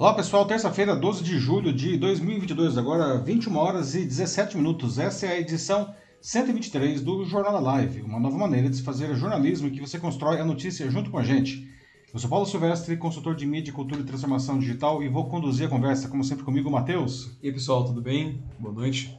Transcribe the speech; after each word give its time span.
Olá 0.00 0.14
pessoal, 0.14 0.46
terça-feira, 0.46 0.94
12 0.94 1.24
de 1.24 1.40
julho 1.40 1.72
de 1.72 1.96
2022, 1.96 2.78
agora 2.78 3.18
21 3.18 3.56
horas 3.56 3.96
e 3.96 4.04
17 4.04 4.56
minutos. 4.56 4.96
Essa 4.96 5.26
é 5.26 5.30
a 5.30 5.40
edição 5.40 5.92
123 6.20 7.00
do 7.00 7.24
Jornal 7.24 7.54
da 7.54 7.58
Live, 7.58 8.02
uma 8.02 8.20
nova 8.20 8.38
maneira 8.38 8.70
de 8.70 8.76
se 8.76 8.84
fazer 8.84 9.12
jornalismo 9.16 9.66
em 9.66 9.72
que 9.72 9.80
você 9.80 9.98
constrói 9.98 10.38
a 10.40 10.44
notícia 10.44 10.88
junto 10.88 11.10
com 11.10 11.18
a 11.18 11.24
gente. 11.24 11.68
Eu 12.14 12.20
sou 12.20 12.30
Paulo 12.30 12.46
Silvestre, 12.46 12.96
consultor 12.96 13.34
de 13.34 13.44
mídia, 13.44 13.72
cultura 13.72 14.00
e 14.00 14.04
transformação 14.04 14.60
digital 14.60 15.02
e 15.02 15.08
vou 15.08 15.24
conduzir 15.28 15.66
a 15.66 15.68
conversa, 15.68 16.06
como 16.06 16.22
sempre, 16.22 16.44
comigo, 16.44 16.70
Matheus. 16.70 17.36
E 17.42 17.48
aí 17.48 17.52
pessoal, 17.52 17.84
tudo 17.84 18.00
bem? 18.00 18.40
Boa 18.56 18.72
noite. 18.72 19.18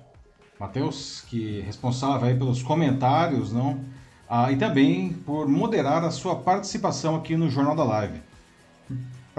Matheus, 0.58 1.26
que 1.28 1.60
é 1.60 1.62
responsável 1.62 2.26
aí 2.26 2.38
pelos 2.38 2.64
comentários, 2.64 3.52
não? 3.52 3.84
Ah, 4.30 4.50
e 4.50 4.56
também 4.56 5.12
por 5.26 5.46
moderar 5.46 6.06
a 6.06 6.10
sua 6.10 6.38
participação 6.38 7.18
aqui 7.18 7.36
no 7.36 7.50
Jornal 7.50 7.76
da 7.76 7.84
Live. 7.84 8.22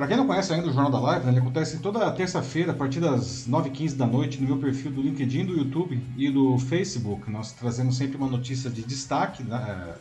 Para 0.01 0.07
quem 0.07 0.17
não 0.17 0.27
conhece 0.27 0.51
ainda 0.51 0.67
o 0.67 0.73
Jornal 0.73 0.91
da 0.91 0.99
Live, 0.99 1.27
né, 1.27 1.33
ele 1.33 1.41
acontece 1.41 1.79
toda 1.79 2.11
terça-feira, 2.13 2.73
a 2.73 2.75
partir 2.75 3.01
das 3.01 3.47
9h15 3.47 3.97
da 3.97 4.07
noite, 4.07 4.41
no 4.41 4.47
meu 4.47 4.57
perfil 4.57 4.91
do 4.91 5.03
LinkedIn, 5.03 5.45
do 5.45 5.53
YouTube 5.53 6.03
e 6.17 6.31
do 6.31 6.59
Facebook. 6.59 7.31
Nós 7.31 7.53
trazemos 7.53 7.99
sempre 7.99 8.17
uma 8.17 8.27
notícia 8.27 8.71
de 8.71 8.81
destaque 8.81 9.43
né, 9.43 9.95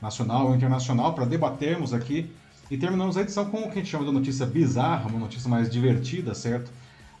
nacional 0.00 0.46
ou 0.46 0.56
internacional 0.56 1.12
para 1.12 1.26
debatermos 1.26 1.92
aqui. 1.92 2.30
E 2.70 2.78
terminamos 2.78 3.18
a 3.18 3.20
edição 3.20 3.44
com 3.44 3.58
o 3.58 3.62
que 3.64 3.72
a 3.72 3.74
gente 3.74 3.90
chama 3.90 4.06
de 4.06 4.12
notícia 4.12 4.46
bizarra, 4.46 5.10
uma 5.10 5.18
notícia 5.18 5.50
mais 5.50 5.68
divertida, 5.68 6.34
certo? 6.34 6.70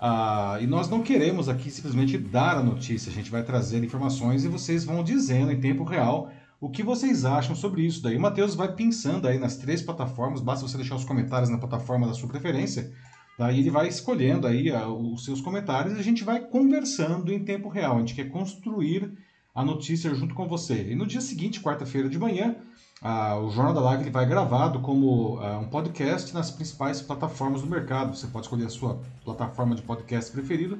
Ah, 0.00 0.56
e 0.58 0.66
nós 0.66 0.88
não 0.88 1.02
queremos 1.02 1.50
aqui 1.50 1.70
simplesmente 1.70 2.16
dar 2.16 2.56
a 2.56 2.62
notícia, 2.62 3.10
a 3.10 3.14
gente 3.14 3.30
vai 3.30 3.42
trazer 3.42 3.84
informações 3.84 4.42
e 4.42 4.48
vocês 4.48 4.86
vão 4.86 5.04
dizendo 5.04 5.52
em 5.52 5.60
tempo 5.60 5.84
real 5.84 6.32
o 6.62 6.70
que 6.70 6.84
vocês 6.84 7.24
acham 7.24 7.56
sobre 7.56 7.82
isso. 7.82 8.00
Daí 8.00 8.16
o 8.16 8.20
Matheus 8.20 8.54
vai 8.54 8.72
pensando 8.72 9.26
aí 9.26 9.36
nas 9.36 9.56
três 9.56 9.82
plataformas, 9.82 10.40
basta 10.40 10.66
você 10.66 10.76
deixar 10.76 10.94
os 10.94 11.04
comentários 11.04 11.50
na 11.50 11.58
plataforma 11.58 12.06
da 12.06 12.14
sua 12.14 12.28
preferência, 12.28 12.92
daí 13.36 13.58
ele 13.58 13.68
vai 13.68 13.88
escolhendo 13.88 14.46
aí 14.46 14.70
uh, 14.70 15.12
os 15.12 15.24
seus 15.24 15.40
comentários 15.40 15.96
e 15.96 15.98
a 15.98 16.04
gente 16.04 16.22
vai 16.22 16.38
conversando 16.38 17.32
em 17.32 17.44
tempo 17.44 17.68
real. 17.68 17.96
A 17.96 17.98
gente 17.98 18.14
quer 18.14 18.30
construir 18.30 19.12
a 19.52 19.64
notícia 19.64 20.14
junto 20.14 20.36
com 20.36 20.46
você. 20.46 20.92
E 20.92 20.94
no 20.94 21.04
dia 21.04 21.20
seguinte, 21.20 21.60
quarta-feira 21.60 22.08
de 22.08 22.16
manhã, 22.16 22.54
uh, 23.02 23.44
o 23.44 23.50
Jornal 23.50 23.74
da 23.74 23.80
Live 23.80 24.04
ele 24.04 24.12
vai 24.12 24.24
gravado 24.24 24.78
como 24.78 25.40
uh, 25.40 25.58
um 25.58 25.68
podcast 25.68 26.32
nas 26.32 26.52
principais 26.52 27.02
plataformas 27.02 27.62
do 27.62 27.66
mercado. 27.68 28.16
Você 28.16 28.28
pode 28.28 28.46
escolher 28.46 28.66
a 28.66 28.70
sua 28.70 29.00
plataforma 29.24 29.74
de 29.74 29.82
podcast 29.82 30.30
preferido. 30.30 30.78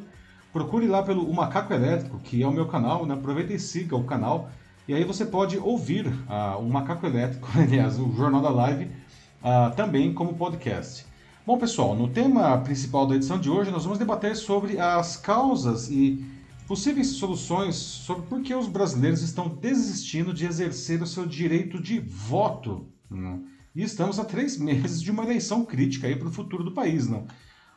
Procure 0.53 0.87
lá 0.87 1.03
pelo 1.03 1.29
o 1.29 1.35
Macaco 1.35 1.73
Elétrico, 1.73 2.21
que 2.21 2.41
é 2.41 2.47
o 2.47 2.53
meu 2.53 2.69
canal, 2.69 3.05
né? 3.05 3.15
aproveita 3.15 3.53
e 3.53 3.59
siga 3.59 3.97
o 3.97 4.05
canal 4.05 4.49
e 4.87 4.95
aí 4.95 5.05
você 5.05 5.25
pode 5.25 5.59
ouvir 5.59 6.07
uh, 6.07 6.59
o 6.59 6.69
Macaco 6.69 7.07
Elétrico, 7.07 7.49
aliás, 7.55 7.99
o 7.99 8.13
Jornal 8.13 8.43
da 8.43 8.51
Live, 8.51 8.85
uh, 8.85 9.75
também 9.77 10.13
como 10.13 10.35
podcast. 10.35 11.07
Bom, 11.47 11.59
pessoal, 11.59 11.95
no 11.95 12.09
tema 12.09 12.59
principal 12.59 13.07
da 13.07 13.17
edição 13.17 13.39
de 13.39 13.51
hoje, 13.51 13.71
nós 13.71 13.85
vamos 13.85 13.99
debater 13.99 14.37
sobre 14.37 14.79
as 14.79 15.17
causas 15.17 15.89
e 15.91 16.25
possíveis 16.67 17.09
soluções 17.09 17.75
sobre 17.75 18.27
por 18.27 18.43
que 18.43 18.55
os 18.55 18.69
brasileiros 18.69 19.23
estão 19.23 19.49
desistindo 19.49 20.33
de 20.33 20.47
exercer 20.47 21.03
o 21.03 21.07
seu 21.07 21.27
direito 21.27 21.83
de 21.83 21.99
voto. 21.99 22.87
Né? 23.11 23.41
E 23.75 23.83
estamos 23.83 24.19
a 24.19 24.25
três 24.25 24.57
meses 24.59 25.03
de 25.03 25.11
uma 25.11 25.25
eleição 25.25 25.65
crítica 25.65 26.15
para 26.17 26.29
o 26.29 26.33
futuro 26.33 26.65
do 26.65 26.73
país. 26.73 27.09
Não? 27.09 27.27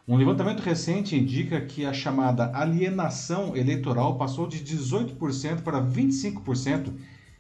Um 0.08 0.18
levantamento 0.18 0.60
recente 0.60 1.16
indica 1.16 1.60
que 1.60 1.84
a 1.84 1.92
chamada 1.92 2.52
alienação 2.54 3.58
eleitoral 3.58 4.20
passou 4.20 4.48
de 4.48 4.60
18% 4.60 5.62
para 5.64 5.82
25% 5.82 6.94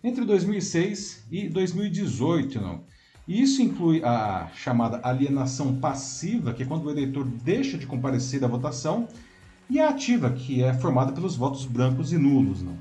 entre 0.03 0.25
2006 0.25 1.27
e 1.31 1.47
2018. 1.47 2.59
Não? 2.59 2.81
E 3.27 3.39
isso 3.39 3.61
inclui 3.61 4.03
a 4.03 4.49
chamada 4.55 4.99
alienação 5.03 5.75
passiva, 5.75 6.55
que 6.55 6.63
é 6.63 6.65
quando 6.65 6.85
o 6.85 6.89
eleitor 6.89 7.23
deixa 7.23 7.77
de 7.77 7.85
comparecer 7.85 8.43
à 8.43 8.47
votação, 8.47 9.07
e 9.69 9.79
a 9.79 9.89
ativa, 9.89 10.31
que 10.31 10.63
é 10.63 10.73
formada 10.73 11.11
pelos 11.11 11.35
votos 11.35 11.67
brancos 11.67 12.11
e 12.11 12.17
nulos. 12.17 12.63
Não? 12.63 12.75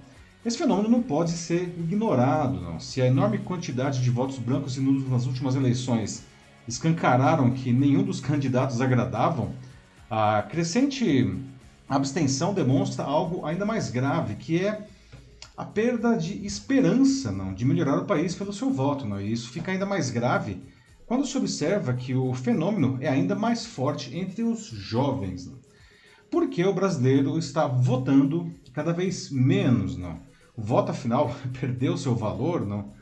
Esse 0.46 0.56
fenômeno 0.56 0.89
não 0.89 1.02
pode 1.02 1.33
ser 1.33 1.62
ignorado. 1.78 2.58
Não? 2.58 2.80
Se 2.80 3.02
a 3.02 3.06
enorme 3.06 3.36
quantidade 3.36 4.02
de 4.02 4.08
votos 4.08 4.39
brancos 4.39 4.78
e 4.78 4.80
nulos 4.80 5.06
nas 5.11 5.27
últimas 5.27 5.55
eleições 5.55 6.24
escancararam 6.66 7.51
que 7.51 7.70
nenhum 7.70 8.02
dos 8.02 8.18
candidatos 8.18 8.80
agradavam, 8.80 9.52
a 10.17 10.42
crescente 10.42 11.29
abstenção 11.89 12.55
demonstra 12.55 13.02
algo 13.02 13.45
ainda 13.45 13.67
mais 13.67 13.91
grave, 13.91 14.36
que 14.36 14.64
é 14.64 14.86
a 15.57 15.64
perda 15.64 16.17
de 16.17 16.47
esperança 16.47 17.33
não, 17.33 17.52
de 17.52 17.64
melhorar 17.64 17.98
o 17.98 18.05
país 18.05 18.33
pelo 18.33 18.52
seu 18.52 18.70
voto. 18.70 19.05
Não, 19.05 19.20
e 19.20 19.33
isso 19.33 19.51
fica 19.51 19.73
ainda 19.73 19.85
mais 19.85 20.11
grave 20.11 20.63
quando 21.05 21.27
se 21.27 21.36
observa 21.36 21.95
que 21.95 22.14
o 22.14 22.33
fenômeno 22.33 22.97
é 23.01 23.08
ainda 23.08 23.35
mais 23.35 23.67
forte 23.67 24.17
entre 24.17 24.45
os 24.45 24.67
jovens. 24.67 25.47
Não. 25.47 25.58
Porque 26.31 26.64
o 26.64 26.73
brasileiro 26.73 27.36
está 27.36 27.67
votando 27.67 28.52
cada 28.73 28.92
vez 28.92 29.31
menos. 29.31 29.96
Não. 29.96 30.20
O 30.57 30.63
voto, 30.63 30.92
afinal, 30.92 31.35
perdeu 31.61 31.96
seu 31.96 32.14
valor. 32.14 32.64
Não 32.64 32.92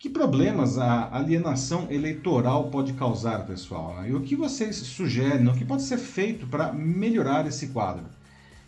que 0.00 0.08
problemas 0.08 0.78
a 0.78 1.14
alienação 1.14 1.86
eleitoral 1.90 2.70
pode 2.70 2.94
causar, 2.94 3.44
pessoal? 3.44 4.02
E 4.08 4.14
o 4.14 4.22
que 4.22 4.34
vocês 4.34 4.74
sugerem, 4.76 5.46
o 5.46 5.52
que 5.52 5.62
pode 5.62 5.82
ser 5.82 5.98
feito 5.98 6.46
para 6.46 6.72
melhorar 6.72 7.46
esse 7.46 7.66
quadro? 7.66 8.06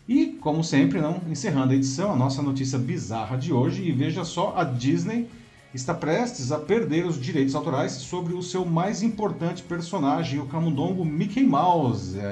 E, 0.07 0.27
como 0.39 0.63
sempre, 0.63 1.01
não 1.01 1.19
encerrando 1.27 1.73
a 1.73 1.75
edição, 1.75 2.13
a 2.13 2.15
nossa 2.15 2.43
notícia 2.43 2.77
bizarra 2.77 3.35
de 3.35 3.51
hoje, 3.51 3.81
e 3.81 3.91
veja 3.91 4.23
só, 4.23 4.53
a 4.55 4.63
Disney 4.63 5.27
está 5.73 5.91
prestes 5.91 6.51
a 6.51 6.59
perder 6.59 7.03
os 7.03 7.19
direitos 7.19 7.55
autorais 7.55 7.93
sobre 7.93 8.35
o 8.35 8.43
seu 8.43 8.63
mais 8.63 9.01
importante 9.01 9.63
personagem, 9.63 10.39
o 10.39 10.45
camundongo 10.45 11.03
Mickey 11.03 11.43
Mouse. 11.43 12.15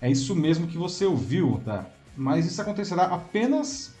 É, 0.00 0.06
é 0.08 0.10
isso 0.12 0.36
mesmo 0.36 0.68
que 0.68 0.76
você 0.76 1.06
ouviu, 1.06 1.60
tá? 1.64 1.86
Mas 2.16 2.46
isso 2.46 2.60
acontecerá 2.60 3.04
apenas 3.04 3.92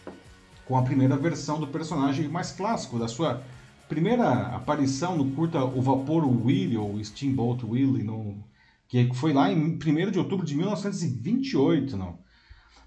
com 0.66 0.76
a 0.76 0.82
primeira 0.82 1.16
versão 1.16 1.58
do 1.58 1.66
personagem 1.66 2.28
mais 2.28 2.52
clássico 2.52 2.98
da 2.98 3.08
sua 3.08 3.42
primeira 3.88 4.48
aparição 4.54 5.16
no 5.16 5.30
curta 5.32 5.64
O 5.64 5.80
Vapor 5.80 6.26
Willie, 6.26 6.76
ou 6.76 7.02
Steamboat 7.02 7.64
Willie, 7.64 8.04
no, 8.04 8.44
que 8.86 9.08
foi 9.14 9.32
lá 9.32 9.50
em 9.50 9.74
1 9.76 10.10
de 10.10 10.18
outubro 10.18 10.46
de 10.46 10.54
1928, 10.54 11.96
não. 11.96 12.18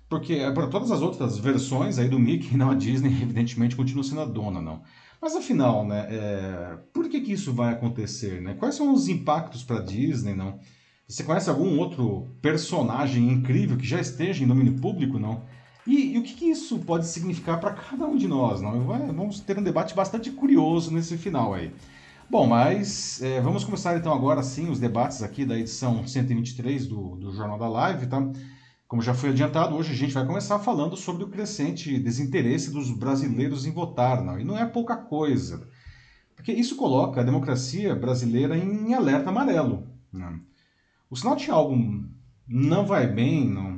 Porque 0.07 0.33
é, 0.33 0.51
para 0.51 0.67
todas 0.67 0.91
as 0.91 1.01
outras 1.01 1.37
versões 1.37 1.97
aí 1.97 2.07
do 2.07 2.19
Mickey, 2.19 2.55
não, 2.57 2.69
a 2.69 2.75
Disney 2.75 3.09
evidentemente 3.21 3.75
continua 3.75 4.03
sendo 4.03 4.21
a 4.21 4.25
dona, 4.25 4.61
não. 4.61 4.81
Mas 5.21 5.35
afinal, 5.35 5.85
né, 5.85 6.07
é, 6.09 6.77
por 6.93 7.07
que, 7.07 7.21
que 7.21 7.31
isso 7.31 7.53
vai 7.53 7.73
acontecer? 7.73 8.41
Né? 8.41 8.55
Quais 8.55 8.75
são 8.75 8.93
os 8.93 9.07
impactos 9.07 9.63
para 9.63 9.77
a 9.77 9.83
Disney, 9.83 10.33
não? 10.33 10.59
Você 11.07 11.23
conhece 11.23 11.49
algum 11.49 11.77
outro 11.77 12.35
personagem 12.41 13.29
incrível 13.29 13.77
que 13.77 13.85
já 13.85 13.99
esteja 13.99 14.43
em 14.43 14.47
domínio 14.47 14.79
público, 14.79 15.19
não? 15.19 15.43
E, 15.85 16.13
e 16.13 16.17
o 16.19 16.23
que, 16.23 16.33
que, 16.35 16.45
isso 16.45 16.77
pode 16.79 17.07
significar 17.07 17.59
para 17.59 17.73
cada 17.73 18.05
um 18.05 18.15
de 18.15 18.27
nós? 18.27 18.61
Não? 18.61 18.79
Vamos 18.81 19.39
ter 19.39 19.57
um 19.57 19.63
debate 19.63 19.95
bastante 19.95 20.29
curioso 20.29 20.93
nesse 20.93 21.17
final 21.17 21.53
aí. 21.53 21.73
Bom, 22.29 22.47
mas 22.47 23.21
é, 23.21 23.41
vamos 23.41 23.65
começar 23.65 23.97
então 23.97 24.13
agora 24.13 24.41
sim 24.41 24.69
os 24.69 24.79
debates 24.79 25.21
aqui 25.21 25.43
da 25.43 25.57
edição 25.59 26.07
123 26.07 26.87
do, 26.87 27.15
do 27.17 27.33
Jornal 27.33 27.57
da 27.59 27.67
Live, 27.67 28.07
tá? 28.07 28.25
Como 28.87 29.01
já 29.01 29.13
foi 29.13 29.29
adiantado, 29.29 29.75
hoje 29.75 29.91
a 29.91 29.95
gente 29.95 30.13
vai 30.13 30.25
começar 30.25 30.59
falando 30.59 30.95
sobre 30.95 31.23
o 31.23 31.29
crescente 31.29 31.99
desinteresse 31.99 32.71
dos 32.71 32.91
brasileiros 32.91 33.65
em 33.65 33.71
votar, 33.71 34.23
não? 34.23 34.39
E 34.39 34.43
não 34.43 34.57
é 34.57 34.65
pouca 34.65 34.95
coisa, 34.95 35.67
porque 36.35 36.51
isso 36.51 36.75
coloca 36.75 37.19
a 37.19 37.23
democracia 37.23 37.95
brasileira 37.95 38.57
em 38.57 38.93
alerta 38.93 39.29
amarelo. 39.29 39.87
Não? 40.11 40.39
O 41.09 41.15
sinal 41.15 41.35
de 41.35 41.49
algo 41.51 41.75
não 42.47 42.85
vai 42.85 43.07
bem, 43.07 43.47
não, 43.49 43.70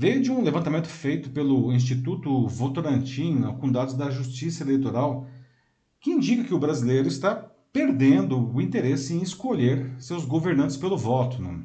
veio 0.00 0.22
de 0.22 0.32
um 0.32 0.42
levantamento 0.42 0.88
feito 0.88 1.28
pelo 1.28 1.70
Instituto 1.70 2.48
Votorantim, 2.48 3.42
com 3.60 3.70
dados 3.70 3.92
da 3.92 4.08
Justiça 4.08 4.64
Eleitoral, 4.64 5.26
que 6.00 6.10
indica 6.10 6.42
que 6.42 6.54
o 6.54 6.58
brasileiro 6.58 7.06
está 7.06 7.34
perdendo 7.70 8.50
o 8.50 8.62
interesse 8.62 9.12
em 9.12 9.20
escolher 9.20 9.92
seus 9.98 10.24
governantes 10.24 10.78
pelo 10.78 10.96
voto. 10.96 11.42
Não? 11.42 11.62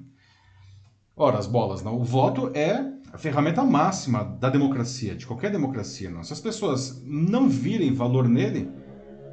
Ora, 1.15 1.37
as 1.37 1.47
bolas, 1.47 1.81
não. 1.81 1.95
o 1.95 2.03
voto 2.03 2.51
é 2.53 2.85
a 3.13 3.17
ferramenta 3.17 3.63
máxima 3.63 4.25
da 4.25 4.49
democracia, 4.49 5.15
de 5.15 5.25
qualquer 5.25 5.49
democracia. 5.49 6.09
Não? 6.09 6.21
Se 6.21 6.33
as 6.33 6.41
pessoas 6.41 7.01
não 7.05 7.47
virem 7.47 7.93
valor 7.93 8.27
nele, 8.27 8.69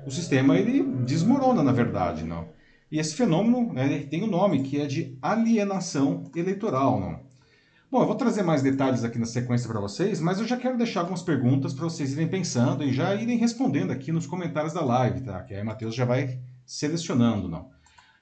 o 0.06 0.12
sistema 0.12 0.56
ele 0.56 0.81
desmorona, 1.05 1.61
na 1.61 1.73
verdade. 1.73 2.23
Não? 2.23 2.47
E 2.88 3.00
esse 3.00 3.17
fenômeno 3.17 3.73
né, 3.73 4.06
tem 4.09 4.23
um 4.23 4.31
nome 4.31 4.62
que 4.62 4.81
é 4.81 4.87
de 4.87 5.19
alienação 5.21 6.31
eleitoral. 6.37 7.00
Não? 7.00 7.31
Bom, 7.93 8.00
eu 8.00 8.06
vou 8.06 8.17
trazer 8.17 8.43
mais 8.43 8.62
detalhes 8.62 9.05
aqui 9.05 9.19
na 9.19 9.27
sequência 9.27 9.69
para 9.69 9.79
vocês, 9.79 10.19
mas 10.19 10.39
eu 10.39 10.47
já 10.47 10.56
quero 10.56 10.79
deixar 10.79 11.00
algumas 11.00 11.21
perguntas 11.21 11.75
para 11.75 11.85
vocês 11.85 12.15
irem 12.15 12.27
pensando 12.27 12.83
e 12.83 12.91
já 12.91 13.15
irem 13.15 13.37
respondendo 13.37 13.91
aqui 13.91 14.11
nos 14.11 14.27
comentários 14.27 14.73
da 14.73 14.83
live, 14.83 15.21
tá? 15.21 15.43
Que 15.43 15.53
aí 15.53 15.61
o 15.61 15.67
Matheus 15.67 15.94
já 15.94 16.06
vai 16.06 16.41
selecionando, 16.65 17.50
não. 17.50 17.69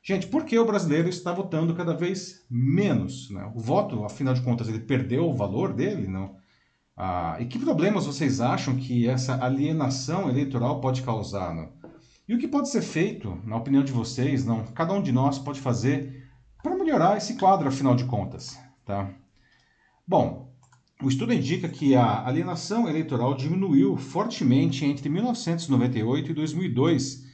Gente, 0.02 0.26
por 0.26 0.44
que 0.44 0.58
o 0.58 0.66
brasileiro 0.66 1.08
está 1.08 1.32
votando 1.32 1.72
cada 1.72 1.94
vez 1.94 2.44
menos? 2.50 3.30
Né? 3.30 3.48
O 3.54 3.60
voto, 3.60 4.04
afinal 4.04 4.34
de 4.34 4.42
contas, 4.42 4.66
ele 4.66 4.80
perdeu 4.80 5.30
o 5.30 5.36
valor 5.36 5.72
dele, 5.72 6.08
não? 6.08 6.34
Ah, 6.96 7.36
e 7.38 7.44
que 7.44 7.56
problemas 7.56 8.06
vocês 8.06 8.40
acham 8.40 8.74
que 8.74 9.06
essa 9.06 9.40
alienação 9.40 10.28
eleitoral 10.28 10.80
pode 10.80 11.02
causar? 11.02 11.54
Não? 11.54 11.68
E 12.26 12.34
o 12.34 12.38
que 12.40 12.48
pode 12.48 12.68
ser 12.68 12.82
feito, 12.82 13.38
na 13.44 13.56
opinião 13.56 13.84
de 13.84 13.92
vocês, 13.92 14.44
não? 14.44 14.64
Cada 14.74 14.92
um 14.92 15.00
de 15.00 15.12
nós 15.12 15.38
pode 15.38 15.60
fazer 15.60 16.28
para 16.60 16.74
melhorar 16.74 17.16
esse 17.16 17.34
quadro, 17.34 17.68
afinal 17.68 17.94
de 17.94 18.04
contas. 18.06 18.58
Tá? 18.84 19.08
Bom, 20.06 20.50
o 21.02 21.08
estudo 21.08 21.32
indica 21.32 21.68
que 21.68 21.94
a 21.94 22.26
alienação 22.26 22.88
eleitoral 22.88 23.34
diminuiu 23.34 23.96
fortemente 23.96 24.84
entre 24.84 25.08
1998 25.08 26.30
e 26.30 26.34
2002, 26.34 27.24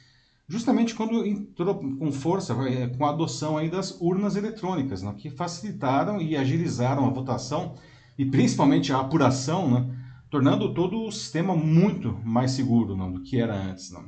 justamente 0.47 0.95
quando 0.95 1.25
entrou 1.25 1.75
com 1.75 2.11
força 2.11 2.53
é, 2.69 2.87
com 2.87 3.05
a 3.05 3.09
adoção 3.09 3.57
aí 3.57 3.69
das 3.69 3.99
urnas 3.99 4.37
eletrônicas, 4.37 5.01
né, 5.01 5.13
que 5.17 5.29
facilitaram 5.29 6.21
e 6.21 6.37
agilizaram 6.37 7.05
a 7.05 7.09
votação 7.09 7.75
e 8.17 8.25
principalmente 8.25 8.93
a 8.93 8.99
apuração, 8.99 9.69
né, 9.69 9.97
tornando 10.29 10.73
todo 10.73 11.03
o 11.03 11.11
sistema 11.11 11.55
muito 11.55 12.17
mais 12.23 12.51
seguro 12.51 12.95
né, 12.95 13.11
do 13.11 13.21
que 13.21 13.37
era 13.37 13.53
antes. 13.53 13.91
Né. 13.91 13.99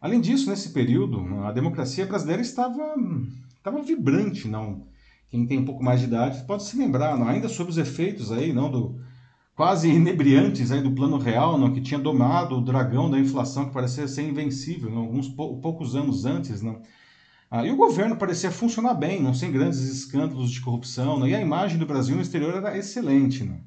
Além 0.00 0.20
disso, 0.20 0.50
nesse 0.50 0.70
período, 0.70 1.22
a 1.44 1.52
democracia 1.52 2.06
brasileira 2.06 2.42
estava, 2.42 2.94
estava 3.56 3.82
vibrante. 3.82 4.48
Não? 4.48 4.89
Quem 5.30 5.46
tem 5.46 5.58
um 5.58 5.64
pouco 5.64 5.82
mais 5.82 6.00
de 6.00 6.06
idade 6.06 6.44
pode 6.44 6.64
se 6.64 6.76
lembrar, 6.76 7.16
não? 7.16 7.28
ainda 7.28 7.48
sob 7.48 7.70
os 7.70 7.78
efeitos 7.78 8.32
aí, 8.32 8.52
não, 8.52 8.70
do, 8.70 9.00
quase 9.54 9.88
inebriantes 9.88 10.72
aí 10.72 10.82
do 10.82 10.90
plano 10.90 11.18
real, 11.18 11.56
não, 11.56 11.72
que 11.72 11.80
tinha 11.80 12.00
domado 12.00 12.56
o 12.56 12.60
dragão 12.60 13.08
da 13.08 13.18
inflação 13.18 13.66
que 13.66 13.72
parecia 13.72 14.08
ser 14.08 14.22
invencível 14.22 14.90
não, 14.90 15.02
alguns 15.02 15.28
pou, 15.28 15.60
poucos 15.60 15.94
anos 15.94 16.24
antes. 16.24 16.60
Não? 16.60 16.82
Ah, 17.48 17.64
e 17.64 17.70
o 17.70 17.76
governo 17.76 18.16
parecia 18.16 18.50
funcionar 18.50 18.94
bem, 18.94 19.22
não 19.22 19.32
sem 19.32 19.52
grandes 19.52 19.78
escândalos 19.80 20.50
de 20.50 20.60
corrupção, 20.60 21.18
não? 21.18 21.28
e 21.28 21.34
a 21.34 21.40
imagem 21.40 21.78
do 21.78 21.86
Brasil 21.86 22.16
no 22.16 22.22
exterior 22.22 22.54
era 22.54 22.76
excelente. 22.76 23.44
Não? 23.44 23.60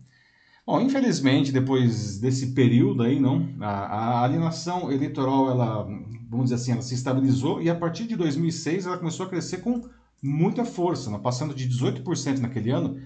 Bom, 0.66 0.82
infelizmente, 0.82 1.52
depois 1.52 2.20
desse 2.20 2.54
período 2.54 3.04
aí, 3.04 3.20
não, 3.20 3.50
a, 3.62 3.70
a, 3.70 4.24
alienação 4.24 4.92
eleitoral, 4.92 5.50
ela, 5.50 5.84
vamos 6.30 6.46
dizer 6.46 6.56
assim, 6.56 6.72
ela 6.72 6.82
se 6.82 6.94
estabilizou 6.94 7.62
e 7.62 7.70
a 7.70 7.76
partir 7.76 8.08
de 8.08 8.16
2006 8.16 8.86
ela 8.86 8.98
começou 8.98 9.26
a 9.26 9.30
crescer 9.30 9.58
com 9.58 9.82
muita 10.24 10.64
força, 10.64 11.12
não, 11.12 11.20
passando 11.20 11.54
de 11.54 11.68
18% 11.68 12.40
naquele 12.40 12.72
ano 12.72 12.98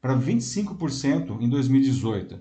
para 0.00 0.14
25% 0.14 1.40
em 1.40 1.48
2018. 1.48 2.38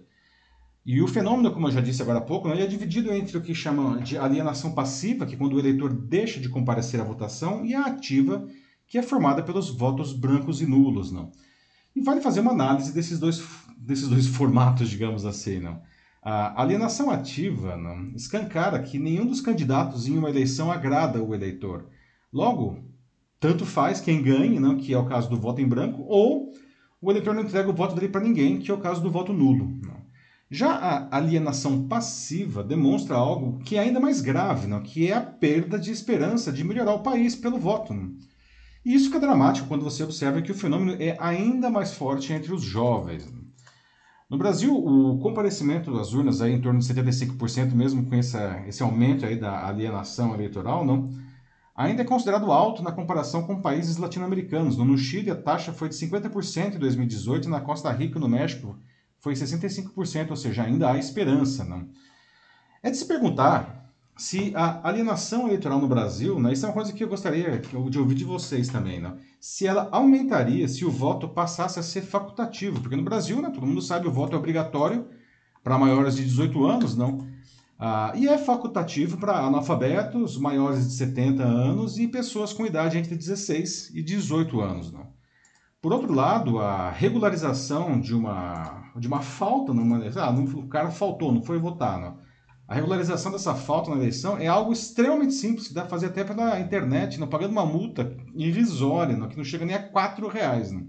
E 0.85 1.01
o 1.01 1.07
fenômeno, 1.07 1.51
como 1.51 1.67
eu 1.67 1.71
já 1.71 1.81
disse 1.81 2.01
agora 2.01 2.19
há 2.19 2.21
pouco, 2.21 2.49
é 2.49 2.67
dividido 2.67 3.11
entre 3.11 3.37
o 3.37 3.41
que 3.41 3.55
chamam 3.55 3.97
de 3.97 4.17
alienação 4.17 4.73
passiva, 4.73 5.25
que 5.25 5.33
é 5.33 5.37
quando 5.37 5.53
o 5.53 5.59
eleitor 5.59 5.91
deixa 5.91 6.39
de 6.39 6.49
comparecer 6.49 6.99
à 6.99 7.03
votação, 7.03 7.65
e 7.65 7.73
a 7.73 7.85
ativa, 7.85 8.45
que 8.87 8.97
é 8.97 9.01
formada 9.01 9.41
pelos 9.41 9.69
votos 9.69 10.13
brancos 10.13 10.61
e 10.61 10.67
nulos. 10.67 11.11
Não? 11.11 11.31
E 11.95 12.01
vale 12.01 12.21
fazer 12.21 12.41
uma 12.41 12.51
análise 12.51 12.93
desses 12.93 13.17
dois, 13.17 13.41
desses 13.77 14.07
dois 14.07 14.27
formatos, 14.35 14.89
digamos 14.89 15.25
assim. 15.25 15.59
Não? 15.59 15.81
A 16.21 16.61
alienação 16.61 17.09
ativa 17.09 17.77
não, 17.77 18.11
escancara 18.15 18.79
que 18.79 18.99
nenhum 18.99 19.25
dos 19.25 19.41
candidatos 19.41 20.07
em 20.07 20.17
uma 20.17 20.29
eleição 20.29 20.71
agrada 20.71 21.23
o 21.23 21.33
eleitor. 21.33 21.87
Logo, 22.31 22.83
tanto 23.39 23.65
faz 23.65 23.99
quem 23.99 24.21
ganhe, 24.21 24.59
não, 24.59 24.77
que 24.77 24.93
é 24.93 24.97
o 24.97 25.05
caso 25.05 25.29
do 25.29 25.39
voto 25.39 25.61
em 25.61 25.67
branco, 25.67 26.03
ou 26.07 26.51
o 27.01 27.11
eleitor 27.11 27.35
não 27.35 27.43
entrega 27.43 27.69
o 27.69 27.73
voto 27.73 27.93
dele 27.95 28.09
para 28.09 28.21
ninguém, 28.21 28.59
que 28.59 28.71
é 28.71 28.73
o 28.73 28.79
caso 28.79 29.01
do 29.01 29.11
voto 29.11 29.33
nulo. 29.33 29.67
Não. 29.83 29.95
Já 30.49 30.71
a 30.71 31.17
alienação 31.17 31.87
passiva 31.87 32.63
demonstra 32.63 33.15
algo 33.15 33.59
que 33.59 33.77
é 33.77 33.79
ainda 33.79 33.99
mais 33.99 34.21
grave, 34.21 34.67
não, 34.67 34.81
que 34.81 35.07
é 35.07 35.13
a 35.13 35.21
perda 35.21 35.77
de 35.77 35.91
esperança 35.91 36.51
de 36.51 36.63
melhorar 36.63 36.93
o 36.93 37.03
país 37.03 37.35
pelo 37.35 37.59
voto. 37.59 37.93
Não. 37.93 38.15
E 38.85 38.93
isso 38.93 39.05
fica 39.05 39.19
dramático 39.19 39.67
quando 39.67 39.83
você 39.83 40.03
observa 40.03 40.41
que 40.41 40.51
o 40.51 40.55
fenômeno 40.55 40.95
é 41.01 41.17
ainda 41.19 41.69
mais 41.69 41.93
forte 41.93 42.31
entre 42.31 42.53
os 42.53 42.61
jovens. 42.61 43.27
No 44.29 44.37
Brasil, 44.37 44.75
o 44.75 45.17
comparecimento 45.19 45.95
às 45.97 46.13
urnas 46.13 46.41
é 46.41 46.49
em 46.49 46.61
torno 46.61 46.79
de 46.79 46.85
75%, 46.85 47.73
mesmo 47.73 48.05
com 48.05 48.15
essa, 48.15 48.63
esse 48.67 48.81
aumento 48.81 49.25
aí 49.25 49.35
da 49.35 49.67
alienação 49.67 50.33
eleitoral, 50.33 50.85
não, 50.85 51.09
ainda 51.75 52.01
é 52.03 52.05
considerado 52.05 52.51
alto 52.51 52.81
na 52.81 52.91
comparação 52.91 53.43
com 53.43 53.61
países 53.61 53.97
latino-americanos. 53.97 54.77
No 54.77 54.97
Chile, 54.97 55.29
a 55.29 55.35
taxa 55.35 55.73
foi 55.73 55.89
de 55.89 55.95
50% 55.95 56.75
em 56.75 56.79
2018 56.79 57.47
e 57.47 57.51
na 57.51 57.59
Costa 57.59 57.91
Rica, 57.91 58.17
no 58.19 58.29
México, 58.29 58.77
foi 59.19 59.33
65%, 59.33 60.29
ou 60.29 60.35
seja, 60.35 60.63
ainda 60.63 60.91
há 60.91 60.97
esperança. 60.97 61.65
Não? 61.65 61.89
É 62.81 62.89
de 62.89 62.97
se 62.97 63.05
perguntar 63.05 63.91
se 64.17 64.53
a 64.55 64.87
alienação 64.87 65.47
eleitoral 65.47 65.79
no 65.79 65.87
Brasil, 65.87 66.39
né, 66.39 66.53
isso 66.53 66.65
é 66.65 66.69
uma 66.69 66.73
coisa 66.73 66.93
que 66.93 67.03
eu 67.03 67.09
gostaria 67.09 67.59
de 67.59 67.99
ouvir 67.99 68.15
de 68.15 68.23
vocês 68.23 68.69
também, 68.69 69.01
né, 69.01 69.13
se 69.41 69.67
ela 69.67 69.89
aumentaria 69.91 70.67
se 70.69 70.85
o 70.85 70.89
voto 70.89 71.27
passasse 71.27 71.79
a 71.79 71.83
ser 71.83 72.01
facultativo, 72.01 72.79
porque 72.79 72.95
no 72.95 73.03
Brasil, 73.03 73.41
né, 73.41 73.49
todo 73.49 73.67
mundo 73.67 73.81
sabe, 73.81 74.07
o 74.07 74.11
voto 74.11 74.33
é 74.33 74.39
obrigatório 74.39 75.05
para 75.61 75.77
maiores 75.77 76.15
de 76.15 76.23
18 76.23 76.65
anos, 76.65 76.95
não? 76.95 77.27
Ah, 77.77 78.13
e 78.15 78.27
é 78.27 78.37
facultativo 78.37 79.17
para 79.17 79.39
analfabetos 79.39 80.37
maiores 80.37 80.87
de 80.87 80.93
70 80.93 81.43
anos 81.43 81.97
e 81.97 82.07
pessoas 82.07 82.53
com 82.53 82.65
idade 82.65 82.97
entre 82.97 83.15
16 83.15 83.91
e 83.93 84.01
18 84.01 84.61
anos, 84.61 84.91
não? 84.91 85.13
Por 85.81 85.93
outro 85.93 86.13
lado, 86.13 86.59
a 86.59 86.89
regularização 86.89 87.99
de 87.99 88.15
uma, 88.15 88.91
de 88.95 89.07
uma 89.07 89.21
falta 89.21 89.73
numa 89.73 89.97
ah, 89.97 90.31
não, 90.31 90.45
o 90.45 90.67
cara 90.67 90.89
faltou, 90.89 91.31
não 91.31 91.43
foi 91.43 91.59
votar, 91.59 91.99
não 91.99 92.25
a 92.67 92.73
regularização 92.73 93.31
dessa 93.31 93.53
falta 93.53 93.91
na 93.91 93.97
eleição 93.97 94.37
é 94.37 94.47
algo 94.47 94.73
extremamente 94.73 95.33
simples, 95.33 95.67
que 95.67 95.73
dá 95.73 95.81
para 95.81 95.91
fazer 95.91 96.07
até 96.07 96.23
pela 96.23 96.59
internet, 96.59 97.19
não 97.19 97.27
pagando 97.27 97.51
uma 97.51 97.65
multa 97.65 98.15
irrisória, 98.33 99.15
não, 99.15 99.27
que 99.27 99.37
não 99.37 99.43
chega 99.43 99.65
nem 99.65 99.75
a 99.75 99.83
quatro 99.83 100.27
reais. 100.27 100.71
Né? 100.71 100.83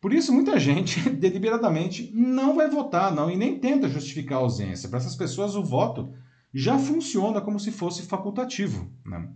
Por 0.00 0.12
isso, 0.12 0.32
muita 0.32 0.58
gente 0.58 1.08
deliberadamente 1.10 2.10
não 2.14 2.54
vai 2.54 2.68
votar, 2.70 3.14
não, 3.14 3.30
e 3.30 3.36
nem 3.36 3.58
tenta 3.58 3.88
justificar 3.88 4.38
a 4.38 4.42
ausência. 4.42 4.88
Para 4.88 4.98
essas 4.98 5.16
pessoas, 5.16 5.54
o 5.54 5.62
voto 5.62 6.12
já 6.52 6.78
funciona 6.78 7.40
como 7.40 7.58
se 7.58 7.70
fosse 7.70 8.02
facultativo. 8.02 8.90
Né? 9.04 9.28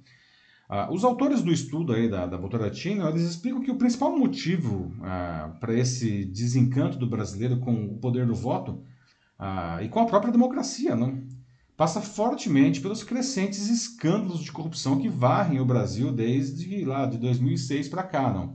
Ah, 0.68 0.88
os 0.90 1.04
autores 1.04 1.42
do 1.42 1.52
estudo 1.52 1.92
aí 1.92 2.08
da, 2.08 2.26
da 2.26 2.36
Votoratina, 2.36 3.08
eles 3.08 3.22
explicam 3.22 3.60
que 3.60 3.70
o 3.70 3.76
principal 3.76 4.16
motivo 4.16 4.94
ah, 5.02 5.56
para 5.60 5.74
esse 5.74 6.24
desencanto 6.24 6.96
do 6.96 7.06
brasileiro 7.06 7.58
com 7.58 7.84
o 7.86 7.98
poder 7.98 8.26
do 8.26 8.34
voto 8.34 8.82
ah, 9.38 9.80
e 9.82 9.88
com 9.88 10.00
a 10.00 10.06
própria 10.06 10.32
democracia, 10.32 10.96
não? 10.96 11.22
passa 11.76 12.00
fortemente 12.00 12.80
pelos 12.80 13.02
crescentes 13.02 13.68
escândalos 13.68 14.40
de 14.40 14.52
corrupção 14.52 15.00
que 15.00 15.08
varrem 15.08 15.58
o 15.58 15.64
Brasil 15.64 16.12
desde 16.12 16.84
lá 16.84 17.06
de 17.06 17.18
2006 17.18 17.88
para 17.88 18.04
cá, 18.04 18.32
não. 18.32 18.54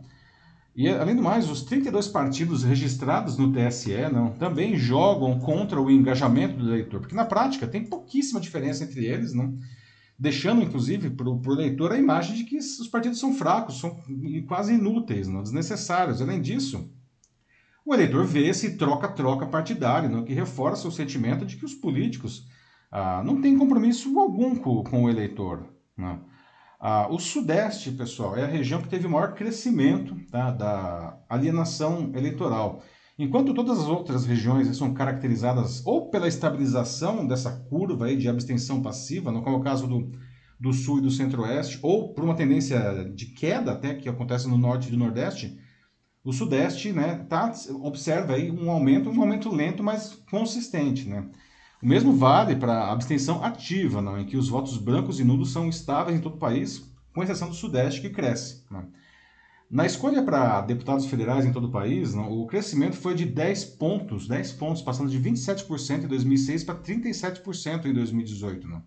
E 0.77 0.87
além 0.87 1.15
do 1.15 1.23
mais, 1.23 1.49
os 1.49 1.63
32 1.63 2.07
partidos 2.07 2.63
registrados 2.63 3.35
no 3.35 3.51
TSE 3.51 3.97
não, 4.13 4.29
também 4.33 4.77
jogam 4.77 5.39
contra 5.39 5.81
o 5.81 5.89
engajamento 5.89 6.55
do 6.55 6.69
eleitor, 6.69 6.99
porque 6.99 7.15
na 7.15 7.25
prática 7.25 7.65
tem 7.65 7.83
pouquíssima 7.83 8.39
diferença 8.39 8.83
entre 8.83 9.03
eles, 9.03 9.33
não, 9.33 9.57
deixando 10.19 10.61
inclusive 10.61 11.09
para 11.09 11.27
o 11.27 11.53
eleitor 11.53 11.91
a 11.91 11.97
imagem 11.97 12.35
de 12.35 12.43
que 12.43 12.57
os 12.57 12.87
partidos 12.87 13.19
são 13.19 13.33
fracos, 13.33 13.79
são 13.79 13.99
quase 14.47 14.75
inúteis, 14.75 15.27
não, 15.27 15.41
desnecessários. 15.41 16.21
Além 16.21 16.39
disso, 16.39 16.87
o 17.83 17.91
eleitor 17.91 18.23
vê 18.27 18.47
esse 18.47 18.77
troca-troca 18.77 19.47
partidário, 19.47 20.11
não, 20.11 20.23
que 20.23 20.33
reforça 20.33 20.87
o 20.87 20.91
sentimento 20.91 21.43
de 21.43 21.57
que 21.57 21.65
os 21.65 21.73
políticos 21.73 22.45
ah, 22.91 23.23
não 23.25 23.41
tem 23.41 23.57
compromisso 23.57 24.19
algum 24.19 24.55
com, 24.55 24.83
com 24.83 25.05
o 25.05 25.09
eleitor. 25.09 25.73
Né? 25.97 26.19
Ah, 26.79 27.07
o 27.09 27.17
Sudeste, 27.17 27.91
pessoal, 27.91 28.37
é 28.37 28.43
a 28.43 28.47
região 28.47 28.81
que 28.81 28.87
teve 28.87 29.07
maior 29.07 29.33
crescimento 29.33 30.15
tá, 30.29 30.51
da 30.51 31.17
alienação 31.27 32.11
eleitoral. 32.15 32.83
Enquanto 33.17 33.53
todas 33.53 33.79
as 33.79 33.87
outras 33.87 34.25
regiões 34.27 34.75
são 34.77 34.93
caracterizadas 34.93 35.83
ou 35.85 36.09
pela 36.11 36.27
estabilização 36.27 37.25
dessa 37.25 37.51
curva 37.67 38.05
aí 38.05 38.15
de 38.15 38.29
abstenção 38.29 38.81
passiva, 38.81 39.33
como 39.41 39.55
é 39.55 39.59
o 39.59 39.63
caso 39.63 39.87
do, 39.87 40.11
do 40.59 40.71
Sul 40.71 40.99
e 40.99 41.01
do 41.01 41.09
Centro-Oeste, 41.09 41.79
ou 41.81 42.13
por 42.13 42.23
uma 42.23 42.35
tendência 42.35 43.09
de 43.15 43.25
queda 43.25 43.71
até 43.71 43.95
que 43.95 44.07
acontece 44.07 44.47
no 44.47 44.57
Norte 44.57 44.87
e 44.87 44.91
do 44.91 44.97
Nordeste, 44.97 45.57
o 46.23 46.31
Sudeste 46.31 46.91
né, 46.91 47.25
tá, 47.27 47.51
observa 47.81 48.33
aí 48.33 48.51
um 48.51 48.69
aumento, 48.69 49.09
um 49.09 49.21
aumento 49.21 49.49
lento, 49.49 49.81
mas 49.81 50.13
consistente. 50.29 51.09
Né? 51.09 51.27
O 51.81 51.87
mesmo 51.87 52.13
vale 52.13 52.55
para 52.55 52.73
a 52.73 52.91
abstenção 52.91 53.43
ativa, 53.43 54.01
não, 54.01 54.19
em 54.19 54.25
que 54.25 54.35
os 54.35 54.49
votos 54.49 54.77
brancos 54.77 55.19
e 55.19 55.23
nulos 55.23 55.51
são 55.51 55.69
estáveis 55.69 56.17
em 56.17 56.21
todo 56.21 56.35
o 56.35 56.39
país, 56.39 56.83
com 57.13 57.23
exceção 57.23 57.49
do 57.49 57.55
Sudeste, 57.55 58.01
que 58.01 58.09
cresce. 58.09 58.63
Não. 58.69 58.87
Na 59.69 59.85
escolha 59.85 60.23
para 60.23 60.61
deputados 60.61 61.05
federais 61.05 61.45
em 61.45 61.51
todo 61.51 61.67
o 61.67 61.71
país, 61.71 62.13
não, 62.13 62.31
o 62.31 62.47
crescimento 62.47 62.95
foi 62.95 63.13
de 63.13 63.25
10 63.25 63.65
pontos, 63.65 64.27
10 64.27 64.53
pontos, 64.53 64.81
passando 64.81 65.09
de 65.09 65.19
27% 65.19 66.05
em 66.05 66.07
2006 66.07 66.63
para 66.63 66.75
37% 66.75 67.85
em 67.85 67.93
2018. 67.93 68.67
Não. 68.67 68.81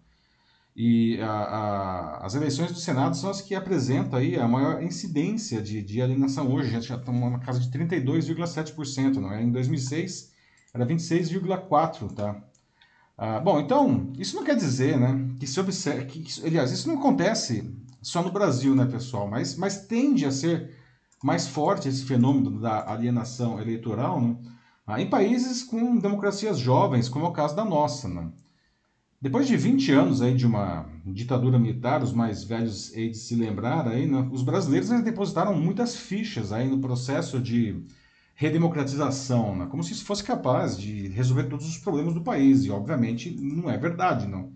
E 0.74 1.20
a, 1.20 1.30
a, 1.30 2.26
as 2.26 2.34
eleições 2.34 2.72
do 2.72 2.78
Senado 2.78 3.14
são 3.16 3.28
as 3.28 3.42
que 3.42 3.54
apresentam 3.54 4.18
aí 4.18 4.36
a 4.36 4.48
maior 4.48 4.82
incidência 4.82 5.60
de, 5.60 5.82
de 5.82 6.00
alienação 6.00 6.50
hoje, 6.50 6.80
já 6.80 6.96
estamos 6.96 7.30
na 7.30 7.38
casa 7.38 7.60
de 7.60 7.68
32,7%. 7.70 9.16
Não 9.16 9.32
é? 9.32 9.42
Em 9.42 9.50
2006 9.52 10.32
era 10.72 10.86
26,4%. 10.86 12.14
Tá? 12.14 12.42
Ah, 13.22 13.38
bom, 13.38 13.60
então, 13.60 14.10
isso 14.18 14.34
não 14.34 14.42
quer 14.42 14.56
dizer 14.56 14.98
né, 14.98 15.28
que 15.38 15.46
se 15.46 15.60
observe. 15.60 16.06
Que, 16.06 16.42
aliás, 16.42 16.72
isso 16.72 16.88
não 16.88 16.98
acontece 16.98 17.70
só 18.00 18.22
no 18.22 18.32
Brasil, 18.32 18.74
né, 18.74 18.86
pessoal? 18.86 19.28
Mas, 19.28 19.56
mas 19.56 19.86
tende 19.86 20.24
a 20.24 20.30
ser 20.30 20.74
mais 21.22 21.46
forte 21.46 21.86
esse 21.86 22.02
fenômeno 22.02 22.58
da 22.58 22.90
alienação 22.90 23.60
eleitoral 23.60 24.18
né, 24.22 24.38
ah, 24.86 25.02
em 25.02 25.10
países 25.10 25.62
com 25.62 25.98
democracias 25.98 26.58
jovens, 26.58 27.10
como 27.10 27.26
é 27.26 27.28
o 27.28 27.32
caso 27.32 27.54
da 27.54 27.62
nossa. 27.62 28.08
Né? 28.08 28.32
Depois 29.20 29.46
de 29.46 29.54
20 29.54 29.92
anos 29.92 30.22
aí 30.22 30.34
de 30.34 30.46
uma 30.46 30.86
ditadura 31.04 31.58
militar, 31.58 32.02
os 32.02 32.14
mais 32.14 32.42
velhos 32.42 32.90
hei 32.94 33.10
de 33.10 33.18
se 33.18 33.36
lembrar, 33.36 33.86
aí, 33.86 34.06
né, 34.06 34.26
os 34.32 34.42
brasileiros 34.42 34.88
depositaram 35.02 35.54
muitas 35.54 35.94
fichas 35.94 36.52
aí 36.52 36.66
no 36.66 36.80
processo 36.80 37.38
de 37.38 37.84
redemocratização, 38.40 39.54
né? 39.54 39.66
como 39.66 39.84
se 39.84 39.92
isso 39.92 40.06
fosse 40.06 40.24
capaz 40.24 40.78
de 40.78 41.08
resolver 41.08 41.44
todos 41.44 41.68
os 41.68 41.76
problemas 41.76 42.14
do 42.14 42.22
país. 42.22 42.64
E, 42.64 42.70
obviamente, 42.70 43.30
não 43.38 43.68
é 43.68 43.76
verdade, 43.76 44.26
não. 44.26 44.50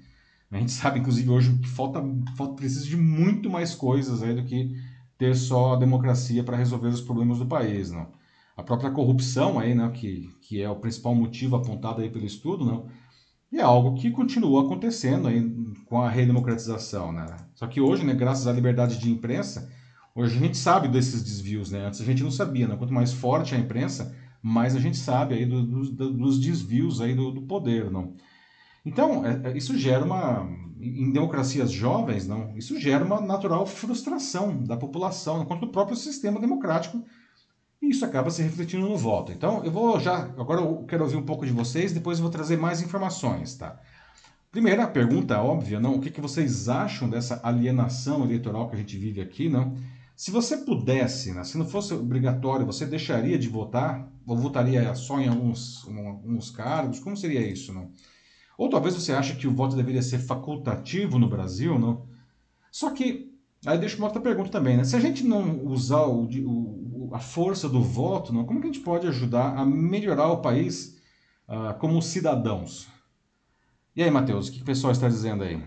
A 0.51 0.57
gente 0.57 0.73
sabe, 0.73 1.01
inclusive, 1.01 1.29
hoje 1.29 1.59
que 1.59 1.69
falta, 1.69 2.03
falta 2.35 2.55
precisa 2.55 2.87
de 2.87 2.97
muito 2.97 3.51
mais 3.51 3.75
coisas 3.75 4.23
aí 4.23 4.35
do 4.35 4.43
que 4.43 4.75
ter 5.19 5.37
só 5.37 5.75
a 5.75 5.77
democracia 5.77 6.43
para 6.43 6.57
resolver 6.57 6.89
os 6.89 7.03
problemas 7.03 7.39
do 7.39 7.47
país, 7.47 7.91
não. 7.91 8.11
A 8.57 8.63
própria 8.63 8.91
corrupção 8.91 9.59
aí, 9.59 9.75
né, 9.75 9.91
que, 9.91 10.31
que 10.41 10.63
é 10.63 10.71
o 10.71 10.77
principal 10.77 11.15
motivo 11.15 11.57
apontado 11.57 12.01
aí 12.01 12.09
pelo 12.09 12.25
estudo, 12.25 12.65
não, 12.65 12.89
e 13.53 13.59
é 13.59 13.63
algo 13.63 13.95
que 14.01 14.11
continua 14.11 14.65
acontecendo 14.65 15.29
aí 15.29 15.43
com 15.85 16.01
a 16.01 16.09
redemocratização, 16.09 17.13
né? 17.13 17.27
Só 17.55 17.67
que 17.67 17.83
hoje, 17.83 18.03
né, 18.03 18.15
graças 18.15 18.47
à 18.47 18.53
liberdade 18.53 18.99
de 18.99 19.11
imprensa, 19.11 19.71
hoje 20.15 20.37
a 20.37 20.41
gente 20.41 20.57
sabe 20.57 20.89
desses 20.89 21.23
desvios, 21.23 21.71
né? 21.71 21.87
Antes 21.87 22.01
a 22.01 22.05
gente 22.05 22.23
não 22.23 22.31
sabia, 22.31 22.69
né? 22.69 22.77
Quanto 22.77 22.93
mais 22.93 23.13
forte 23.13 23.55
a 23.55 23.59
imprensa, 23.59 24.15
mais 24.43 24.77
a 24.77 24.81
gente 24.81 24.97
sabe 24.97 25.35
aí 25.35 25.47
do, 25.47 25.63
do, 25.63 26.13
dos 26.13 26.39
desvios 26.39 27.01
aí 27.01 27.15
do, 27.15 27.31
do 27.31 27.43
poder, 27.43 27.91
não? 27.91 28.15
Então, 28.85 29.25
é, 29.25 29.41
é, 29.45 29.57
isso 29.57 29.77
gera 29.79 30.05
uma, 30.05 30.47
em 30.79 31.11
democracias 31.11 31.73
jovens, 31.73 32.27
não, 32.27 32.57
isso 32.57 32.79
gera 32.79 33.05
uma 33.05 33.21
natural 33.21 33.65
frustração 33.65 34.63
da 34.63 34.77
população 34.77 35.45
quanto 35.47 35.67
do 35.67 35.73
próprio 35.73 35.97
sistema 35.97 36.39
democrático 36.39 37.03
e 37.81 37.91
isso 37.91 38.05
acaba 38.05 38.31
se 38.31 38.43
refletindo 38.43 38.89
no 38.89 38.97
voto. 38.97 39.33
Então, 39.33 39.65
eu 39.65 39.71
vou 39.71 39.99
já. 40.01 40.25
Agora 40.39 40.61
eu 40.61 40.85
quero 40.87 41.05
ouvir 41.05 41.17
um 41.17 41.25
pouco 41.25 41.47
de 41.47 41.53
vocês, 41.53 41.93
depois 41.93 42.19
eu 42.19 42.23
vou 42.23 42.31
trazer 42.31 42.57
mais 42.57 42.83
informações, 42.83 43.55
tá? 43.57 43.79
Primeira 44.51 44.87
pergunta 44.87 45.41
óbvia, 45.43 45.81
não? 45.81 45.97
O 45.97 46.01
que, 46.01 46.11
que 46.11 46.21
vocês 46.21 46.69
acham 46.69 47.09
dessa 47.09 47.41
alienação 47.43 48.25
eleitoral 48.25 48.69
que 48.69 48.77
a 48.77 48.79
gente 48.79 48.97
vive 48.97 49.21
aqui, 49.21 49.49
não? 49.49 49.77
Se 50.17 50.31
você 50.31 50.59
pudesse, 50.59 51.33
né, 51.33 51.43
se 51.43 51.59
não 51.59 51.67
fosse 51.67 51.93
obrigatório, 51.93 52.67
você 52.67 52.87
deixaria 52.87 53.39
de 53.39 53.49
votar? 53.49 54.09
Ou 54.27 54.37
votaria 54.37 54.95
só 54.95 55.21
em 55.21 55.29
alguns, 55.29 55.87
em 55.89 56.07
alguns 56.07 56.51
cargos? 56.51 57.01
Como 57.01 57.17
seria 57.17 57.47
isso, 57.47 57.73
não? 57.73 57.91
Ou 58.57 58.71
talvez 58.71 58.95
você 58.95 59.13
ache 59.13 59.35
que 59.37 59.49
o 59.49 59.55
voto 59.55 59.75
deveria 59.75 60.03
ser 60.03 60.19
facultativo 60.19 61.19
no 61.19 61.29
Brasil, 61.29 61.79
não? 61.79 62.07
Só 62.71 62.91
que, 62.91 63.35
aí 63.67 63.77
deixa 63.77 63.97
uma 63.97 64.07
outra 64.07 64.23
pergunta 64.23 64.51
também, 64.51 64.77
né? 64.77 64.85
Se 64.85 64.95
a 64.95 65.01
gente 65.01 65.25
não 65.25 65.65
usar 65.67 66.03
o, 66.03 66.25
o 66.25 66.85
a 67.13 67.19
força 67.19 67.69
do 67.69 67.83
voto, 67.83 68.33
não? 68.33 68.45
como 68.45 68.61
que 68.61 68.67
a 68.67 68.73
gente 68.73 68.83
pode 68.83 69.07
ajudar 69.07 69.57
a 69.57 69.65
melhorar 69.65 70.29
o 70.29 70.39
país 70.39 71.01
uh, 71.49 71.79
como 71.79 72.03
cidadãos? 72.03 72.89
E 73.95 74.03
aí, 74.03 74.11
Matheus, 74.11 74.49
o 74.49 74.53
que 74.53 74.63
o 74.63 74.65
pessoal 74.65 74.93
está 74.93 75.09
dizendo 75.09 75.45
aí? 75.45 75.63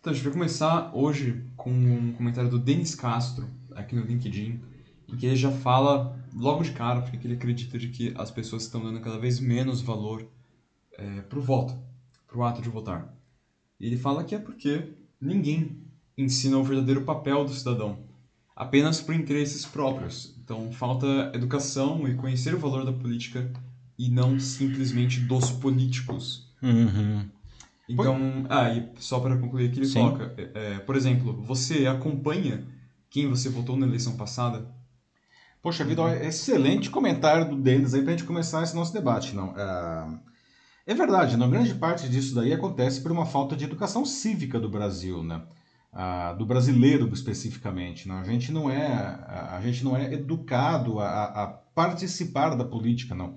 Então, 0.00 0.12
a 0.12 0.16
gente 0.16 0.24
vai 0.24 0.32
começar 0.32 0.90
hoje 0.94 1.44
com 1.56 1.70
um 1.70 2.12
comentário 2.14 2.50
do 2.50 2.58
Denis 2.58 2.94
Castro, 2.94 3.46
aqui 3.76 3.94
no 3.94 4.02
LinkedIn, 4.02 4.60
em 5.08 5.16
que 5.16 5.26
ele 5.26 5.36
já 5.36 5.50
fala 5.50 6.18
logo 6.34 6.62
de 6.62 6.72
cara, 6.72 7.02
porque 7.02 7.26
ele 7.26 7.34
acredita 7.34 7.78
de 7.78 7.88
que 7.88 8.14
as 8.16 8.30
pessoas 8.30 8.62
estão 8.62 8.82
dando 8.82 9.00
cada 9.00 9.18
vez 9.18 9.38
menos 9.40 9.80
valor 9.80 10.26
é, 10.98 11.20
para 11.22 11.38
o 11.38 11.42
voto, 11.42 11.74
para 12.26 12.38
o 12.38 12.44
ato 12.44 12.62
de 12.62 12.68
votar. 12.68 13.14
E 13.78 13.86
ele 13.86 13.96
fala 13.96 14.24
que 14.24 14.34
é 14.34 14.38
porque 14.38 14.94
ninguém 15.20 15.82
ensina 16.16 16.56
o 16.58 16.64
verdadeiro 16.64 17.02
papel 17.02 17.44
do 17.44 17.52
cidadão, 17.52 17.98
apenas 18.54 19.00
por 19.00 19.14
interesses 19.14 19.64
próprios. 19.64 20.36
Então, 20.42 20.72
falta 20.72 21.32
educação 21.34 22.06
e 22.08 22.14
conhecer 22.14 22.54
o 22.54 22.58
valor 22.58 22.84
da 22.84 22.92
política 22.92 23.50
e 23.98 24.08
não 24.08 24.38
simplesmente 24.38 25.20
dos 25.20 25.50
políticos. 25.50 26.52
Uhum. 26.62 27.28
Então, 27.88 28.46
ah, 28.48 28.70
e 28.70 28.88
só 28.96 29.20
para 29.20 29.36
concluir 29.36 29.68
aqui, 29.68 29.80
ele 29.80 29.86
Sim. 29.86 30.00
coloca, 30.00 30.34
é, 30.36 30.78
por 30.78 30.96
exemplo, 30.96 31.42
você 31.42 31.86
acompanha 31.86 32.64
quem 33.12 33.28
você 33.28 33.48
votou 33.48 33.76
na 33.76 33.86
eleição 33.86 34.16
passada? 34.16 34.66
Poxa 35.62 35.84
vida, 35.84 36.02
excelente 36.26 36.90
comentário 36.90 37.48
do 37.48 37.56
Denis 37.56 37.94
aí 37.94 38.02
para 38.02 38.14
a 38.14 38.16
gente 38.16 38.26
começar 38.26 38.64
esse 38.64 38.74
nosso 38.74 38.92
debate. 38.92 39.36
não 39.36 39.54
é, 39.56 40.18
é 40.86 40.94
verdade, 40.94 41.36
não 41.36 41.48
grande 41.48 41.74
parte 41.74 42.08
disso 42.08 42.34
daí 42.34 42.52
acontece 42.52 43.00
por 43.00 43.12
uma 43.12 43.26
falta 43.26 43.54
de 43.54 43.64
educação 43.64 44.04
cívica 44.04 44.58
do 44.58 44.68
Brasil, 44.68 45.22
né? 45.22 45.42
ah, 45.92 46.32
do 46.32 46.46
brasileiro 46.46 47.08
especificamente. 47.12 48.08
Né? 48.08 48.14
A, 48.14 48.24
gente 48.24 48.50
não 48.50 48.70
é, 48.70 48.86
a, 48.86 49.56
a 49.58 49.60
gente 49.60 49.84
não 49.84 49.96
é 49.96 50.12
educado 50.14 50.98
a, 50.98 51.24
a, 51.24 51.46
participar 51.46 52.54
da 52.54 52.64
política, 52.64 53.14
não. 53.14 53.36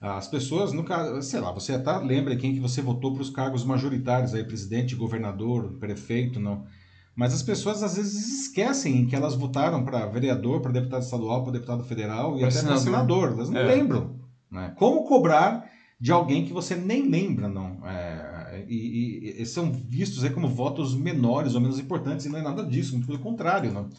As 0.00 0.26
pessoas, 0.26 0.72
nunca, 0.72 1.20
sei 1.20 1.40
lá, 1.40 1.52
você 1.52 1.74
até 1.74 1.94
lembra 1.98 2.34
quem 2.34 2.54
que 2.54 2.60
você 2.60 2.80
votou 2.80 3.12
para 3.12 3.20
os 3.20 3.28
cargos 3.28 3.64
majoritários, 3.64 4.32
aí, 4.32 4.42
presidente, 4.42 4.96
governador, 4.96 5.74
prefeito, 5.78 6.40
não. 6.40 6.64
Mas 7.14 7.34
as 7.34 7.42
pessoas 7.42 7.82
às 7.82 7.96
vezes 7.96 8.46
esquecem 8.46 9.06
que 9.06 9.14
elas 9.14 9.34
votaram 9.34 9.84
para 9.84 10.06
vereador, 10.06 10.60
para 10.60 10.72
deputado 10.72 11.02
estadual, 11.02 11.42
para 11.42 11.52
deputado 11.52 11.84
federal 11.84 12.38
e 12.38 12.44
até 12.44 12.62
para 12.62 12.76
senador. 12.76 13.32
Elas 13.32 13.50
não 13.50 13.60
é. 13.60 13.64
lembram. 13.64 14.16
Né? 14.50 14.72
Como 14.76 15.04
cobrar 15.04 15.68
de 16.00 16.12
alguém 16.12 16.46
que 16.46 16.52
você 16.52 16.74
nem 16.74 17.08
lembra, 17.08 17.46
não? 17.46 17.86
É, 17.86 18.64
e, 18.66 19.34
e, 19.38 19.46
são 19.46 19.70
vistos 19.70 20.24
aí 20.24 20.30
como 20.30 20.48
votos 20.48 20.94
menores 20.94 21.54
ou 21.54 21.60
menos 21.60 21.78
importantes, 21.78 22.24
e 22.24 22.28
não 22.30 22.38
é 22.38 22.42
nada 22.42 22.64
disso, 22.64 22.92
muito 22.92 23.06
pelo 23.06 23.18
contrário, 23.18 23.70
não? 23.70 23.90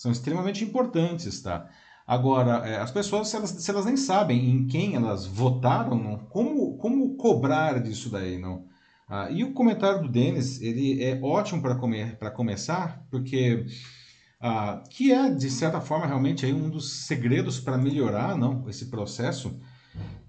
são 0.00 0.10
extremamente 0.10 0.64
importantes, 0.64 1.42
tá? 1.42 1.68
Agora, 2.06 2.66
é, 2.66 2.78
as 2.80 2.90
pessoas, 2.90 3.28
se 3.28 3.36
elas, 3.36 3.50
se 3.50 3.70
elas 3.70 3.84
nem 3.84 3.98
sabem 3.98 4.50
em 4.50 4.66
quem 4.66 4.94
elas 4.94 5.26
votaram, 5.26 5.94
não? 5.94 6.18
Como, 6.20 6.78
como 6.78 7.16
cobrar 7.16 7.78
disso 7.82 8.08
daí, 8.08 8.38
não? 8.38 8.64
Ah, 9.10 9.28
e 9.28 9.42
o 9.42 9.52
comentário 9.52 10.02
do 10.02 10.08
Denis, 10.08 10.62
ele 10.62 11.02
é 11.02 11.18
ótimo 11.20 11.60
para 11.60 11.74
come, 11.74 12.16
começar, 12.32 13.04
porque 13.10 13.66
ah, 14.40 14.82
que 14.88 15.12
é, 15.12 15.28
de 15.28 15.50
certa 15.50 15.80
forma, 15.80 16.06
realmente 16.06 16.46
aí 16.46 16.52
um 16.52 16.70
dos 16.70 17.06
segredos 17.06 17.58
para 17.58 17.76
melhorar 17.76 18.36
não, 18.38 18.68
esse 18.68 18.86
processo. 18.86 19.60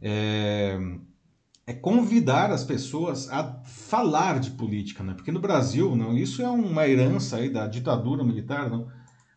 É, 0.02 0.80
é 1.68 1.74
convidar 1.74 2.52
as 2.52 2.64
pessoas 2.64 3.30
a 3.30 3.62
falar 3.64 4.40
de 4.40 4.52
política, 4.52 5.04
né? 5.04 5.14
Porque 5.14 5.32
no 5.32 5.40
Brasil, 5.40 5.96
não, 5.96 6.18
isso 6.18 6.42
é 6.42 6.50
uma 6.50 6.88
herança 6.88 7.38
aí 7.38 7.50
da 7.50 7.68
ditadura 7.68 8.24
militar, 8.24 8.70
não? 8.70 8.88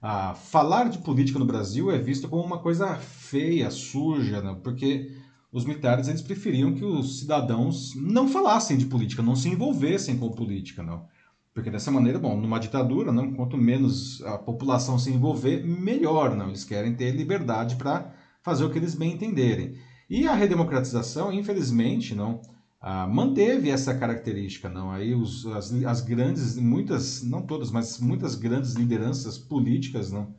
A 0.00 0.34
falar 0.34 0.88
de 0.88 0.98
política 0.98 1.38
no 1.38 1.46
Brasil 1.46 1.90
é 1.90 1.98
visto 1.98 2.28
como 2.28 2.42
uma 2.42 2.58
coisa 2.58 2.96
feia, 2.96 3.70
suja, 3.70 4.40
né? 4.40 4.56
Porque 4.64 5.12
os 5.54 5.64
militares 5.64 6.08
eles 6.08 6.20
preferiam 6.20 6.74
que 6.74 6.84
os 6.84 7.20
cidadãos 7.20 7.94
não 7.94 8.26
falassem 8.26 8.76
de 8.76 8.86
política, 8.86 9.22
não 9.22 9.36
se 9.36 9.48
envolvessem 9.48 10.18
com 10.18 10.28
política, 10.28 10.82
não. 10.82 11.06
Porque 11.54 11.70
dessa 11.70 11.92
maneira, 11.92 12.18
bom, 12.18 12.36
numa 12.36 12.58
ditadura, 12.58 13.12
não, 13.12 13.32
quanto 13.32 13.56
menos 13.56 14.20
a 14.24 14.36
população 14.36 14.98
se 14.98 15.12
envolver, 15.12 15.64
melhor, 15.64 16.34
não. 16.34 16.48
Eles 16.48 16.64
querem 16.64 16.92
ter 16.96 17.12
liberdade 17.12 17.76
para 17.76 18.12
fazer 18.42 18.64
o 18.64 18.70
que 18.70 18.78
eles 18.78 18.96
bem 18.96 19.12
entenderem. 19.12 19.76
E 20.10 20.26
a 20.26 20.34
redemocratização, 20.34 21.32
infelizmente, 21.32 22.16
não 22.16 22.42
ah, 22.80 23.06
manteve 23.06 23.70
essa 23.70 23.94
característica, 23.94 24.68
não. 24.68 24.90
Aí 24.90 25.14
os, 25.14 25.46
as, 25.46 25.72
as 25.84 26.00
grandes, 26.00 26.56
muitas, 26.56 27.22
não 27.22 27.42
todas, 27.42 27.70
mas 27.70 28.00
muitas 28.00 28.34
grandes 28.34 28.72
lideranças 28.74 29.38
políticas, 29.38 30.10
não, 30.10 30.34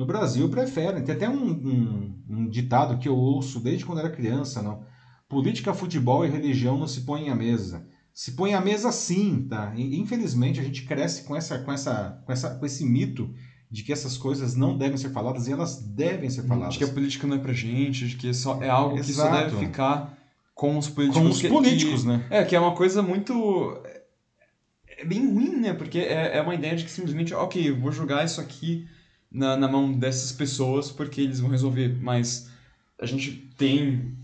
no 0.00 0.06
Brasil 0.06 0.48
preferem. 0.48 1.02
Tem 1.02 1.14
até 1.14 1.28
um, 1.28 1.50
um, 1.50 2.14
um 2.26 2.48
ditado 2.48 2.96
que 2.96 3.06
eu 3.06 3.14
ouço 3.14 3.60
desde 3.60 3.84
quando 3.84 3.98
era 3.98 4.08
criança, 4.08 4.62
não. 4.62 4.82
Política, 5.28 5.74
futebol 5.74 6.24
e 6.24 6.30
religião 6.30 6.78
não 6.78 6.88
se 6.88 7.02
põem 7.02 7.28
à 7.28 7.34
mesa. 7.34 7.86
Se 8.10 8.32
põe 8.32 8.54
à 8.54 8.62
mesa 8.62 8.90
sim, 8.92 9.46
tá? 9.46 9.74
E, 9.76 10.00
infelizmente 10.00 10.58
a 10.58 10.62
gente 10.62 10.84
cresce 10.84 11.24
com 11.24 11.36
essa, 11.36 11.58
com 11.58 11.70
essa, 11.70 12.22
com 12.24 12.32
essa, 12.32 12.54
com 12.54 12.64
esse 12.64 12.82
mito 12.82 13.30
de 13.70 13.82
que 13.82 13.92
essas 13.92 14.16
coisas 14.16 14.56
não 14.56 14.76
devem 14.76 14.96
ser 14.96 15.10
faladas 15.10 15.46
e 15.46 15.52
elas 15.52 15.82
devem 15.82 16.30
ser 16.30 16.44
faladas. 16.44 16.72
De 16.72 16.78
que 16.78 16.84
a 16.84 16.94
política 16.94 17.26
não 17.26 17.36
é 17.36 17.38
pra 17.38 17.52
gente, 17.52 18.08
de 18.08 18.16
que 18.16 18.32
só 18.32 18.58
é 18.62 18.70
algo 18.70 18.96
Exato. 18.96 19.06
que 19.06 19.14
só 19.14 19.30
deve 19.30 19.66
ficar 19.66 20.18
com 20.54 20.78
os 20.78 20.88
políticos. 20.88 21.22
Com 21.22 21.28
os 21.28 21.42
políticos, 21.42 22.02
que, 22.02 22.08
né? 22.08 22.26
É, 22.30 22.42
que 22.42 22.56
é 22.56 22.60
uma 22.60 22.74
coisa 22.74 23.02
muito. 23.02 23.78
É 24.96 25.04
bem 25.04 25.30
ruim, 25.30 25.56
né? 25.60 25.74
Porque 25.74 25.98
é, 25.98 26.38
é 26.38 26.40
uma 26.40 26.54
ideia 26.54 26.74
de 26.74 26.84
que 26.84 26.90
simplesmente, 26.90 27.34
ok, 27.34 27.68
eu 27.68 27.78
vou 27.78 27.92
jogar 27.92 28.24
isso 28.24 28.40
aqui 28.40 28.88
na, 29.30 29.56
na 29.56 29.68
mão 29.68 29.92
dessas 29.92 30.32
pessoas 30.32 30.90
porque 30.90 31.20
eles 31.20 31.40
vão 31.40 31.50
resolver. 31.50 31.98
Mas 32.00 32.50
a 33.00 33.06
gente 33.06 33.32
tem 33.56 34.14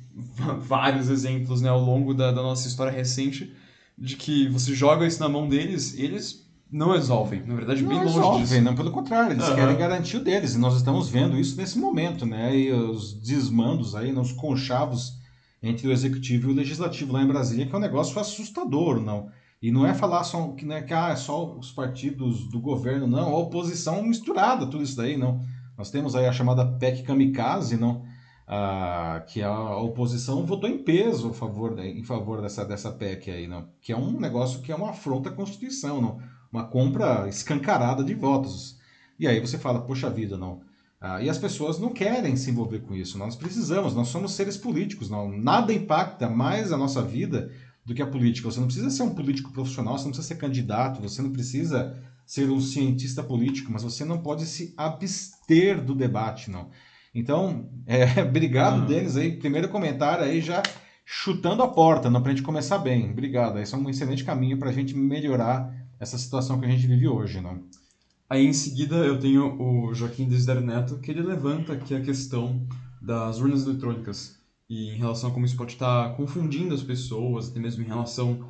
vários 0.59 1.09
exemplos 1.09 1.61
né, 1.61 1.69
ao 1.69 1.81
longo 1.81 2.15
da, 2.15 2.33
da 2.33 2.43
nossa 2.43 2.67
história 2.67 2.93
recente 2.93 3.55
de 3.97 4.17
que 4.17 4.49
você 4.49 4.75
joga 4.75 5.07
isso 5.07 5.21
na 5.21 5.29
mão 5.29 5.49
deles 5.49 5.95
e 5.95 6.03
eles 6.03 6.47
não 6.71 6.93
resolvem. 6.93 7.43
Na 7.47 7.55
verdade, 7.55 7.83
não 7.83 7.89
bem 7.89 7.99
resolvem, 7.99 8.31
longe 8.31 8.43
disso. 8.43 8.61
Não, 8.61 8.75
pelo 8.75 8.91
contrário, 8.91 9.33
eles 9.33 9.49
uhum. 9.49 9.55
querem 9.55 9.77
garantir 9.77 10.17
o 10.17 10.25
deles. 10.25 10.55
E 10.55 10.59
nós 10.59 10.77
estamos 10.77 11.09
vendo 11.09 11.39
isso 11.39 11.57
nesse 11.57 11.79
momento, 11.79 12.27
né? 12.27 12.57
E 12.57 12.73
os 12.73 13.15
desmandos 13.15 13.95
aí, 13.95 14.13
nos 14.13 14.33
conchavos 14.33 15.15
entre 15.63 15.89
o 15.89 15.93
executivo 15.93 16.49
e 16.49 16.53
o 16.53 16.57
legislativo 16.57 17.13
lá 17.13 17.23
em 17.23 17.27
Brasília, 17.27 17.67
que 17.67 17.75
é 17.75 17.79
um 17.79 17.81
negócio 17.81 18.19
assustador, 18.21 19.01
não. 19.01 19.31
E 19.67 19.73
não 19.73 19.85
é 19.85 19.93
falar 19.93 20.23
só 20.23 20.49
que, 20.53 20.65
né, 20.65 20.81
que 20.83 20.95
ah, 20.95 21.09
é 21.09 21.17
só 21.17 21.57
os 21.57 21.73
partidos 21.73 22.47
do 22.49 22.61
governo, 22.61 23.09
não, 23.09 23.35
a 23.35 23.39
oposição 23.39 24.01
misturada, 24.01 24.65
tudo 24.65 24.85
isso 24.85 24.97
daí, 24.97 25.17
não. 25.17 25.41
Nós 25.77 25.91
temos 25.91 26.15
aí 26.15 26.25
a 26.25 26.33
chamada 26.33 26.65
PEC 26.65 27.03
Kamikaze, 27.03 27.77
não, 27.77 28.05
ah, 28.47 29.25
que 29.27 29.43
a 29.43 29.77
oposição 29.79 30.47
votou 30.47 30.71
em 30.71 30.79
peso 30.79 31.31
a 31.31 31.33
favor, 31.33 31.77
em 31.81 32.05
favor 32.05 32.41
dessa, 32.41 32.65
dessa 32.65 32.93
PEC 32.93 33.29
aí, 33.29 33.49
não, 33.49 33.67
que 33.81 33.93
é 33.93 33.97
um 33.97 34.21
negócio 34.21 34.63
que 34.63 34.71
é 34.71 34.77
uma 34.77 34.91
afronta 34.91 35.31
à 35.31 35.33
Constituição, 35.33 36.01
não 36.01 36.21
uma 36.53 36.63
compra 36.63 37.29
escancarada 37.29 38.05
de 38.05 38.15
votos. 38.15 38.79
E 39.19 39.27
aí 39.27 39.41
você 39.41 39.59
fala, 39.59 39.81
poxa 39.81 40.09
vida, 40.09 40.39
não. 40.39 40.61
Ah, 41.01 41.21
e 41.21 41.29
as 41.29 41.39
pessoas 41.39 41.79
não 41.79 41.91
querem 41.91 42.37
se 42.37 42.51
envolver 42.51 42.81
com 42.81 42.95
isso. 42.95 43.19
Nós 43.19 43.35
precisamos, 43.35 43.95
nós 43.95 44.09
somos 44.09 44.33
seres 44.33 44.57
políticos. 44.57 45.11
Não, 45.11 45.29
nada 45.29 45.73
impacta 45.73 46.29
mais 46.29 46.73
a 46.73 46.77
nossa 46.77 47.03
vida 47.03 47.51
do 47.87 47.95
que 47.95 48.03
a 48.03 48.07
política. 48.07 48.51
Você 48.51 48.59
não 48.59 48.67
precisa 48.67 48.91
ser 48.91 49.05
um 49.05 49.15
político 49.15 49.53
profissional, 49.53 49.97
você 49.97 50.05
não 50.05 50.11
precisa 50.11 50.29
ser 50.29 50.41
candidato, 50.41 51.01
você 51.01 51.23
não 51.23 51.31
precisa 51.31 51.97
ser 52.27 52.51
um 52.51 52.61
cientista 52.61 53.23
político, 53.23 53.71
mas 53.73 53.85
você 53.85 54.05
não 54.05 54.19
pode 54.19 54.45
se 54.45 54.75
abster 54.77 55.83
do 55.83 55.95
debate, 55.95 56.51
não. 56.51 56.69
Então, 57.15 57.71
é, 57.87 58.21
obrigado, 58.23 58.81
uhum. 58.81 58.87
Denis, 58.87 59.17
aí. 59.17 59.37
Primeiro 59.37 59.69
comentário 59.69 60.25
aí 60.25 60.41
já 60.41 60.63
chutando 61.05 61.63
a 61.63 61.69
porta, 61.69 62.11
não 62.11 62.21
para 62.21 62.33
a 62.33 62.35
gente 62.35 62.45
começar 62.45 62.79
bem. 62.79 63.09
Obrigado. 63.09 63.61
Esse 63.61 63.75
é 63.75 63.79
um 63.79 63.89
excelente 63.89 64.25
caminho 64.25 64.59
para 64.59 64.71
a 64.71 64.73
gente 64.73 64.95
melhorar 64.97 65.73
essa 66.01 66.19
situação 66.19 66.59
que 66.59 66.67
a 66.67 66.69
gente 66.69 66.89
vive 66.89 67.07
hoje, 67.07 67.41
não? 67.41 67.63
Aí 68.29 68.45
em 68.45 68.53
seguida 68.53 68.97
eu 68.97 69.21
tenho 69.21 69.57
o 69.63 69.95
Joaquim 69.95 70.29
Desider 70.29 70.61
Neto, 70.61 70.99
que 70.99 71.13
ele 71.13 71.23
levanta 71.23 71.75
aqui 71.75 71.95
a 71.95 72.01
questão 72.01 72.67
das 73.01 73.39
urnas 73.39 73.65
eletrônicas 73.65 74.36
e 74.69 74.91
em 74.91 74.97
relação 74.97 75.31
a 75.31 75.33
como 75.33 75.47
isso 75.47 75.57
pode 75.57 75.73
estar 75.73 76.17
confundindo 76.17 76.75
as 76.75 76.83
pessoas, 76.83 77.49
até 77.49 77.61
mesmo 77.61 77.83
em 77.83 77.87
relação 77.87 78.49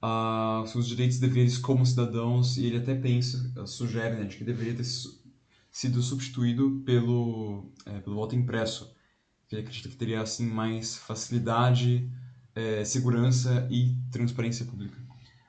a 0.00 0.64
seus 0.66 0.86
direitos 0.86 1.16
e 1.16 1.20
deveres 1.20 1.58
como 1.58 1.84
cidadãos, 1.84 2.56
e 2.56 2.66
ele 2.66 2.78
até 2.78 2.94
pensa, 2.94 3.52
sugere, 3.66 4.16
né, 4.16 4.24
de 4.24 4.36
que 4.36 4.44
deveria 4.44 4.74
ter 4.74 4.86
sido 5.70 6.00
substituído 6.00 6.82
pelo, 6.84 7.70
é, 7.84 8.00
pelo 8.00 8.16
voto 8.16 8.34
impresso, 8.34 8.94
que 9.48 9.54
ele 9.54 9.62
acredita 9.62 9.88
que 9.88 9.96
teria 9.96 10.22
assim 10.22 10.46
mais 10.46 10.96
facilidade, 10.96 12.10
é, 12.54 12.84
segurança 12.84 13.66
e 13.70 13.94
transparência 14.10 14.64
pública. 14.64 14.98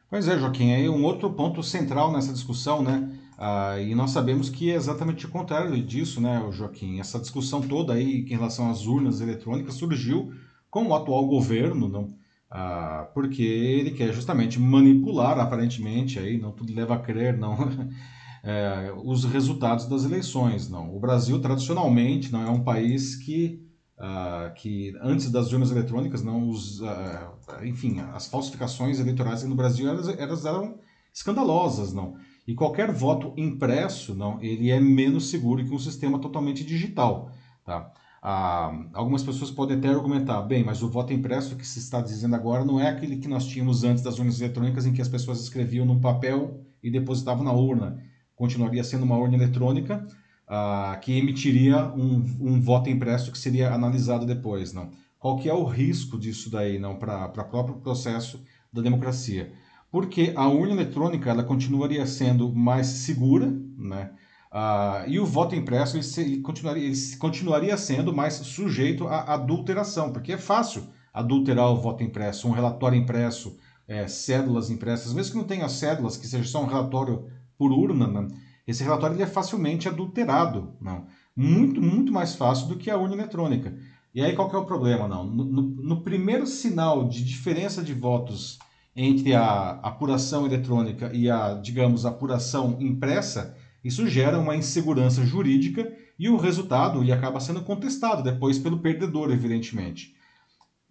Pois 0.10 0.28
é, 0.28 0.40
Joaquim, 0.40 0.72
aí 0.72 0.90
um 0.90 1.04
outro 1.04 1.32
ponto 1.32 1.62
central 1.62 2.12
nessa 2.12 2.34
discussão, 2.34 2.82
né? 2.82 3.19
Ah, 3.42 3.80
e 3.80 3.96
nós 3.96 4.12
sabemos 4.12 4.50
que 4.50 4.70
é 4.70 4.76
exatamente 4.76 5.26
o 5.26 5.30
contrário 5.30 5.82
disso, 5.82 6.20
né, 6.20 6.46
Joaquim? 6.52 7.00
Essa 7.00 7.18
discussão 7.18 7.62
toda 7.62 7.94
aí 7.94 8.20
em 8.20 8.28
relação 8.28 8.70
às 8.70 8.86
urnas 8.86 9.22
eletrônicas 9.22 9.76
surgiu 9.76 10.34
com 10.70 10.88
o 10.88 10.94
atual 10.94 11.26
governo, 11.26 11.88
não? 11.88 12.14
Ah, 12.52 13.10
porque 13.14 13.42
ele 13.42 13.92
quer 13.92 14.12
justamente 14.14 14.60
manipular, 14.60 15.40
aparentemente, 15.40 16.20
aí, 16.20 16.38
não 16.38 16.52
tudo 16.52 16.74
leva 16.74 16.96
a 16.96 17.00
crer, 17.00 17.38
não, 17.38 17.56
é, 18.44 18.92
os 19.06 19.24
resultados 19.24 19.86
das 19.88 20.04
eleições, 20.04 20.70
não. 20.70 20.94
O 20.94 21.00
Brasil 21.00 21.40
tradicionalmente 21.40 22.34
não 22.34 22.44
é 22.44 22.50
um 22.50 22.64
país 22.64 23.16
que 23.16 23.66
Uh, 24.00 24.54
que 24.56 24.96
antes 25.02 25.30
das 25.30 25.52
urnas 25.52 25.72
eletrônicas, 25.72 26.24
não 26.24 26.48
os, 26.48 26.80
uh, 26.80 27.66
enfim, 27.66 28.00
as 28.14 28.28
falsificações 28.28 28.98
eleitorais 28.98 29.44
no 29.44 29.56
Brasil 29.56 29.90
elas, 29.90 30.08
elas, 30.08 30.46
eram 30.46 30.80
escandalosas, 31.14 31.92
não. 31.92 32.16
E 32.50 32.56
qualquer 32.56 32.92
voto 32.92 33.32
impresso, 33.38 34.16
não, 34.16 34.42
ele 34.42 34.72
é 34.72 34.80
menos 34.80 35.30
seguro 35.30 35.64
que 35.64 35.72
um 35.72 35.78
sistema 35.78 36.18
totalmente 36.18 36.64
digital, 36.64 37.32
tá? 37.64 37.92
Uh, 38.24 38.90
algumas 38.92 39.22
pessoas 39.22 39.52
podem 39.52 39.78
até 39.78 39.88
argumentar, 39.88 40.42
bem, 40.42 40.64
mas 40.64 40.82
o 40.82 40.90
voto 40.90 41.14
impresso 41.14 41.56
que 41.56 41.66
se 41.66 41.78
está 41.78 42.02
dizendo 42.02 42.36
agora 42.36 42.66
não 42.66 42.80
é 42.80 42.90
aquele 42.90 43.18
que 43.18 43.28
nós 43.28 43.46
tínhamos 43.46 43.84
antes 43.84 44.02
das 44.02 44.18
urnas 44.18 44.42
eletrônicas, 44.42 44.88
em 44.88 44.92
que 44.92 45.00
as 45.00 45.08
pessoas 45.08 45.40
escreviam 45.42 45.86
num 45.86 46.02
papel 46.02 46.66
e 46.82 46.90
depositavam 46.90 47.44
na 47.44 47.54
urna. 47.54 48.04
Continuaria 48.36 48.84
sendo 48.84 49.04
uma 49.04 49.16
urna 49.16 49.36
eletrônica, 49.36 50.04
uh, 50.48 51.00
que 51.02 51.20
emitiria 51.20 51.86
um, 51.94 52.16
um 52.40 52.60
voto 52.60 52.90
impresso 52.90 53.32
que 53.32 53.38
seria 53.38 53.72
analisado 53.72 54.26
depois, 54.26 54.74
não? 54.74 54.90
Qual 55.20 55.38
que 55.38 55.48
é 55.48 55.54
o 55.54 55.66
risco 55.66 56.18
disso 56.18 56.50
daí, 56.50 56.80
não, 56.80 56.96
para 56.96 57.26
o 57.28 57.44
próprio 57.48 57.76
processo 57.76 58.44
da 58.74 58.82
democracia? 58.82 59.54
Porque 59.92 60.34
a 60.36 60.48
urna 60.48 60.74
eletrônica 60.74 61.30
ela 61.30 61.44
continuaria 61.44 62.06
sendo 62.06 62.54
mais 62.54 62.88
segura, 62.88 63.52
né? 63.78 64.12
Uh, 64.52 65.08
e 65.08 65.20
o 65.20 65.26
voto 65.26 65.56
impresso 65.56 65.96
ele, 65.96 66.04
se, 66.04 66.22
ele, 66.22 66.42
continuaria, 66.42 66.84
ele 66.84 66.96
continuaria 67.18 67.78
sendo 67.78 68.12
mais 68.14 68.34
sujeito 68.34 69.08
à 69.08 69.34
adulteração, 69.36 70.12
porque 70.12 70.34
é 70.34 70.38
fácil 70.38 70.88
adulterar 71.14 71.72
o 71.72 71.76
voto 71.76 72.04
impresso, 72.04 72.48
um 72.48 72.52
relatório 72.52 72.98
impresso, 72.98 73.58
é, 73.88 74.08
cédulas 74.08 74.70
impressas, 74.70 75.14
mesmo 75.14 75.34
que 75.34 75.38
não 75.38 75.46
tenha 75.46 75.70
cédulas, 75.70 76.18
que 76.18 76.28
seja 76.28 76.44
só 76.44 76.64
um 76.64 76.68
relatório 76.68 77.28
por 77.58 77.72
urna, 77.72 78.08
né? 78.08 78.28
Esse 78.66 78.84
relatório 78.84 79.16
ele 79.16 79.24
é 79.24 79.28
facilmente 79.28 79.88
adulterado, 79.88 80.74
não? 80.80 81.08
Muito, 81.36 81.82
muito 81.82 82.12
mais 82.12 82.36
fácil 82.36 82.68
do 82.68 82.78
que 82.78 82.90
a 82.90 82.98
urna 82.98 83.16
eletrônica. 83.16 83.76
E 84.14 84.22
aí 84.22 84.36
qual 84.36 84.50
que 84.50 84.56
é 84.56 84.60
o 84.60 84.66
problema, 84.66 85.08
não? 85.08 85.24
No, 85.26 85.44
no, 85.44 85.62
no 85.62 86.02
primeiro 86.02 86.46
sinal 86.46 87.08
de 87.08 87.24
diferença 87.24 87.84
de 87.84 87.94
votos 87.94 88.60
entre 89.02 89.34
a 89.34 89.80
apuração 89.82 90.46
eletrônica 90.46 91.10
e 91.14 91.30
a, 91.30 91.54
digamos, 91.54 92.06
apuração 92.06 92.76
impressa, 92.82 93.56
isso 93.82 94.06
gera 94.06 94.38
uma 94.38 94.58
insegurança 94.58 95.26
jurídica 95.26 95.90
e 96.20 96.28
o 96.28 96.36
resultado 96.36 97.02
ele 97.02 97.14
acaba 97.14 97.40
sendo 97.40 97.62
contestado 97.62 98.22
depois 98.22 98.60
pelo 98.60 98.80
perdedor, 98.80 99.32
evidentemente. 99.32 100.14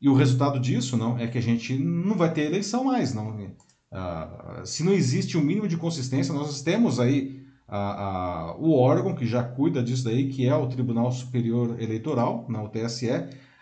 E 0.00 0.08
o 0.08 0.14
resultado 0.14 0.58
disso 0.58 0.96
não 0.96 1.18
é 1.18 1.26
que 1.26 1.36
a 1.36 1.42
gente 1.42 1.76
não 1.76 2.16
vai 2.16 2.32
ter 2.32 2.46
eleição 2.46 2.84
mais, 2.84 3.12
não. 3.12 3.28
Uh, 3.30 4.64
se 4.64 4.82
não 4.82 4.94
existe 4.94 5.36
um 5.36 5.42
mínimo 5.42 5.68
de 5.68 5.76
consistência, 5.76 6.32
nós 6.32 6.62
temos 6.62 6.98
aí 6.98 7.44
a, 7.66 7.76
a, 8.04 8.56
o 8.56 8.72
órgão 8.72 9.14
que 9.14 9.26
já 9.26 9.42
cuida 9.42 9.82
disso 9.82 10.04
daí, 10.04 10.30
que 10.30 10.46
é 10.46 10.54
o 10.54 10.66
Tribunal 10.66 11.12
Superior 11.12 11.78
Eleitoral, 11.78 12.46
não, 12.48 12.64
o 12.64 12.68
TSE. 12.70 13.10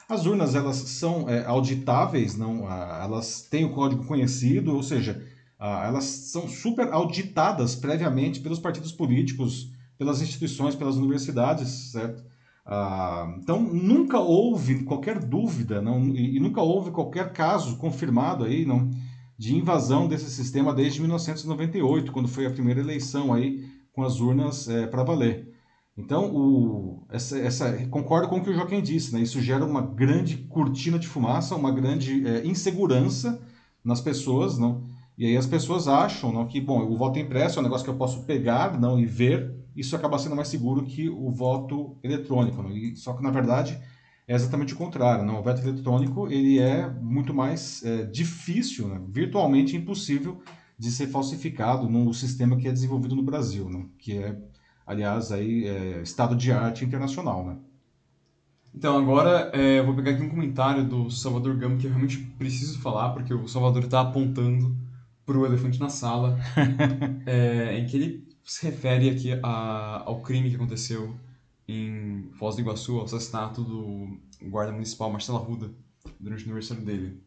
As 0.09 0.25
urnas 0.25 0.55
elas 0.55 0.77
são 0.77 1.29
é, 1.29 1.45
auditáveis, 1.45 2.37
não, 2.37 2.71
elas 2.71 3.43
têm 3.43 3.65
o 3.65 3.73
código 3.73 4.05
conhecido, 4.05 4.75
ou 4.75 4.83
seja, 4.83 5.21
elas 5.59 6.05
são 6.05 6.47
super 6.49 6.93
auditadas 6.93 7.75
previamente 7.75 8.41
pelos 8.41 8.59
partidos 8.59 8.93
políticos, 8.93 9.73
pelas 9.99 10.21
instituições, 10.21 10.75
pelas 10.75 10.97
universidades, 10.97 11.91
certo? 11.91 12.25
então 13.39 13.63
nunca 13.63 14.19
houve 14.19 14.83
qualquer 14.83 15.21
dúvida, 15.21 15.81
não, 15.81 16.09
e, 16.09 16.37
e 16.37 16.41
nunca 16.41 16.61
houve 16.61 16.91
qualquer 16.91 17.33
caso 17.33 17.77
confirmado 17.77 18.45
aí, 18.45 18.67
não, 18.67 18.91
de 19.39 19.55
invasão 19.55 20.09
desse 20.09 20.31
sistema 20.31 20.73
desde 20.73 21.01
1998, 21.01 22.11
quando 22.11 22.29
foi 22.29 22.47
a 22.47 22.51
primeira 22.51 22.81
eleição 22.81 23.33
aí 23.33 23.65
com 23.93 24.03
as 24.03 24.21
urnas 24.21 24.69
é, 24.69 24.87
para 24.87 25.05
valer. 25.05 25.46
Então, 25.97 26.31
o, 26.35 27.07
essa, 27.09 27.39
essa, 27.39 27.73
concordo 27.87 28.29
com 28.29 28.37
o 28.37 28.43
que 28.43 28.51
o 28.51 28.55
Joaquim 28.55 28.83
disse, 28.83 29.15
né? 29.15 29.21
isso 29.21 29.41
gera 29.41 29.65
uma 29.65 29.81
grande 29.81 30.37
cortina 30.37 30.99
de 30.99 31.09
fumaça, 31.09 31.57
uma 31.57 31.73
grande 31.73 32.27
é, 32.27 32.47
insegurança 32.47 33.41
nas 33.83 34.01
pessoas, 34.01 34.59
não? 34.59 34.85
e 35.17 35.25
aí 35.25 35.37
as 35.37 35.47
pessoas 35.47 35.89
acham 35.89 36.33
não, 36.33 36.47
que, 36.47 36.61
bom, 36.61 36.83
o 36.83 36.97
voto 36.99 37.19
impresso 37.19 37.59
é 37.59 37.61
um 37.61 37.63
negócio 37.63 37.85
que 37.85 37.91
eu 37.91 37.97
posso 37.97 38.25
pegar 38.25 38.79
não, 38.79 39.01
e 39.01 39.07
ver, 39.07 39.55
isso 39.75 39.97
acaba 39.97 40.19
sendo 40.19 40.37
mais 40.37 40.49
seguro 40.49 40.85
que 40.85 41.09
o 41.09 41.31
voto 41.31 41.97
eletrônico, 42.03 42.63
não? 42.63 42.71
E, 42.71 42.95
só 42.97 43.15
que, 43.15 43.23
na 43.23 43.31
verdade, 43.31 43.81
é 44.29 44.35
exatamente 44.35 44.75
o 44.75 44.77
contrário, 44.77 45.25
não? 45.25 45.41
o 45.41 45.43
voto 45.43 45.63
eletrônico 45.63 46.27
ele 46.29 46.59
é 46.59 46.91
muito 46.91 47.33
mais 47.33 47.83
é, 47.85 48.05
difícil, 48.05 48.89
né? 48.89 49.01
virtualmente 49.09 49.77
impossível 49.77 50.43
de 50.79 50.91
ser 50.91 51.07
falsificado 51.07 51.89
no 51.89 52.13
sistema 52.13 52.57
que 52.57 52.69
é 52.69 52.73
desenvolvido 52.73 53.15
no 53.15 53.23
Brasil, 53.23 53.71
né? 53.71 53.87
que 53.99 54.19
é, 54.19 54.37
aliás, 54.87 55.33
aí, 55.33 55.67
é, 55.67 56.03
estado 56.03 56.37
de 56.37 56.53
arte 56.53 56.85
internacional. 56.85 57.45
Né? 57.45 57.57
Então, 58.75 58.97
agora 58.97 59.51
é, 59.53 59.81
eu 59.81 59.87
vou 59.87 59.95
pegar 59.95 60.13
aqui 60.13 60.23
um 60.23 60.29
comentário 60.29 60.85
do 60.85 61.11
Salvador 61.11 61.57
Gama 61.57 61.77
que 61.77 61.87
eu 61.87 61.91
realmente 61.91 62.19
preciso 62.39 62.79
falar, 62.81 63.11
porque 63.11 63.35
o 63.35 63.49
Salvador 63.49 63.85
está 63.85 64.01
apontando 64.01 64.77
para 65.25 65.37
o 65.37 65.45
elefante 65.45 65.81
na 65.81 65.89
sala, 65.89 66.39
é, 67.27 67.79
em 67.79 67.87
que 67.87 67.97
ele 67.97 68.29
se 68.45 68.65
refere 68.65 69.11
aqui 69.11 69.33
a, 69.43 70.03
ao 70.07 70.23
crime 70.23 70.49
que 70.49 70.57
aconteceu 70.57 71.17
em 71.67 72.31
Foz 72.39 72.55
do 72.55 72.61
Iguaçu, 72.61 72.99
ao 72.99 73.05
assassinato 73.05 73.65
do 73.65 74.19
guarda 74.43 74.73
municipal 74.73 75.11
Marcelo 75.11 75.39
Arruda 75.39 75.71
durante 76.21 76.43
o 76.43 76.47
aniversário 76.47 76.85
dele. 76.85 77.21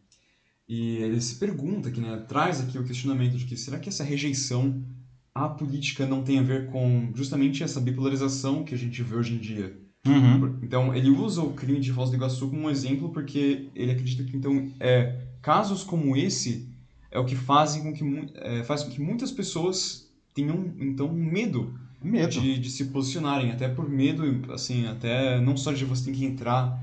E 0.68 0.98
ele 0.98 1.20
se 1.20 1.36
pergunta 1.36 1.90
aqui, 1.90 2.00
né, 2.00 2.24
traz 2.28 2.62
aqui 2.62 2.78
o 2.78 2.86
questionamento 2.86 3.36
de 3.36 3.46
que 3.46 3.58
será 3.58 3.80
que 3.80 3.90
essa 3.90 4.04
rejeição 4.04 4.82
à 5.46 5.50
política 5.50 6.06
não 6.06 6.24
tem 6.24 6.40
a 6.40 6.44
ver 6.44 6.68
com 6.68 7.12
justamente 7.14 7.64
essa 7.64 7.80
bipolarização 7.80 8.64
que 8.64 8.74
a 8.76 8.78
gente 8.78 9.02
vê 9.02 9.16
hoje 9.16 9.34
em 9.34 9.38
dia? 9.38 9.78
Uhum. 10.08 10.60
Então, 10.62 10.96
ele 10.96 11.10
usa 11.10 11.42
o 11.42 11.54
crime 11.54 11.80
de 11.80 11.92
Foz 11.92 12.10
do 12.10 12.16
Iguaçu 12.16 12.50
como 12.50 12.64
um 12.64 12.70
exemplo 12.70 13.10
porque 13.10 13.70
ele 13.76 13.92
acredita 13.92 14.24
que, 14.24 14.36
então, 14.36 14.72
é, 14.80 15.24
casos 15.42 15.84
como 15.84 16.16
esse 16.16 16.68
é 17.12 17.20
o 17.20 17.26
que 17.26 17.36
fazem 17.36 17.84
com 17.84 17.94
que, 17.94 18.32
é, 18.36 18.64
faz 18.64 18.84
com 18.84 18.92
que 18.92 19.02
muitas 19.02 19.32
pessoas 19.32 20.10
tenham, 20.34 20.74
então, 20.80 21.12
medo, 21.12 21.74
medo. 22.02 22.40
De, 22.40 22.60
de 22.60 22.70
se 22.70 22.86
posicionarem, 22.86 23.52
até 23.52 23.68
por 23.68 23.90
medo, 23.90 24.54
assim, 24.54 24.88
até 24.88 25.40
não 25.42 25.58
só 25.58 25.74
de 25.74 25.84
você 25.86 26.06
ter 26.06 26.18
que 26.18 26.26
entrar 26.26 26.82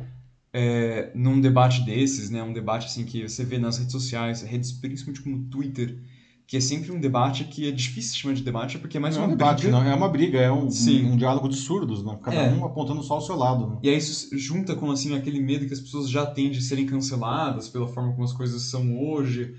é, 0.53 1.11
num 1.14 1.40
debate 1.40 1.85
desses, 1.85 2.31
né, 2.31 2.42
um 2.42 2.53
debate 2.53 2.87
assim 2.87 3.05
que 3.05 3.29
você 3.29 3.45
vê 3.45 3.59
nas 3.59 3.79
redes 3.79 3.92
sociais, 3.92 4.42
redes 4.42 4.73
principalmente 4.73 5.23
como 5.23 5.45
Twitter, 5.51 5.99
que 6.46 6.56
é 6.56 6.61
sempre 6.61 6.92
um 6.92 7.00
debate 7.00 7.44
que 7.44 7.68
é 7.68 7.72
difícil 7.72 8.16
chamar 8.16 8.35
de 8.35 8.42
debate, 8.42 8.78
porque 8.78 8.96
é 8.96 9.00
mais 9.00 9.16
não 9.16 9.24
uma 9.24 9.30
é 9.30 9.35
um 9.35 9.37
debate, 9.37 9.62
briga. 9.62 9.72
Não, 9.72 9.85
é 9.85 9.94
uma 9.94 10.09
briga, 10.09 10.38
é 10.38 10.50
um, 10.50 10.68
um, 10.68 11.12
um 11.12 11.16
diálogo 11.16 11.48
de 11.48 11.56
surdos, 11.56 12.04
não? 12.04 12.16
cada 12.18 12.37
é. 12.37 12.52
um 12.52 12.64
apontando 12.64 13.02
só 13.02 13.14
ao 13.14 13.20
seu 13.20 13.37
lado. 13.37 13.66
Não? 13.66 13.80
E 13.82 13.88
aí 13.88 13.96
isso 13.96 14.28
junta 14.38 14.76
com 14.76 14.90
assim, 14.90 15.16
aquele 15.16 15.40
medo 15.40 15.66
que 15.66 15.74
as 15.74 15.80
pessoas 15.80 16.09
já 16.09 16.24
têm 16.24 16.50
de 16.50 16.62
serem 16.62 16.87
canceladas 16.87 17.68
pela 17.68 17.88
forma 17.88 18.12
como 18.12 18.24
as 18.24 18.32
coisas 18.32 18.62
são 18.62 18.96
hoje. 18.96 19.56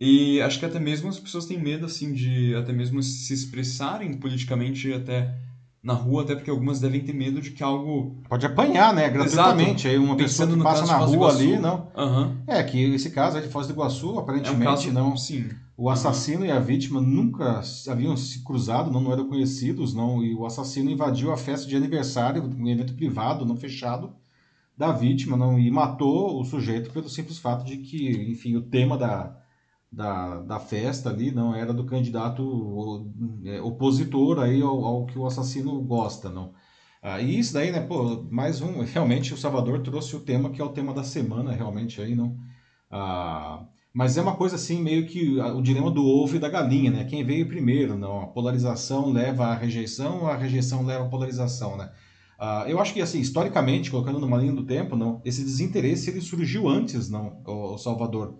E 0.00 0.40
acho 0.40 0.58
que 0.58 0.64
até 0.64 0.80
mesmo 0.80 1.10
as 1.10 1.18
pessoas 1.18 1.44
têm 1.44 1.60
medo 1.60 1.84
assim 1.84 2.14
de 2.14 2.54
até 2.54 2.72
mesmo 2.72 3.02
se 3.02 3.34
expressarem 3.34 4.14
politicamente 4.14 4.90
até 4.94 5.34
na 5.82 5.94
rua, 5.94 6.22
até 6.22 6.34
porque 6.34 6.50
algumas 6.50 6.78
devem 6.78 7.02
ter 7.02 7.12
medo 7.14 7.40
de 7.40 7.50
que 7.50 7.62
algo. 7.62 8.16
Pode 8.28 8.44
apanhar, 8.44 8.94
né? 8.94 9.08
Gratuitamente. 9.08 9.88
Aí 9.88 9.98
uma 9.98 10.16
pessoa 10.16 10.46
Pensando 10.46 10.56
que 10.56 10.62
passa 10.62 10.86
na 10.86 10.98
rua 10.98 11.30
ali, 11.30 11.58
não. 11.58 11.88
Aham. 11.96 12.36
É, 12.46 12.62
que 12.62 12.82
esse 12.94 13.10
caso 13.10 13.36
aí 13.36 13.42
de 13.42 13.48
Foz 13.50 13.66
do 13.66 13.72
Iguaçu, 13.72 14.08
É 14.08 14.12
um 14.12 14.18
aparentemente, 14.18 14.64
caso. 14.64 14.92
não. 14.92 15.16
Sim. 15.16 15.48
O 15.80 15.88
assassino 15.88 16.44
e 16.44 16.50
a 16.50 16.60
vítima 16.60 17.00
nunca 17.00 17.62
haviam 17.88 18.14
se 18.14 18.44
cruzado, 18.44 18.90
não, 18.90 19.00
não 19.00 19.12
eram 19.12 19.26
conhecidos, 19.26 19.94
não. 19.94 20.22
E 20.22 20.34
o 20.34 20.44
assassino 20.44 20.90
invadiu 20.90 21.32
a 21.32 21.38
festa 21.38 21.66
de 21.66 21.74
aniversário, 21.74 22.44
um 22.44 22.68
evento 22.68 22.92
privado, 22.92 23.46
não 23.46 23.56
fechado, 23.56 24.14
da 24.76 24.92
vítima, 24.92 25.38
não. 25.38 25.58
E 25.58 25.70
matou 25.70 26.38
o 26.38 26.44
sujeito 26.44 26.92
pelo 26.92 27.08
simples 27.08 27.38
fato 27.38 27.64
de 27.64 27.78
que, 27.78 28.10
enfim, 28.30 28.56
o 28.56 28.62
tema 28.62 28.98
da, 28.98 29.34
da, 29.90 30.40
da 30.42 30.60
festa 30.60 31.08
ali 31.08 31.32
não 31.32 31.54
era 31.54 31.72
do 31.72 31.86
candidato 31.86 33.10
é, 33.46 33.58
opositor 33.62 34.38
aí 34.40 34.60
ao, 34.60 34.84
ao 34.84 35.06
que 35.06 35.18
o 35.18 35.26
assassino 35.26 35.80
gosta, 35.82 36.28
não. 36.28 36.52
Ah, 37.02 37.22
e 37.22 37.38
isso 37.38 37.54
daí, 37.54 37.72
né, 37.72 37.80
pô, 37.80 38.22
mais 38.30 38.60
um, 38.60 38.82
realmente 38.84 39.32
o 39.32 39.36
Salvador 39.38 39.82
trouxe 39.82 40.14
o 40.14 40.20
tema 40.20 40.50
que 40.50 40.60
é 40.60 40.64
o 40.64 40.72
tema 40.72 40.92
da 40.92 41.04
semana, 41.04 41.52
realmente 41.52 42.02
aí, 42.02 42.14
não. 42.14 42.36
Ah, 42.90 43.64
mas 43.92 44.16
é 44.16 44.22
uma 44.22 44.36
coisa 44.36 44.56
assim, 44.56 44.80
meio 44.82 45.06
que 45.06 45.38
o 45.40 45.60
dilema 45.60 45.90
do 45.90 46.04
ovo 46.04 46.36
e 46.36 46.38
da 46.38 46.48
galinha, 46.48 46.90
né? 46.90 47.04
Quem 47.04 47.24
veio 47.24 47.48
primeiro, 47.48 47.96
não? 47.98 48.20
A 48.22 48.26
polarização 48.28 49.10
leva 49.10 49.46
à 49.46 49.54
rejeição, 49.54 50.26
a 50.28 50.36
rejeição 50.36 50.84
leva 50.84 51.04
à 51.04 51.08
polarização, 51.08 51.76
né? 51.76 51.90
Ah, 52.38 52.64
eu 52.68 52.80
acho 52.80 52.94
que, 52.94 53.00
assim, 53.02 53.20
historicamente, 53.20 53.90
colocando 53.90 54.18
numa 54.20 54.38
linha 54.38 54.52
do 54.52 54.64
tempo, 54.64 54.96
não, 54.96 55.20
esse 55.24 55.42
desinteresse 55.44 56.08
ele 56.10 56.20
surgiu 56.20 56.68
antes, 56.68 57.10
não, 57.10 57.42
o, 57.46 57.76
Salvador. 57.76 58.38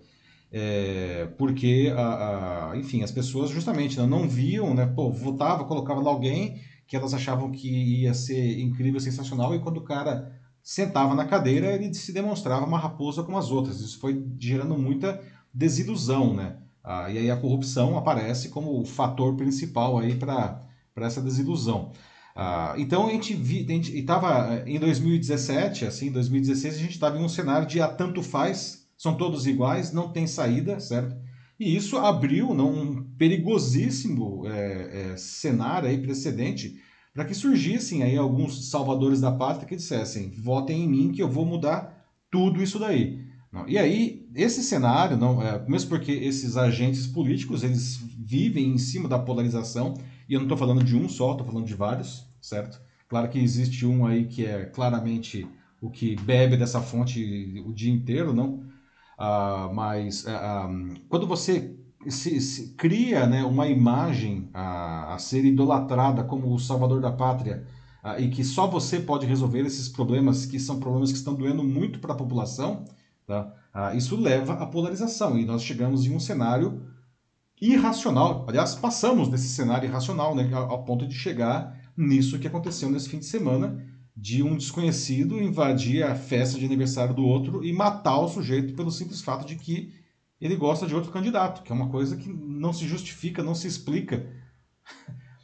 É, 0.51 1.27
porque, 1.37 1.91
a, 1.95 2.71
a- 2.71 2.77
enfim, 2.77 3.03
as 3.03 3.11
pessoas 3.11 3.49
justamente 3.49 3.97
não, 3.97 4.07
não 4.07 4.27
viam, 4.27 4.73
né? 4.73 4.85
Pô, 4.85 5.11
votava, 5.11 5.63
colocava 5.65 6.01
lá 6.01 6.09
alguém 6.09 6.59
que 6.87 6.95
elas 6.95 7.13
achavam 7.13 7.51
que 7.51 7.69
ia 8.01 8.13
ser 8.13 8.59
incrível, 8.59 8.99
sensacional, 8.99 9.55
e 9.55 9.59
quando 9.59 9.77
o 9.77 9.83
cara 9.83 10.31
sentava 10.61 11.15
na 11.15 11.25
cadeira, 11.25 11.73
ele 11.73 11.93
se 11.93 12.11
demonstrava 12.13 12.65
uma 12.65 12.77
raposa 12.77 13.23
como 13.23 13.37
as 13.37 13.49
outras. 13.49 13.79
Isso 13.79 13.99
foi 13.99 14.23
gerando 14.37 14.77
muita 14.77 15.21
desilusão, 15.53 16.33
né? 16.33 16.57
Ah, 16.83 17.09
e 17.09 17.17
aí 17.17 17.29
a 17.29 17.37
corrupção 17.37 17.97
aparece 17.97 18.49
como 18.49 18.79
o 18.79 18.85
fator 18.85 19.35
principal 19.35 19.99
aí 19.99 20.15
para 20.15 20.65
essa 20.97 21.21
desilusão. 21.21 21.91
Ah, 22.35 22.73
então 22.77 23.07
a 23.07 23.11
gente 23.11 23.33
estava 23.33 24.63
em 24.65 24.79
2017, 24.79 25.85
assim, 25.85 26.07
em 26.07 26.11
2016 26.11 26.75
a 26.75 26.77
gente 26.77 26.91
estava 26.91 27.17
em 27.17 27.23
um 27.23 27.29
cenário 27.29 27.67
de 27.67 27.81
a 27.81 27.87
tanto 27.87 28.23
faz, 28.23 28.87
são 28.97 29.15
todos 29.15 29.45
iguais, 29.45 29.91
não 29.91 30.11
tem 30.11 30.25
saída, 30.25 30.79
certo? 30.79 31.15
E 31.59 31.75
isso 31.75 31.97
abriu 31.97 32.53
não, 32.55 32.73
um 32.73 33.03
perigosíssimo 33.17 34.47
é, 34.47 35.11
é, 35.11 35.17
cenário 35.17 35.87
aí, 35.87 36.01
precedente, 36.01 36.79
para 37.13 37.25
que 37.25 37.35
surgissem 37.35 38.01
aí 38.01 38.17
alguns 38.17 38.69
salvadores 38.69 39.21
da 39.21 39.31
pátria 39.31 39.67
que 39.67 39.75
dissessem, 39.75 40.31
votem 40.31 40.83
em 40.83 40.87
mim 40.87 41.11
que 41.11 41.21
eu 41.21 41.29
vou 41.29 41.45
mudar 41.45 42.07
tudo 42.31 42.63
isso 42.63 42.79
daí. 42.79 43.30
Não, 43.51 43.67
E 43.67 43.77
aí, 43.77 44.29
esse 44.33 44.63
cenário, 44.63 45.17
não, 45.17 45.41
é, 45.41 45.63
mesmo 45.67 45.89
porque 45.89 46.11
esses 46.11 46.55
agentes 46.55 47.05
políticos, 47.05 47.63
eles 47.63 47.97
vivem 48.17 48.69
em 48.69 48.77
cima 48.77 49.09
da 49.09 49.19
polarização, 49.19 49.93
e 50.27 50.33
eu 50.33 50.39
não 50.39 50.45
estou 50.45 50.57
falando 50.57 50.83
de 50.83 50.95
um 50.95 51.09
só, 51.09 51.31
estou 51.31 51.45
falando 51.45 51.65
de 51.65 51.73
vários, 51.75 52.25
certo? 52.41 52.81
Claro 53.09 53.29
que 53.29 53.39
existe 53.39 53.85
um 53.85 54.05
aí 54.05 54.25
que 54.25 54.45
é 54.45 54.65
claramente 54.65 55.45
o 55.81 55.89
que 55.89 56.15
bebe 56.15 56.55
dessa 56.55 56.81
fonte 56.81 57.61
o 57.65 57.73
dia 57.73 57.91
inteiro, 57.91 58.33
não? 58.33 58.63
Ah, 59.17 59.69
mas 59.73 60.25
ah, 60.27 60.65
ah, 60.65 60.69
quando 61.09 61.27
você 61.27 61.77
se, 62.07 62.39
se 62.41 62.73
cria 62.75 63.27
né, 63.27 63.43
uma 63.43 63.67
imagem 63.67 64.49
a, 64.53 65.13
a 65.15 65.19
ser 65.19 65.45
idolatrada 65.45 66.23
como 66.23 66.53
o 66.53 66.59
salvador 66.59 67.01
da 67.01 67.11
pátria 67.11 67.67
ah, 68.03 68.19
e 68.19 68.29
que 68.29 68.43
só 68.43 68.67
você 68.67 68.99
pode 68.99 69.25
resolver 69.27 69.61
esses 69.65 69.89
problemas 69.89 70.45
que 70.45 70.59
são 70.59 70.79
problemas 70.79 71.11
que 71.11 71.17
estão 71.17 71.35
doendo 71.35 71.63
muito 71.63 71.99
para 71.99 72.13
a 72.13 72.17
população, 72.17 72.85
tá? 73.31 73.53
Ah, 73.73 73.95
isso 73.95 74.19
leva 74.19 74.53
à 74.53 74.65
polarização 74.65 75.39
e 75.39 75.45
nós 75.45 75.63
chegamos 75.63 76.05
em 76.05 76.13
um 76.13 76.19
cenário 76.19 76.85
irracional. 77.61 78.45
Aliás, 78.49 78.75
passamos 78.75 79.29
desse 79.29 79.47
cenário 79.47 79.87
irracional 79.87 80.35
né, 80.35 80.49
ao, 80.53 80.83
ponto 80.83 81.07
de 81.07 81.13
chegar 81.13 81.79
nisso 81.95 82.37
que 82.39 82.47
aconteceu 82.47 82.89
nesse 82.89 83.07
fim 83.07 83.19
de 83.19 83.25
semana 83.25 83.81
de 84.15 84.43
um 84.43 84.57
desconhecido 84.57 85.41
invadir 85.41 86.03
a 86.03 86.13
festa 86.13 86.59
de 86.59 86.65
aniversário 86.65 87.15
do 87.15 87.23
outro 87.23 87.63
e 87.63 87.71
matar 87.71 88.19
o 88.19 88.27
sujeito 88.27 88.73
pelo 88.73 88.91
simples 88.91 89.21
fato 89.21 89.45
de 89.45 89.55
que 89.55 89.93
ele 90.39 90.57
gosta 90.57 90.85
de 90.85 90.93
outro 90.93 91.11
candidato, 91.11 91.61
que 91.63 91.71
é 91.71 91.75
uma 91.75 91.87
coisa 91.87 92.17
que 92.17 92.27
não 92.27 92.73
se 92.73 92.85
justifica, 92.85 93.41
não 93.41 93.55
se 93.55 93.67
explica. 93.67 94.25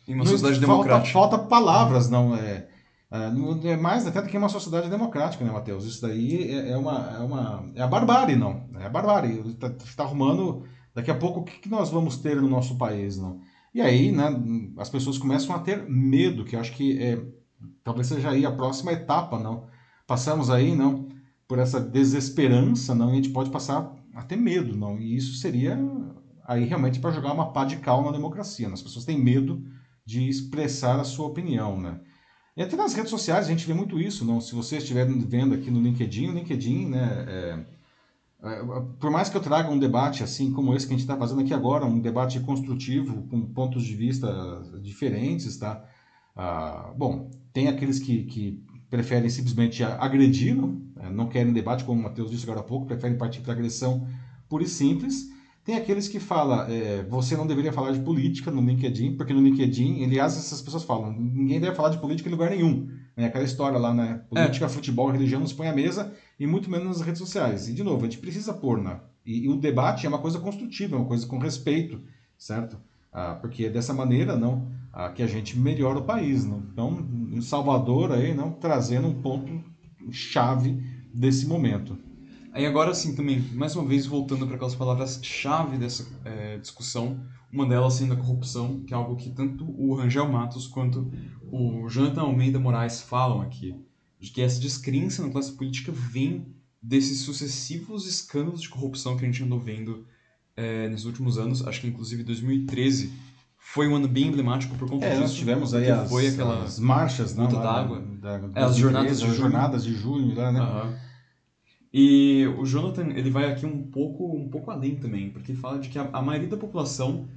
Em 0.08 0.13
uma 0.13 0.23
Não- 0.23 0.32
sociedade 0.32 0.60
falta, 0.60 0.73
democrática. 0.73 1.13
Falta 1.13 1.38
palavras, 1.38 2.10
não 2.10 2.36
é. 2.36 2.67
É, 3.09 3.69
é 3.71 3.77
mais 3.77 4.05
até 4.05 4.21
do 4.21 4.27
que 4.27 4.37
uma 4.37 4.49
sociedade 4.49 4.89
democrática, 4.89 5.43
né, 5.43 5.51
Matheus? 5.51 5.85
Isso 5.85 6.01
daí 6.01 6.51
é, 6.51 6.71
é 6.71 6.77
uma, 6.77 7.15
é 7.15 7.19
uma. 7.19 7.71
É 7.75 7.81
a 7.81 7.87
barbárie, 7.87 8.35
não. 8.35 8.69
É 8.79 8.85
a 8.85 8.89
barbárie. 8.89 9.39
Está 9.51 9.69
tá 9.69 10.03
arrumando. 10.03 10.65
Daqui 10.93 11.11
a 11.11 11.15
pouco, 11.15 11.41
o 11.41 11.43
que, 11.43 11.59
que 11.59 11.69
nós 11.69 11.89
vamos 11.89 12.17
ter 12.17 12.41
no 12.41 12.49
nosso 12.49 12.77
país, 12.77 13.17
não? 13.17 13.39
E 13.73 13.81
aí, 13.81 14.11
né, 14.11 14.25
as 14.77 14.89
pessoas 14.89 15.17
começam 15.17 15.55
a 15.55 15.59
ter 15.59 15.87
medo, 15.87 16.43
que 16.43 16.55
eu 16.55 16.59
acho 16.59 16.73
que 16.73 16.99
é, 16.99 17.23
talvez 17.83 18.07
seja 18.07 18.31
aí 18.31 18.45
a 18.45 18.51
próxima 18.51 18.91
etapa, 18.91 19.37
não? 19.37 19.67
Passamos 20.07 20.49
aí, 20.49 20.75
não, 20.75 21.07
por 21.47 21.59
essa 21.59 21.79
desesperança, 21.79 22.95
não, 22.95 23.09
e 23.09 23.11
a 23.13 23.15
gente 23.15 23.29
pode 23.29 23.51
passar 23.51 23.93
a 24.15 24.23
ter 24.23 24.35
medo, 24.35 24.75
não? 24.75 24.99
E 24.99 25.15
isso 25.15 25.35
seria 25.35 25.77
aí 26.47 26.65
realmente 26.65 26.99
para 26.99 27.11
jogar 27.11 27.33
uma 27.33 27.51
pá 27.51 27.65
de 27.65 27.77
cal 27.77 28.03
na 28.03 28.11
democracia. 28.11 28.67
né? 28.67 28.73
As 28.73 28.81
pessoas 28.81 29.05
têm 29.05 29.21
medo 29.21 29.63
de 30.05 30.27
expressar 30.27 30.99
a 30.99 31.03
sua 31.03 31.27
opinião, 31.27 31.79
né? 31.79 31.99
E 32.57 32.61
até 32.63 32.75
nas 32.75 32.93
redes 32.95 33.11
sociais 33.11 33.45
a 33.45 33.49
gente 33.49 33.67
vê 33.67 33.73
muito 33.73 33.99
isso, 33.99 34.25
não? 34.25 34.41
Se 34.41 34.55
você 34.55 34.77
estiver 34.77 35.05
vendo 35.05 35.53
aqui 35.53 35.69
no 35.69 35.79
LinkedIn, 35.79 36.29
o 36.29 36.33
LinkedIn, 36.33 36.87
né? 36.87 37.25
é- 37.27 37.65
é, 38.43 38.63
por 38.99 39.09
mais 39.11 39.29
que 39.29 39.37
eu 39.37 39.41
traga 39.41 39.69
um 39.69 39.79
debate 39.79 40.23
assim 40.23 40.51
como 40.51 40.73
esse 40.75 40.85
que 40.87 40.93
a 40.93 40.97
gente 40.97 41.05
está 41.05 41.17
fazendo 41.17 41.41
aqui 41.41 41.53
agora, 41.53 41.85
um 41.85 41.99
debate 41.99 42.39
construtivo 42.39 43.23
com 43.27 43.41
pontos 43.47 43.83
de 43.83 43.95
vista 43.95 44.61
diferentes, 44.81 45.57
tá? 45.57 45.83
Ah, 46.35 46.93
bom, 46.95 47.29
tem 47.53 47.67
aqueles 47.67 47.99
que, 47.99 48.23
que 48.25 48.63
preferem 48.89 49.29
simplesmente 49.29 49.83
agredir, 49.83 50.55
não, 50.55 50.81
É, 50.99 51.09
não 51.11 51.27
querem 51.27 51.53
debate, 51.53 51.83
como 51.83 51.99
o 51.99 52.03
Matheus 52.03 52.31
disse 52.31 52.43
agora 52.45 52.59
há 52.61 52.63
pouco, 52.63 52.87
preferem 52.87 53.17
partir 53.17 53.41
para 53.41 53.53
agressão 53.53 54.07
pura 54.49 54.63
e 54.63 54.67
simples. 54.67 55.25
Tem 55.67 55.75
aqueles 55.75 56.08
que 56.08 56.17
falam, 56.17 56.62
é, 56.62 57.03
você 57.10 57.36
não 57.36 57.45
deveria 57.45 57.73
falar 57.73 57.91
de 57.91 57.99
política 57.99 58.49
no 58.49 58.62
LinkedIn, 58.62 59.17
porque 59.17 59.34
no 59.34 59.41
LinkedIn, 59.41 60.01
aliás, 60.01 60.38
essas 60.38 60.62
pessoas 60.62 60.86
falam, 60.86 61.12
ninguém 61.12 61.60
deve 61.60 61.75
falar 61.75 61.89
de 61.89 61.97
política 61.97 62.30
em 62.30 62.32
lugar 62.32 62.51
nenhum. 62.51 62.88
Né? 63.17 63.25
Aquela 63.25 63.43
história 63.43 63.77
lá, 63.77 63.93
né? 63.93 64.21
Política, 64.30 64.69
futebol, 64.69 65.12
religião 65.12 65.41
não 65.41 65.47
se 65.47 65.53
põe 65.53 65.67
à 65.67 65.73
mesa, 65.73 66.13
e 66.39 66.47
muito 66.47 66.71
menos 66.71 66.88
nas 66.88 67.01
redes 67.01 67.19
sociais. 67.19 67.67
E, 67.67 67.73
de 67.73 67.84
novo, 67.84 68.06
a 68.06 68.10
gente 68.10 68.17
precisa 68.17 68.53
pôr, 68.53 68.82
né? 68.82 69.01
E, 69.25 69.39
e 69.39 69.49
o 69.49 69.58
debate 69.58 70.06
é 70.06 70.10
uma 70.10 70.19
coisa 70.19 70.39
construtiva, 70.39 70.95
é 70.95 70.99
uma 70.99 71.06
coisa 71.06 71.27
com 71.27 71.38
respeito, 71.38 71.99
certo? 72.38 72.77
Ah, 73.12 73.34
porque 73.34 73.65
é 73.65 73.69
dessa 73.69 73.93
maneira, 73.93 74.38
não, 74.38 74.71
ah, 74.93 75.10
que 75.10 75.21
a 75.21 75.27
gente 75.27 75.60
melhora 75.60 75.99
o 75.99 76.06
país, 76.06 76.45
não? 76.45 76.63
Então, 76.71 77.06
em 77.30 77.41
Salvador 77.41 78.13
aí, 78.13 78.34
não, 78.34 78.53
trazendo 78.53 79.10
um 79.10 79.21
ponto 79.21 79.62
chave 80.12 80.82
desse 81.13 81.45
momento. 81.45 82.06
Aí 82.57 82.65
agora 82.65 82.91
sim 82.93 83.13
também, 83.15 83.39
mais 83.53 83.75
uma 83.75 83.85
vez 83.85 84.07
voltando 84.07 84.47
para 84.47 84.55
aquelas 84.55 84.73
palavras-chave 84.73 85.77
dessa 85.77 86.07
é, 86.25 86.57
discussão, 86.57 87.19
uma 87.53 87.67
delas 87.67 87.93
sendo 87.93 88.13
a 88.13 88.17
corrupção, 88.17 88.81
que 88.83 88.93
é 88.93 88.97
algo 88.97 89.15
que 89.15 89.29
tanto 89.29 89.63
o 89.79 89.93
Rangel 89.93 90.27
Matos 90.27 90.65
quanto 90.65 91.11
o 91.51 91.87
Jonathan 91.87 92.21
Almeida 92.21 92.59
Moraes 92.59 92.99
falam 93.01 93.41
aqui, 93.41 93.75
de 94.19 94.31
que 94.31 94.41
essa 94.41 94.59
descrença 94.59 95.21
na 95.21 95.29
classe 95.29 95.51
política 95.51 95.91
vem 95.91 96.47
desses 96.81 97.21
sucessivos 97.21 98.07
escândalos 98.07 98.61
de 98.63 98.69
corrupção 98.69 99.15
que 99.15 99.23
a 99.23 99.27
gente 99.27 99.43
andou 99.43 99.59
vendo 99.59 100.05
é, 100.55 100.89
nesses 100.89 101.05
últimos 101.05 101.37
anos, 101.37 101.65
acho 101.67 101.81
que 101.81 101.87
inclusive 101.87 102.23
2013 102.23 103.13
foi 103.55 103.87
um 103.87 103.95
ano 103.95 104.07
bem 104.07 104.27
emblemático 104.27 104.75
por 104.75 104.89
conta 104.89 105.05
É, 105.05 105.09
disso. 105.09 105.21
nós 105.21 105.33
tivemos 105.35 105.73
aí 105.75 105.91
as, 105.91 106.09
foi 106.09 106.27
aquela 106.27 106.63
as 106.63 106.79
marchas, 106.79 107.35
né? 107.35 107.43
lá 107.43 107.61
d'água. 107.61 108.01
Da, 108.19 108.37
da, 108.39 108.59
É, 108.59 108.63
as 108.63 108.75
jornadas 108.77 109.19
de 109.19 109.25
junho. 109.27 109.37
jornadas 109.37 109.83
de 109.83 109.93
junho 109.93 110.35
lá, 110.35 110.51
né? 110.51 110.59
Aham. 110.59 111.06
E 111.99 112.45
o 112.60 112.63
Jonathan, 112.63 113.10
ele 113.15 113.31
vai 113.31 113.45
aqui 113.51 113.65
um 113.65 113.81
pouco, 113.89 114.31
um 114.36 114.47
pouco 114.47 114.69
além 114.69 114.97
também, 114.97 115.31
porque 115.31 115.55
fala 115.55 115.79
de 115.79 115.89
que 115.89 115.97
a, 115.97 116.07
a 116.13 116.21
maioria 116.21 116.47
da 116.47 116.55
população 116.55 117.27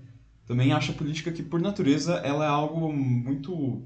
também 0.46 0.72
acha 0.72 0.92
a 0.92 0.94
política 0.94 1.32
que, 1.32 1.42
por 1.42 1.60
natureza, 1.62 2.16
ela 2.16 2.44
é 2.44 2.48
algo 2.48 2.92
muito, 2.92 3.82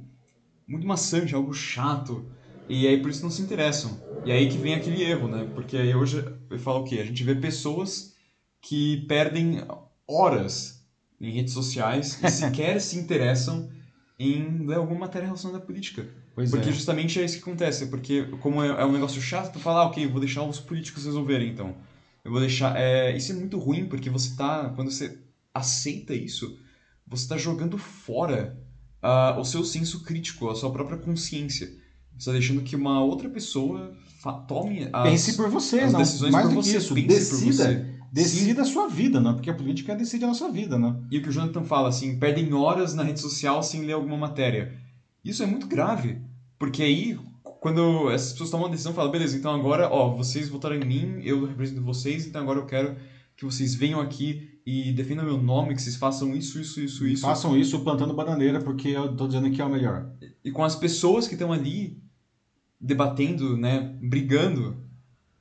muito 0.66 0.87
maçante, 0.87 1.34
algo 1.34 1.52
chato, 1.54 2.28
e 2.68 2.87
aí 2.88 3.00
por 3.00 3.10
isso 3.10 3.22
não 3.22 3.30
se 3.30 3.42
interessam. 3.42 4.02
E 4.24 4.32
aí 4.32 4.48
que 4.48 4.58
vem 4.58 4.74
aquele 4.74 5.02
erro, 5.02 5.28
né? 5.28 5.50
Porque 5.54 5.76
aí 5.76 5.94
hoje, 5.94 6.24
eu 6.50 6.58
falo 6.58 6.80
o 6.80 6.84
quê? 6.84 6.98
A 7.00 7.04
gente 7.04 7.22
vê 7.24 7.34
pessoas 7.37 8.14
que 8.60 9.06
perdem 9.06 9.60
horas 10.08 10.84
em 11.20 11.30
redes 11.32 11.52
sociais 11.54 12.20
e 12.22 12.28
sequer 12.30 12.80
se 12.80 12.98
interessam 12.98 13.70
em 14.18 14.66
ler 14.66 14.76
alguma 14.76 15.00
matéria 15.00 15.26
relacionada 15.26 15.62
à 15.62 15.66
política. 15.66 16.08
Pois 16.34 16.50
Porque 16.50 16.68
é. 16.68 16.72
justamente 16.72 17.20
é 17.20 17.24
isso 17.24 17.36
que 17.36 17.42
acontece, 17.42 17.86
porque 17.86 18.24
como 18.40 18.62
é, 18.62 18.68
é 18.68 18.84
um 18.84 18.92
negócio 18.92 19.22
chato, 19.22 19.52
tu 19.52 19.60
fala, 19.60 19.82
ah, 19.82 19.86
ok, 19.86 20.06
vou 20.08 20.18
deixar 20.18 20.42
os 20.42 20.58
políticos 20.58 21.04
resolverem 21.04 21.48
então. 21.48 21.76
Eu 22.24 22.32
vou 22.32 22.40
deixar. 22.40 22.76
É, 22.76 23.16
isso 23.16 23.32
é 23.32 23.34
muito 23.34 23.58
ruim, 23.58 23.86
porque 23.86 24.10
você 24.10 24.34
tá. 24.34 24.72
Quando 24.74 24.90
você 24.90 25.18
aceita 25.52 26.14
isso, 26.14 26.58
você 27.06 27.28
tá 27.28 27.36
jogando 27.36 27.78
fora 27.78 28.58
uh, 29.02 29.38
o 29.38 29.44
seu 29.44 29.62
senso 29.62 30.02
crítico, 30.02 30.48
a 30.48 30.54
sua 30.54 30.72
própria 30.72 30.98
consciência. 30.98 31.66
Você 31.66 32.18
está 32.18 32.32
deixando 32.32 32.62
que 32.62 32.74
uma 32.74 33.02
outra 33.02 33.28
pessoa 33.28 33.94
tome 34.48 34.88
as, 34.92 35.02
pense 35.02 35.36
por 35.36 35.50
você, 35.50 35.80
as 35.80 35.92
não. 35.92 36.00
decisões 36.00 36.32
Mais 36.32 36.46
por 36.46 36.54
do 36.54 36.62
que 36.62 36.68
você. 36.68 36.78
isso, 36.78 36.94
pense 36.94 37.06
decida, 37.08 37.64
por 37.64 37.74
você. 37.74 37.86
decida 38.10 38.62
a 38.62 38.64
sua 38.64 38.88
vida, 38.88 39.20
não? 39.20 39.34
Porque 39.34 39.50
a 39.50 39.54
política 39.54 39.94
decide 39.94 40.24
a 40.24 40.28
nossa 40.28 40.50
vida, 40.50 40.78
não? 40.78 41.04
E 41.10 41.18
o 41.18 41.22
que 41.22 41.28
o 41.28 41.32
Jonathan 41.32 41.62
fala, 41.64 41.90
assim, 41.90 42.18
perdem 42.18 42.52
horas 42.54 42.94
na 42.94 43.02
rede 43.02 43.20
social 43.20 43.62
sem 43.62 43.82
ler 43.82 43.92
alguma 43.92 44.16
matéria. 44.16 44.72
Isso 45.24 45.42
é 45.42 45.46
muito 45.46 45.66
grave, 45.66 46.20
porque 46.58 46.82
aí, 46.82 47.18
quando 47.60 48.10
essas 48.10 48.32
pessoas 48.32 48.50
tomam 48.50 48.66
uma 48.66 48.70
decisão, 48.70 48.92
falam, 48.92 49.10
beleza, 49.10 49.37
então 49.37 49.54
agora, 49.54 49.88
ó, 49.90 50.14
vocês 50.14 50.48
votaram 50.48 50.76
em 50.76 50.84
mim, 50.84 51.22
eu 51.24 51.46
represento 51.46 51.80
vocês, 51.80 52.26
então 52.26 52.42
agora 52.42 52.58
eu 52.58 52.66
quero 52.66 52.96
que 53.37 53.44
vocês 53.44 53.74
venham 53.74 54.00
aqui 54.00 54.50
e 54.66 54.92
defendam 54.92 55.24
meu 55.24 55.37
nome, 55.37 55.74
que 55.74 55.82
vocês 55.82 55.96
façam 55.96 56.34
isso, 56.34 56.60
isso, 56.60 56.80
isso, 56.80 57.06
isso. 57.06 57.22
Façam 57.22 57.56
isso 57.56 57.80
plantando 57.80 58.14
bananeira, 58.14 58.60
porque 58.60 58.88
eu 58.88 59.14
tô 59.16 59.26
dizendo 59.26 59.50
que 59.50 59.60
é 59.60 59.64
o 59.64 59.70
melhor. 59.70 60.10
E 60.44 60.50
com 60.50 60.64
as 60.64 60.76
pessoas 60.76 61.26
que 61.26 61.34
estão 61.34 61.52
ali 61.52 62.02
debatendo, 62.80 63.56
né, 63.56 63.96
brigando, 64.00 64.76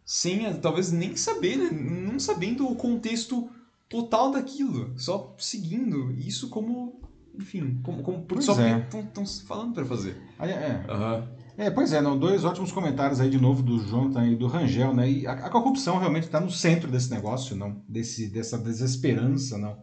sem 0.05 0.53
talvez 0.59 0.91
nem 0.91 1.15
saber, 1.15 1.57
né, 1.57 1.69
não 1.71 2.19
sabendo 2.19 2.69
o 2.69 2.75
contexto 2.75 3.49
total 3.89 4.31
daquilo, 4.31 4.93
só 4.97 5.35
seguindo 5.37 6.11
isso 6.13 6.49
como, 6.49 7.01
enfim, 7.35 7.79
como, 7.83 8.03
como 8.03 8.23
Pois 8.23 8.45
só 8.45 8.59
é. 8.61 8.79
estão 8.79 9.25
falando 9.47 9.73
para 9.73 9.85
fazer. 9.85 10.17
Aí, 10.39 10.51
É, 10.51 10.83
Aham. 10.89 11.27
é, 11.57 11.69
pois 11.71 11.93
é, 11.93 12.01
não, 12.01 12.17
dois 12.17 12.43
ótimos 12.43 12.71
comentários 12.71 13.19
aí 13.19 13.29
de 13.29 13.37
novo 13.39 13.61
do 13.61 13.79
Jonathan 13.87 14.27
e 14.27 14.35
do 14.35 14.47
Rangel, 14.47 14.93
né? 14.93 15.09
E 15.09 15.27
a, 15.27 15.33
a 15.33 15.49
corrupção 15.49 15.97
realmente 15.99 16.23
está 16.25 16.39
no 16.39 16.49
centro 16.51 16.89
desse 16.91 17.11
negócio, 17.11 17.55
não? 17.55 17.81
Desse, 17.87 18.27
dessa 18.29 18.57
desesperança, 18.57 19.57
não? 19.57 19.77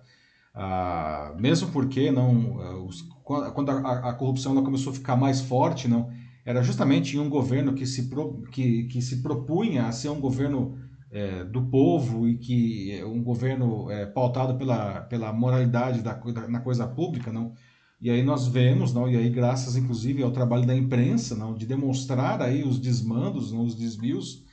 Ah, 0.55 1.35
mesmo 1.39 1.71
porque 1.71 2.11
não, 2.11 2.61
ah, 2.61 2.77
os- 2.85 3.03
quando 3.23 3.71
a, 3.71 4.11
a 4.11 4.13
corrupção 4.15 4.53
ela 4.53 4.63
começou 4.63 4.93
a 4.93 4.95
ficar 4.97 5.17
mais 5.17 5.41
forte, 5.41 5.87
não? 5.87 6.11
Era 6.45 6.63
justamente 6.63 7.17
em 7.17 7.21
um 7.21 7.29
governo 7.29 7.75
que 7.75 7.87
se, 7.87 8.09
pro, 8.09 8.43
que, 8.51 8.85
que 8.85 9.01
se 9.01 9.23
propunha 9.23 9.87
a 9.87 9.93
ser 9.93 10.09
um 10.09 10.21
governo 10.21 10.77
eh, 11.11 11.45
do 11.45 11.63
povo 11.67 12.29
e 12.29 12.39
que 12.39 12.93
é 12.93 13.05
um 13.05 13.23
governo 13.23 13.91
eh, 13.91 14.07
pautado 14.07 14.57
pela, 14.57 15.03
pela 15.03 15.33
moralidade 15.33 16.03
da, 16.03 16.15
da- 16.15 16.49
na 16.49 16.61
coisa 16.61 16.87
pública, 16.87 17.33
não? 17.33 17.55
E 18.01 18.11
aí 18.11 18.23
nós 18.23 18.47
vemos, 18.47 18.93
não? 18.95 19.09
E 19.11 19.17
aí 19.17 19.29
graças 19.31 19.77
inclusive 19.77 20.23
ao 20.23 20.31
trabalho 20.33 20.67
da 20.67 20.75
imprensa, 20.75 21.35
não? 21.37 21.55
De 21.55 21.67
demonstrar 21.67 22.41
aí 22.43 22.63
os 22.65 22.79
desmandos, 22.79 23.53
não? 23.53 23.65
Os 23.65 23.75
desvios, 23.75 24.45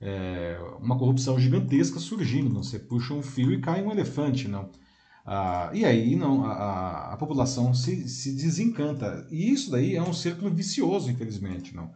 é, 0.00 0.58
uma 0.80 0.98
corrupção 0.98 1.38
gigantesca 1.38 1.98
surgindo, 2.00 2.50
não? 2.52 2.62
Você 2.62 2.78
puxa 2.78 3.14
um 3.14 3.22
fio 3.22 3.52
e 3.52 3.60
cai 3.60 3.82
um 3.82 3.90
elefante, 3.92 4.48
não? 4.48 4.70
Ah, 5.26 5.70
e 5.74 5.84
aí 5.84 6.16
não, 6.16 6.44
a, 6.44 7.12
a 7.14 7.16
população 7.16 7.72
se, 7.74 8.08
se 8.08 8.32
desencanta. 8.34 9.26
E 9.30 9.50
isso 9.52 9.70
daí 9.70 9.96
é 9.96 10.02
um 10.02 10.12
círculo 10.12 10.50
vicioso, 10.54 11.10
infelizmente, 11.10 11.74
não? 11.74 11.92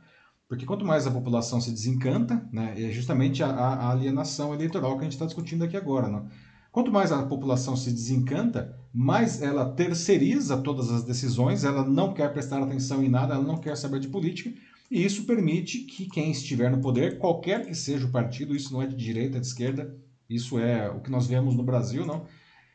Porque 0.49 0.65
quanto 0.65 0.85
mais 0.85 1.07
a 1.07 1.11
população 1.11 1.61
se 1.61 1.71
desencanta, 1.71 2.43
né, 2.51 2.75
é 2.77 2.91
justamente 2.91 3.43
a, 3.43 3.49
a 3.51 3.91
alienação 3.91 4.55
eleitoral 4.55 4.95
que 4.97 5.01
a 5.01 5.05
gente 5.05 5.13
está 5.13 5.27
discutindo 5.27 5.63
aqui 5.63 5.77
agora, 5.77 6.09
não? 6.09 6.27
Quanto 6.73 6.91
mais 6.93 7.13
a 7.13 7.23
população 7.23 7.77
se 7.77 7.91
desencanta, 7.91 8.75
mais 8.93 9.43
ela 9.43 9.65
terceiriza 9.75 10.57
todas 10.59 10.91
as 10.91 11.03
decisões, 11.03 11.65
ela 11.65 11.85
não 11.85 12.13
quer 12.15 12.33
prestar 12.33 12.63
atenção 12.63 13.03
em 13.03 13.09
nada, 13.09 13.35
ela 13.35 13.45
não 13.45 13.59
quer 13.59 13.77
saber 13.77 14.01
de 14.01 14.09
política, 14.09 14.51
e 14.91 15.05
isso 15.05 15.25
permite 15.25 15.81
que 15.81 16.07
quem 16.09 16.31
estiver 16.31 16.71
no 16.71 16.81
poder, 16.81 17.19
qualquer 17.19 17.67
que 17.67 17.75
seja 17.75 18.07
o 18.07 18.11
partido, 18.11 18.55
isso 18.57 18.73
não 18.73 18.81
é 18.83 18.87
de 18.87 18.97
direita, 18.97 19.37
é 19.37 19.41
de 19.41 19.47
esquerda, 19.47 19.95
isso 20.29 20.59
é 20.59 20.89
o 20.91 21.01
que 21.01 21.11
nós 21.11 21.27
vemos 21.27 21.55
no 21.55 21.63
Brasil, 21.63 22.07
não? 22.07 22.25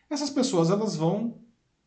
Essas 0.10 0.30
pessoas 0.30 0.70
elas 0.70 0.96
vão 0.96 1.40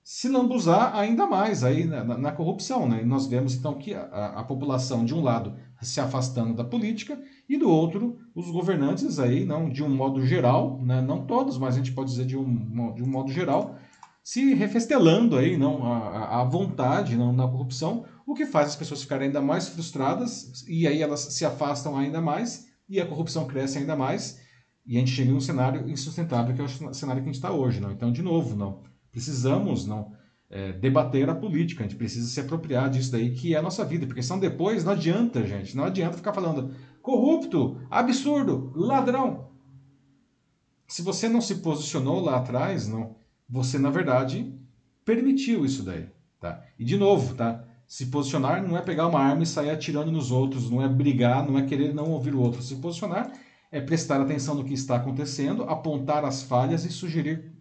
se 0.02 0.28
lambuzar 0.28 0.94
ainda 0.96 1.26
mais 1.26 1.64
aí 1.64 1.84
na, 1.84 2.04
na- 2.04 2.18
na 2.18 2.32
corrupção, 2.32 2.88
né? 2.88 3.02
E 3.02 3.04
nós 3.04 3.26
vemos 3.26 3.54
então 3.54 3.76
que 3.76 3.92
a- 3.94 4.34
a 4.36 4.44
população 4.44 5.04
de 5.04 5.14
um 5.14 5.20
lado 5.22 5.56
se 5.82 6.00
afastando 6.00 6.54
da 6.54 6.64
política 6.64 7.20
e 7.48 7.56
do 7.56 7.68
outro 7.68 8.18
os 8.34 8.50
governantes 8.50 9.18
aí, 9.18 9.44
não 9.44 9.68
de 9.68 9.82
um 9.82 9.88
modo 9.88 10.24
geral, 10.24 10.80
né? 10.82 11.00
Não 11.00 11.26
todos, 11.26 11.58
mas 11.58 11.74
a 11.74 11.78
gente 11.78 11.92
pode 11.92 12.10
dizer 12.10 12.26
de 12.26 12.36
um, 12.36 12.94
de 12.94 13.02
um 13.02 13.06
modo 13.06 13.30
geral, 13.30 13.76
se 14.22 14.54
refestelando 14.54 15.36
aí, 15.36 15.56
não 15.56 15.84
à 15.84 16.42
vontade, 16.44 17.16
não 17.16 17.32
na 17.32 17.46
corrupção, 17.46 18.04
o 18.26 18.34
que 18.34 18.44
faz 18.44 18.68
as 18.68 18.76
pessoas 18.76 19.02
ficarem 19.02 19.28
ainda 19.28 19.40
mais 19.40 19.68
frustradas 19.68 20.64
e 20.66 20.86
aí 20.86 21.00
elas 21.00 21.20
se 21.20 21.44
afastam 21.44 21.96
ainda 21.96 22.20
mais 22.20 22.66
e 22.88 23.00
a 23.00 23.06
corrupção 23.06 23.46
cresce 23.46 23.78
ainda 23.78 23.94
mais 23.94 24.40
e 24.84 24.96
a 24.96 24.98
gente 24.98 25.12
chega 25.12 25.30
em 25.30 25.34
um 25.34 25.40
cenário 25.40 25.88
insustentável 25.88 26.54
que 26.54 26.60
é 26.60 26.64
o 26.64 26.94
cenário 26.94 27.22
que 27.22 27.28
a 27.28 27.32
gente 27.32 27.40
está 27.40 27.52
hoje, 27.52 27.80
não? 27.80 27.92
Então, 27.92 28.10
de 28.10 28.22
novo, 28.22 28.56
não 28.56 28.82
precisamos 29.12 29.86
não 29.86 30.12
é, 30.48 30.72
debater 30.72 31.28
a 31.28 31.34
política, 31.34 31.82
a 31.82 31.86
gente 31.86 31.96
precisa 31.96 32.28
se 32.28 32.40
apropriar 32.40 32.88
disso 32.88 33.12
daí 33.12 33.34
que 33.34 33.54
é 33.54 33.58
a 33.58 33.62
nossa 33.62 33.84
vida, 33.84 34.06
porque 34.06 34.22
senão 34.22 34.38
depois 34.38 34.84
não 34.84 34.92
adianta, 34.92 35.44
gente, 35.44 35.76
não 35.76 35.84
adianta 35.84 36.16
ficar 36.16 36.32
falando 36.32 36.74
corrupto, 37.02 37.80
absurdo, 37.90 38.72
ladrão. 38.74 39.50
Se 40.88 41.02
você 41.02 41.28
não 41.28 41.40
se 41.40 41.56
posicionou 41.56 42.20
lá 42.20 42.36
atrás, 42.36 42.88
não, 42.88 43.16
você 43.48 43.78
na 43.78 43.90
verdade 43.90 44.52
permitiu 45.04 45.64
isso 45.64 45.82
daí, 45.82 46.08
tá? 46.40 46.62
E 46.78 46.84
de 46.84 46.96
novo, 46.96 47.34
tá? 47.34 47.64
Se 47.86 48.06
posicionar 48.06 48.66
não 48.66 48.76
é 48.76 48.82
pegar 48.82 49.06
uma 49.06 49.20
arma 49.20 49.44
e 49.44 49.46
sair 49.46 49.70
atirando 49.70 50.10
nos 50.10 50.30
outros, 50.30 50.68
não 50.70 50.82
é 50.82 50.88
brigar, 50.88 51.46
não 51.46 51.58
é 51.58 51.62
querer 51.64 51.94
não 51.94 52.10
ouvir 52.10 52.34
o 52.34 52.40
outro. 52.40 52.62
Se 52.62 52.76
posicionar 52.76 53.32
é 53.70 53.80
prestar 53.80 54.20
atenção 54.20 54.54
no 54.54 54.64
que 54.64 54.74
está 54.74 54.96
acontecendo, 54.96 55.64
apontar 55.64 56.24
as 56.24 56.42
falhas 56.42 56.84
e 56.84 56.90
sugerir 56.90 57.52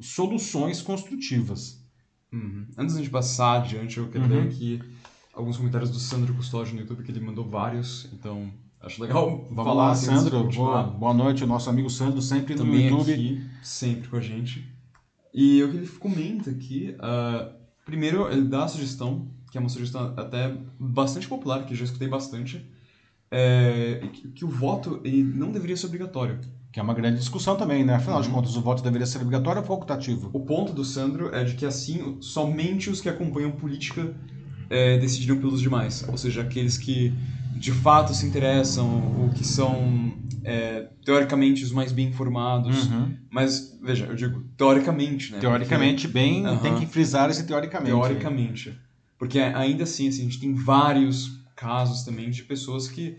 soluções 0.00 0.82
construtivas. 0.82 1.81
Uhum. 2.32 2.66
Antes 2.78 2.94
de 2.94 3.00
a 3.00 3.04
gente 3.04 3.12
passar 3.12 3.60
adiante, 3.60 3.98
eu 3.98 4.08
quero 4.08 4.24
Uhum. 4.24 4.30
ler 4.30 4.48
aqui 4.48 4.80
alguns 5.34 5.56
comentários 5.56 5.90
do 5.90 5.98
Sandro 5.98 6.32
Custódio 6.34 6.74
no 6.74 6.80
YouTube, 6.80 7.02
que 7.02 7.10
ele 7.10 7.20
mandou 7.20 7.44
vários, 7.48 8.08
então 8.12 8.50
acho 8.80 9.00
legal 9.02 9.46
Vamos 9.50 9.64
falar 9.64 9.86
lá, 9.86 9.90
assim, 9.92 10.06
Sandro. 10.06 10.44
Boa, 10.50 10.82
boa 10.84 11.14
noite, 11.14 11.44
o 11.44 11.46
nosso 11.46 11.68
amigo 11.70 11.88
Sandro, 11.90 12.20
sempre 12.22 12.54
no 12.54 12.64
também 12.64 12.88
YouTube. 12.88 13.12
aqui, 13.12 13.46
sempre 13.62 14.08
com 14.08 14.16
a 14.16 14.20
gente. 14.20 14.66
E 15.34 15.62
o 15.62 15.70
que 15.70 15.76
ele 15.78 15.88
comenta 15.88 16.50
aqui, 16.50 16.94
ah, 17.00 17.52
primeiro 17.84 18.30
ele 18.30 18.42
dá 18.44 18.64
a 18.64 18.68
sugestão, 18.68 19.30
que 19.50 19.56
é 19.56 19.60
uma 19.60 19.68
sugestão 19.70 20.14
até 20.16 20.56
bastante 20.78 21.28
popular, 21.28 21.64
que 21.64 21.72
eu 21.72 21.76
já 21.76 21.84
escutei 21.84 22.08
bastante, 22.08 22.66
é, 23.30 24.06
que, 24.12 24.28
que 24.28 24.44
o 24.44 24.48
voto 24.48 25.00
não 25.34 25.50
deveria 25.50 25.76
ser 25.76 25.86
obrigatório. 25.86 26.38
Que 26.72 26.80
é 26.80 26.82
uma 26.82 26.94
grande 26.94 27.18
discussão 27.18 27.54
também, 27.54 27.84
né? 27.84 27.94
Afinal 27.94 28.22
de 28.22 28.28
Uhum. 28.28 28.34
contas, 28.34 28.56
o 28.56 28.62
voto 28.62 28.82
deveria 28.82 29.06
ser 29.06 29.18
obrigatório 29.18 29.60
ou 29.60 29.66
facultativo? 29.66 30.30
O 30.32 30.40
ponto 30.40 30.72
do 30.72 30.84
Sandro 30.84 31.34
é 31.34 31.44
de 31.44 31.54
que 31.54 31.66
assim 31.66 32.16
somente 32.22 32.88
os 32.88 33.00
que 33.00 33.10
acompanham 33.10 33.52
política 33.52 34.14
é, 34.70 34.96
decidiram 34.96 35.36
pelos 35.36 35.60
demais, 35.60 36.02
ou 36.08 36.16
seja, 36.16 36.40
aqueles 36.40 36.78
que 36.78 37.12
de 37.58 37.72
fato 37.72 38.14
se 38.14 38.24
interessam, 38.24 39.20
ou 39.20 39.28
que 39.30 39.44
são 39.44 40.16
é, 40.44 40.88
teoricamente 41.04 41.62
os 41.62 41.70
mais 41.70 41.92
bem 41.92 42.08
informados. 42.08 42.86
Uhum. 42.86 43.14
Mas 43.30 43.78
veja, 43.82 44.06
eu 44.06 44.14
digo 44.14 44.42
teoricamente, 44.56 45.30
né? 45.30 45.40
Teoricamente, 45.40 46.08
bem, 46.08 46.46
Aham. 46.46 46.62
tem 46.62 46.74
que 46.74 46.86
frisar 46.86 47.28
esse 47.28 47.40
Porque, 47.40 47.52
teoricamente. 47.52 47.90
teoricamente, 47.90 48.78
porque 49.18 49.38
ainda 49.38 49.84
assim, 49.84 50.08
assim, 50.08 50.22
a 50.22 50.24
gente 50.24 50.40
tem 50.40 50.54
vários 50.54 51.38
casos 51.54 52.02
também 52.02 52.30
de 52.30 52.42
pessoas 52.44 52.88
que 52.88 53.18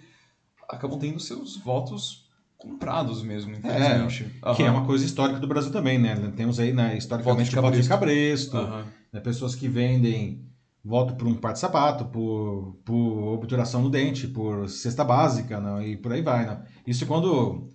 acabam 0.68 0.98
tendo 0.98 1.20
seus 1.20 1.56
votos 1.58 2.23
comprados 2.64 3.22
mesmo, 3.22 3.52
infelizmente. 3.52 4.26
Que 4.56 4.64
é 4.64 4.72
uma 4.72 4.86
coisa 4.86 5.06
histórica 5.06 5.40
do 5.40 5.48
Brasil 5.48 5.72
também, 5.72 6.00
né? 6.00 6.16
Temos 6.36 6.60
aí, 6.60 6.72
né, 6.72 6.98
historicamente, 6.98 7.50
Voto 7.54 7.62
de 7.62 7.70
voto 7.76 7.82
de 7.82 7.90
cabresto, 7.90 8.58
Aham. 8.58 8.86
né? 9.12 9.20
pessoas 9.20 9.54
que 9.54 9.68
vendem 9.68 10.42
voto 10.84 11.16
por 11.16 11.28
um 11.28 11.36
par 11.36 11.52
de 11.54 11.60
sapato, 11.60 12.06
por, 12.06 12.78
por 12.86 13.34
obturação 13.34 13.82
no 13.82 13.90
dente, 13.90 14.28
por 14.28 14.68
cesta 14.70 15.04
básica, 15.04 15.60
né? 15.60 15.90
e 15.90 15.98
por 15.98 16.14
aí 16.14 16.22
vai. 16.22 16.46
Né? 16.46 16.62
Isso 16.88 17.06
quando 17.06 17.70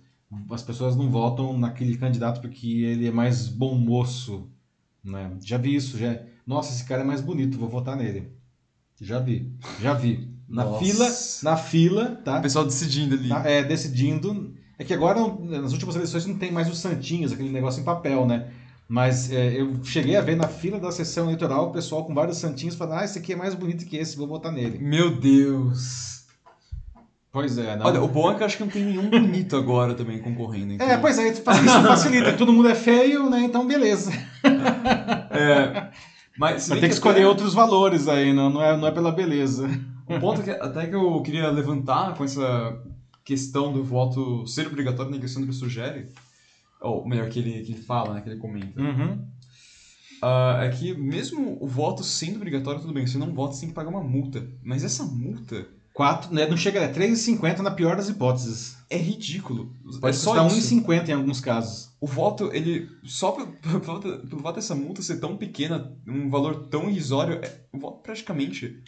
as 0.51 0.63
pessoas 0.63 0.95
não 0.95 1.09
votam 1.09 1.57
naquele 1.57 1.95
candidato 1.97 2.41
porque 2.41 2.67
ele 2.83 3.07
é 3.07 3.11
mais 3.11 3.47
bom 3.47 3.75
moço. 3.75 4.49
Né? 5.03 5.31
Já 5.43 5.57
vi 5.57 5.75
isso, 5.75 5.97
já. 5.97 6.19
Nossa, 6.45 6.73
esse 6.73 6.85
cara 6.85 7.01
é 7.03 7.05
mais 7.05 7.21
bonito, 7.21 7.57
vou 7.59 7.69
votar 7.69 7.95
nele. 7.95 8.31
Já 8.99 9.19
vi, 9.19 9.51
já 9.79 9.93
vi. 9.93 10.27
Na 10.47 10.65
Nossa. 10.65 10.83
fila, 10.83 11.07
na 11.43 11.57
fila, 11.57 12.05
tá? 12.25 12.39
O 12.39 12.41
pessoal 12.41 12.65
decidindo 12.65 13.13
ali. 13.15 13.27
Na- 13.29 13.47
é, 13.47 13.63
decidindo. 13.63 14.51
É 14.79 14.83
que 14.85 14.93
agora, 14.93 15.19
nas 15.19 15.73
últimas 15.73 15.95
eleições, 15.95 16.25
não 16.25 16.35
tem 16.35 16.51
mais 16.51 16.69
os 16.69 16.79
santinhos, 16.79 17.33
aquele 17.33 17.49
negócio 17.49 17.81
em 17.81 17.83
papel, 17.83 18.25
né? 18.25 18.47
Mas 18.87 19.31
é, 19.31 19.59
eu 19.61 19.83
cheguei 19.83 20.15
a 20.15 20.21
ver 20.21 20.35
na 20.35 20.47
fila 20.47 20.79
da 20.79 20.91
sessão 20.91 21.25
eleitoral 21.25 21.67
o 21.67 21.71
pessoal 21.71 22.05
com 22.05 22.13
vários 22.15 22.37
santinhos 22.37 22.75
falando: 22.75 22.99
ah, 22.99 23.03
esse 23.05 23.19
aqui 23.19 23.33
é 23.33 23.35
mais 23.35 23.53
bonito 23.53 23.85
que 23.85 23.97
esse, 23.97 24.17
vou 24.17 24.25
votar 24.27 24.51
nele. 24.51 24.79
Meu 24.79 25.15
Deus. 25.15 26.23
Pois 27.31 27.59
é, 27.59 27.75
não. 27.75 27.85
Olha, 27.85 28.01
o 28.01 28.07
bom 28.07 28.31
é 28.31 28.35
que 28.35 28.41
eu 28.41 28.45
acho 28.47 28.57
que 28.57 28.63
não 28.63 28.71
tem 28.71 28.83
nenhum 28.83 29.07
bonito 29.07 29.55
agora 29.55 29.93
também 29.93 30.17
concorrendo. 30.17 30.73
Então... 30.73 30.87
É, 30.89 30.97
pois 30.97 31.19
é, 31.19 31.27
isso 31.27 31.43
facilita. 31.43 32.33
Todo 32.33 32.51
mundo 32.51 32.69
é 32.69 32.73
feio, 32.73 33.29
né? 33.29 33.41
Então, 33.41 33.67
beleza. 33.67 34.11
É, 34.43 35.89
Mas 36.39 36.67
Vai 36.67 36.79
ter 36.79 36.87
que 36.87 36.93
escolher 36.93 37.19
até- 37.19 37.27
outros 37.27 37.53
valores 37.53 38.07
aí, 38.07 38.33
não, 38.33 38.49
não, 38.49 38.63
é, 38.63 38.75
não 38.75 38.87
é 38.87 38.91
pela 38.91 39.11
beleza. 39.11 39.69
Um 40.07 40.19
ponto 40.19 40.41
que 40.41 40.49
até 40.49 40.87
que 40.87 40.95
eu 40.95 41.21
queria 41.21 41.51
levantar 41.51 42.15
com 42.15 42.23
essa 42.23 42.81
questão 43.29 43.71
do 43.71 43.83
voto 43.83 44.47
ser 44.47 44.65
obrigatório, 44.65 45.11
né, 45.11 45.19
que 45.19 45.25
o 45.25 45.29
Sandro 45.29 45.53
sugere, 45.53 46.09
ou 46.81 47.07
melhor, 47.07 47.29
que 47.29 47.37
ele, 47.37 47.61
que 47.63 47.73
ele 47.73 47.81
fala, 47.83 48.15
né, 48.15 48.21
que 48.21 48.29
ele 48.29 48.39
comenta. 48.39 48.81
Uhum. 48.81 49.21
uh, 50.23 50.61
é 50.61 50.69
que 50.69 50.95
mesmo 50.95 51.57
o 51.61 51.67
voto 51.67 52.03
sendo 52.03 52.37
obrigatório, 52.37 52.81
tudo 52.81 52.91
bem, 52.91 53.05
você 53.05 53.19
não 53.19 53.31
vota, 53.31 53.53
você 53.53 53.61
tem 53.61 53.69
que 53.69 53.75
pagar 53.75 53.89
uma 53.91 54.03
multa. 54.03 54.49
Mas 54.63 54.83
essa 54.83 55.03
multa... 55.03 55.67
Quatro, 55.93 56.33
né, 56.33 56.47
não 56.47 56.55
chega, 56.55 56.79
é 56.79 56.91
3,50 56.91 57.59
na 57.59 57.71
pior 57.71 57.97
das 57.97 58.07
hipóteses. 58.07 58.77
É 58.89 58.97
ridículo. 58.97 59.73
Pode 59.99 60.15
é 60.15 60.19
só 60.19 60.31
custar 60.31 60.57
isso. 60.57 60.75
1,50 60.75 61.09
em 61.09 61.11
alguns 61.11 61.41
casos. 61.41 61.89
O 61.99 62.07
voto, 62.07 62.49
ele. 62.53 62.87
Só 63.03 63.33
pelo, 63.33 63.47
pelo, 63.59 63.81
fato- 63.81 64.27
pelo 64.29 64.41
fato 64.41 64.55
dessa 64.55 64.73
multa 64.73 65.01
ser 65.01 65.19
tão 65.19 65.35
pequena, 65.35 65.93
um 66.07 66.29
valor 66.29 66.69
tão 66.69 66.89
irrisório, 66.89 67.41
é- 67.43 67.65
o 67.73 67.77
voto 67.77 68.01
praticamente 68.01 68.81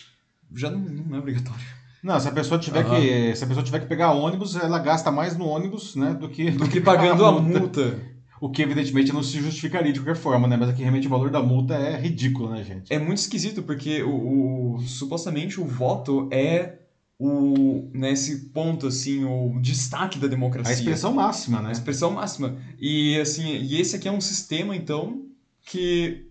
já 0.56 0.72
não, 0.72 0.80
não 0.80 1.18
é 1.18 1.20
obrigatório. 1.20 1.81
Não, 2.04 2.20
se 2.20 2.28
a 2.28 2.32
pessoa 2.32 2.60
tiver 2.60 2.84
Aham. 2.86 3.00
que 3.00 3.36
se 3.36 3.44
a 3.44 3.48
pessoa 3.48 3.64
tiver 3.64 3.80
que 3.80 3.86
pegar 3.86 4.12
ônibus, 4.12 4.56
ela 4.56 4.80
gasta 4.80 5.12
mais 5.12 5.38
no 5.38 5.46
ônibus, 5.46 5.96
né, 5.96 6.14
do 6.14 6.28
que 6.30 6.50
Do 6.52 6.68
que 6.68 6.82
pagando 6.82 7.26
a 7.26 7.32
multa. 7.32 8.00
O 8.40 8.50
que 8.50 8.64
evidentemente 8.64 9.14
não 9.14 9.22
se 9.22 9.40
justificaria 9.40 9.94
de 9.94 10.00
qualquer 10.00 10.16
forma, 10.20 10.48
né? 10.48 10.58
Mas 10.58 10.70
aqui 10.70 10.82
realmente 10.82 11.06
o 11.06 11.10
valor 11.12 11.30
da 11.30 11.44
multa 11.44 11.76
é 11.76 11.96
ridículo, 12.02 12.50
né, 12.50 12.64
gente? 12.64 12.92
É 12.92 12.98
muito 12.98 13.20
esquisito, 13.20 13.62
porque 13.62 14.02
o, 14.02 14.78
o- 14.78 14.82
supostamente 14.82 15.62
o 15.62 15.66
voto 15.66 16.28
é 16.32 16.80
o. 17.20 17.88
nesse 17.94 18.50
ponto, 18.50 18.88
assim, 18.88 19.24
o 19.24 19.60
destaque 19.62 20.18
da 20.18 20.26
democracia. 20.26 20.72
A 20.72 20.76
expressão 20.76 21.14
máxima, 21.14 21.62
né? 21.62 21.70
A 21.70 21.72
expressão 21.72 22.10
máxima. 22.10 22.58
E 22.80 23.20
assim, 23.20 23.48
e 23.58 23.80
esse 23.80 23.96
aqui 23.96 24.08
é 24.08 24.12
um 24.12 24.20
sistema, 24.22 24.76
então, 24.76 25.22
que. 25.64 26.26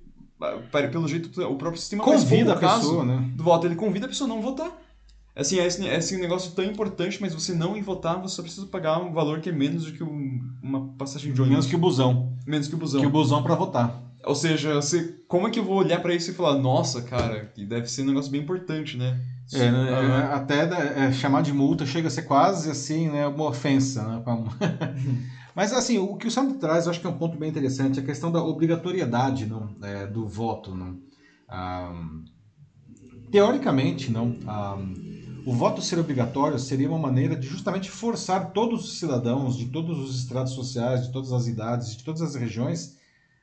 Pelo 0.91 1.07
jeito, 1.07 1.29
o 1.49 1.55
próprio 1.55 1.79
sistema 1.81 2.03
Convida 2.03 2.55
a 2.55 2.57
pessoa, 2.57 3.05
né? 3.05 3.31
do 3.37 3.45
voto, 3.45 3.67
ele 3.69 3.77
convida 3.77 4.07
a 4.07 4.09
pessoa 4.09 4.29
a 4.29 4.35
não 4.35 4.43
votar. 4.43 4.73
Assim, 5.35 5.59
é 5.59 5.67
esse, 5.67 5.87
é 5.87 5.97
esse 5.97 6.17
negócio 6.17 6.53
tão 6.53 6.65
importante, 6.65 7.19
mas 7.21 7.33
você 7.33 7.53
não 7.55 7.77
ir 7.77 7.83
votar, 7.83 8.21
você 8.21 8.35
só 8.37 8.43
precisa 8.43 8.67
pagar 8.67 8.99
um 8.99 9.13
valor 9.13 9.41
que 9.41 9.49
é 9.49 9.53
menos 9.53 9.85
do 9.87 9.93
que 9.93 10.03
um- 10.03 10.41
uma 10.63 10.89
passagem 10.99 11.33
de 11.33 11.41
ônibus. 11.41 11.49
Menos 11.51 11.67
que 11.67 11.77
o 11.77 11.79
busão. 11.79 12.37
Menos 12.47 12.69
que 12.69 12.75
o 12.75 12.79
busão. 12.79 13.01
Que 13.01 13.07
o 13.07 13.11
busão 13.11 13.43
pra 13.43 13.55
votar. 13.55 14.03
Ou 14.25 14.35
seja, 14.35 14.75
você, 14.75 15.15
como 15.29 15.47
é 15.49 15.51
que 15.51 15.59
eu 15.59 15.65
vou 15.65 15.77
olhar 15.77 16.01
pra 16.03 16.15
isso 16.15 16.31
e 16.31 16.35
falar, 16.35 16.59
nossa, 16.59 17.01
cara, 17.01 17.47
que 17.47 17.65
deve 17.65 17.87
ser 17.87 18.03
um 18.03 18.07
negócio 18.07 18.31
bem 18.31 18.43
importante, 18.43 18.97
né? 18.97 19.19
É, 19.53 19.71
né, 19.71 19.91
é, 19.91 20.35
até 20.35 21.07
é, 21.07 21.13
chamar 21.13 21.43
de 21.43 21.53
multa 21.53 21.85
chega 21.87 22.07
a 22.07 22.11
ser 22.11 22.23
quase 22.23 22.71
assim, 22.71 23.09
né, 23.09 23.27
uma 23.27 23.49
ofensa, 23.49 24.07
né? 24.07 24.21
pra 24.23 24.35
um- 24.35 24.45
Mas 25.57 25.73
assim, 25.73 25.99
o 25.99 26.17
que 26.17 26.29
o 26.29 26.31
Sandro 26.31 26.57
traz, 26.59 26.85
eu 26.85 26.91
acho 26.91 27.01
que 27.01 27.07
é 27.07 27.11
um 27.11 27.17
ponto 27.19 27.37
bem 27.37 27.49
interessante, 27.51 27.99
a 27.99 28.03
questão 28.05 28.31
da 28.31 28.41
obrigatoriedade 28.43 29.47
não, 29.47 29.75
é, 29.83 30.07
do 30.07 30.29
voto, 30.29 30.75
não. 30.75 30.97
Ah, 31.49 31.93
teoricamente, 33.31 34.11
não, 34.11 34.37
ah, 34.47 34.79
o 35.47 35.53
voto 35.53 35.81
ser 35.83 35.99
obrigatório 35.99 36.59
seria 36.59 36.89
uma 36.89 36.99
maneira 36.99 37.37
de 37.37 37.47
justamente 37.47 37.91
forçar 37.91 38.53
todos 38.53 38.85
os 38.85 38.99
cidadãos 38.99 39.57
de 39.57 39.67
todos 39.67 39.99
os 39.99 40.19
estratos 40.21 40.53
sociais, 40.53 41.07
de 41.07 41.13
todas 41.13 41.33
as 41.33 41.47
idades, 41.47 41.97
de 41.97 42.05
todas 42.05 42.23
as 42.23 42.35
regiões 42.35 42.99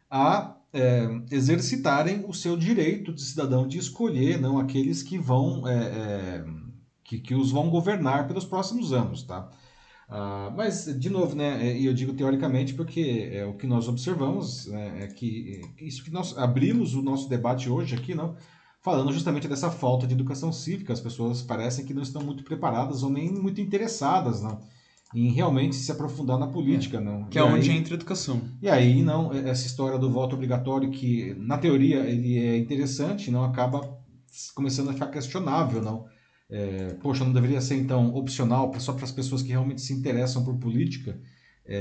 a 0.10 0.56
é, 0.74 1.08
exercitarem 1.32 2.26
o 2.28 2.34
seu 2.34 2.58
direito 2.58 3.14
de 3.14 3.22
cidadão 3.22 3.68
de 3.68 3.78
escolher 3.78 4.40
não 4.40 4.60
aqueles 4.60 5.02
que 5.02 5.18
vão 5.18 5.68
é, 5.68 5.76
é, 5.76 6.46
que, 7.04 7.20
que 7.20 7.36
os 7.36 7.52
vão 7.52 7.70
governar 7.70 8.28
pelos 8.28 8.46
próximos 8.46 8.92
anos, 8.94 9.24
tá? 9.24 9.50
Ah, 10.10 10.54
mas 10.56 10.86
de 11.00 11.10
novo, 11.10 11.36
né? 11.36 11.68
é, 11.68 11.78
E 11.78 11.86
eu 11.86 11.94
digo 11.94 12.14
teoricamente 12.14 12.74
porque 12.74 13.30
é 13.32 13.46
o 13.46 13.56
que 13.56 13.68
nós 13.68 13.88
observamos 13.88 14.66
né, 14.68 15.04
é 15.04 15.08
que 15.08 15.62
é, 15.80 15.84
isso 15.84 16.04
que 16.04 16.12
nós 16.12 16.38
abrimos 16.38 16.96
o 16.96 17.02
nosso 17.02 17.28
debate 17.28 17.70
hoje 17.70 17.96
aqui, 17.96 18.16
não? 18.16 18.36
Falando 18.88 19.12
justamente 19.12 19.50
dessa 19.50 19.69
falta 19.69 20.08
de 20.08 20.13
educação 20.13 20.50
cívica, 20.50 20.93
as 20.93 21.02
pessoas 21.02 21.41
parecem 21.41 21.84
que 21.84 21.93
não 21.93 22.02
estão 22.02 22.21
muito 22.23 22.41
preparadas 22.41 23.04
ou 23.04 23.10
nem 23.10 23.30
muito 23.30 23.60
interessadas, 23.60 24.41
não? 24.41 24.62
Em 25.13 25.30
realmente 25.30 25.76
se 25.76 25.91
aprofundar 25.91 26.39
na 26.39 26.47
política, 26.47 26.97
não? 27.02 27.26
Que 27.26 27.38
é 27.38 27.41
E 27.41 27.43
onde 27.43 27.69
aí- 27.69 27.78
entra 27.78 27.93
a 27.93 27.97
educação. 27.97 28.41
e 28.62 28.69
aí, 28.69 29.04
não, 29.04 29.34
essa 29.34 29.65
história 29.67 30.00
do 30.00 30.10
voto 30.10 30.36
obrigatório, 30.36 30.89
que 30.89 31.36
na 31.38 31.58
teoria 31.58 31.97
ele 32.10 32.38
é 32.38 32.58
interessante, 32.58 33.30
não 33.30 33.43
acaba 33.43 33.82
começando 34.56 34.89
a 34.89 34.93
ficar 34.93 35.08
questionável, 35.08 35.82
não. 35.82 36.06
É, 36.50 36.95
poxa, 37.02 37.26
não 37.26 37.34
deveria 37.34 37.60
ser 37.60 37.76
então 37.76 38.15
opcional 38.15 38.73
só 38.80 38.93
para 38.93 39.04
as 39.04 39.12
pessoas 39.12 39.41
que 39.41 39.50
realmente 39.50 39.82
se 39.82 39.91
interessam 39.91 40.45
por 40.45 40.56
política 40.60 41.19
é, 41.65 41.76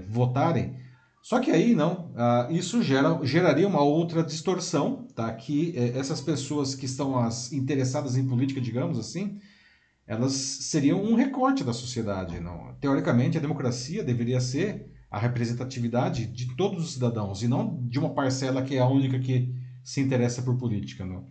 é, 0.00 0.02
votarem. 0.06 0.74
Só 1.22 1.38
que 1.38 1.52
aí, 1.52 1.72
não, 1.72 2.12
ah, 2.16 2.48
isso 2.50 2.82
gera, 2.82 3.24
geraria 3.24 3.68
uma 3.68 3.80
outra 3.80 4.24
distorção, 4.24 5.06
tá? 5.14 5.32
Que 5.32 5.72
é, 5.76 5.96
essas 5.96 6.20
pessoas 6.20 6.74
que 6.74 6.84
estão 6.84 7.16
as, 7.16 7.52
interessadas 7.52 8.16
em 8.16 8.26
política, 8.26 8.60
digamos 8.60 8.98
assim, 8.98 9.38
elas 10.04 10.32
seriam 10.32 11.00
um 11.00 11.14
recorte 11.14 11.62
da 11.62 11.72
sociedade. 11.72 12.40
Não? 12.40 12.74
Teoricamente, 12.80 13.38
a 13.38 13.40
democracia 13.40 14.02
deveria 14.02 14.40
ser 14.40 14.90
a 15.08 15.16
representatividade 15.16 16.26
de 16.26 16.56
todos 16.56 16.82
os 16.84 16.94
cidadãos 16.94 17.42
e 17.42 17.46
não 17.46 17.78
de 17.86 18.00
uma 18.00 18.10
parcela 18.10 18.62
que 18.62 18.74
é 18.74 18.80
a 18.80 18.88
única 18.88 19.20
que 19.20 19.54
se 19.84 20.00
interessa 20.00 20.42
por 20.42 20.56
política. 20.58 21.04
Não? 21.04 21.28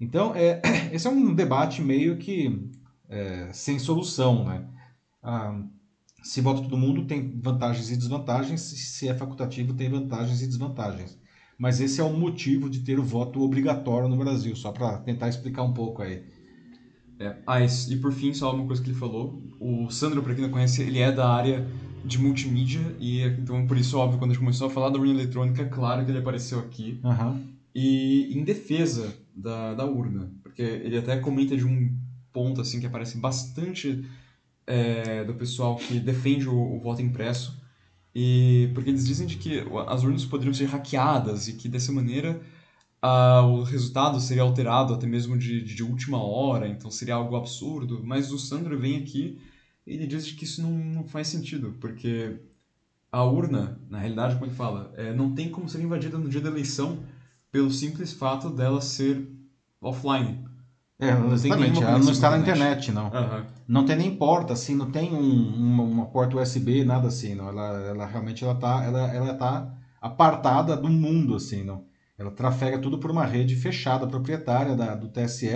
Então, 0.00 0.34
é, 0.36 0.62
esse 0.94 1.06
é 1.06 1.10
um 1.10 1.34
debate 1.34 1.82
meio 1.82 2.16
que 2.16 2.70
é, 3.08 3.48
sem 3.52 3.76
solução. 3.80 4.44
Né? 4.44 4.68
Ah, 5.20 5.60
se 6.22 6.40
vota 6.40 6.62
todo 6.62 6.76
mundo, 6.76 7.04
tem 7.06 7.38
vantagens 7.40 7.90
e 7.90 7.96
desvantagens. 7.96 8.60
Se- 8.60 9.08
é 9.08 9.14
facultativo, 9.14 9.74
tem 9.74 9.88
vantagens 9.88 10.40
e 10.42 10.46
desvantagens. 10.46 11.18
Mas 11.58 11.80
esse 11.80 12.00
é 12.00 12.04
o 12.04 12.12
motivo 12.12 12.68
de 12.70 12.80
ter 12.80 12.98
o 12.98 13.02
voto 13.04 13.40
obrigatório 13.42 14.08
no 14.08 14.16
Brasil, 14.16 14.54
só 14.56 14.72
para 14.72 14.98
tentar 14.98 15.28
explicar 15.28 15.62
um 15.62 15.72
pouco 15.72 16.02
aí. 16.02 16.22
É. 17.18 17.36
Ah, 17.46 17.60
e, 17.62 17.96
por 17.96 18.12
fim, 18.12 18.34
só 18.34 18.52
uma 18.54 18.66
coisa 18.66 18.82
que 18.82 18.90
ele 18.90 18.98
falou. 18.98 19.40
O 19.60 19.90
Sandro, 19.90 20.22
pra 20.22 20.34
quem 20.34 20.42
não 20.42 20.50
conhece, 20.50 20.82
ele 20.82 20.98
é 20.98 21.12
da 21.12 21.28
área 21.28 21.64
de 22.04 22.18
multimídia, 22.18 22.80
e 22.98 23.22
então 23.22 23.64
por 23.66 23.76
isso, 23.76 23.96
óbvio, 23.96 24.18
quando 24.18 24.32
a 24.32 24.34
gente 24.34 24.40
começou 24.42 24.66
a 24.66 24.70
falar 24.70 24.90
da 24.90 24.98
urna 24.98 25.12
eletrônica, 25.12 25.62
é 25.62 25.66
claro 25.66 26.04
que 26.04 26.10
ele 26.10 26.18
apareceu 26.18 26.58
aqui. 26.58 26.98
Aham. 27.04 27.40
E 27.74 28.36
em 28.36 28.44
defesa 28.44 29.14
da, 29.34 29.72
da 29.74 29.86
urna, 29.86 30.30
porque 30.42 30.62
ele 30.62 30.98
até 30.98 31.16
comenta 31.18 31.56
de 31.56 31.64
um 31.64 31.96
ponto 32.32 32.60
assim 32.60 32.80
que 32.80 32.86
aparece 32.86 33.18
bastante 33.18 34.04
é, 34.66 35.24
do 35.24 35.34
pessoal 35.34 35.76
que 35.76 35.98
defende 35.98 36.48
o, 36.48 36.76
o 36.76 36.80
voto 36.80 37.02
impresso, 37.02 37.60
e 38.14 38.70
porque 38.74 38.90
eles 38.90 39.06
dizem 39.06 39.26
de 39.26 39.36
que 39.36 39.64
as 39.86 40.02
urnas 40.02 40.24
poderiam 40.24 40.52
ser 40.52 40.66
hackeadas 40.66 41.48
e 41.48 41.54
que 41.54 41.68
dessa 41.68 41.90
maneira 41.92 42.40
o 43.44 43.62
resultado 43.62 44.20
seria 44.20 44.42
alterado 44.42 44.94
até 44.94 45.06
mesmo 45.06 45.36
de, 45.36 45.62
de, 45.62 45.82
última 45.82 46.22
hora, 46.22 46.68
então 46.68 46.90
seria 46.90 47.14
algo 47.14 47.34
absurdo. 47.34 48.00
Mas 48.04 48.30
o 48.30 48.38
Sandro 48.38 48.78
vem 48.78 48.98
aqui 48.98 49.40
e 49.86 49.94
ele 49.94 50.06
diz 50.06 50.30
que 50.30 50.44
isso 50.44 50.62
não, 50.62 50.70
não 50.70 51.04
faz 51.04 51.26
sentido, 51.26 51.74
porque 51.80 52.36
a 53.10 53.24
urna, 53.24 53.80
na 53.90 53.98
realidade, 53.98 54.34
como 54.34 54.46
ele 54.46 54.54
fala, 54.54 54.92
é, 54.96 55.12
não 55.12 55.34
tem 55.34 55.50
como 55.50 55.68
ser 55.68 55.82
invadida 55.82 56.16
no 56.16 56.28
dia 56.28 56.40
da 56.40 56.48
eleição 56.48 57.02
pelo 57.50 57.70
simples 57.70 58.12
fato 58.12 58.48
dela 58.48 58.80
ser 58.80 59.28
offline. 59.80 60.44
É, 60.98 61.12
Não 61.14 61.22
tem 61.24 61.32
exatamente. 61.32 61.70
nenhuma 61.72 61.90
Ela 61.90 61.98
não 61.98 62.12
está 62.12 62.30
na 62.30 62.38
internet. 62.38 62.92
não. 62.92 63.06
Aham. 63.08 63.46
Não 63.66 63.84
tem 63.84 63.96
nem 63.96 64.14
porta, 64.16 64.52
assim, 64.52 64.74
não 64.76 64.90
tem 64.90 65.12
um- 65.12 65.54
uma, 65.56 65.82
uma 65.82 66.06
porta 66.06 66.36
USB, 66.36 66.84
nada 66.84 67.08
assim, 67.08 67.34
não. 67.34 67.48
Ela, 67.48 67.80
ela 67.88 68.06
realmente 68.06 68.44
ela 68.44 68.54
tá, 68.54 68.84
ela, 68.84 69.12
ela 69.12 69.34
tá 69.34 69.74
apartada 70.00 70.76
do 70.76 70.88
mundo, 70.88 71.34
assim, 71.34 71.64
não. 71.64 71.84
Ela 72.18 72.30
trafega 72.30 72.78
tudo 72.78 72.98
por 72.98 73.10
uma 73.10 73.24
rede 73.24 73.56
fechada, 73.56 74.06
proprietária 74.06 74.76
da, 74.76 74.94
do 74.94 75.08
TSE, 75.08 75.48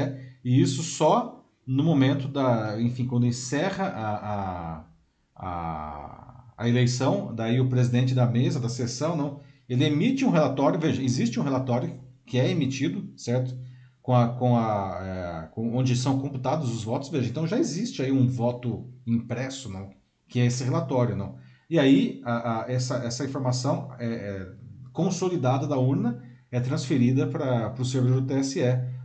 e 0.44 0.61
isso 0.61 0.83
só 0.83 1.44
no 1.66 1.85
momento 1.85 2.27
da, 2.29 2.81
enfim, 2.81 3.07
quando 3.07 3.27
encerra 3.27 3.85
a, 3.87 4.85
a, 5.37 5.46
a, 5.46 6.44
a 6.57 6.68
eleição, 6.68 7.33
daí 7.35 7.61
o 7.61 7.68
presidente 7.68 8.14
da 8.14 8.27
mesa, 8.27 8.59
da 8.59 8.68
sessão, 8.68 9.16
não, 9.16 9.40
ele 9.68 9.85
emite 9.85 10.25
um 10.25 10.31
relatório, 10.31 10.79
veja, 10.79 11.03
existe 11.03 11.38
um 11.38 11.42
relatório 11.42 12.01
que 12.25 12.38
é 12.38 12.51
emitido, 12.51 13.09
certo? 13.16 13.57
Com 14.07 14.14
a, 14.14 14.29
com 14.29 14.57
a, 14.57 14.99
é, 15.03 15.49
com- 15.53 15.75
onde 15.77 15.97
são 15.97 16.21
computados 16.21 16.71
os 16.73 16.85
votos, 16.85 17.09
veja, 17.09 17.29
então 17.29 17.45
já 17.45 17.59
existe 17.59 18.01
aí 18.03 18.12
um 18.12 18.29
voto 18.29 18.88
impresso, 19.05 19.69
não? 19.69 19.90
Que 20.29 20.38
é 20.38 20.47
esse 20.47 20.62
relatório, 20.62 21.16
não? 21.16 21.35
E 21.69 21.77
aí 21.77 22.21
a, 22.25 22.61
a- 22.62 22.71
essa, 22.71 22.99
essa 22.99 23.25
informação 23.25 23.90
é, 23.99 24.07
é 24.07 24.47
consolidada 24.92 25.66
da 25.66 25.77
urna 25.77 26.23
é 26.53 26.61
transferida 26.61 27.27
para 27.27 27.75
o 27.77 27.85
servidor 27.85 28.21
do 28.21 28.29
TSE 28.33 28.61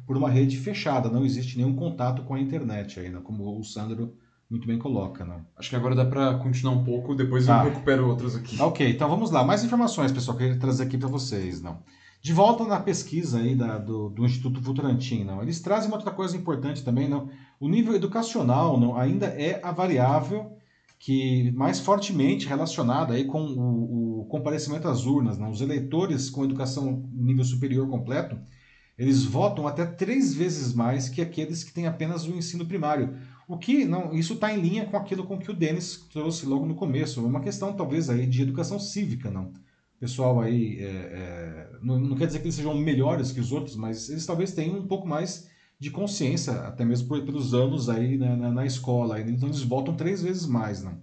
por 0.05 0.15
uma 0.17 0.29
rede 0.29 0.55
fechada, 0.57 1.09
não 1.09 1.25
existe 1.25 1.57
nenhum 1.57 1.75
contato 1.75 2.21
com 2.21 2.35
a 2.35 2.39
internet 2.39 2.99
ainda, 2.99 3.21
como 3.21 3.57
o 3.59 3.63
Sandro 3.63 4.13
muito 4.47 4.67
bem 4.67 4.77
coloca, 4.77 5.25
não? 5.25 5.41
Acho 5.57 5.71
que 5.71 5.75
agora 5.75 5.95
dá 5.95 6.05
pra 6.05 6.35
continuar 6.35 6.75
um 6.75 6.83
pouco, 6.83 7.15
depois 7.15 7.47
Tá. 7.47 7.63
eu 7.65 7.69
recupero 7.71 8.07
outras 8.07 8.35
aqui. 8.35 8.61
Ok, 8.61 8.87
então 8.87 9.09
vamos 9.09 9.31
lá. 9.31 9.43
Mais 9.43 9.63
informações, 9.63 10.11
pessoal, 10.11 10.37
que 10.37 10.43
eu 10.43 10.47
queria 10.49 10.61
trazer 10.61 10.83
aqui 10.83 10.97
para 10.97 11.07
vocês. 11.09 11.59
Não. 11.59 11.79
De 12.21 12.33
volta 12.33 12.63
na 12.65 12.79
pesquisa 12.79 13.39
aí 13.39 13.55
da- 13.55 13.77
do, 13.79 14.09
do 14.09 14.25
Instituto 14.25 14.61
Votorantim, 14.61 15.23
não. 15.23 15.41
Eles 15.41 15.59
trazem 15.59 15.87
uma 15.89 15.97
outra 15.97 16.11
coisa 16.11 16.37
importante 16.37 16.83
também, 16.83 17.09
não. 17.09 17.29
O 17.59 17.67
nível 17.67 17.95
educacional 17.95 18.79
não, 18.79 18.95
ainda 18.95 19.25
é 19.27 19.59
a 19.63 19.71
variável 19.71 20.51
que 20.99 21.51
mais 21.53 21.79
fortemente 21.79 22.47
relacionada 22.47 23.15
aí 23.15 23.25
com 23.25 23.41
o, 23.41 24.21
o 24.21 24.25
comparecimento 24.25 24.87
às 24.87 25.05
urnas. 25.07 25.37
Não. 25.39 25.49
Os 25.49 25.61
eleitores 25.61 26.29
com 26.29 26.43
educação 26.45 27.03
nível 27.11 27.43
superior 27.43 27.89
completo, 27.89 28.37
eles 28.99 29.23
votam 29.23 29.65
até 29.67 29.83
três 29.83 30.31
vezes 30.33 30.75
mais 30.75 31.09
que 31.09 31.21
aqueles 31.21 31.63
que 31.63 31.73
têm 31.73 31.87
apenas 31.87 32.27
o 32.27 32.35
ensino 32.35 32.65
primário. 32.67 33.15
O 33.47 33.57
que 33.57 33.83
não, 33.83 34.13
isso 34.13 34.33
está 34.35 34.53
em 34.53 34.61
linha 34.61 34.85
com 34.85 34.95
aquilo 34.95 35.23
com 35.23 35.39
que 35.39 35.49
o 35.49 35.55
Denis 35.55 36.05
trouxe 36.13 36.45
logo 36.45 36.67
no 36.67 36.75
começo, 36.75 37.19
é 37.19 37.23
uma 37.23 37.41
questão 37.41 37.73
talvez 37.73 38.09
aí 38.09 38.27
de 38.27 38.43
educação 38.43 38.79
cívica, 38.79 39.31
não. 39.31 39.51
Pessoal 40.01 40.41
aí, 40.41 40.79
é, 40.79 40.83
é, 40.83 41.69
não, 41.79 41.99
não, 41.99 42.17
quer 42.17 42.25
dizer 42.25 42.39
que 42.39 42.45
eles 42.45 42.55
sejam 42.55 42.75
melhores 42.75 43.31
que 43.31 43.39
os 43.39 43.51
outros, 43.51 43.75
mas 43.75 44.09
eles 44.09 44.25
talvez 44.25 44.51
tenham 44.51 44.79
um 44.79 44.87
pouco 44.87 45.07
mais 45.07 45.47
de 45.79 45.91
consciência, 45.91 46.53
até 46.53 46.83
mesmo 46.83 47.07
por, 47.07 47.23
pelos 47.23 47.53
anos 47.53 47.87
aí 47.87 48.17
né, 48.17 48.35
na, 48.35 48.51
na, 48.51 48.65
escola, 48.65 49.21
então 49.21 49.47
eles 49.47 49.61
votam 49.61 49.95
três 49.95 50.23
vezes 50.23 50.47
mais, 50.47 50.81
né? 50.81 50.97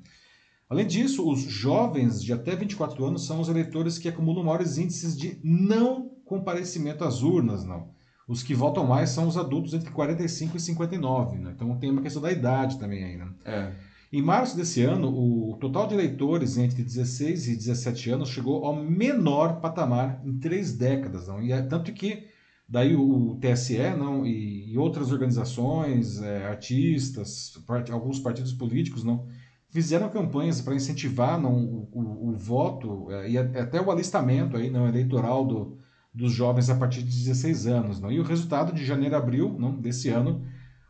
Além 0.69 0.87
disso, 0.87 1.31
os 1.31 1.41
jovens 1.43 2.23
de 2.23 2.33
até 2.33 2.57
24 2.57 3.05
anos 3.05 3.25
são 3.25 3.41
os 3.41 3.49
eleitores 3.49 3.99
que 3.99 4.09
acumulam 4.09 4.45
maiores 4.45 4.77
índices 4.79 5.17
de 5.17 5.41
não 5.45 6.11
comparecimento 6.25 7.05
às 7.05 7.23
urnas, 7.23 7.65
não. 7.65 7.89
Os 8.27 8.43
que 8.43 8.53
votam 8.53 8.85
mais 8.85 9.11
são 9.11 9.29
os 9.29 9.39
adultos 9.39 9.75
entre 9.75 9.91
45 9.91 10.57
e 10.57 10.61
59, 10.61 11.39
né? 11.39 11.53
Então 11.55 11.79
tem 11.79 11.91
uma 11.91 12.03
questão 12.03 12.21
da 12.21 12.33
idade 12.33 12.79
também 12.79 13.05
aí, 13.05 13.17
né? 13.17 13.29
É. 13.45 13.73
Em 14.13 14.23
março 14.23 14.57
desse 14.57 14.83
ano, 14.83 15.09
o 15.09 15.57
total 15.59 15.87
de 15.87 15.95
eleitores 15.95 16.57
entre 16.57 16.83
16 16.83 17.49
e 17.49 17.57
17 17.57 18.11
anos 18.11 18.31
chegou 18.31 18.65
ao 18.65 18.75
menor 18.75 19.61
patamar 19.61 20.23
em 20.25 20.39
três 20.39 20.73
décadas, 20.73 21.29
não? 21.29 21.43
E 21.43 21.53
é, 21.53 21.61
tanto 21.63 21.93
que 21.93 22.29
Daí 22.69 22.95
o, 22.95 23.39
TSE 23.41 23.79
não, 23.97 24.27
e, 24.27 24.71
e 24.73 24.77
outras 24.77 25.11
organizações, 25.11 26.21
é, 26.21 26.47
artistas, 26.47 27.59
part, 27.67 27.91
alguns 27.91 28.19
partidos 28.19 28.53
políticos 28.53 29.03
não 29.03 29.27
fizeram 29.71 30.11
campanhas 30.11 30.61
para 30.61 30.75
incentivar 30.75 31.41
não, 31.41 31.55
o, 31.57 31.89
o, 31.91 32.29
o 32.29 32.37
voto 32.37 33.11
é, 33.11 33.31
e 33.31 33.39
até 33.39 33.81
o 33.81 33.91
alistamento 33.91 34.55
aí, 34.55 34.69
não, 34.69 34.87
eleitoral 34.87 35.47
do, 35.47 35.79
dos 36.13 36.31
jovens 36.31 36.69
a 36.69 36.75
partir 36.75 37.03
de 37.03 37.09
16 37.25 37.67
anos. 37.67 38.01
Não? 38.01 38.13
E 38.13 38.21
o 38.21 38.23
resultado 38.23 38.71
de 38.71 38.85
janeiro 38.85 39.15
a 39.15 39.19
abril 39.19 39.57
não, 39.59 39.75
desse 39.75 40.11
ano, 40.11 40.45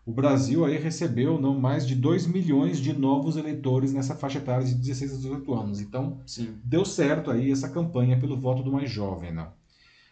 o 0.09 0.11
Brasil 0.11 0.65
aí 0.65 0.79
recebeu 0.79 1.39
não, 1.39 1.61
mais 1.61 1.87
de 1.87 1.95
2 1.95 2.27
milhões 2.27 2.81
de 2.81 2.95
novos 2.95 3.37
eleitores 3.37 3.93
nessa 3.93 4.15
faixa 4.15 4.39
etária 4.39 4.65
de 4.65 4.75
16 4.75 5.13
a 5.13 5.17
18 5.17 5.55
anos. 5.55 5.81
Então, 5.83 6.23
Sim. 6.25 6.55
deu 6.65 6.83
certo 6.83 7.31
aí 7.31 7.53
essa 7.53 7.69
campanha 7.69 8.19
pelo 8.19 8.35
voto 8.35 8.63
do 8.63 8.73
mais 8.73 8.91
jovem. 8.91 9.35
Não? 9.35 9.49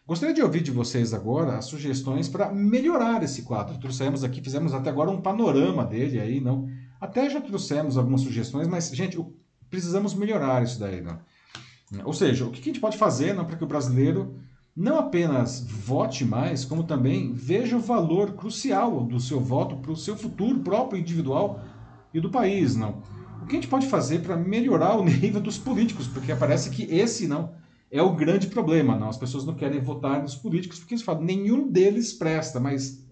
Gostaria 0.06 0.34
de 0.34 0.42
ouvir 0.42 0.62
de 0.62 0.70
vocês 0.70 1.14
agora 1.14 1.56
as 1.56 1.64
sugestões 1.64 2.28
para 2.28 2.52
melhorar 2.52 3.22
esse 3.22 3.40
quadro. 3.40 3.78
Trouxemos 3.78 4.22
aqui, 4.22 4.42
fizemos 4.42 4.74
até 4.74 4.90
agora 4.90 5.10
um 5.10 5.22
panorama 5.22 5.82
dele 5.82 6.20
aí, 6.20 6.42
não? 6.42 6.68
Até 7.00 7.30
já 7.30 7.40
trouxemos 7.40 7.96
algumas 7.96 8.20
sugestões, 8.20 8.68
mas, 8.68 8.90
gente, 8.90 9.18
precisamos 9.70 10.12
melhorar 10.12 10.62
isso 10.62 10.78
daí, 10.78 11.00
não? 11.00 11.18
Ou 12.04 12.12
seja, 12.12 12.44
o 12.44 12.50
que 12.50 12.60
a 12.60 12.64
gente 12.64 12.80
pode 12.80 12.98
fazer 12.98 13.34
para 13.34 13.56
que 13.56 13.64
o 13.64 13.66
brasileiro 13.66 14.34
não 14.76 14.98
apenas 14.98 15.64
vote 15.66 16.24
mais, 16.24 16.64
como 16.64 16.84
também 16.84 17.32
veja 17.32 17.76
o 17.76 17.80
valor 17.80 18.34
crucial 18.34 19.04
do 19.04 19.18
seu 19.18 19.40
voto 19.40 19.76
para 19.76 19.90
o 19.90 19.96
seu 19.96 20.16
futuro 20.16 20.60
próprio 20.60 21.00
individual 21.00 21.60
e 22.12 22.20
do 22.20 22.30
país, 22.30 22.76
não? 22.76 23.02
O 23.42 23.46
que 23.46 23.56
a 23.56 23.60
gente 23.60 23.68
pode 23.68 23.86
fazer 23.86 24.20
para 24.20 24.36
melhorar 24.36 24.96
o 24.96 25.04
nível 25.06 25.40
dos 25.40 25.56
políticos? 25.56 26.06
Porque 26.06 26.34
parece 26.34 26.68
que 26.68 26.82
esse 26.94 27.26
não 27.26 27.54
é 27.90 28.02
o 28.02 28.14
grande 28.14 28.48
problema. 28.48 28.98
Não? 28.98 29.08
As 29.08 29.16
pessoas 29.16 29.46
não 29.46 29.54
querem 29.54 29.80
votar 29.80 30.20
nos 30.20 30.34
políticos 30.34 30.78
porque 30.78 30.94
eles 30.94 31.04
falam 31.04 31.22
nenhum 31.22 31.70
deles 31.70 32.12
presta, 32.12 32.60
mas 32.60 33.06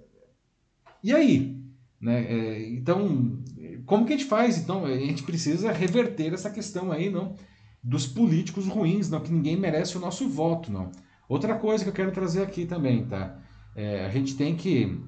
e 1.02 1.12
aí? 1.12 1.56
Né? 2.00 2.24
É, 2.28 2.68
então, 2.70 3.38
como 3.86 4.04
que 4.04 4.12
a 4.12 4.16
gente 4.16 4.28
faz? 4.28 4.58
Então, 4.58 4.84
a 4.84 4.96
gente 4.96 5.22
precisa 5.22 5.72
reverter 5.72 6.34
essa 6.34 6.50
questão 6.50 6.92
aí, 6.92 7.10
não? 7.10 7.34
Dos 7.82 8.06
políticos 8.06 8.66
ruins, 8.66 9.08
não? 9.08 9.20
Que 9.20 9.32
ninguém 9.32 9.56
merece 9.56 9.96
o 9.96 10.00
nosso 10.00 10.28
voto, 10.28 10.70
não? 10.72 10.90
Outra 11.28 11.54
coisa 11.56 11.84
que 11.84 11.90
eu 11.90 11.94
quero 11.94 12.12
trazer 12.12 12.42
aqui 12.42 12.66
também, 12.66 13.06
tá? 13.06 13.38
É, 13.74 14.06
a 14.06 14.10
gente 14.10 14.36
tem 14.36 14.54
que 14.54 15.00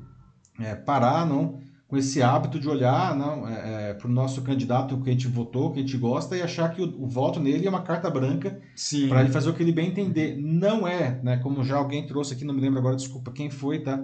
é, 0.59 0.75
parar, 0.75 1.27
não? 1.27 1.61
com 1.89 1.97
esse 1.97 2.21
hábito 2.21 2.59
de 2.59 2.69
olhar 2.69 3.17
não, 3.17 3.49
é, 3.49 3.91
é, 3.91 3.95
para 3.95 4.09
o 4.09 4.11
nosso 4.11 4.43
candidato 4.43 5.01
que 5.01 5.09
a 5.09 5.12
gente 5.12 5.29
votou, 5.29 5.71
que 5.71 5.79
a 5.79 5.83
gente 5.83 5.97
gosta, 5.97 6.37
e 6.37 6.43
achar 6.43 6.75
que 6.75 6.83
o, 6.83 7.05
o 7.05 7.07
voto 7.07 7.39
nele 7.39 7.67
é 7.67 7.71
uma 7.71 7.83
carta 7.83 8.11
branca 8.11 8.61
para 9.09 9.21
ele 9.21 9.31
fazer 9.31 9.51
o 9.51 9.55
que 9.55 9.62
ele 9.62 9.73
bem 9.73 9.89
entender. 9.89 10.37
Não 10.37 10.87
é, 10.87 11.21
né? 11.23 11.37
Como 11.39 11.62
já 11.62 11.77
alguém 11.77 12.07
trouxe 12.07 12.35
aqui, 12.35 12.45
não 12.45 12.55
me 12.55 12.61
lembro 12.61 12.81
agora, 12.81 12.97
desculpa 12.97 13.31
quem 13.31 13.51
foi, 13.51 13.81
tá? 13.81 14.03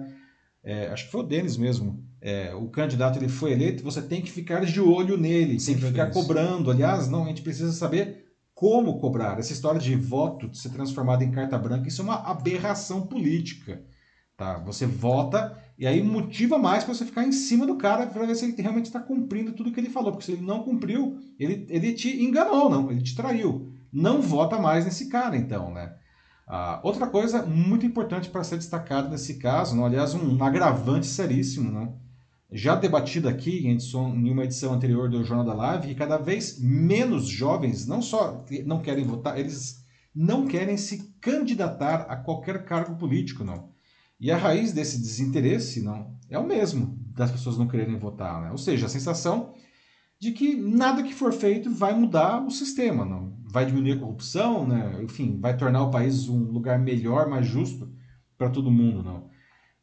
É, 0.63 0.87
acho 0.87 1.05
que 1.05 1.11
foi 1.11 1.21
o 1.21 1.25
Denis 1.25 1.57
mesmo. 1.57 2.01
É, 2.21 2.55
o 2.55 2.69
candidato 2.69 3.19
ele 3.19 3.27
foi 3.27 3.51
eleito, 3.51 3.83
você 3.83 4.01
tem 4.01 4.21
que 4.21 4.31
ficar 4.31 4.63
de 4.63 4.79
olho 4.79 5.17
nele, 5.17 5.59
Sim, 5.59 5.73
tem 5.73 5.81
que 5.81 5.87
ficar 5.87 6.05
Denis. 6.05 6.17
cobrando. 6.17 6.71
Aliás, 6.71 7.09
não, 7.09 7.25
a 7.25 7.27
gente 7.27 7.41
precisa 7.41 7.73
saber 7.73 8.22
como 8.63 8.97
cobrar. 8.97 9.37
Essa 9.37 9.51
história 9.51 9.77
de 9.77 9.93
voto 9.93 10.55
ser 10.55 10.69
transformado 10.69 11.21
em 11.21 11.31
carta 11.31 11.57
branca, 11.57 11.89
isso 11.89 12.01
é 12.01 12.05
uma 12.05 12.23
aberração 12.23 13.05
política. 13.05 13.83
Tá? 14.37 14.57
Você 14.59 14.85
vota 14.85 15.61
e 15.77 15.85
aí 15.85 16.01
motiva 16.01 16.57
mais 16.57 16.85
para 16.85 16.93
você 16.93 17.03
ficar 17.03 17.25
em 17.25 17.33
cima 17.33 17.67
do 17.67 17.75
cara 17.75 18.07
para 18.07 18.25
ver 18.25 18.35
se 18.35 18.45
ele 18.45 18.61
realmente 18.61 18.85
está 18.85 19.01
cumprindo 19.01 19.51
tudo 19.51 19.69
que 19.69 19.81
ele 19.81 19.89
falou. 19.89 20.13
Porque 20.13 20.27
se 20.27 20.31
ele 20.31 20.45
não 20.45 20.63
cumpriu, 20.63 21.17
ele, 21.37 21.67
ele 21.69 21.91
te 21.91 22.23
enganou, 22.23 22.69
não, 22.69 22.89
ele 22.89 23.01
te 23.01 23.13
traiu. 23.13 23.69
Não 23.91 24.21
vota 24.21 24.57
mais 24.57 24.85
nesse 24.85 25.09
cara, 25.09 25.35
então, 25.35 25.73
né? 25.73 25.93
Ah, 26.47 26.79
outra 26.85 27.07
coisa 27.07 27.45
muito 27.45 27.85
importante 27.85 28.29
para 28.29 28.45
ser 28.45 28.55
destacado 28.55 29.09
nesse 29.09 29.39
caso, 29.39 29.75
não, 29.75 29.85
aliás, 29.85 30.13
um 30.13 30.41
agravante 30.41 31.05
seríssimo, 31.05 31.69
não? 31.69 31.99
Já 32.53 32.75
debatido 32.75 33.27
aqui 33.27 33.67
em 33.67 34.31
uma 34.31 34.43
edição 34.43 34.73
anterior 34.73 35.09
do 35.09 35.23
Jornal 35.23 35.45
da 35.45 35.53
Live, 35.53 35.87
que 35.87 35.95
cada 35.95 36.17
vez 36.17 36.59
menos 36.59 37.27
jovens 37.27 37.87
não 37.87 38.01
só 38.01 38.45
não 38.65 38.81
querem 38.81 39.03
votar, 39.03 39.39
eles 39.39 39.83
não 40.15 40.45
querem 40.45 40.77
se 40.77 41.15
candidatar 41.19 42.01
a 42.01 42.15
qualquer 42.15 42.63
cargo 42.63 42.95
político, 42.95 43.43
não. 43.43 43.71
E 44.19 44.31
a 44.31 44.37
raiz 44.37 44.71
desse 44.71 45.01
desinteresse 45.01 45.81
não 45.81 46.15
é 46.29 46.37
o 46.37 46.45
mesmo 46.45 46.97
das 47.15 47.31
pessoas 47.31 47.57
não 47.57 47.67
quererem 47.67 47.97
votar, 47.97 48.41
né? 48.43 48.51
Ou 48.51 48.57
seja, 48.57 48.85
a 48.85 48.89
sensação 48.89 49.53
de 50.19 50.31
que 50.31 50.55
nada 50.55 51.03
que 51.03 51.13
for 51.13 51.33
feito 51.33 51.73
vai 51.73 51.93
mudar 51.93 52.45
o 52.45 52.51
sistema, 52.51 53.03
não 53.03 53.33
vai 53.51 53.65
diminuir 53.65 53.93
a 53.93 53.99
corrupção, 53.99 54.67
né? 54.67 54.99
Enfim, 55.03 55.39
vai 55.39 55.57
tornar 55.57 55.83
o 55.83 55.91
país 55.91 56.27
um 56.29 56.51
lugar 56.51 56.79
melhor, 56.79 57.27
mais 57.27 57.45
justo 57.45 57.91
para 58.37 58.49
todo 58.49 58.71
mundo, 58.71 59.03
não. 59.03 59.29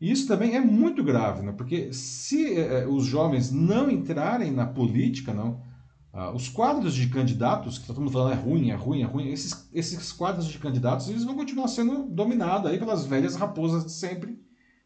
E 0.00 0.10
isso 0.10 0.26
também 0.26 0.56
é 0.56 0.60
muito 0.60 1.04
grave, 1.04 1.42
né? 1.42 1.52
Porque 1.52 1.92
se 1.92 2.56
eh, 2.56 2.86
os 2.86 3.04
jovens 3.04 3.52
não 3.52 3.90
entrarem 3.90 4.50
na 4.50 4.66
política, 4.66 5.34
não, 5.34 5.60
ah, 6.12 6.32
os 6.32 6.48
quadros 6.48 6.94
de 6.94 7.08
candidatos, 7.08 7.78
que 7.78 7.86
todo 7.86 8.00
mundo 8.00 8.10
falando 8.10 8.32
é 8.32 8.36
ruim, 8.36 8.70
é 8.70 8.74
ruim, 8.74 9.02
é 9.02 9.04
ruim, 9.04 9.28
esses, 9.28 9.68
esses 9.72 10.10
quadros 10.10 10.46
de 10.46 10.58
candidatos 10.58 11.08
eles 11.08 11.24
vão 11.24 11.36
continuar 11.36 11.68
sendo 11.68 12.04
dominados 12.08 12.70
aí 12.70 12.78
pelas 12.78 13.06
velhas 13.06 13.36
raposas 13.36 13.84
de 13.84 13.92
sempre, 13.92 14.38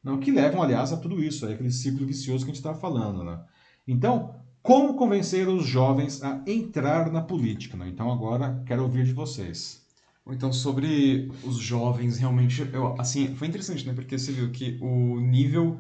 não, 0.03 0.19
que 0.19 0.31
levam, 0.31 0.63
aliás, 0.63 0.93
a 0.93 0.99
tudo 0.99 1.23
isso, 1.23 1.47
aí, 1.47 1.55
aquele 1.55 1.71
ciclo 1.71 2.07
vicioso 2.07 2.45
que 2.45 2.51
a 2.51 2.55
gente 2.55 2.63
está 2.63 2.75
falando. 2.75 3.25
Né? 3.25 3.41
Então, 3.89 4.35
como 4.63 4.95
convencer 4.95 5.49
os 5.49 5.65
jovens 5.65 6.23
a 6.23 6.43
entrar 6.47 7.11
na 7.11 7.23
política? 7.23 7.75
Né? 7.75 7.89
Então, 7.89 8.13
agora 8.13 8.63
quero 8.67 8.83
ouvir 8.83 9.07
de 9.07 9.15
vocês. 9.15 9.84
Então, 10.27 10.53
sobre 10.53 11.29
os 11.43 11.57
jovens, 11.59 12.19
realmente, 12.19 12.67
eu, 12.73 12.99
assim, 12.99 13.35
foi 13.35 13.47
interessante, 13.47 13.87
né? 13.87 13.93
Porque 13.93 14.19
você 14.19 14.33
viu 14.33 14.51
que 14.51 14.79
o 14.81 15.21
nível 15.21 15.79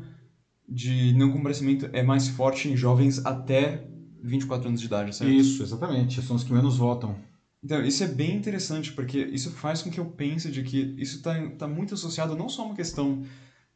de 0.68 1.12
não 1.14 1.30
comparecimento 1.30 1.88
é 1.92 2.02
mais 2.02 2.28
forte 2.28 2.68
em 2.68 2.76
jovens 2.76 3.24
até 3.24 3.82
24 4.22 4.68
anos 4.68 4.80
de 4.80 4.86
idade, 4.86 5.14
certo? 5.14 5.32
Isso, 5.32 5.62
exatamente. 5.62 6.20
São 6.22 6.36
os 6.36 6.44
que 6.44 6.52
menos 6.52 6.76
votam. 6.76 7.16
Então, 7.62 7.82
isso 7.82 8.04
é 8.04 8.06
bem 8.06 8.36
interessante, 8.36 8.92
porque 8.92 9.18
isso 9.32 9.50
faz 9.50 9.80
com 9.80 9.90
que 9.90 9.98
eu 9.98 10.04
pense 10.04 10.50
de 10.50 10.62
que 10.62 10.94
isso 10.98 11.16
está 11.16 11.34
tá 11.56 11.66
muito 11.66 11.94
associado 11.94 12.36
não 12.36 12.48
só 12.48 12.62
a 12.62 12.66
uma 12.66 12.74
questão 12.74 13.22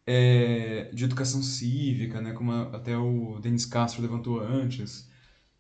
é, 0.07 0.91
de 0.93 1.05
educação 1.05 1.43
cívica, 1.43 2.21
né, 2.21 2.33
como 2.33 2.53
até 2.53 2.97
o 2.97 3.39
Denis 3.41 3.65
Castro 3.65 4.03
levantou 4.03 4.41
antes, 4.41 5.09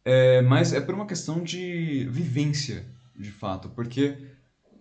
é, 0.04 0.42
mas 0.42 0.72
é 0.72 0.80
por 0.80 0.94
uma 0.94 1.06
questão 1.06 1.42
de 1.42 2.06
vivência, 2.10 2.86
de 3.14 3.30
fato, 3.30 3.68
porque, 3.70 4.16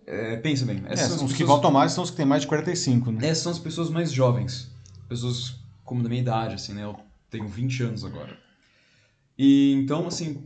é, 0.07 0.37
pensa 0.37 0.65
bem... 0.65 0.81
É, 0.87 0.93
os 0.93 1.01
pessoas, 1.01 1.33
que 1.33 1.43
votam 1.43 1.69
mais 1.69 1.91
são 1.91 2.03
os 2.03 2.09
que 2.09 2.15
têm 2.15 2.25
mais 2.25 2.41
de 2.41 2.47
45, 2.47 3.11
né? 3.11 3.27
Essas 3.27 3.43
são 3.43 3.51
as 3.51 3.59
pessoas 3.59 3.89
mais 3.89 4.11
jovens, 4.11 4.71
pessoas 5.09 5.55
como 5.83 6.01
da 6.01 6.09
minha 6.09 6.21
idade, 6.21 6.55
assim, 6.55 6.73
né, 6.73 6.83
eu 6.83 6.97
tenho 7.29 7.47
20 7.47 7.83
anos 7.83 8.03
agora. 8.03 8.37
E 9.37 9.73
então, 9.73 10.07
assim, 10.07 10.43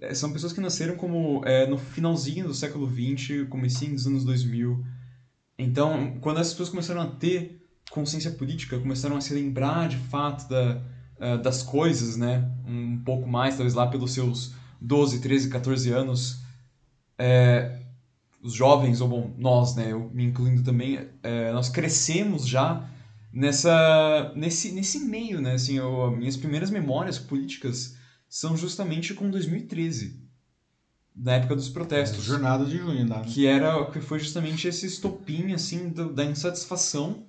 é, 0.00 0.14
são 0.14 0.32
pessoas 0.32 0.52
que 0.52 0.60
nasceram 0.60 0.96
como 0.96 1.42
é, 1.44 1.66
no 1.66 1.78
finalzinho 1.78 2.46
do 2.46 2.54
século 2.54 2.88
XX, 2.88 3.48
comecinho 3.48 3.94
dos 3.94 4.06
anos 4.06 4.24
2000. 4.24 4.84
Então, 5.58 6.18
quando 6.20 6.40
essas 6.40 6.52
pessoas 6.52 6.68
começaram 6.68 7.02
a 7.02 7.06
ter 7.06 7.62
consciência 7.90 8.30
política, 8.30 8.78
começaram 8.78 9.16
a 9.16 9.20
se 9.20 9.34
lembrar 9.34 9.88
de 9.88 9.96
fato 9.96 10.48
da, 10.48 10.82
uh, 11.18 11.42
das 11.42 11.62
coisas, 11.62 12.16
né? 12.16 12.50
Um 12.66 12.98
pouco 13.04 13.28
mais, 13.28 13.56
talvez 13.56 13.74
lá 13.74 13.86
pelos 13.86 14.12
seus 14.12 14.54
12, 14.80 15.20
13, 15.20 15.50
14 15.50 15.90
anos, 15.92 16.40
é, 17.18 17.81
os 18.42 18.52
jovens, 18.52 19.00
ou 19.00 19.08
bom, 19.08 19.34
nós, 19.38 19.76
né? 19.76 19.92
Eu 19.92 20.10
me 20.12 20.24
incluindo 20.24 20.62
também, 20.62 21.08
é, 21.22 21.52
nós 21.52 21.68
crescemos 21.68 22.46
já 22.46 22.88
nessa 23.32 24.32
nesse 24.34 24.72
nesse 24.72 24.98
meio, 24.98 25.40
né? 25.40 25.54
Assim, 25.54 25.76
eu, 25.78 26.10
minhas 26.10 26.36
primeiras 26.36 26.70
memórias 26.70 27.18
políticas 27.18 27.96
são 28.28 28.56
justamente 28.56 29.14
com 29.14 29.30
2013, 29.30 30.20
na 31.14 31.34
época 31.34 31.54
dos 31.54 31.68
protestos. 31.68 32.24
É, 32.24 32.28
jornada 32.28 32.64
de 32.64 32.78
junho, 32.78 33.06
né? 33.06 33.22
Que 33.24 33.46
era 33.46 33.86
que 33.86 34.00
foi 34.00 34.18
justamente 34.18 34.66
esse 34.66 34.86
estopim 34.86 35.52
assim 35.52 35.88
do, 35.90 36.12
da 36.12 36.24
insatisfação 36.24 37.24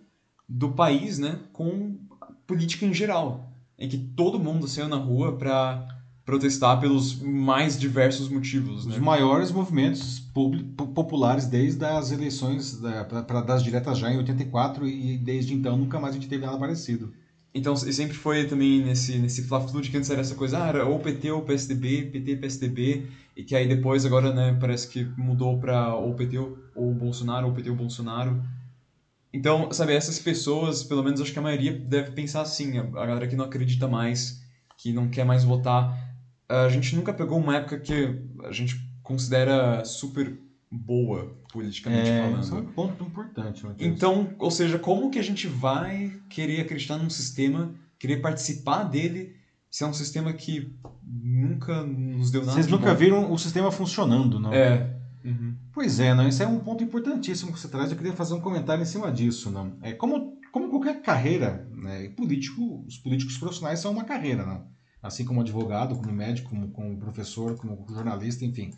do 0.47 0.72
país, 0.72 1.18
né, 1.20 1.39
com 1.53 1.97
política 2.45 2.86
em 2.86 2.93
geral, 2.93 3.49
em 3.78 3.88
que 3.88 3.97
todo 3.97 4.39
mundo 4.39 4.68
saiu 4.68 4.88
na 4.88 4.97
rua 4.97 5.38
para 5.38 5.88
protestar 6.26 6.80
pelos 6.80 7.19
mais 7.19 7.78
diversos 7.78 8.30
motivos. 8.30 8.86
Os 8.86 8.97
né? 8.97 8.99
maiores 8.99 9.51
movimentos 9.51 10.19
populares 10.95 11.47
desde 11.47 11.84
as 11.84 12.11
eleições 12.11 12.80
da, 12.80 13.03
pra, 13.03 13.41
das 13.41 13.63
diretas 13.63 13.97
já 13.97 14.11
em 14.11 14.17
84 14.17 14.88
e 14.88 15.17
desde 15.17 15.53
então 15.53 15.78
nunca 15.78 15.99
mais 15.99 16.15
a 16.15 16.19
gente 16.19 16.30
teve 16.30 16.45
nada 16.45 16.57
parecido. 16.57 17.13
Então, 17.55 17.74
e 17.74 17.93
sempre 17.93 18.15
foi 18.15 18.45
também 18.45 18.84
nesse, 18.84 19.19
nesse 19.19 19.43
fla-flu 19.43 19.80
de 19.80 19.91
que 19.91 19.97
antes 19.97 20.09
era 20.09 20.21
essa 20.21 20.34
coisa, 20.34 20.63
ah, 20.63 20.67
era 20.67 20.86
ou 20.86 20.97
PT 20.99 21.30
ou 21.30 21.43
PSDB, 21.43 22.09
PT, 22.11 22.38
PSDB, 22.38 23.05
e 23.38 23.43
que 23.43 23.55
aí 23.55 23.67
depois 23.67 24.05
agora, 24.05 24.34
né, 24.34 24.57
parece 24.59 24.88
que 24.88 25.03
mudou 25.15 25.59
para 25.59 25.93
ou 25.93 26.15
PT 26.15 26.36
ou 26.76 26.93
Bolsonaro, 26.95 27.47
ou 27.47 27.53
PT 27.53 27.69
ou 27.69 27.76
Bolsonaro. 27.76 28.41
Então, 29.32 29.71
sabe, 29.71 29.93
essas 29.93 30.17
pessoas, 30.17 30.84
pelo 30.84 31.03
menos 31.03 31.21
acho 31.21 31.32
que 31.32 31.38
a 31.38 31.43
maioria 31.43 31.74
deve 31.74 32.11
pensar 32.11 32.41
assim, 32.41 32.80
a 32.80 32.84
galera 33.05 33.28
que 33.28 33.36
não 33.36 33.45
acredita 33.45 33.88
mais, 33.88 34.41
que 34.78 34.91
não 34.91 35.07
quer 35.07 35.24
mais 35.24 35.43
votar, 35.43 36.12
a 36.47 36.69
gente 36.69 36.95
nunca 36.95 37.13
pegou 37.13 37.37
uma 37.37 37.55
época 37.55 37.79
que 37.79 38.19
a 38.43 38.51
gente 38.51 38.89
considera 39.01 39.83
super 39.85 40.37
boa, 40.71 41.35
politicamente 41.51 42.09
é, 42.09 42.21
falando. 42.23 42.43
Isso 42.43 42.55
é 42.55 42.59
um 42.59 42.65
ponto 42.65 43.03
importante. 43.03 43.65
Matheus. 43.65 43.95
Então, 43.95 44.33
ou 44.39 44.49
seja, 44.49 44.79
como 44.79 45.11
que 45.11 45.19
a 45.19 45.23
gente 45.23 45.47
vai 45.47 46.11
querer 46.29 46.61
acreditar 46.61 46.97
num 46.97 47.09
sistema, 47.09 47.73
querer 47.99 48.17
participar 48.17 48.83
dele, 48.83 49.35
se 49.69 49.83
é 49.83 49.87
um 49.87 49.93
sistema 49.93 50.33
que 50.33 50.75
nunca 51.03 51.83
nos 51.83 52.31
deu 52.31 52.41
nada 52.41 52.53
Vocês 52.53 52.67
de 52.67 52.71
nunca 52.71 52.91
bom? 52.91 52.95
viram 52.95 53.31
o 53.31 53.37
sistema 53.37 53.71
funcionando, 53.71 54.39
não? 54.39 54.53
É. 54.53 54.95
Uhum. 55.23 55.55
Pois 55.71 55.99
é, 55.99 56.13
não, 56.13 56.27
esse 56.27 56.43
é 56.43 56.47
um 56.47 56.59
ponto 56.59 56.83
importantíssimo 56.83 57.53
que 57.53 57.59
você 57.59 57.67
traz. 57.67 57.89
Eu 57.89 57.97
queria 57.97 58.13
fazer 58.13 58.33
um 58.33 58.41
comentário 58.41 58.81
em 58.81 58.85
cima 58.85 59.11
disso. 59.11 59.49
Não? 59.49 59.77
É 59.81 59.93
como, 59.93 60.37
como 60.51 60.69
qualquer 60.69 61.01
carreira, 61.01 61.67
né, 61.71 62.09
político, 62.09 62.83
os 62.85 62.97
políticos 62.97 63.37
profissionais 63.37 63.79
são 63.79 63.91
uma 63.91 64.03
carreira, 64.03 64.45
não? 64.45 64.67
Assim 65.04 65.26
como 65.26 65.41
advogado, 65.41 65.95
como 65.97 66.14
médico, 66.14 66.49
como, 66.49 66.70
como 66.70 66.97
professor, 66.97 67.58
como 67.58 67.86
jornalista, 67.89 68.45
enfim. 68.45 68.72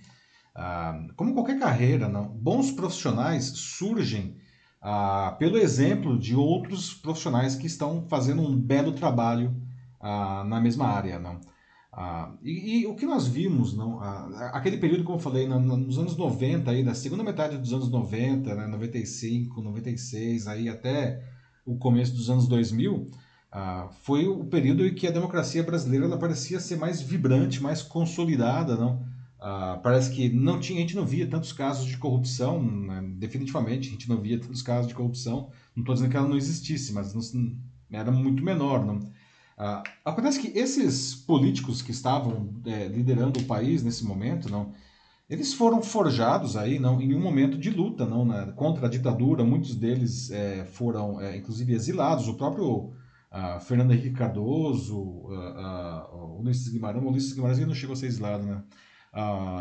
Ah, 0.55 1.05
como 1.15 1.33
qualquer 1.33 1.59
carreira, 1.59 2.09
não, 2.09 2.27
bons 2.27 2.71
profissionais 2.71 3.43
surgem 3.45 4.37
ah, 4.81 5.35
pelo 5.37 5.57
exemplo 5.57 6.17
de 6.17 6.35
outros 6.35 6.93
profissionais 6.93 7.55
que 7.55 7.67
estão 7.67 8.07
fazendo 8.09 8.41
um 8.41 8.55
belo 8.59 8.93
trabalho 8.93 9.55
ah, 10.01 10.43
na 10.47 10.59
mesma 10.59 10.87
área, 10.87 11.19
não. 11.19 11.39
E, 12.43 12.81
e, 12.81 12.87
o 12.87 12.93
que 12.93 13.05
nós 13.05 13.25
vimos, 13.25 13.73
não, 13.73 14.01
aquele 14.51 14.75
período, 14.77 15.05
como 15.05 15.17
eu 15.17 15.21
falei, 15.21 15.47
no, 15.47 15.59
nos 15.59 15.97
anos 15.97 16.17
90, 16.17 16.69
aí, 16.69 16.83
da 16.83 16.93
segunda 16.93 17.23
metade 17.23 17.57
dos 17.57 17.71
anos 17.71 17.89
90, 17.89 18.53
né, 18.53 18.67
95, 18.67 19.61
96, 19.61 20.45
aí 20.47 20.67
até 20.67 21.23
o 21.65 21.77
começo 21.77 22.13
dos 22.13 22.29
anos 22.29 22.49
2000, 22.49 23.09
ah, 23.57 23.87
foi 24.01 24.27
o 24.27 24.43
período 24.43 24.85
em 24.85 24.93
que 24.93 25.07
a 25.07 25.11
democracia 25.11 25.63
brasileira 25.63 26.05
ela 26.05 26.17
parecia 26.17 26.59
ser 26.59 26.75
mais 26.75 27.01
vibrante, 27.01 27.63
mais 27.63 27.81
consolidada, 27.81 28.75
não? 28.75 29.01
Ah, 29.39 29.79
parece 29.81 30.11
que 30.11 30.27
não 30.27 30.59
tinha, 30.59 30.79
a 30.79 30.81
gente 30.81 30.95
não 30.95 31.05
via 31.05 31.25
tantos 31.25 31.53
casos 31.53 31.85
de 31.85 31.95
corrupção, 31.95 32.61
né? 32.61 33.01
definitivamente 33.17 33.87
a 33.87 33.91
gente 33.93 34.09
não 34.09 34.19
via 34.19 34.37
tantos 34.37 34.61
casos 34.61 34.89
de 34.89 34.93
corrupção. 34.93 35.51
Não 35.73 35.83
estou 35.83 35.95
dizendo 35.95 36.11
que 36.11 36.17
ela 36.17 36.27
não 36.27 36.35
existisse, 36.35 36.91
mas 36.91 37.13
não, 37.13 37.55
era 37.89 38.11
muito 38.11 38.43
menor, 38.43 38.85
não? 38.85 38.99
Ah, 39.57 39.83
acontece 40.03 40.41
que 40.41 40.57
esses 40.59 41.15
políticos 41.15 41.81
que 41.81 41.91
estavam 41.91 42.53
é, 42.65 42.89
liderando 42.89 43.39
o 43.39 43.45
país 43.45 43.81
nesse 43.81 44.03
momento, 44.03 44.49
não, 44.49 44.73
eles 45.29 45.53
foram 45.53 45.81
forjados 45.81 46.57
aí, 46.57 46.77
não, 46.77 47.01
em 47.01 47.15
um 47.15 47.21
momento 47.21 47.57
de 47.57 47.69
luta, 47.69 48.05
não, 48.05 48.51
contra 48.51 48.87
a 48.87 48.89
ditadura. 48.89 49.45
Muitos 49.45 49.77
deles 49.77 50.29
é, 50.29 50.65
foram, 50.65 51.21
é, 51.21 51.37
inclusive, 51.37 51.73
exilados. 51.73 52.27
O 52.27 52.33
próprio 52.33 52.93
Fernando 53.59 53.91
Henrique 53.91 54.15
Cardoso, 54.15 54.97
uh, 54.97 55.29
uh, 55.29 56.39
Ulisses 56.39 56.69
Guimarães, 56.69 57.03
o 57.03 57.07
Ulisses 57.07 57.33
Guimarães 57.33 57.59
não 57.59 57.75
chegou 57.75 57.93
a 57.93 57.97
ser 57.97 58.07
exilado, 58.07 58.45
né? 58.45 58.63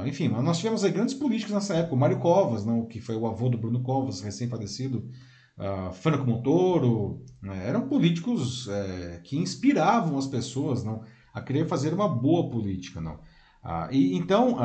Enfim, 0.06 0.28
nós 0.28 0.58
tivemos 0.58 0.82
aí 0.82 0.90
grandes 0.90 1.14
políticos 1.14 1.54
nessa 1.54 1.74
época. 1.74 1.94
O 1.94 1.98
Mário 1.98 2.18
Covas, 2.18 2.64
não, 2.64 2.86
que 2.86 3.00
foi 3.00 3.14
o 3.14 3.24
avô 3.24 3.48
do 3.48 3.56
Bruno 3.56 3.82
Covas, 3.82 4.20
recém-falecido. 4.20 5.08
Uh, 5.56 5.92
Franco 5.92 6.26
Montoro. 6.26 7.24
Né, 7.40 7.68
eram 7.68 7.86
políticos 7.86 8.66
é, 8.68 9.20
que 9.22 9.36
inspiravam 9.36 10.18
as 10.18 10.26
pessoas 10.26 10.82
não, 10.82 11.02
a 11.32 11.40
querer 11.40 11.68
fazer 11.68 11.94
uma 11.94 12.08
boa 12.08 12.50
política. 12.50 13.00
Não. 13.00 13.20
E, 13.92 14.16
então, 14.16 14.56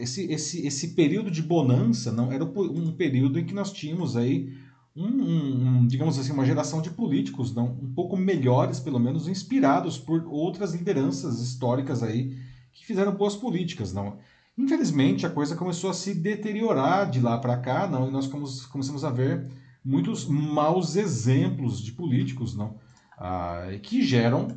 esse, 0.00 0.30
esse, 0.30 0.66
esse 0.66 0.94
período 0.94 1.30
de 1.30 1.40
bonança 1.40 2.10
não 2.10 2.32
era 2.32 2.44
um 2.44 2.92
período 2.92 3.38
em 3.38 3.46
que 3.46 3.54
nós 3.54 3.72
tínhamos 3.72 4.16
aí 4.16 4.52
um, 4.96 5.06
um, 5.06 5.86
digamos 5.86 6.18
assim, 6.18 6.32
uma 6.32 6.46
geração 6.46 6.80
de 6.80 6.90
políticos 6.90 7.54
não, 7.54 7.66
um 7.66 7.92
pouco 7.92 8.16
melhores, 8.16 8.80
pelo 8.80 8.98
menos, 8.98 9.28
inspirados 9.28 9.98
por 9.98 10.24
outras 10.26 10.74
lideranças 10.74 11.40
históricas 11.40 12.02
aí 12.02 12.36
que 12.72 12.86
fizeram 12.86 13.14
boas 13.14 13.36
políticas, 13.36 13.92
não. 13.92 14.16
Infelizmente, 14.56 15.26
a 15.26 15.30
coisa 15.30 15.54
começou 15.54 15.90
a 15.90 15.94
se 15.94 16.14
deteriorar 16.14 17.10
de 17.10 17.20
lá 17.20 17.36
para 17.36 17.58
cá, 17.58 17.86
não, 17.86 18.08
e 18.08 18.10
nós 18.10 18.26
começamos 18.26 19.04
a 19.04 19.10
ver 19.10 19.46
muitos 19.84 20.26
maus 20.26 20.96
exemplos 20.96 21.80
de 21.80 21.92
políticos, 21.92 22.56
não, 22.56 22.76
ah, 23.18 23.68
que 23.82 24.02
geram 24.02 24.48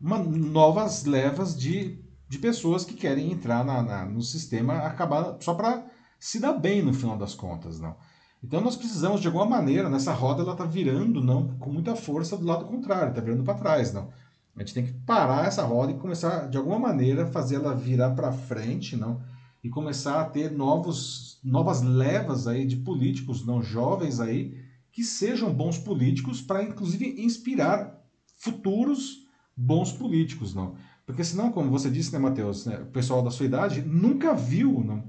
uma, 0.00 0.18
novas 0.18 1.04
levas 1.04 1.56
de, 1.56 1.98
de 2.28 2.38
pessoas 2.38 2.84
que 2.84 2.94
querem 2.94 3.30
entrar 3.30 3.64
na, 3.64 3.80
na 3.80 4.04
no 4.04 4.22
sistema, 4.22 4.78
acabar 4.78 5.36
só 5.40 5.54
para 5.54 5.86
se 6.18 6.40
dar 6.40 6.54
bem 6.54 6.82
no 6.82 6.92
final 6.92 7.16
das 7.16 7.34
contas, 7.34 7.78
não. 7.78 7.96
Então 8.44 8.60
nós 8.60 8.76
precisamos 8.76 9.22
de 9.22 9.26
alguma 9.26 9.46
maneira 9.46 9.88
nessa 9.88 10.12
roda 10.12 10.42
ela 10.42 10.52
está 10.52 10.66
virando 10.66 11.22
não 11.22 11.56
com 11.56 11.72
muita 11.72 11.96
força 11.96 12.36
do 12.36 12.44
lado 12.44 12.66
contrário, 12.66 13.08
está 13.08 13.22
virando 13.22 13.42
para 13.42 13.54
trás, 13.58 13.90
não. 13.90 14.10
A 14.54 14.60
gente 14.60 14.74
tem 14.74 14.84
que 14.84 14.92
parar 14.92 15.46
essa 15.46 15.64
roda 15.64 15.92
e 15.92 15.96
começar, 15.96 16.50
de 16.50 16.58
alguma 16.58 16.78
maneira, 16.78 17.26
fazer 17.26 17.56
ela 17.56 17.74
virar 17.74 18.10
para 18.10 18.30
frente, 18.30 18.96
não? 18.96 19.22
E 19.62 19.70
começar 19.70 20.20
a 20.20 20.26
ter 20.26 20.52
novos, 20.52 21.40
novas 21.42 21.80
levas 21.80 22.46
aí 22.46 22.66
de 22.66 22.76
políticos, 22.76 23.46
não 23.46 23.62
jovens 23.62 24.20
aí, 24.20 24.54
que 24.92 25.02
sejam 25.02 25.50
bons 25.50 25.78
políticos 25.78 26.42
para, 26.42 26.62
inclusive, 26.62 27.24
inspirar 27.24 27.98
futuros 28.36 29.26
bons 29.56 29.90
políticos, 29.90 30.54
não? 30.54 30.74
Porque 31.06 31.24
senão, 31.24 31.50
como 31.50 31.70
você 31.70 31.90
disse, 31.90 32.12
né, 32.12 32.18
Matheus, 32.18 32.66
né, 32.66 32.78
o 32.78 32.86
pessoal 32.92 33.22
da 33.22 33.30
sua 33.30 33.46
idade 33.46 33.80
nunca 33.80 34.34
viu 34.34 34.84
não, 34.84 35.02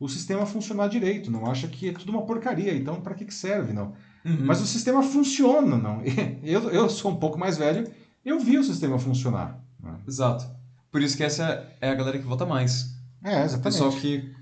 o 0.00 0.08
sistema 0.08 0.44
funcionar 0.46 0.88
direito, 0.88 1.30
não 1.30 1.46
acha 1.46 1.68
que 1.68 1.90
é 1.90 1.92
tudo 1.92 2.10
uma 2.10 2.26
porcaria, 2.26 2.74
então 2.74 3.00
para 3.00 3.14
que, 3.14 3.24
que 3.24 3.34
serve, 3.34 3.72
não? 3.72 3.92
Uhum. 4.24 4.46
Mas 4.46 4.60
o 4.60 4.66
sistema 4.66 5.02
funciona, 5.02 5.76
não? 5.76 6.02
Eu, 6.42 6.70
eu 6.70 6.88
sou 6.90 7.12
um 7.12 7.16
pouco 7.16 7.38
mais 7.38 7.56
velho 7.56 7.86
eu 8.24 8.38
vi 8.38 8.58
o 8.58 8.64
sistema 8.64 8.98
funcionar. 8.98 9.58
Né? 9.82 9.98
Exato. 10.06 10.46
Por 10.90 11.02
isso 11.02 11.16
que 11.16 11.22
essa 11.22 11.66
é 11.80 11.90
a 11.90 11.94
galera 11.94 12.18
que 12.18 12.26
vota 12.26 12.44
mais. 12.44 12.94
É, 13.22 13.44
exatamente. 13.44 13.62
Pessoal 13.62 13.92
que 13.92 14.34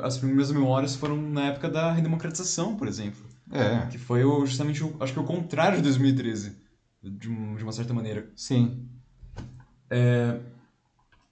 as 0.00 0.18
primeiras 0.18 0.50
memórias 0.50 0.94
foram 0.94 1.16
na 1.16 1.46
época 1.46 1.68
da 1.68 1.92
redemocratização, 1.92 2.76
por 2.76 2.88
exemplo. 2.88 3.20
É. 3.50 3.86
Que 3.86 3.98
foi 3.98 4.22
justamente, 4.46 4.82
o, 4.82 4.96
acho 5.00 5.12
que 5.12 5.20
o 5.20 5.24
contrário 5.24 5.76
de 5.76 5.82
2013, 5.82 6.56
de, 7.02 7.30
um, 7.30 7.56
de 7.56 7.62
uma 7.62 7.72
certa 7.72 7.92
maneira. 7.92 8.30
Sim. 8.34 8.86
É, 9.90 10.40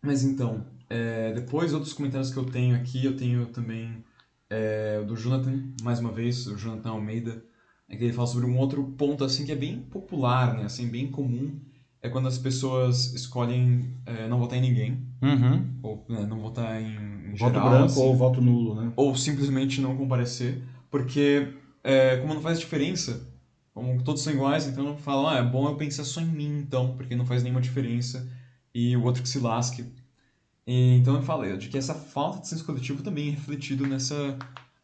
mas 0.03 0.22
então, 0.22 0.66
é, 0.91 1.32
depois 1.32 1.72
outros 1.72 1.93
comentários 1.93 2.32
que 2.32 2.36
eu 2.36 2.45
tenho 2.45 2.74
aqui, 2.74 3.05
eu 3.05 3.16
tenho 3.16 3.47
também 3.47 4.05
é, 4.51 5.01
do 5.03 5.16
Jonathan, 5.16 5.62
mais 5.82 6.01
uma 6.01 6.11
vez, 6.11 6.47
o 6.49 6.59
Jonathan 6.59 6.91
Almeida, 6.91 7.45
é 7.88 7.97
que 7.97 8.05
ele 8.05 8.12
fala 8.12 8.26
sobre 8.26 8.47
um 8.47 8.59
outro 8.59 8.82
ponto 8.99 9.24
assim 9.24 9.47
que 9.47 9.53
é 9.53 9.57
bem 9.57 9.78
popular, 9.78 10.57
né, 10.57 10.64
assim, 10.64 10.88
bem 10.88 11.09
comum, 11.09 11.61
é 12.03 12.09
quando 12.09 12.28
as 12.28 12.38
pessoas 12.38 13.14
escolhem 13.14 13.95
é, 14.07 14.26
não 14.26 14.38
votar 14.38 14.59
em 14.59 14.62
ninguém. 14.62 15.07
Uhum. 15.22 15.78
Ou 15.82 16.05
né, 16.09 16.26
não 16.26 16.41
votar 16.41 16.80
em, 16.80 16.97
em 17.28 17.34
voto 17.34 17.53
geral. 17.53 17.70
branco 17.70 17.84
assim, 17.84 18.01
ou 18.01 18.16
voto 18.16 18.41
nulo, 18.41 18.74
né? 18.74 18.93
Ou 18.97 19.14
simplesmente 19.14 19.80
não 19.80 19.97
comparecer. 19.97 20.62
Porque, 20.91 21.55
é, 21.84 22.16
como 22.16 22.34
não 22.34 22.41
faz 22.41 22.59
diferença, 22.59 23.28
como 23.74 24.03
todos 24.03 24.22
são 24.22 24.32
iguais, 24.32 24.66
então 24.66 24.97
falam, 24.97 25.28
ah, 25.28 25.36
é 25.36 25.43
bom 25.43 25.68
eu 25.68 25.76
pensar 25.76 26.05
só 26.05 26.20
em 26.20 26.26
mim, 26.26 26.59
então, 26.59 26.97
porque 26.97 27.14
não 27.14 27.26
faz 27.26 27.43
nenhuma 27.43 27.61
diferença. 27.61 28.26
E 28.74 28.97
o 28.97 29.05
outro 29.05 29.22
que 29.22 29.28
se 29.28 29.38
lasque. 29.38 29.84
E, 30.71 30.99
então 30.99 31.16
eu 31.16 31.23
falei 31.23 31.57
de 31.57 31.68
que 31.68 31.77
essa 31.77 31.93
falta 31.93 32.39
de 32.39 32.47
senso 32.47 32.64
coletivo 32.64 33.03
também 33.03 33.27
é 33.27 33.31
refletido 33.33 33.85
nessa 33.89 34.39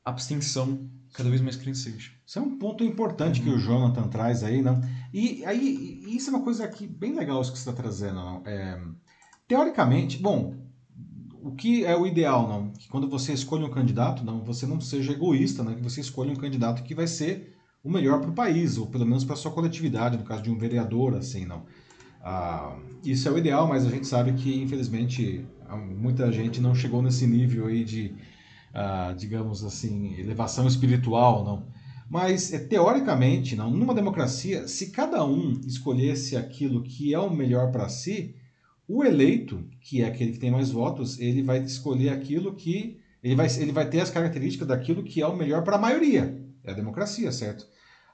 abstenção 0.05 0.91
cada 1.12 1.30
vez 1.30 1.41
mais 1.41 1.55
crescente. 1.55 2.20
Isso 2.26 2.41
é 2.41 2.43
um 2.43 2.59
ponto 2.59 2.82
importante 2.82 3.39
uhum. 3.39 3.47
que 3.47 3.53
o 3.53 3.59
Jonathan 3.61 4.09
traz 4.09 4.43
aí, 4.43 4.61
não? 4.61 4.80
E 5.14 5.45
aí, 5.45 6.03
isso 6.09 6.28
é 6.28 6.32
uma 6.34 6.43
coisa 6.43 6.64
aqui 6.64 6.89
bem 6.89 7.14
legal 7.14 7.41
isso 7.41 7.53
que 7.53 7.59
você 7.61 7.70
está 7.70 7.80
trazendo, 7.80 8.16
não? 8.16 8.43
É, 8.45 8.82
teoricamente, 9.47 10.18
bom, 10.18 10.57
o 11.41 11.53
que 11.53 11.84
é 11.84 11.97
o 11.97 12.05
ideal, 12.05 12.49
não? 12.49 12.72
Que 12.72 12.89
quando 12.89 13.09
você 13.09 13.32
escolhe 13.32 13.62
um 13.62 13.70
candidato, 13.70 14.24
não, 14.24 14.43
você 14.43 14.66
não 14.66 14.80
seja 14.80 15.12
egoísta, 15.12 15.62
não? 15.62 15.72
Que 15.72 15.82
você 15.82 16.01
escolha 16.01 16.32
um 16.32 16.37
candidato 16.37 16.82
que 16.82 16.97
vai 16.97 17.07
ser 17.07 17.55
o 17.84 17.89
melhor 17.89 18.20
para 18.20 18.30
o 18.30 18.34
país, 18.34 18.76
ou 18.76 18.89
pelo 18.89 19.07
menos 19.07 19.24
para 19.24 19.34
a 19.34 19.39
sua 19.39 19.53
coletividade, 19.53 20.18
no 20.18 20.24
caso 20.24 20.43
de 20.43 20.51
um 20.51 20.59
vereador, 20.59 21.14
assim, 21.14 21.47
não? 21.47 21.64
Ah, 22.20 22.76
isso 23.05 23.28
é 23.28 23.30
o 23.30 23.39
ideal, 23.39 23.68
mas 23.68 23.87
a 23.87 23.89
gente 23.89 24.09
sabe 24.09 24.32
que, 24.32 24.61
infelizmente, 24.61 25.47
muita 25.74 26.30
gente 26.30 26.60
não 26.60 26.74
chegou 26.74 27.02
nesse 27.02 27.26
nível 27.26 27.66
aí 27.66 27.84
de 27.84 28.14
ah, 28.78 29.14
digamos 29.16 29.64
assim, 29.64 30.14
elevação 30.20 30.66
espiritual, 30.66 31.42
não. 31.42 31.66
Mas, 32.10 32.52
é, 32.52 32.58
teoricamente, 32.58 33.56
não, 33.56 33.70
numa 33.70 33.94
democracia, 33.94 34.68
se 34.68 34.90
cada 34.90 35.24
um 35.24 35.58
escolhesse 35.66 36.36
aquilo 36.36 36.82
que 36.82 37.14
é 37.14 37.18
o 37.18 37.34
melhor 37.34 37.72
para 37.72 37.88
si, 37.88 38.36
O 38.88 39.02
eleito, 39.02 39.64
que 39.80 40.02
é 40.02 40.06
aquele 40.06 40.32
que 40.32 40.38
tem 40.38 40.50
mais 40.50 40.70
votos, 40.70 41.18
ele 41.18 41.42
vai 41.42 41.58
escolher 41.62 42.10
aquilo 42.10 42.54
que. 42.54 43.00
Ele 43.22 43.34
vai, 43.34 43.48
ele 43.58 43.72
vai 43.72 43.88
ter 43.88 44.00
as 44.00 44.10
características 44.10 44.68
daquilo 44.68 45.02
que 45.02 45.20
é 45.20 45.26
o 45.26 45.36
melhor 45.36 45.64
para 45.64 45.76
a 45.76 45.80
maioria. 45.80 46.40
É 46.62 46.70
a 46.70 46.74
democracia, 46.74 47.32
certo? 47.32 47.66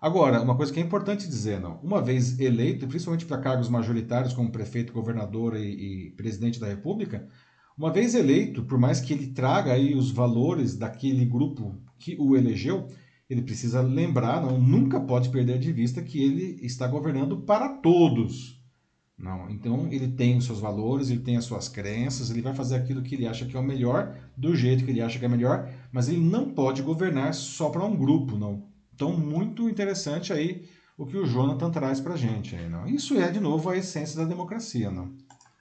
Agora, 0.02 0.42
uma 0.42 0.56
coisa 0.56 0.72
que 0.72 0.80
é 0.80 0.82
importante 0.82 1.28
dizer, 1.28 1.60
não. 1.60 1.78
Uma 1.80 2.02
vez 2.02 2.40
eleito, 2.40 2.88
principalmente 2.88 3.24
para 3.24 3.38
cargos 3.38 3.68
majoritários 3.68 4.32
como 4.32 4.50
prefeito, 4.50 4.92
governador 4.92 5.56
e, 5.56 6.08
e, 6.08 6.10
presidente 6.16 6.58
da 6.58 6.66
República, 6.66 7.28
uma 7.78 7.92
vez 7.92 8.16
eleito, 8.16 8.64
por 8.64 8.80
mais 8.80 9.00
que 9.00 9.12
ele 9.12 9.28
traga 9.28 9.72
aí 9.72 9.94
os 9.94 10.10
valores 10.10 10.76
daquele 10.76 11.24
grupo 11.24 11.80
que 12.00 12.16
o 12.18 12.36
elegeu, 12.36 12.88
ele 13.30 13.42
precisa 13.42 13.80
lembrar, 13.80 14.42
não, 14.42 14.60
nunca 14.60 14.98
pode 14.98 15.28
perder 15.28 15.60
de 15.60 15.72
vista 15.72 16.02
que 16.02 16.20
ele 16.20 16.58
está 16.66 16.88
governando 16.88 17.36
para 17.36 17.68
todos. 17.68 18.60
Não, 19.16 19.48
então 19.50 19.86
ele 19.92 20.08
tem 20.08 20.36
os 20.36 20.46
seus 20.46 20.58
valores, 20.58 21.10
ele 21.10 21.20
tem 21.20 21.36
as 21.36 21.44
suas 21.44 21.68
crenças, 21.68 22.28
ele 22.28 22.42
vai 22.42 22.56
fazer 22.56 22.74
aquilo 22.74 23.02
que 23.02 23.14
ele 23.14 23.28
acha 23.28 23.46
que 23.46 23.56
é 23.56 23.60
o 23.60 23.62
melhor, 23.62 24.18
do 24.36 24.56
jeito 24.56 24.84
que 24.84 24.90
ele 24.90 25.00
acha 25.00 25.16
que 25.16 25.24
é 25.24 25.28
melhor, 25.28 25.70
mas 25.92 26.08
ele 26.08 26.18
não 26.18 26.52
pode 26.52 26.82
governar 26.82 27.32
só 27.34 27.70
para 27.70 27.84
um 27.84 27.96
grupo, 27.96 28.36
não. 28.36 28.71
Então, 28.94 29.16
muito 29.16 29.68
interessante 29.68 30.32
aí 30.32 30.68
o 30.96 31.06
que 31.06 31.16
o 31.16 31.26
Jonathan 31.26 31.70
traz 31.70 32.00
para 32.00 32.14
a 32.14 32.16
gente. 32.16 32.54
Aí, 32.54 32.68
não? 32.68 32.86
Isso 32.86 33.16
é, 33.18 33.30
de 33.30 33.40
novo, 33.40 33.70
a 33.70 33.76
essência 33.76 34.16
da 34.16 34.24
democracia. 34.24 34.90
Não? 34.90 35.12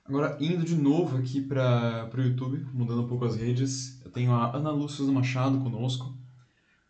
Agora, 0.05 0.37
indo 0.39 0.65
de 0.65 0.75
novo 0.75 1.17
aqui 1.17 1.41
para 1.41 2.09
o 2.13 2.21
YouTube, 2.21 2.65
mudando 2.73 3.03
um 3.03 3.07
pouco 3.07 3.25
as 3.25 3.35
redes, 3.35 4.01
eu 4.03 4.11
tenho 4.11 4.31
a 4.31 4.55
Ana 4.55 4.71
Lúcia 4.71 5.05
Machado 5.05 5.59
conosco. 5.59 6.13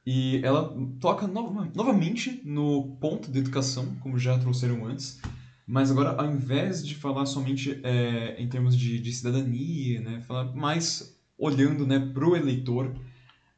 E 0.05 0.41
ela 0.43 0.75
toca 0.99 1.27
no, 1.27 1.65
novamente 1.75 2.41
no 2.43 2.97
ponto 2.99 3.29
da 3.29 3.37
educação, 3.37 3.95
como 3.99 4.17
já 4.17 4.37
trouxeram 4.39 4.85
antes, 4.85 5.21
mas 5.67 5.91
agora, 5.91 6.19
ao 6.19 6.29
invés 6.29 6.85
de 6.85 6.95
falar 6.95 7.25
somente 7.25 7.79
é, 7.83 8.35
em 8.41 8.49
termos 8.49 8.75
de, 8.75 8.99
de 8.99 9.13
cidadania, 9.13 10.01
né, 10.01 10.21
falar 10.21 10.55
mais 10.55 11.15
olhando 11.37 11.85
né, 11.85 11.99
para 11.99 12.27
o 12.27 12.35
eleitor, 12.35 12.93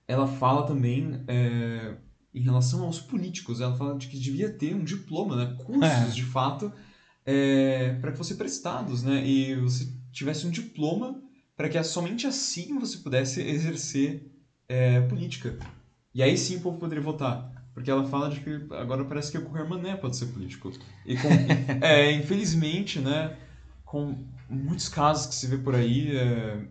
ela 0.08 0.28
fala 0.28 0.68
também 0.68 1.24
é, 1.28 1.96
em 2.34 2.42
relação 2.42 2.84
aos 2.84 3.00
políticos. 3.00 3.62
Ela 3.62 3.76
fala 3.76 3.98
de 3.98 4.08
que 4.08 4.18
devia 4.18 4.50
ter 4.50 4.76
um 4.76 4.84
diploma, 4.84 5.36
né, 5.36 5.58
cursos 5.64 5.84
é. 5.84 6.10
de 6.10 6.24
fato, 6.24 6.72
é, 7.26 7.94
para 8.02 8.12
que 8.12 8.18
fossem 8.18 8.38
prestados, 8.38 9.04
né, 9.04 9.26
e 9.26 9.56
você 9.56 9.88
tivesse 10.12 10.46
um 10.46 10.52
diploma 10.52 11.22
para 11.56 11.70
que 11.70 11.82
somente 11.84 12.26
assim 12.28 12.80
você 12.80 12.98
pudesse 12.98 13.42
exercer 13.42 14.32
é, 14.68 15.02
política. 15.02 15.58
E 16.14 16.22
aí 16.22 16.38
sim 16.38 16.58
o 16.58 16.62
povo 16.62 16.80
poderia 16.80 17.04
votar. 17.04 17.52
Porque 17.74 17.90
ela 17.90 18.06
fala 18.06 18.30
de 18.30 18.40
que 18.40 18.68
agora 18.76 19.04
parece 19.04 19.32
que 19.32 19.38
o 19.38 19.58
Hermané 19.58 19.96
pode 19.96 20.16
ser 20.16 20.28
político. 20.28 20.72
E 21.06 21.18
com, 21.18 21.28
é, 21.82 22.12
infelizmente, 22.12 23.00
né, 23.00 23.36
com 23.84 24.16
muitos 24.48 24.88
casos 24.88 25.26
que 25.28 25.36
se 25.36 25.48
vê 25.48 25.58
por 25.58 25.74
aí, 25.74 26.16
é, 26.16 26.66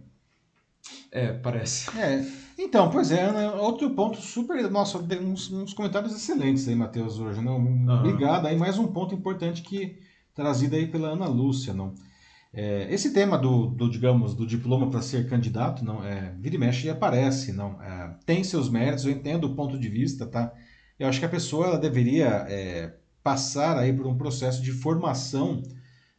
é 1.10 1.32
parece. 1.32 1.90
É, 1.98 2.24
então, 2.64 2.90
pois 2.90 3.10
é, 3.10 3.30
né, 3.32 3.50
outro 3.50 3.90
ponto 3.90 4.20
super. 4.20 4.70
Nossa, 4.70 4.98
uns, 4.98 5.50
uns 5.50 5.74
comentários 5.74 6.14
excelentes 6.14 6.66
aí, 6.68 6.74
Matheus, 6.74 7.18
hoje. 7.18 7.40
Não? 7.40 7.58
Uhum. 7.58 7.86
Obrigado. 7.88 8.46
Aí 8.46 8.56
mais 8.56 8.78
um 8.78 8.86
ponto 8.86 9.14
importante 9.14 9.62
que 9.62 9.98
trazido 10.34 10.76
aí 10.76 10.86
pela 10.86 11.08
Ana 11.08 11.26
Lúcia. 11.26 11.72
Não? 11.72 11.94
É, 12.52 12.86
esse 12.92 13.12
tema 13.12 13.38
do, 13.38 13.66
do, 13.66 13.90
digamos, 13.90 14.34
do 14.34 14.46
diploma 14.46 14.90
para 14.90 15.00
ser 15.00 15.28
candidato, 15.28 15.84
não 15.84 16.04
é, 16.04 16.34
vira 16.38 16.56
e 16.56 16.58
mexe 16.58 16.86
e 16.86 16.90
aparece, 16.90 17.52
não 17.52 17.80
é, 17.82 18.14
tem 18.26 18.44
seus 18.44 18.68
méritos, 18.68 19.06
eu 19.06 19.12
entendo 19.12 19.44
o 19.44 19.54
ponto 19.54 19.78
de 19.78 19.88
vista, 19.88 20.26
tá? 20.26 20.52
Eu 20.98 21.08
acho 21.08 21.18
que 21.18 21.24
a 21.24 21.30
pessoa 21.30 21.66
ela 21.66 21.78
deveria 21.78 22.46
é, 22.48 22.94
passar 23.22 23.78
aí 23.78 23.92
por 23.92 24.06
um 24.06 24.18
processo 24.18 24.62
de 24.62 24.70
formação 24.70 25.62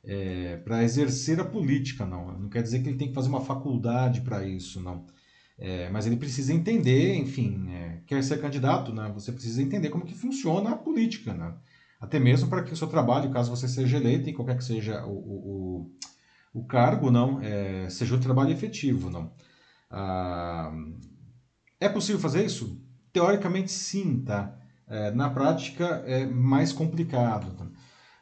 é, 0.03 0.57
para 0.57 0.83
exercer 0.83 1.39
a 1.39 1.45
política, 1.45 2.03
não. 2.05 2.39
Não 2.39 2.49
quer 2.49 2.63
dizer 2.63 2.81
que 2.81 2.89
ele 2.89 2.97
tem 2.97 3.09
que 3.09 3.13
fazer 3.13 3.29
uma 3.29 3.41
faculdade 3.41 4.21
para 4.21 4.45
isso, 4.45 4.81
não. 4.81 5.05
É, 5.57 5.89
mas 5.89 6.07
ele 6.07 6.17
precisa 6.17 6.53
entender, 6.53 7.15
enfim, 7.15 7.69
é, 7.69 8.01
quer 8.07 8.23
ser 8.23 8.41
candidato, 8.41 8.93
né? 8.93 9.11
Você 9.13 9.31
precisa 9.31 9.61
entender 9.61 9.89
como 9.89 10.05
que 10.05 10.15
funciona 10.15 10.71
a 10.71 10.75
política, 10.75 11.33
né? 11.33 11.53
Até 12.01 12.19
mesmo 12.19 12.49
para 12.49 12.63
que 12.63 12.73
o 12.73 12.77
seu 12.77 12.87
trabalho, 12.87 13.31
caso 13.31 13.55
você 13.55 13.67
seja 13.67 13.97
eleito, 13.97 14.29
em 14.29 14.33
qualquer 14.33 14.57
que 14.57 14.63
seja 14.63 15.05
o, 15.05 15.11
o 15.11 15.91
o 16.53 16.63
cargo 16.63 17.09
não 17.09 17.41
é, 17.41 17.89
seja 17.89 18.15
o 18.15 18.19
trabalho 18.19 18.51
efetivo 18.51 19.09
não 19.09 19.31
ah, 19.89 20.71
é 21.79 21.89
possível 21.89 22.21
fazer 22.21 22.45
isso 22.45 22.79
teoricamente 23.11 23.71
sim 23.71 24.23
tá 24.23 24.55
é, 24.87 25.11
na 25.11 25.29
prática 25.29 26.03
é 26.05 26.25
mais 26.25 26.71
complicado 26.71 27.55
tá? 27.57 27.65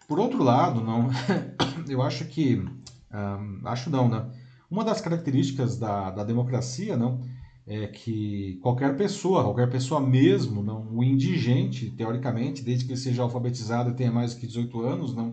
por 0.07 0.19
outro 0.19 0.41
lado 0.41 0.81
não 0.81 1.09
eu 1.89 2.01
acho 2.01 2.25
que 2.25 2.63
ah, 3.11 3.39
acho 3.65 3.89
não 3.89 4.07
né 4.07 4.31
uma 4.71 4.85
das 4.85 5.01
características 5.01 5.77
da, 5.77 6.09
da 6.09 6.23
democracia 6.23 6.95
não 6.95 7.19
é 7.67 7.87
que 7.87 8.57
qualquer 8.61 8.95
pessoa, 8.97 9.43
qualquer 9.43 9.69
pessoa 9.69 10.01
mesmo, 10.01 10.63
não, 10.63 10.87
o 10.95 11.03
indigente, 11.03 11.91
teoricamente, 11.91 12.63
desde 12.63 12.85
que 12.85 12.91
ele 12.91 12.99
seja 12.99 13.21
alfabetizado 13.21 13.91
e 13.91 13.93
tenha 13.93 14.11
mais 14.11 14.33
do 14.33 14.39
que 14.39 14.47
18 14.47 14.81
anos, 14.81 15.15
não, 15.15 15.31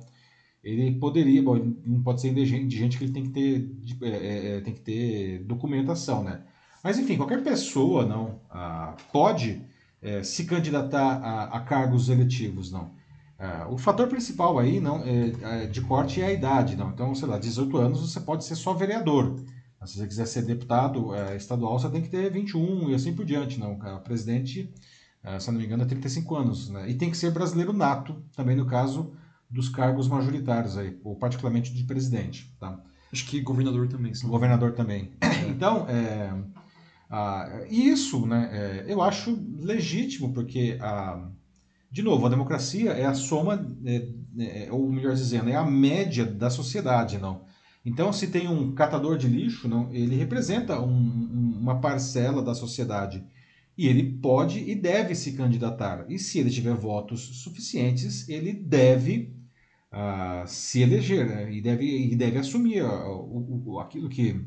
ele 0.62 0.98
poderia, 0.98 1.42
bom, 1.42 1.56
ele 1.56 1.76
não 1.86 2.02
pode 2.02 2.20
ser 2.20 2.28
indigente 2.28 2.98
que 2.98 3.04
ele 3.04 3.12
tem 3.12 3.22
que 3.24 3.30
ter, 3.30 3.70
é, 4.02 4.08
é, 4.08 4.56
é, 4.56 4.60
tem 4.60 4.74
que 4.74 4.80
ter 4.80 5.44
documentação, 5.44 6.22
né? 6.22 6.42
Mas 6.82 6.98
enfim, 6.98 7.16
qualquer 7.16 7.42
pessoa 7.42 8.04
não 8.04 8.40
ah, 8.50 8.96
pode 9.12 9.62
é, 10.02 10.22
se 10.22 10.44
candidatar 10.44 11.16
a, 11.22 11.44
a, 11.56 11.60
cargos 11.60 12.08
eletivos, 12.08 12.70
não. 12.70 12.92
Ah, 13.38 13.68
o 13.70 13.78
fator 13.78 14.08
principal 14.08 14.58
aí 14.58 14.80
não 14.80 15.02
é, 15.04 15.64
é, 15.64 15.66
de 15.66 15.80
corte 15.80 16.20
é 16.20 16.26
a 16.26 16.32
idade, 16.32 16.76
não. 16.76 16.90
Então, 16.90 17.14
sei 17.14 17.28
lá, 17.28 17.38
18 17.38 17.76
anos 17.76 18.00
você 18.00 18.20
pode 18.20 18.44
ser 18.44 18.56
só 18.56 18.74
vereador. 18.74 19.36
Se 19.86 19.96
você 19.96 20.06
quiser 20.06 20.26
ser 20.26 20.42
deputado 20.42 21.14
é, 21.14 21.36
estadual, 21.36 21.78
você 21.78 21.88
tem 21.88 22.02
que 22.02 22.08
ter 22.08 22.30
21 22.32 22.90
e 22.90 22.94
assim 22.94 23.14
por 23.14 23.24
diante, 23.24 23.60
não. 23.60 23.74
O 23.74 24.00
presidente, 24.00 24.74
se 25.38 25.50
não 25.52 25.58
me 25.58 25.64
engano, 25.64 25.84
é 25.84 25.86
35 25.86 26.34
anos, 26.34 26.68
né? 26.68 26.90
E 26.90 26.94
tem 26.94 27.10
que 27.10 27.16
ser 27.16 27.30
brasileiro 27.30 27.72
nato, 27.72 28.20
também 28.34 28.56
no 28.56 28.66
caso 28.66 29.12
dos 29.48 29.68
cargos 29.68 30.08
majoritários 30.08 30.76
aí, 30.76 30.98
ou 31.04 31.16
particularmente 31.16 31.72
de 31.72 31.84
presidente, 31.84 32.52
tá? 32.58 32.78
Acho 33.12 33.24
que 33.26 33.40
governador 33.40 33.88
também. 33.88 34.14
Sim. 34.14 34.28
Governador 34.28 34.72
também. 34.72 35.12
É. 35.20 35.28
Então, 35.48 35.86
é, 35.88 36.30
isso, 37.70 38.26
né, 38.26 38.50
é, 38.52 38.92
eu 38.92 39.00
acho 39.02 39.36
legítimo, 39.58 40.32
porque, 40.32 40.78
a, 40.80 41.28
de 41.90 42.02
novo, 42.02 42.26
a 42.26 42.28
democracia 42.28 42.92
é 42.92 43.06
a 43.06 43.14
soma, 43.14 43.66
é, 43.84 44.08
é, 44.38 44.68
ou 44.70 44.90
melhor 44.90 45.14
dizendo, 45.14 45.48
é 45.48 45.54
a 45.54 45.64
média 45.64 46.24
da 46.24 46.50
sociedade, 46.50 47.18
não? 47.18 47.46
Então, 47.84 48.12
se 48.12 48.26
tem 48.26 48.46
um 48.46 48.74
catador 48.74 49.16
de 49.16 49.26
lixo, 49.26 49.66
não, 49.68 49.90
ele 49.92 50.14
representa 50.14 50.78
um, 50.80 51.58
uma 51.60 51.80
parcela 51.80 52.42
da 52.42 52.54
sociedade. 52.54 53.24
E 53.76 53.86
ele 53.86 54.18
pode 54.18 54.58
e 54.58 54.74
deve 54.74 55.14
se 55.14 55.32
candidatar. 55.32 56.04
E 56.08 56.18
se 56.18 56.38
ele 56.38 56.50
tiver 56.50 56.74
votos 56.74 57.42
suficientes, 57.42 58.28
ele 58.28 58.52
deve 58.52 59.32
uh, 59.92 60.46
se 60.46 60.82
eleger 60.82 61.26
né? 61.26 61.52
e, 61.52 61.62
deve, 61.62 61.86
e 61.86 62.14
deve 62.16 62.38
assumir 62.38 62.82
uh, 62.82 63.08
o, 63.08 63.62
o, 63.64 63.80
aquilo 63.80 64.08
que 64.08 64.44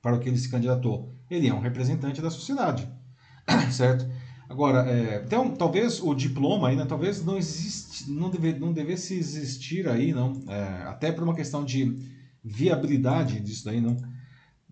para 0.00 0.14
o 0.14 0.20
que 0.20 0.28
ele 0.28 0.38
se 0.38 0.50
candidatou. 0.50 1.12
Ele 1.30 1.48
é 1.48 1.54
um 1.54 1.60
representante 1.60 2.20
da 2.20 2.30
sociedade, 2.30 2.88
certo? 3.72 4.06
Agora, 4.48 4.90
é, 4.90 5.22
então, 5.24 5.54
talvez 5.54 6.02
o 6.02 6.14
diploma 6.14 6.68
ainda, 6.68 6.86
talvez 6.86 7.22
não 7.24 7.36
existe, 7.36 8.10
não, 8.10 8.30
deve, 8.30 8.58
não 8.58 8.72
devesse 8.72 9.14
existir 9.14 9.86
aí, 9.86 10.12
não, 10.12 10.42
é, 10.48 10.84
até 10.84 11.12
por 11.12 11.22
uma 11.22 11.34
questão 11.34 11.64
de 11.64 11.98
viabilidade 12.42 13.40
disso 13.40 13.66
daí, 13.66 13.80
não, 13.80 13.96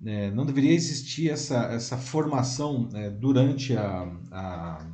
é, 0.04 0.30
não 0.30 0.46
deveria 0.46 0.72
existir 0.72 1.30
essa, 1.30 1.64
essa 1.66 1.98
formação 1.98 2.88
é, 2.94 3.10
durante 3.10 3.76
a, 3.76 4.10
a, 4.32 4.86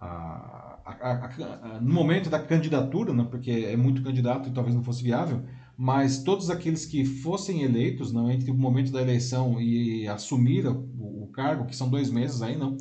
a 0.00 0.68
a, 0.88 1.78
no 1.82 1.92
momento 1.92 2.30
da 2.30 2.38
candidatura, 2.38 3.12
né, 3.12 3.26
porque 3.30 3.50
é 3.50 3.76
muito 3.76 4.02
candidato 4.02 4.48
e 4.48 4.52
talvez 4.52 4.74
não 4.74 4.82
fosse 4.82 5.02
viável, 5.02 5.42
mas 5.76 6.22
todos 6.22 6.48
aqueles 6.48 6.86
que 6.86 7.04
fossem 7.04 7.62
eleitos, 7.62 8.10
não, 8.10 8.30
entre 8.30 8.50
o 8.50 8.54
momento 8.54 8.90
da 8.90 9.02
eleição 9.02 9.60
e 9.60 10.08
assumir 10.08 10.66
o, 10.66 11.24
o 11.24 11.28
cargo, 11.32 11.66
que 11.66 11.76
são 11.76 11.90
dois 11.90 12.10
meses 12.10 12.40
aí, 12.40 12.56
não, 12.56 12.76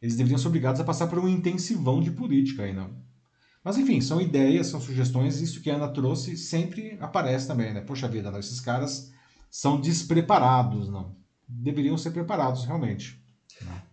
eles 0.00 0.16
deveriam 0.16 0.38
ser 0.38 0.48
obrigados 0.48 0.80
a 0.80 0.84
passar 0.84 1.06
por 1.06 1.18
um 1.18 1.28
intensivão 1.28 2.00
de 2.00 2.10
política 2.10 2.70
não. 2.72 2.96
Mas 3.64 3.76
enfim, 3.76 4.00
são 4.00 4.20
ideias, 4.20 4.68
são 4.68 4.80
sugestões, 4.80 5.40
isso 5.40 5.60
que 5.60 5.70
a 5.70 5.74
Ana 5.74 5.88
trouxe 5.88 6.36
sempre 6.36 6.96
aparece 7.00 7.46
também, 7.46 7.74
né? 7.74 7.80
Poxa 7.80 8.08
vida, 8.08 8.30
não, 8.30 8.38
esses 8.38 8.60
caras 8.60 9.12
são 9.50 9.80
despreparados, 9.80 10.88
não. 10.88 11.16
Deveriam 11.46 11.98
ser 11.98 12.12
preparados, 12.12 12.64
realmente. 12.64 13.22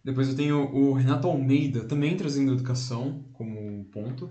Depois 0.04 0.28
eu 0.28 0.36
tenho 0.36 0.72
o 0.74 0.94
Renato 0.94 1.28
Almeida, 1.28 1.86
também 1.86 2.16
trazendo 2.16 2.54
educação 2.54 3.26
como 3.34 3.86
ponto, 3.86 4.30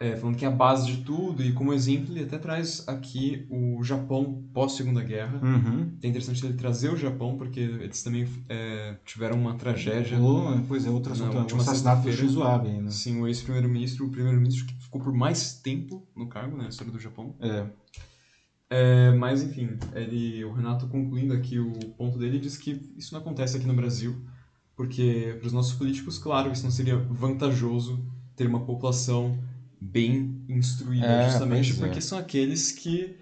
é, 0.00 0.16
falando 0.16 0.36
que 0.36 0.46
é 0.46 0.48
a 0.48 0.50
base 0.50 0.86
de 0.86 1.04
tudo, 1.04 1.44
e 1.44 1.52
como 1.52 1.74
exemplo 1.74 2.10
ele 2.14 2.24
até 2.24 2.38
traz 2.38 2.88
aqui 2.88 3.46
o 3.50 3.84
Japão 3.84 4.42
pós-Segunda 4.54 5.04
Guerra. 5.04 5.38
Uhum. 5.42 5.92
É 6.02 6.08
interessante 6.08 6.44
ele 6.46 6.54
trazer 6.54 6.90
o 6.90 6.96
Japão, 6.96 7.36
porque 7.36 7.60
eles 7.60 8.02
também 8.02 8.26
é, 8.48 8.96
tiveram 9.04 9.38
uma 9.38 9.54
tragédia. 9.56 10.18
Oh, 10.18 10.58
pois 10.66 10.86
é, 10.86 10.90
outro 10.90 11.12
assunto, 11.12 11.54
o 11.54 11.60
assassinato 11.60 12.02
do 12.02 12.12
Shinzo 12.12 12.42
Abe. 12.42 12.70
Né? 12.70 12.90
Sim, 12.90 13.20
o 13.20 13.28
ex-primeiro-ministro, 13.28 14.06
o 14.06 14.10
primeiro-ministro 14.10 14.64
que 14.64 14.74
ficou 14.82 15.02
por 15.02 15.12
mais 15.12 15.60
tempo 15.60 16.08
no 16.16 16.28
cargo, 16.28 16.56
né, 16.56 16.62
na 16.62 16.68
história 16.70 16.92
do 16.92 16.98
Japão. 16.98 17.36
É. 17.38 17.66
É, 18.70 19.12
mas 19.12 19.42
enfim, 19.42 19.68
ele, 19.94 20.44
o 20.44 20.52
Renato 20.52 20.88
concluindo 20.88 21.34
aqui 21.34 21.58
o 21.58 21.72
ponto 21.98 22.16
dele 22.16 22.38
diz 22.38 22.56
que 22.56 22.80
isso 22.96 23.12
não 23.12 23.20
acontece 23.20 23.56
aqui 23.56 23.66
no 23.66 23.74
Brasil, 23.74 24.24
porque 24.76 25.36
para 25.38 25.46
os 25.46 25.52
nossos 25.52 25.74
políticos, 25.74 26.18
claro, 26.18 26.50
isso 26.50 26.62
não 26.62 26.70
seria 26.70 26.96
vantajoso 26.96 28.02
ter 28.34 28.46
uma 28.46 28.64
população 28.64 29.36
bem 29.80 30.44
instruída, 30.48 31.06
É, 31.06 31.30
justamente 31.30 31.72
é. 31.72 31.76
porque 31.76 32.00
são 32.00 32.18
aqueles 32.18 32.70
que, 32.70 33.16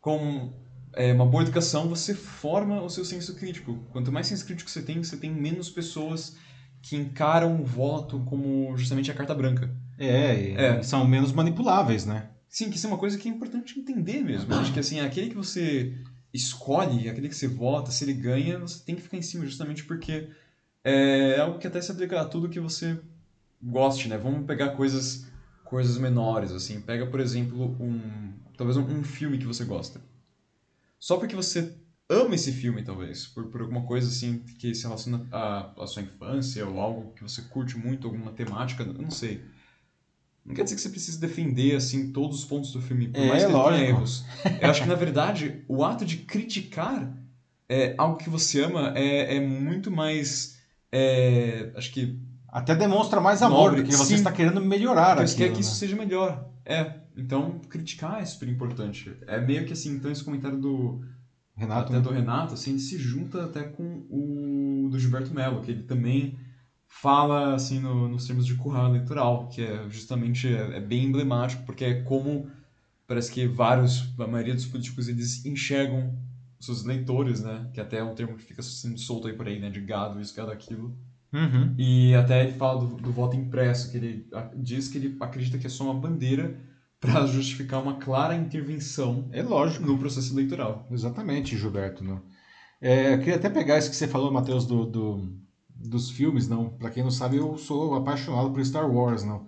com 0.00 0.52
é, 0.94 1.12
uma 1.12 1.26
boa 1.26 1.42
educação, 1.42 1.88
você 1.88 2.14
forma 2.14 2.80
o 2.82 2.88
seu 2.88 3.04
senso 3.04 3.34
crítico. 3.34 3.78
Quanto 3.90 4.10
mais 4.10 4.26
senso 4.26 4.44
crítico 4.44 4.70
você 4.70 4.82
tem, 4.82 5.02
você 5.02 5.16
tem 5.16 5.30
menos 5.30 5.68
pessoas 5.68 6.36
que 6.82 6.96
encaram 6.96 7.60
o 7.60 7.64
voto 7.64 8.20
como 8.20 8.74
justamente 8.76 9.10
a 9.10 9.14
carta 9.14 9.34
branca. 9.34 9.70
É, 9.98 10.40
e 10.40 10.54
É. 10.54 10.82
são 10.82 11.06
menos 11.06 11.30
manipuláveis, 11.32 12.06
né? 12.06 12.30
Sim, 12.48 12.70
que 12.70 12.76
isso 12.76 12.86
é 12.86 12.90
uma 12.90 12.98
coisa 12.98 13.18
que 13.18 13.28
é 13.28 13.30
importante 13.30 13.78
entender 13.78 14.22
mesmo. 14.22 14.52
Acho 14.54 14.72
que 14.72 14.80
assim, 14.80 15.00
aquele 15.00 15.28
que 15.28 15.36
você 15.36 15.94
escolhe, 16.32 17.08
aquele 17.08 17.28
que 17.28 17.36
você 17.36 17.46
vota, 17.46 17.90
se 17.90 18.04
ele 18.04 18.14
ganha, 18.14 18.58
você 18.58 18.82
tem 18.84 18.96
que 18.96 19.02
ficar 19.02 19.18
em 19.18 19.22
cima, 19.22 19.44
justamente 19.44 19.84
porque 19.84 20.28
é 20.82 21.38
algo 21.38 21.58
que 21.58 21.66
até 21.66 21.80
se 21.80 21.92
aplica 21.92 22.20
a 22.20 22.24
tudo 22.24 22.48
que 22.48 22.58
você 22.58 22.98
goste, 23.62 24.08
né? 24.08 24.16
Vamos 24.16 24.46
pegar 24.46 24.70
coisas 24.70 25.26
coisas 25.70 25.96
menores, 25.98 26.50
assim. 26.50 26.80
Pega, 26.80 27.06
por 27.06 27.20
exemplo, 27.20 27.76
um 27.80 28.32
talvez 28.56 28.76
um, 28.76 28.82
um 28.82 29.04
filme 29.04 29.38
que 29.38 29.46
você 29.46 29.64
gosta. 29.64 30.00
Só 30.98 31.16
porque 31.16 31.36
você 31.36 31.72
ama 32.10 32.34
esse 32.34 32.52
filme, 32.52 32.82
talvez, 32.82 33.26
por, 33.28 33.46
por 33.46 33.60
alguma 33.62 33.82
coisa 33.86 34.08
assim 34.08 34.40
que 34.58 34.74
se 34.74 34.82
relaciona 34.82 35.26
à, 35.30 35.72
à 35.82 35.86
sua 35.86 36.02
infância 36.02 36.66
ou 36.66 36.78
algo 36.80 37.14
que 37.14 37.22
você 37.22 37.40
curte 37.42 37.78
muito, 37.78 38.06
alguma 38.08 38.32
temática, 38.32 38.82
eu 38.82 38.92
não 38.92 39.10
sei. 39.10 39.40
Não 40.44 40.54
quer 40.54 40.64
dizer 40.64 40.74
que 40.74 40.82
você 40.82 40.88
precise 40.88 41.20
defender 41.20 41.76
assim 41.76 42.12
todos 42.12 42.40
os 42.40 42.44
pontos 42.44 42.72
do 42.72 42.80
filme, 42.82 43.08
por 43.08 43.20
É, 43.20 43.28
mais 43.28 43.44
que 43.44 43.50
ele 43.52 43.58
tenha 43.58 43.62
lógico. 43.62 43.88
erros. 43.90 44.24
Eu 44.60 44.70
acho 44.70 44.82
que 44.82 44.88
na 44.88 44.94
verdade 44.96 45.64
o 45.68 45.84
ato 45.84 46.04
de 46.04 46.16
criticar 46.18 47.16
é, 47.68 47.94
algo 47.96 48.16
que 48.16 48.28
você 48.28 48.62
ama 48.62 48.92
é, 48.96 49.36
é 49.36 49.40
muito 49.40 49.90
mais, 49.90 50.58
é, 50.90 51.70
acho 51.76 51.92
que 51.92 52.18
Até 52.52 52.74
demonstra 52.74 53.20
mais 53.20 53.42
amor, 53.42 53.70
Nobre, 53.70 53.82
porque 53.82 53.96
você 53.96 54.10
sim. 54.10 54.14
está 54.14 54.32
querendo 54.32 54.60
melhorar 54.60 55.16
você 55.16 55.34
aquilo, 55.34 55.48
quer 55.48 55.54
que 55.54 55.60
isso 55.60 55.70
né? 55.70 55.76
seja 55.76 55.96
melhor. 55.96 56.48
É, 56.64 56.94
então 57.16 57.60
criticar 57.68 58.20
é 58.20 58.24
super 58.24 58.48
importante. 58.48 59.16
É 59.26 59.40
meio 59.40 59.64
que 59.64 59.72
assim, 59.72 59.94
então 59.94 60.10
esse 60.10 60.24
comentário 60.24 60.58
do 60.58 61.00
Renato, 61.54 61.92
até 61.92 61.94
né? 61.94 62.00
do 62.00 62.10
Renato, 62.10 62.54
assim, 62.54 62.70
ele 62.70 62.80
se 62.80 62.98
junta 62.98 63.44
até 63.44 63.62
com 63.62 64.04
o 64.10 64.88
do 64.90 64.98
Gilberto 64.98 65.34
Mello, 65.34 65.60
que 65.60 65.70
ele 65.70 65.82
também 65.82 66.38
fala, 66.88 67.54
assim, 67.54 67.78
no, 67.78 68.08
nos 68.08 68.26
termos 68.26 68.44
de 68.44 68.54
curral 68.56 68.88
eleitoral, 68.88 69.48
que 69.48 69.62
é 69.62 69.88
justamente, 69.88 70.48
é, 70.48 70.76
é 70.76 70.80
bem 70.80 71.04
emblemático, 71.04 71.62
porque 71.64 71.84
é 71.84 72.02
como 72.02 72.50
parece 73.06 73.30
que 73.32 73.46
vários, 73.46 74.12
a 74.18 74.26
maioria 74.26 74.54
dos 74.54 74.66
políticos, 74.66 75.08
eles 75.08 75.44
enxergam 75.44 76.16
seus 76.60 76.84
leitores, 76.84 77.40
né, 77.42 77.68
que 77.72 77.80
até 77.80 77.98
é 77.98 78.04
um 78.04 78.14
termo 78.14 78.36
que 78.36 78.44
fica 78.44 78.62
sendo 78.62 78.98
solto 78.98 79.28
aí 79.28 79.34
por 79.34 79.46
aí, 79.46 79.58
né, 79.58 79.70
de 79.70 79.80
gado, 79.80 80.20
isso, 80.20 80.34
gado, 80.34 80.50
aquilo, 80.50 80.96
Uhum. 81.32 81.74
e 81.78 82.12
até 82.14 82.42
ele 82.42 82.52
fala 82.52 82.80
do, 82.80 82.96
do 82.96 83.12
voto 83.12 83.36
impresso, 83.36 83.90
que 83.90 83.96
ele 83.96 84.26
diz 84.56 84.88
que 84.88 84.98
ele 84.98 85.16
acredita 85.20 85.58
que 85.58 85.66
é 85.66 85.70
só 85.70 85.84
uma 85.84 85.94
bandeira 85.94 86.58
para 87.00 87.24
justificar 87.28 87.80
uma 87.82 87.94
clara 87.94 88.34
intervenção 88.34 89.28
É 89.32 89.42
lógico. 89.42 89.86
no 89.86 89.96
processo 89.98 90.34
eleitoral. 90.34 90.86
Exatamente, 90.90 91.56
Gilberto. 91.56 92.02
Não. 92.04 92.20
É, 92.80 93.14
eu 93.14 93.18
queria 93.18 93.36
até 93.36 93.48
pegar 93.48 93.78
isso 93.78 93.90
que 93.90 93.96
você 93.96 94.08
falou, 94.08 94.32
Matheus, 94.32 94.66
do, 94.66 94.84
do- 94.86 95.32
dos 95.74 96.10
filmes, 96.10 96.48
não. 96.48 96.70
Para 96.70 96.90
quem 96.90 97.02
não 97.02 97.10
sabe, 97.10 97.36
eu 97.36 97.56
sou 97.56 97.94
apaixonado 97.94 98.50
por 98.50 98.64
Star 98.64 98.90
Wars, 98.90 99.22
não. 99.24 99.46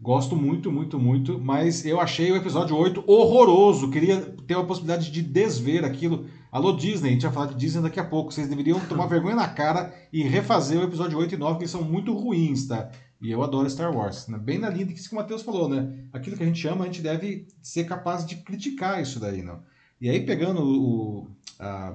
Gosto 0.00 0.34
muito, 0.34 0.72
muito, 0.72 0.98
muito, 0.98 1.38
mas 1.38 1.84
eu 1.84 2.00
achei 2.00 2.32
o 2.32 2.36
episódio 2.36 2.74
8 2.76 3.04
horroroso. 3.06 3.90
Queria 3.90 4.20
ter 4.46 4.54
a 4.54 4.64
possibilidade 4.64 5.10
de 5.10 5.22
desver 5.22 5.84
aquilo. 5.84 6.26
Alô, 6.50 6.72
Disney, 6.72 7.10
a 7.10 7.12
gente 7.12 7.22
vai 7.22 7.32
falar 7.32 7.46
de 7.46 7.54
Disney 7.54 7.82
daqui 7.82 8.00
a 8.00 8.04
pouco. 8.04 8.32
Vocês 8.32 8.48
deveriam 8.48 8.80
tomar 8.80 9.06
vergonha 9.08 9.36
na 9.36 9.48
cara 9.48 9.94
e 10.12 10.22
refazer 10.22 10.80
o 10.80 10.84
episódio 10.84 11.16
8 11.18 11.34
e 11.34 11.38
9, 11.38 11.60
que 11.60 11.68
são 11.68 11.82
muito 11.82 12.12
ruins, 12.12 12.66
tá? 12.66 12.90
E 13.22 13.30
eu 13.30 13.42
adoro 13.42 13.68
Star 13.70 13.94
Wars. 13.94 14.26
Né? 14.26 14.36
Bem 14.38 14.58
na 14.58 14.68
linha 14.68 14.86
do 14.86 14.92
que 14.94 15.12
o 15.12 15.14
Matheus 15.14 15.42
falou, 15.42 15.68
né? 15.68 16.06
Aquilo 16.12 16.36
que 16.36 16.42
a 16.42 16.46
gente 16.46 16.66
ama, 16.66 16.84
a 16.84 16.86
gente 16.86 17.02
deve 17.02 17.46
ser 17.62 17.84
capaz 17.84 18.26
de 18.26 18.36
criticar 18.36 19.00
isso 19.00 19.20
daí, 19.20 19.42
não? 19.42 19.60
E 20.00 20.08
aí, 20.08 20.24
pegando 20.24 20.62
o, 20.62 21.30
a- 21.58 21.94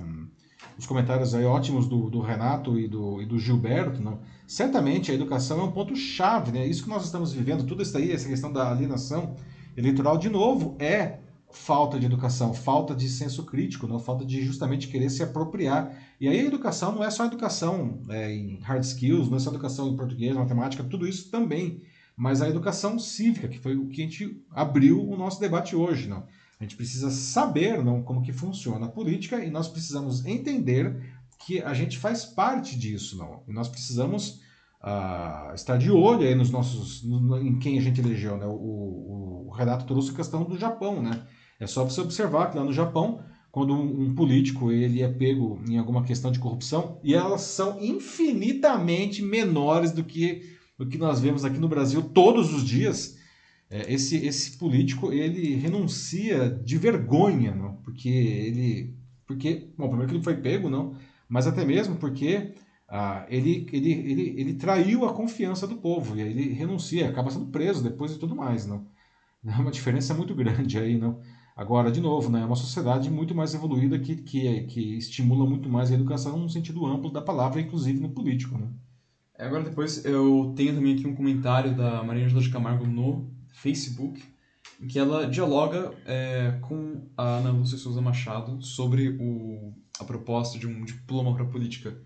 os 0.77 0.85
comentários 0.85 1.33
aí 1.35 1.43
ótimos 1.43 1.87
do, 1.87 2.09
do 2.09 2.21
Renato 2.21 2.79
e 2.79 2.87
do, 2.87 3.21
e 3.21 3.25
do 3.25 3.37
Gilberto, 3.39 4.01
não? 4.01 4.19
certamente 4.47 5.11
a 5.11 5.13
educação 5.15 5.59
é 5.59 5.63
um 5.63 5.71
ponto-chave, 5.71 6.51
né? 6.51 6.65
Isso 6.65 6.83
que 6.83 6.89
nós 6.89 7.03
estamos 7.03 7.33
vivendo, 7.33 7.65
tudo 7.65 7.81
isso 7.81 7.97
aí, 7.97 8.11
essa 8.11 8.27
questão 8.29 8.53
da 8.53 8.69
alienação 8.71 9.35
eleitoral, 9.75 10.17
de 10.17 10.29
novo, 10.29 10.75
é 10.79 11.17
falta 11.55 11.97
de 11.99 12.05
educação, 12.05 12.53
falta 12.53 12.93
de 12.93 13.07
senso 13.09 13.43
crítico, 13.45 13.87
não? 13.87 13.97
falta 13.99 14.25
de 14.25 14.43
justamente 14.43 14.87
querer 14.87 15.09
se 15.09 15.23
apropriar. 15.23 15.91
E 16.19 16.27
aí 16.27 16.39
a 16.39 16.43
educação 16.45 16.93
não 16.93 17.03
é 17.03 17.09
só 17.09 17.25
educação 17.25 18.01
é, 18.09 18.31
em 18.33 18.59
hard 18.61 18.83
skills, 18.83 19.29
não 19.29 19.37
é 19.37 19.39
só 19.39 19.49
educação 19.49 19.87
em 19.87 19.95
português, 19.95 20.35
matemática, 20.35 20.83
tudo 20.83 21.07
isso 21.07 21.31
também. 21.31 21.81
Mas 22.17 22.41
a 22.41 22.49
educação 22.49 22.99
cívica, 22.99 23.47
que 23.47 23.59
foi 23.59 23.75
o 23.75 23.87
que 23.87 24.01
a 24.01 24.05
gente 24.05 24.41
abriu 24.51 25.01
o 25.07 25.17
nosso 25.17 25.39
debate 25.39 25.75
hoje, 25.75 26.07
não? 26.07 26.23
A 26.59 26.63
gente 26.63 26.75
precisa 26.75 27.09
saber 27.09 27.83
não, 27.83 28.01
como 28.01 28.21
que 28.21 28.31
funciona 28.31 28.85
a 28.85 28.89
política 28.89 29.43
e 29.43 29.49
nós 29.49 29.67
precisamos 29.67 30.25
entender 30.25 31.13
que 31.45 31.61
a 31.61 31.73
gente 31.73 31.97
faz 31.97 32.23
parte 32.25 32.77
disso, 32.77 33.17
não? 33.17 33.43
E 33.47 33.51
nós 33.53 33.67
precisamos 33.67 34.39
ah, 34.81 35.51
estar 35.55 35.77
de 35.77 35.89
olho 35.91 36.25
aí 36.27 36.35
nos 36.35 36.51
nossos, 36.51 37.03
no- 37.03 37.19
no- 37.19 37.37
em 37.41 37.57
quem 37.59 37.77
a 37.77 37.81
gente 37.81 37.99
elegeu, 37.99 38.37
né? 38.37 38.45
O, 38.45 38.51
o- 38.51 39.47
o 39.47 39.51
Renato 39.51 39.85
trouxe 39.85 40.11
a 40.11 40.15
questão 40.15 40.43
do 40.43 40.57
Japão, 40.57 41.01
né? 41.01 41.11
É 41.59 41.67
só 41.67 41.83
você 41.83 42.01
observar 42.01 42.51
que 42.51 42.57
lá 42.57 42.63
no 42.63 42.73
Japão, 42.73 43.23
quando 43.51 43.73
um, 43.73 44.13
político 44.13 44.71
ele 44.71 45.01
é 45.01 45.07
pego 45.07 45.61
em 45.67 45.77
alguma 45.77 46.03
questão 46.03 46.31
de 46.31 46.39
corrupção, 46.39 46.99
e 47.03 47.13
elas 47.13 47.41
são 47.41 47.79
infinitamente 47.81 49.21
menores 49.21 49.91
do 49.91 50.03
que 50.03 50.55
do 50.77 50.85
que 50.85 50.97
nós 50.97 51.21
vemos 51.21 51.45
aqui 51.45 51.57
no 51.57 51.69
Brasil 51.69 52.01
todos 52.01 52.53
os 52.53 52.63
dias, 52.63 53.17
é, 53.69 53.91
esse, 53.93 54.17
esse 54.25 54.57
político 54.57 55.11
ele 55.11 55.55
renuncia 55.55 56.49
de 56.49 56.77
vergonha, 56.77 57.53
não? 57.55 57.75
porque 57.77 58.09
ele, 58.09 58.95
porque, 59.25 59.69
bom, 59.77 59.87
primeiro 59.87 60.09
que 60.09 60.17
ele 60.17 60.23
foi 60.23 60.35
pego, 60.35 60.69
não, 60.69 60.97
mas 61.27 61.47
até 61.47 61.65
mesmo 61.65 61.95
porque 61.95 62.53
ah, 62.87 63.25
ele, 63.29 63.67
ele, 63.71 63.91
ele, 63.91 64.33
ele 64.37 64.53
traiu 64.53 65.05
a 65.05 65.13
confiança 65.13 65.65
do 65.65 65.77
povo 65.77 66.15
e 66.15 66.21
aí 66.21 66.29
ele 66.29 66.53
renuncia, 66.53 67.09
acaba 67.09 67.31
sendo 67.31 67.47
preso 67.47 67.83
depois 67.83 68.11
e 68.11 68.19
tudo 68.19 68.35
mais, 68.35 68.65
não. 68.65 68.85
É 69.47 69.61
uma 69.61 69.69
diferença 69.69 70.11
muito 70.13 70.33
grande 70.33 70.79
aí, 70.79 70.97
não. 70.97 71.21
Agora, 71.55 71.89
de 71.89 72.01
novo, 72.01 72.29
né, 72.29 72.41
é 72.41 72.45
uma 72.45 72.55
sociedade 72.55 73.09
muito 73.09 73.33
mais 73.33 73.53
evoluída 73.53 73.97
que, 73.97 74.17
que, 74.17 74.63
que 74.63 74.97
estimula 74.97 75.49
muito 75.49 75.69
mais 75.69 75.89
a 75.89 75.95
educação 75.95 76.37
no 76.37 76.49
sentido 76.49 76.85
amplo 76.85 77.09
da 77.09 77.21
palavra, 77.21 77.61
inclusive 77.61 77.97
no 77.99 78.09
político, 78.09 78.57
né. 78.57 78.67
Agora 79.39 79.63
depois 79.63 80.03
eu 80.03 80.53
tenho 80.55 80.75
também 80.75 80.93
aqui 80.93 81.07
um 81.07 81.15
comentário 81.15 81.75
da 81.75 82.03
Maria 82.03 82.25
Angela 82.25 82.41
de 82.41 82.49
Camargo 82.49 82.85
no 82.85 83.29
Facebook, 83.53 84.21
em 84.81 84.87
que 84.87 84.99
ela 84.99 85.27
dialoga 85.27 85.93
é, 86.05 86.57
com 86.61 87.07
a 87.17 87.37
Ana 87.37 87.51
Lúcia 87.51 87.77
Souza 87.77 88.01
Machado 88.01 88.61
sobre 88.61 89.09
o, 89.19 89.73
a 89.99 90.03
proposta 90.03 90.59
de 90.59 90.67
um 90.67 90.83
diploma 90.83 91.33
para 91.33 91.45
política, 91.45 91.97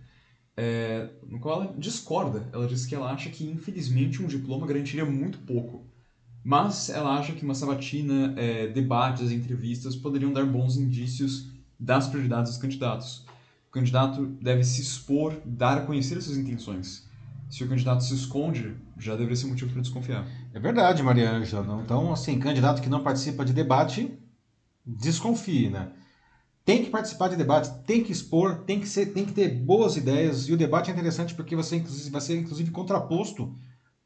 é, 0.56 1.10
no 1.28 1.40
qual 1.40 1.64
ela 1.64 1.74
discorda. 1.78 2.48
Ela 2.52 2.68
diz 2.68 2.86
que 2.86 2.94
ela 2.94 3.12
acha 3.12 3.30
que, 3.30 3.46
infelizmente, 3.46 4.22
um 4.22 4.28
diploma 4.28 4.68
garantiria 4.68 5.06
muito 5.06 5.40
pouco. 5.40 5.89
Mas 6.50 6.90
ela 6.90 7.16
acha 7.16 7.34
que 7.34 7.46
uma 7.46 7.54
sabatina, 7.54 8.34
é, 8.36 8.66
debates, 8.66 9.30
entrevistas 9.30 9.96
poderiam 9.96 10.34
dar 10.34 10.48
bons 10.48 10.78
indícios 10.78 11.46
das 11.80 12.08
prioridades 12.08 12.54
dos 12.54 12.60
candidatos. 12.60 13.24
O 13.68 13.72
candidato 13.72 14.26
deve 14.42 14.64
se 14.64 14.82
expor, 14.82 15.36
dar 15.46 15.78
a 15.78 15.82
conhecer 15.82 16.18
as 16.18 16.24
suas 16.24 16.38
intenções. 16.38 17.08
Se 17.52 17.64
o 17.64 17.70
candidato 17.70 18.04
se 18.04 18.16
esconde, 18.16 18.76
já 18.98 19.12
deveria 19.12 19.36
ser 19.36 19.46
motivo 19.46 19.72
para 19.72 19.82
desconfiar. 19.84 20.26
É 20.52 20.60
verdade, 20.60 21.04
Maria 21.04 21.30
Ângela. 21.30 21.84
Então, 21.86 22.12
assim, 22.12 22.40
candidato 22.40 22.82
que 22.82 22.90
não 22.90 23.04
participa 23.04 23.46
de 23.46 23.54
debate, 23.54 24.12
desconfie, 24.84 25.70
né? 25.70 25.92
Tem 26.66 26.84
que 26.84 26.90
participar 26.90 27.28
de 27.28 27.36
debate, 27.36 27.70
tem 27.86 28.04
que 28.04 28.12
expor, 28.12 28.64
tem 28.64 28.80
que, 28.80 28.90
ser, 28.90 29.14
tem 29.14 29.24
que 29.24 29.34
ter 29.34 29.50
boas 29.50 29.98
ideias. 29.98 30.50
E 30.50 30.54
o 30.54 30.58
debate 30.58 30.90
é 30.90 30.94
interessante 30.94 31.36
porque 31.36 31.56
você 31.56 31.78
vai 32.10 32.22
ser, 32.22 32.40
inclusive, 32.40 32.72
contraposto 32.72 33.56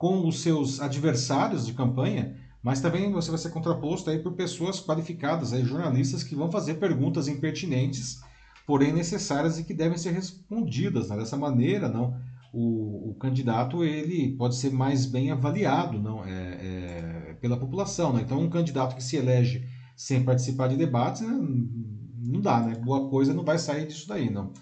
com 0.04 0.28
os 0.28 0.42
seus 0.42 0.82
adversários 0.82 1.66
de 1.66 1.72
campanha, 1.72 2.36
mas 2.62 2.82
também 2.82 3.10
você 3.10 3.30
vai 3.30 3.40
ser 3.40 3.52
contraposto 3.52 4.10
aí 4.10 4.20
por 4.20 4.34
pessoas 4.34 4.82
qualificadas, 4.82 5.54
aí, 5.54 5.64
jornalistas 5.64 6.26
que 6.26 6.36
vão 6.36 6.52
fazer 6.52 6.74
perguntas 6.74 7.30
impertinentes, 7.30 8.20
porém 8.68 8.92
necessárias 8.92 9.58
e 9.58 9.64
que 9.64 9.74
devem 9.74 9.98
ser 9.98 10.12
respondidas. 10.12 11.08
Né? 11.08 11.16
Dessa 11.16 11.38
maneira, 11.38 11.88
não 11.88 12.20
o, 12.52 13.12
o, 13.12 13.16
candidato 13.16 13.82
ele 13.82 14.36
pode 14.36 14.58
ser 14.58 14.74
mais 14.74 15.06
bem 15.06 15.32
avaliado 15.32 15.98
não 15.98 16.24
é, 16.26 16.30
é, 16.30 17.38
pela 17.40 17.58
população 17.58 18.14
né? 18.14 18.24
então 18.24 18.40
um 18.40 18.50
candidato 18.50 18.96
que 18.96 19.04
se 19.04 19.16
elege 19.16 19.68
sem 19.96 20.24
participar 20.24 20.68
de 20.68 20.76
debates 20.76 21.22
né? 21.22 21.32
não 22.22 22.40
dá 22.40 22.60
né 22.60 22.76
boa 22.76 23.10
coisa 23.10 23.34
não 23.34 23.44
vai 23.44 23.58
sair 23.58 23.88
disso 23.88 24.08
daí 24.08 24.30
não 24.30 24.54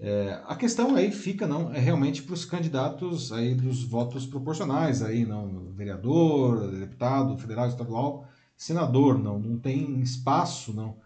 é, 0.00 0.40
a 0.46 0.56
questão 0.56 0.96
aí 0.96 1.10
fica 1.12 1.46
não 1.46 1.72
é 1.72 1.78
realmente 1.78 2.22
para 2.22 2.34
os 2.34 2.44
candidatos 2.44 3.32
aí 3.32 3.54
dos 3.54 3.84
votos 3.84 4.26
proporcionais 4.26 5.02
aí 5.02 5.24
não 5.24 5.72
vereador 5.72 6.68
deputado 6.72 7.38
federal 7.38 7.68
estadual 7.68 8.26
senador 8.56 9.18
não 9.18 9.38
não 9.38 9.58
tem 9.58 10.00
espaço 10.00 10.72
não 10.72 10.96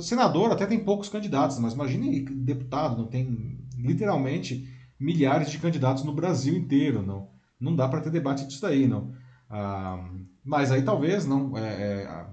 senador 0.00 0.50
até 0.50 0.66
tem 0.66 0.82
poucos 0.82 1.08
candidatos, 1.08 1.58
mas 1.58 1.74
imagine 1.74 2.20
deputado, 2.20 2.96
não 2.96 3.06
tem 3.06 3.58
literalmente 3.76 4.66
milhares 4.98 5.50
de 5.50 5.58
candidatos 5.58 6.04
no 6.04 6.12
Brasil 6.12 6.56
inteiro, 6.56 7.02
não. 7.02 7.28
Não 7.60 7.76
dá 7.76 7.88
para 7.88 8.00
ter 8.00 8.10
debate 8.10 8.46
disso 8.46 8.62
daí, 8.62 8.86
não. 8.86 9.12
Ah, 9.50 10.08
mas 10.44 10.72
aí 10.72 10.82
talvez, 10.82 11.26
não. 11.26 11.56
É, 11.56 11.68
é, 11.68 12.26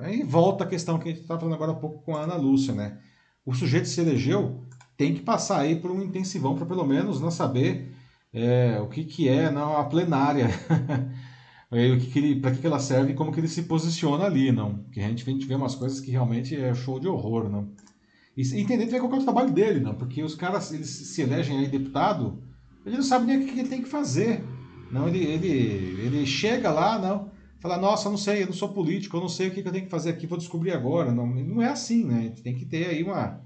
aí 0.00 0.22
volta 0.24 0.64
a 0.64 0.66
questão 0.66 0.98
que 0.98 1.08
a 1.08 1.12
gente 1.12 1.22
estava 1.22 1.38
falando 1.38 1.54
agora 1.54 1.72
há 1.72 1.76
pouco 1.76 2.02
com 2.02 2.16
a 2.16 2.22
Ana 2.22 2.34
Lúcia, 2.34 2.74
né? 2.74 2.98
O 3.46 3.54
sujeito 3.54 3.88
se 3.88 4.00
elegeu, 4.00 4.66
tem 5.00 5.14
que 5.14 5.22
passar 5.22 5.60
aí 5.60 5.76
por 5.76 5.90
um 5.90 6.02
intensivão 6.02 6.54
para 6.54 6.66
pelo 6.66 6.86
menos 6.86 7.22
não 7.22 7.30
saber 7.30 7.90
é, 8.34 8.78
o 8.82 8.86
que, 8.86 9.02
que 9.02 9.30
é 9.30 9.46
a 9.46 9.84
plenária. 9.84 10.50
que, 11.72 12.06
que 12.10 12.34
para 12.34 12.50
que, 12.50 12.58
que 12.58 12.66
ela 12.66 12.78
serve 12.78 13.12
e 13.12 13.14
como 13.14 13.32
que 13.32 13.40
ele 13.40 13.48
se 13.48 13.62
posiciona 13.62 14.26
ali, 14.26 14.52
não? 14.52 14.74
Porque 14.74 15.00
a 15.00 15.08
gente, 15.08 15.26
a 15.26 15.32
gente 15.32 15.46
vê 15.46 15.54
umas 15.54 15.74
coisas 15.74 16.00
que 16.00 16.10
realmente 16.10 16.54
é 16.54 16.74
show 16.74 17.00
de 17.00 17.08
horror, 17.08 17.48
não? 17.48 17.70
E 18.36 18.42
entender 18.60 18.84
também 18.84 19.00
qual 19.00 19.10
é 19.14 19.16
o 19.16 19.24
trabalho 19.24 19.50
dele, 19.50 19.80
não? 19.80 19.94
Porque 19.94 20.22
os 20.22 20.34
caras, 20.34 20.70
eles 20.70 20.90
se 20.90 21.22
elegem 21.22 21.56
aí 21.56 21.66
deputado, 21.66 22.42
ele 22.84 22.96
não 22.96 23.02
sabe 23.02 23.24
nem 23.24 23.38
o 23.38 23.46
que 23.46 23.58
ele 23.58 23.70
tem 23.70 23.82
que 23.82 23.88
fazer. 23.88 24.44
Não, 24.92 25.08
ele, 25.08 25.24
ele, 25.24 25.48
ele 26.04 26.26
chega 26.26 26.70
lá, 26.70 26.98
não, 26.98 27.30
fala, 27.58 27.78
nossa, 27.78 28.10
não 28.10 28.18
sei, 28.18 28.42
eu 28.42 28.48
não 28.48 28.52
sou 28.52 28.68
político, 28.68 29.16
eu 29.16 29.22
não 29.22 29.30
sei 29.30 29.48
o 29.48 29.50
que 29.50 29.60
eu 29.60 29.72
tenho 29.72 29.86
que 29.86 29.90
fazer 29.90 30.10
aqui, 30.10 30.26
vou 30.26 30.36
descobrir 30.36 30.72
agora. 30.72 31.10
Não, 31.10 31.26
não 31.26 31.62
é 31.62 31.68
assim, 31.68 32.04
né? 32.04 32.34
Tem 32.44 32.54
que 32.54 32.66
ter 32.66 32.86
aí 32.86 33.02
uma, 33.02 33.40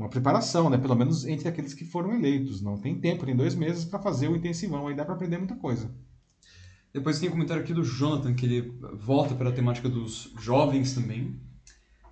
uma 0.00 0.08
preparação, 0.08 0.70
né? 0.70 0.78
Pelo 0.78 0.96
menos 0.96 1.26
entre 1.26 1.48
aqueles 1.48 1.74
que 1.74 1.84
foram 1.84 2.14
eleitos. 2.14 2.60
Não 2.60 2.76
tem 2.76 2.98
tempo, 2.98 3.26
tem 3.26 3.36
dois 3.36 3.54
meses 3.54 3.84
para 3.84 3.98
fazer 3.98 4.28
o 4.28 4.36
intensivão, 4.36 4.88
aí 4.88 4.94
dá 4.94 5.04
para 5.04 5.14
aprender 5.14 5.38
muita 5.38 5.54
coisa. 5.54 5.90
Depois 6.92 7.20
tem 7.20 7.28
um 7.28 7.32
comentário 7.32 7.62
aqui 7.62 7.72
do 7.72 7.84
Jonathan, 7.84 8.34
que 8.34 8.46
ele 8.46 8.74
volta 8.94 9.34
para 9.34 9.50
a 9.50 9.52
temática 9.52 9.88
dos 9.88 10.32
jovens 10.40 10.94
também. 10.94 11.38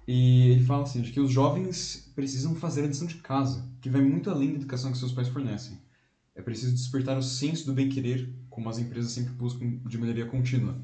E 0.07 0.51
ele 0.51 0.65
fala 0.65 0.85
assim, 0.85 1.03
de 1.03 1.11
que 1.11 1.21
os 1.21 1.31
jovens 1.31 2.13
precisam 2.15 2.55
fazer 2.55 2.85
a 2.85 2.87
lição 2.87 3.07
de 3.07 3.17
casa, 3.17 3.69
que 3.81 3.91
vai 3.91 4.01
muito 4.01 4.31
além 4.31 4.51
da 4.51 4.57
educação 4.57 4.93
que 4.93 4.99
seus 4.99 5.13
pais 5.13 5.29
fornecem. 5.29 5.79
É 6.35 6.41
preciso 6.41 6.73
despertar 6.73 7.19
o 7.19 7.23
senso 7.23 7.67
do 7.67 7.73
bem-querer, 7.73 8.33
como 8.49 8.69
as 8.69 8.79
empresas 8.79 9.11
sempre 9.13 9.33
buscam 9.35 9.81
de 9.85 9.99
melhoria 9.99 10.25
contínua. 10.25 10.81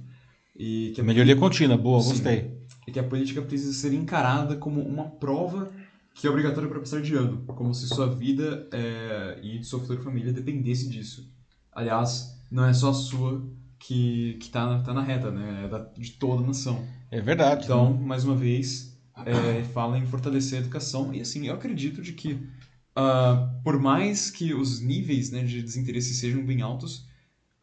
E 0.57 0.93
que 0.95 1.01
a... 1.01 1.05
Melhoria 1.05 1.37
contínua, 1.37 1.77
boa, 1.77 2.03
Sim. 2.03 2.11
gostei. 2.11 2.59
E 2.87 2.93
que 2.93 2.99
a 2.99 3.05
política 3.05 3.41
precisa 3.41 3.73
ser 3.73 3.95
encarada 3.95 4.57
como 4.57 4.81
uma 4.81 5.05
prova 5.05 5.73
que 6.15 6.27
é 6.27 6.31
obrigatória 6.31 6.69
para 6.69 6.79
passar 6.79 7.03
de 7.03 7.15
ano, 7.15 7.45
como 7.45 7.75
se 7.75 7.89
sua 7.89 8.07
vida 8.07 8.69
é, 8.73 9.41
e 9.43 9.59
de 9.59 9.67
sua 9.67 9.81
futura 9.81 10.01
família 10.01 10.33
dependesse 10.33 10.89
disso. 10.89 11.29
Aliás, 11.73 12.41
não 12.51 12.65
é 12.65 12.73
só 12.73 12.91
a 12.91 12.95
sua, 12.95 13.45
que, 13.81 14.35
que 14.35 14.49
tá, 14.49 14.81
tá 14.81 14.95
na 14.95 15.03
reta, 15.03 15.31
né? 15.31 15.65
É 15.65 15.69
da, 15.69 15.79
de 15.79 16.13
toda 16.13 16.43
a 16.43 16.47
nação. 16.47 16.87
É 17.11 17.21
verdade. 17.21 17.65
Então, 17.65 17.93
né? 17.93 18.07
mais 18.07 18.25
uma 18.25 18.37
vez, 18.37 18.97
é, 19.27 19.65
fala 19.65 19.99
em 19.99 20.07
fortalecer 20.07 20.59
a 20.59 20.63
educação. 20.63 21.13
E 21.13 21.21
assim, 21.21 21.49
eu 21.49 21.55
acredito 21.55 22.01
de 22.01 22.13
que, 22.13 22.33
uh, 22.33 23.63
por 23.65 23.79
mais 23.79 24.31
que 24.31 24.55
os 24.55 24.81
níveis 24.81 25.31
né, 25.31 25.43
de 25.43 25.63
desinteresse 25.63 26.15
sejam 26.15 26.47
bem 26.47 26.63
altos, 26.63 27.09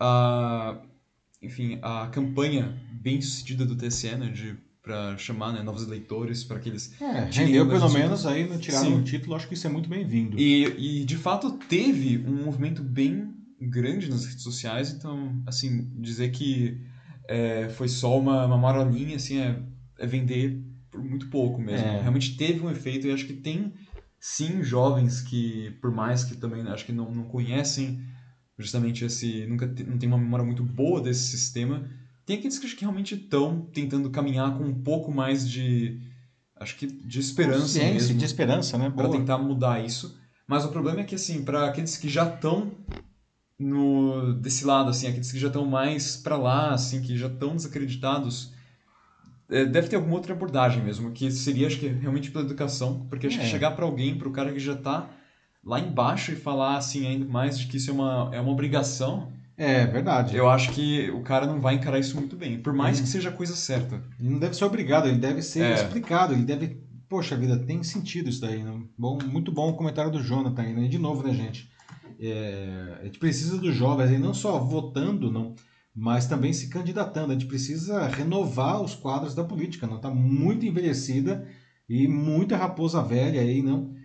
uh, 0.02 0.78
enfim, 1.42 1.80
a 1.82 2.08
campanha 2.08 2.78
bem 2.92 3.22
sucedida 3.22 3.66
do 3.66 3.76
TSE, 3.76 4.16
né, 4.16 4.30
de 4.30 4.58
para 4.82 5.16
chamar 5.18 5.54
né, 5.54 5.62
novos 5.62 5.84
eleitores, 5.84 6.44
para 6.44 6.60
que 6.60 6.70
eles... 6.70 7.00
É, 7.00 7.30
rendeu 7.32 7.68
pelo 7.68 7.90
menos 7.92 8.26
aí, 8.26 8.48
tiraram 8.58 8.98
o 8.98 9.04
título, 9.04 9.36
acho 9.36 9.48
que 9.48 9.54
isso 9.54 9.68
é 9.68 9.70
muito 9.70 9.88
bem-vindo. 9.88 10.40
E, 10.40 11.02
e, 11.02 11.06
de 11.06 11.18
fato, 11.18 11.52
teve 11.70 12.18
um 12.28 12.46
movimento 12.46 12.82
bem 12.82 13.32
grande 13.60 14.10
nas 14.10 14.26
redes 14.26 14.42
sociais, 14.42 14.92
então, 14.92 15.42
assim, 15.46 15.92
dizer 16.00 16.32
que 16.32 16.82
é, 17.28 17.70
foi 17.70 17.88
só 17.88 18.20
uma, 18.20 18.46
uma 18.46 18.58
marolinha, 18.58 19.18
assim, 19.18 19.40
é, 19.40 19.62
é 20.00 20.08
vender 20.08 20.60
por 20.90 21.02
muito 21.04 21.30
pouco 21.30 21.62
mesmo. 21.62 21.88
É. 21.88 22.02
Realmente 22.02 22.36
teve 22.36 22.60
um 22.62 22.70
efeito 22.70 23.08
e 23.08 23.12
acho 23.12 23.26
que 23.26 23.34
tem, 23.34 23.74
sim, 24.20 24.64
jovens 24.64 25.22
que, 25.22 25.72
por 25.80 25.92
mais 25.92 26.24
que 26.24 26.36
também 26.36 26.62
acho 26.64 26.86
que 26.86 26.92
não, 26.92 27.14
não 27.14 27.24
conhecem 27.24 28.02
justamente 28.58 29.06
esse, 29.06 29.46
nunca 29.48 29.66
não 29.88 29.98
tem 29.98 30.10
uma 30.10 30.18
memória 30.18 30.46
muito 30.46 30.64
boa 30.64 31.02
desse 31.02 31.38
sistema, 31.38 31.90
tem 32.26 32.38
aqueles 32.38 32.60
que, 32.60 32.68
que 32.76 32.82
realmente 32.82 33.16
estão 33.16 33.62
tentando 33.74 34.10
caminhar 34.10 34.58
com 34.58 34.64
um 34.64 34.74
pouco 34.74 35.12
mais 35.12 35.50
de, 35.50 36.00
acho 36.56 36.76
que 36.78 36.88
de 36.88 37.20
esperança 37.20 37.80
mesmo. 37.80 38.18
de 38.18 38.26
esperança, 38.26 38.78
né? 38.78 38.90
Para 38.90 39.10
tentar 39.10 39.38
mudar 39.38 39.84
isso. 39.84 40.20
Mas 40.48 40.66
o 40.66 40.70
problema 40.70 41.02
é 41.02 41.04
que, 41.04 41.16
assim, 41.16 41.44
para 41.44 41.68
aqueles 41.68 41.98
que 41.98 42.10
já 42.10 42.28
estão 42.28 42.72
no 43.62 44.34
desse 44.34 44.66
lado 44.66 44.90
assim 44.90 45.08
aqueles 45.08 45.32
que 45.32 45.40
já 45.40 45.48
estão 45.48 45.66
mais 45.66 46.18
para 46.18 46.36
lá 46.36 46.72
assim 46.74 47.02
que 47.02 47.16
já 47.16 47.28
estão 47.28 47.56
desacreditados 47.56 48.52
é, 49.50 49.66
deve 49.66 49.88
ter 49.88 49.98
alguma 49.98 50.16
outra 50.16 50.34
abordagem 50.34 50.84
mesmo 50.84 51.12
que 51.12 51.30
seria 51.30 51.68
acho 51.68 51.80
que 51.80 51.88
realmente 51.88 52.32
pela 52.32 52.44
educação 52.44 53.06
porque 53.08 53.28
acho 53.28 53.40
é. 53.40 53.42
que 53.42 53.50
chegar 53.50 53.72
para 53.72 53.86
alguém 53.86 54.18
para 54.18 54.28
o 54.28 54.32
cara 54.32 54.52
que 54.52 54.60
já 54.60 54.74
está 54.74 55.10
lá 55.64 55.80
embaixo 55.80 56.32
e 56.32 56.36
falar 56.36 56.78
assim 56.78 57.06
ainda 57.06 57.26
mais 57.26 57.60
de 57.60 57.68
que 57.68 57.78
isso 57.78 57.92
é 57.92 57.94
uma 57.94 58.30
é 58.34 58.42
uma 58.42 58.52
obrigação 58.52 59.32
é 59.64 59.86
verdade 59.86 60.36
eu 60.36 60.50
acho 60.50 60.72
que 60.72 61.10
o 61.12 61.22
cara 61.22 61.46
não 61.46 61.62
vai 61.62 61.76
encarar 61.76 62.00
isso 62.00 62.16
muito 62.16 62.36
bem 62.36 62.62
por 62.62 62.74
mais 62.74 63.00
hum. 63.00 63.04
que 63.04 63.10
seja 63.10 63.30
a 63.30 63.34
coisa 63.34 63.56
certa 63.56 64.02
ele 64.20 64.30
não 64.30 64.40
deve 64.40 64.56
ser 64.56 64.66
obrigado 64.66 65.08
ele 65.08 65.20
deve 65.20 65.42
ser 65.42 65.64
é. 65.64 65.74
explicado 65.74 66.34
ele 66.34 66.44
deve 66.44 66.82
poxa 67.08 67.36
vida 67.36 67.58
tem 67.58 67.84
sentido 67.84 68.30
isso 68.30 68.42
daí 68.42 68.64
né? 68.64 68.82
bom 68.98 69.20
muito 69.26 69.52
bom 69.52 69.70
o 69.70 69.76
comentário 69.76 70.12
do 70.12 70.24
Jonathan 70.24 70.62
aí, 70.62 70.74
né? 70.74 70.88
de 70.88 70.98
novo 70.98 71.24
né 71.24 71.34
gente 71.34 71.72
é, 72.22 73.00
a 73.02 73.06
gente 73.06 73.18
precisa 73.18 73.58
dos 73.58 73.74
jovens, 73.74 74.12
e 74.12 74.18
não 74.20 74.32
só 74.32 74.60
votando, 74.60 75.32
não, 75.32 75.56
mas 75.94 76.28
também 76.28 76.54
se 76.54 76.70
candidatando. 76.70 77.32
A 77.32 77.34
gente 77.34 77.48
precisa 77.48 78.06
renovar 78.08 78.80
os 78.80 78.94
quadros 78.94 79.34
da 79.34 79.44
política, 79.44 79.88
não 79.88 79.96
está 79.96 80.12
muito 80.12 80.64
envelhecida 80.64 81.48
e 81.90 82.08
muita 82.08 82.56
raposa 82.56 83.02
velha 83.02 83.42
aí, 83.42 83.64
não, 83.64 83.96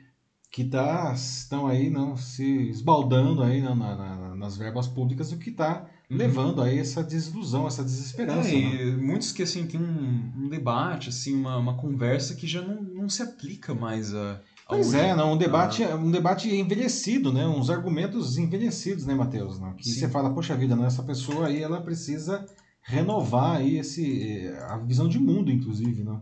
que 0.51 0.65
tá, 0.65 1.13
estão 1.15 1.67
aí 1.67 1.91
não 1.91 2.17
se 2.17 2.71
esbaldando 2.71 3.43
aí 3.43 3.61
não, 3.61 3.77
na, 3.77 3.95
na, 3.95 4.17
nas 4.37 4.57
verbas 4.57 4.87
públicas, 4.87 5.33
o 5.33 5.39
que 5.39 5.51
está 5.51 5.87
uhum. 6.11 6.17
levando 6.17 6.63
a 6.63 6.73
essa 6.73 7.03
desilusão, 7.03 7.67
essa 7.67 7.83
desesperança. 7.83 8.49
É, 8.49 8.55
e 8.55 8.97
muitos 8.97 9.33
que 9.33 9.43
assim 9.43 9.67
tem 9.67 9.81
um, 9.81 10.33
um, 10.37 10.49
debate, 10.49 11.09
assim, 11.09 11.35
uma, 11.35 11.57
uma 11.57 11.75
conversa 11.75 12.35
que 12.35 12.47
já 12.47 12.63
não, 12.63 12.83
não 12.83 13.09
se 13.09 13.23
aplica 13.23 13.75
mais 13.75 14.15
a 14.15 14.41
Pois 14.69 14.95
é, 14.95 15.15
não, 15.15 15.35
um 15.35 15.37
debate, 15.39 15.85
ah. 15.85 15.95
um 15.95 16.11
debate 16.11 16.53
envelhecido, 16.53 17.33
né? 17.33 17.47
Uns 17.47 17.71
argumentos 17.71 18.37
envelhecidos, 18.37 19.07
né, 19.07 19.15
Matheus? 19.15 19.61
Né? 19.61 19.73
Que 19.77 19.89
Sim. 19.89 20.01
você 20.01 20.09
fala, 20.09 20.35
poxa 20.35 20.57
vida, 20.57 20.75
né? 20.75 20.87
essa 20.87 21.05
pessoa 21.05 21.47
aí 21.47 21.63
ela 21.63 21.81
precisa 21.81 22.45
renovar 22.83 23.59
aí 23.59 23.79
esse, 23.79 24.47
eh, 24.47 24.59
a 24.69 24.77
visão 24.79 25.09
de 25.09 25.19
mundo, 25.21 25.53
inclusive, 25.53 26.03
né? 26.03 26.21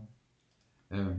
É, 0.91 1.15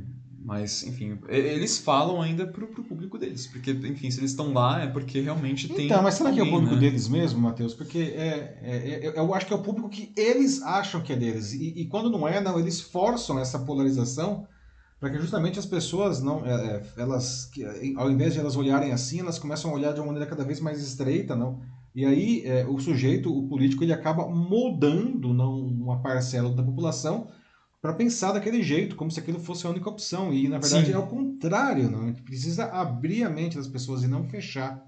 mas, 0.47 0.85
enfim, 0.85 1.19
eles 1.29 1.77
falam 1.77 2.23
ainda 2.23 2.47
pro, 2.47 2.69
pro 2.69 2.85
público 2.85 3.19
deles, 3.19 3.49
porque, 3.49 3.73
enfim, 3.73 4.13
se 4.13 4.21
eles 4.21 4.31
estão 4.31 4.53
lá 4.53 4.81
é 4.81 4.87
porque 4.87 5.21
realmente 5.21 5.67
tem. 5.67 5.87
Então, 5.87 6.01
mas 6.01 6.15
será 6.15 6.31
alguém, 6.31 6.45
que 6.45 6.49
é 6.49 6.53
o 6.53 6.55
público 6.55 6.77
né? 6.77 6.81
deles 6.83 7.09
mesmo, 7.09 7.41
Matheus? 7.41 7.75
Porque 7.75 7.99
é, 7.99 8.57
é, 8.63 9.07
é, 9.07 9.19
eu 9.19 9.35
acho 9.35 9.45
que 9.45 9.53
é 9.53 9.57
o 9.57 9.63
público 9.63 9.89
que 9.89 10.13
eles 10.17 10.63
acham 10.63 11.01
que 11.01 11.13
é 11.13 11.17
deles. 11.17 11.53
E, 11.53 11.81
e 11.81 11.87
quando 11.87 12.09
não 12.09 12.29
é, 12.29 12.41
não, 12.41 12.61
eles 12.61 12.81
forçam 12.81 13.41
essa 13.41 13.59
polarização 13.59 14.47
para 15.01 15.11
que 15.11 15.19
justamente 15.19 15.59
as 15.59 15.67
pessoas 15.67 16.23
não 16.23 16.47
é, 16.47 16.77
é 16.77 16.83
elas 16.97 17.51
ao 17.97 18.09
invés 18.09 18.35
de 18.35 18.39
elas 18.39 18.55
olharem 18.55 18.93
assim 18.93 19.21
elas 19.21 19.39
começam 19.39 19.71
a 19.73 19.75
olhar 19.75 19.93
de 19.93 19.99
uma 20.01 20.07
maneira 20.07 20.31
cada 20.31 20.43
vez 20.43 20.59
mais 20.59 20.81
estreita 20.81 21.37
não 21.37 21.61
e 21.95 22.07
aí 22.07 22.43
é, 22.47 22.65
o 22.67 22.79
sujeito 22.79 23.31
o 23.31 23.47
político 23.47 23.85
ele 23.85 23.93
acaba 23.93 24.27
moldando 24.27 25.35
não 25.35 25.55
uma 25.59 26.01
parcela 26.01 26.49
da 26.51 26.63
população 26.63 27.29
para 27.87 27.95
pensar 27.95 28.33
daquele 28.33 28.65
jeito 28.65 28.97
como 28.97 29.13
se 29.13 29.21
aquilo 29.21 29.39
fosse 29.39 29.65
a 29.65 29.71
única 29.71 29.89
opção. 29.89 30.35
E 30.35 30.49
na 30.49 30.59
verdade 30.59 30.87
Sim. 30.87 30.93
é 30.93 30.99
o 30.99 31.07
contrário 31.07 31.89
não 31.89 32.03
a 32.03 32.07
gente 32.07 32.23
precisa 32.23 32.65
abrir 32.65 33.23
a 33.23 33.31
mente 33.31 33.57
das 33.57 33.69
pessoas 33.69 34.03
e 34.03 34.09
não 34.09 34.29
fechar. 34.29 34.85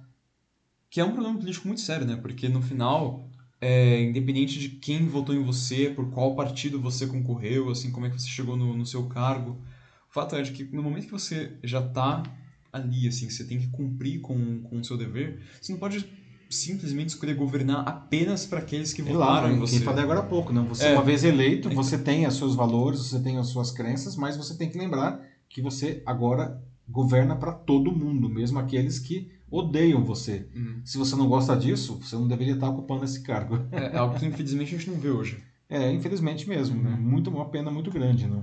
Que 0.90 1.00
é 1.00 1.04
um 1.04 1.12
problema 1.12 1.38
político 1.38 1.68
muito 1.68 1.80
sério 1.80 2.04
né? 2.04 2.16
Porque 2.16 2.48
no 2.48 2.60
final 2.60 3.30
é, 3.60 4.02
independente 4.02 4.58
de 4.58 4.70
quem 4.70 5.06
votou 5.06 5.32
em 5.32 5.44
você 5.44 5.90
por 5.90 6.10
qual 6.10 6.34
partido 6.34 6.80
você 6.80 7.06
concorreu 7.06 7.70
assim 7.70 7.92
como 7.92 8.06
é 8.06 8.10
que 8.10 8.20
você 8.20 8.28
chegou 8.28 8.56
no, 8.56 8.76
no 8.76 8.84
seu 8.84 9.06
cargo 9.06 9.62
o 10.10 10.12
fato 10.12 10.34
é 10.34 10.42
de 10.42 10.50
que 10.50 10.64
no 10.64 10.82
momento 10.82 11.04
que 11.04 11.12
você 11.12 11.56
já 11.62 11.78
está 11.78 12.24
ali, 12.72 13.08
assim, 13.08 13.30
você 13.30 13.44
tem 13.44 13.58
que 13.58 13.68
cumprir 13.68 14.20
com, 14.20 14.60
com 14.62 14.78
o 14.78 14.84
seu 14.84 14.96
dever, 14.96 15.40
você 15.60 15.72
não 15.72 15.78
pode 15.78 16.04
simplesmente 16.48 17.10
escolher 17.10 17.34
governar 17.34 17.86
apenas 17.86 18.46
para 18.46 18.58
aqueles 18.58 18.92
que 18.92 19.02
votaram 19.02 19.52
em 19.52 19.58
você. 19.58 19.76
Quem 19.76 19.84
falei 19.84 20.02
agora 20.02 20.20
há 20.20 20.24
pouco, 20.24 20.52
não? 20.52 20.66
Você, 20.66 20.86
é. 20.86 20.92
uma 20.92 21.02
vez 21.02 21.24
eleito, 21.24 21.68
você 21.70 21.98
tem 21.98 22.26
os 22.26 22.36
seus 22.36 22.54
valores, 22.54 23.00
você 23.00 23.20
tem 23.20 23.38
as 23.38 23.48
suas 23.48 23.70
crenças, 23.70 24.16
mas 24.16 24.36
você 24.36 24.56
tem 24.56 24.68
que 24.68 24.78
lembrar 24.78 25.20
que 25.48 25.60
você 25.60 26.02
agora 26.06 26.62
governa 26.88 27.36
para 27.36 27.52
todo 27.52 27.92
mundo, 27.92 28.28
mesmo 28.28 28.58
aqueles 28.58 28.98
que 28.98 29.30
odeiam 29.50 30.04
você. 30.04 30.48
Uhum. 30.54 30.80
Se 30.84 30.96
você 30.96 31.16
não 31.16 31.28
gosta 31.28 31.56
disso, 31.56 31.98
você 32.00 32.16
não 32.16 32.26
deveria 32.26 32.54
estar 32.54 32.68
ocupando 32.68 33.04
esse 33.04 33.22
cargo. 33.22 33.66
É, 33.70 33.94
é 33.94 33.98
algo 33.98 34.18
que 34.18 34.26
infelizmente 34.26 34.74
a 34.74 34.78
gente 34.78 34.90
não 34.90 34.98
vê 34.98 35.10
hoje. 35.10 35.42
É, 35.70 35.92
infelizmente 35.92 36.48
mesmo, 36.48 36.82
né? 36.82 36.88
uhum. 36.88 36.96
né? 36.96 37.02
Muito 37.02 37.28
uma 37.28 37.44
pena 37.50 37.70
muito 37.70 37.90
grande, 37.90 38.26
não? 38.26 38.42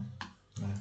É. 0.61 0.73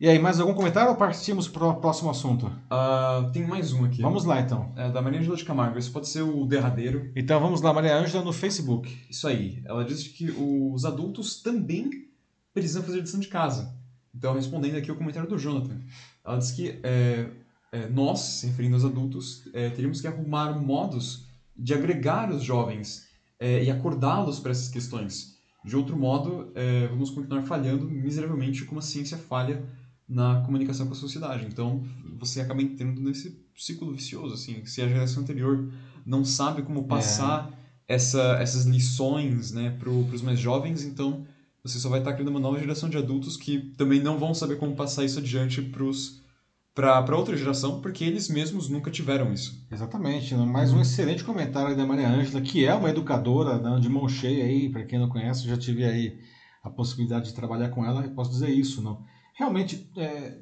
E 0.00 0.08
aí, 0.08 0.16
mais 0.16 0.38
algum 0.38 0.54
comentário 0.54 0.90
ou 0.90 0.96
partimos 0.96 1.48
para 1.48 1.66
o 1.66 1.74
próximo 1.74 2.08
assunto? 2.08 2.46
Uh, 2.46 3.32
tem 3.32 3.44
mais 3.44 3.72
um 3.72 3.84
aqui. 3.84 4.00
Vamos 4.00 4.24
lá, 4.24 4.40
então. 4.40 4.72
É 4.76 4.88
da 4.88 5.02
Maria 5.02 5.18
Ângela 5.18 5.34
de 5.34 5.44
Camargo. 5.44 5.76
Esse 5.76 5.90
pode 5.90 6.08
ser 6.08 6.22
o 6.22 6.46
derradeiro. 6.46 7.10
Então 7.16 7.40
vamos 7.40 7.60
lá, 7.60 7.72
Maria 7.72 7.96
Ângela 7.96 8.22
no 8.22 8.32
Facebook. 8.32 8.96
Isso 9.10 9.26
aí. 9.26 9.60
Ela 9.64 9.84
diz 9.84 10.06
que 10.06 10.30
os 10.30 10.84
adultos 10.84 11.42
também 11.42 12.06
precisam 12.54 12.84
fazer 12.84 13.00
lição 13.00 13.18
de 13.18 13.26
casa. 13.26 13.74
Então, 14.14 14.34
respondendo 14.34 14.76
aqui 14.76 14.92
o 14.92 14.94
comentário 14.94 15.28
do 15.28 15.36
Jonathan, 15.36 15.80
ela 16.24 16.38
diz 16.38 16.52
que 16.52 16.78
é, 16.84 17.26
é, 17.72 17.88
nós, 17.88 18.20
se 18.20 18.46
referindo 18.46 18.76
aos 18.76 18.84
adultos, 18.84 19.50
é, 19.52 19.68
teríamos 19.70 20.00
que 20.00 20.06
arrumar 20.06 20.52
modos 20.52 21.24
de 21.56 21.74
agregar 21.74 22.30
os 22.30 22.44
jovens 22.44 23.08
é, 23.40 23.64
e 23.64 23.70
acordá-los 23.70 24.38
para 24.38 24.52
essas 24.52 24.68
questões. 24.68 25.36
De 25.64 25.76
outro 25.76 25.96
modo, 25.96 26.52
é, 26.54 26.86
vamos 26.86 27.10
continuar 27.10 27.42
falhando 27.42 27.84
miseravelmente 27.84 28.64
como 28.64 28.78
a 28.78 28.82
ciência 28.82 29.18
falha 29.18 29.66
na 30.08 30.40
comunicação 30.40 30.86
com 30.86 30.92
a 30.92 30.96
sociedade. 30.96 31.46
Então, 31.46 31.84
você 32.18 32.40
acaba 32.40 32.62
entrando 32.62 33.00
nesse 33.00 33.44
ciclo 33.56 33.92
vicioso, 33.92 34.34
assim. 34.34 34.64
Se 34.64 34.80
a 34.80 34.88
geração 34.88 35.22
anterior 35.22 35.70
não 36.06 36.24
sabe 36.24 36.62
como 36.62 36.84
passar 36.84 37.50
é. 37.86 37.94
essa, 37.94 38.38
essas 38.40 38.64
lições 38.64 39.52
né, 39.52 39.76
para 39.78 39.90
os 39.90 40.22
mais 40.22 40.40
jovens, 40.40 40.84
então 40.84 41.26
você 41.62 41.78
só 41.78 41.90
vai 41.90 41.98
estar 41.98 42.14
criando 42.14 42.28
uma 42.30 42.40
nova 42.40 42.58
geração 42.58 42.88
de 42.88 42.96
adultos 42.96 43.36
que 43.36 43.58
também 43.76 44.00
não 44.00 44.18
vão 44.18 44.32
saber 44.32 44.56
como 44.56 44.74
passar 44.74 45.04
isso 45.04 45.18
adiante 45.18 45.60
para 45.60 47.16
outra 47.16 47.36
geração, 47.36 47.82
porque 47.82 48.04
eles 48.04 48.30
mesmos 48.30 48.70
nunca 48.70 48.90
tiveram 48.90 49.32
isso. 49.34 49.66
Exatamente. 49.70 50.34
Mais 50.34 50.72
um 50.72 50.80
excelente 50.80 51.22
comentário 51.22 51.76
da 51.76 51.84
Maria 51.84 52.08
Ângela, 52.08 52.40
que 52.40 52.64
é 52.64 52.72
uma 52.72 52.88
educadora 52.88 53.58
né, 53.58 53.78
de 53.80 53.88
mão 53.90 54.08
cheia 54.08 54.44
aí, 54.44 54.70
para 54.70 54.84
quem 54.84 54.98
não 54.98 55.10
conhece, 55.10 55.46
já 55.46 55.58
tive 55.58 55.84
aí 55.84 56.18
a 56.62 56.70
possibilidade 56.70 57.26
de 57.26 57.34
trabalhar 57.34 57.68
com 57.68 57.84
ela, 57.84 58.02
posso 58.10 58.30
dizer 58.30 58.48
isso, 58.48 58.80
não. 58.80 59.04
Realmente, 59.38 59.88
é, 59.96 60.36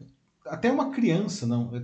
até 0.47 0.73
uma 0.73 0.91
criança, 0.91 1.47
não, 1.47 1.71
é, 1.77 1.81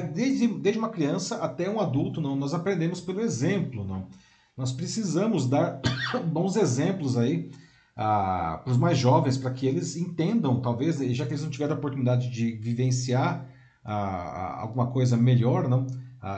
desde, 0.00 0.48
desde 0.48 0.78
uma 0.78 0.88
criança 0.88 1.36
até 1.36 1.68
um 1.68 1.78
adulto, 1.78 2.18
não, 2.18 2.34
nós 2.34 2.54
aprendemos 2.54 2.98
pelo 2.98 3.20
exemplo, 3.20 3.84
não. 3.84 4.08
Nós 4.56 4.72
precisamos 4.72 5.46
dar 5.46 5.82
bons 6.32 6.56
exemplos 6.56 7.18
aí 7.18 7.50
para 7.94 8.64
os 8.66 8.78
mais 8.78 8.96
jovens, 8.96 9.36
para 9.36 9.50
que 9.50 9.66
eles 9.66 9.94
entendam, 9.96 10.62
talvez, 10.62 10.96
já 11.14 11.26
que 11.26 11.32
eles 11.32 11.42
não 11.42 11.50
tiveram 11.50 11.74
a 11.74 11.78
oportunidade 11.78 12.30
de 12.30 12.52
vivenciar 12.52 13.46
alguma 13.84 14.86
coisa 14.86 15.14
melhor, 15.14 15.68
não, 15.68 15.86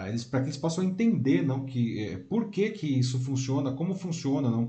eles, 0.09 0.25
para 0.25 0.41
que 0.41 0.47
eles 0.47 0.57
possam 0.57 0.83
entender, 0.83 1.43
não, 1.47 1.65
que 1.65 2.01
é, 2.01 2.17
por 2.17 2.51
que 2.51 2.71
que 2.71 2.99
isso 2.99 3.21
funciona, 3.21 3.71
como 3.71 3.95
funciona, 3.95 4.51
não, 4.51 4.69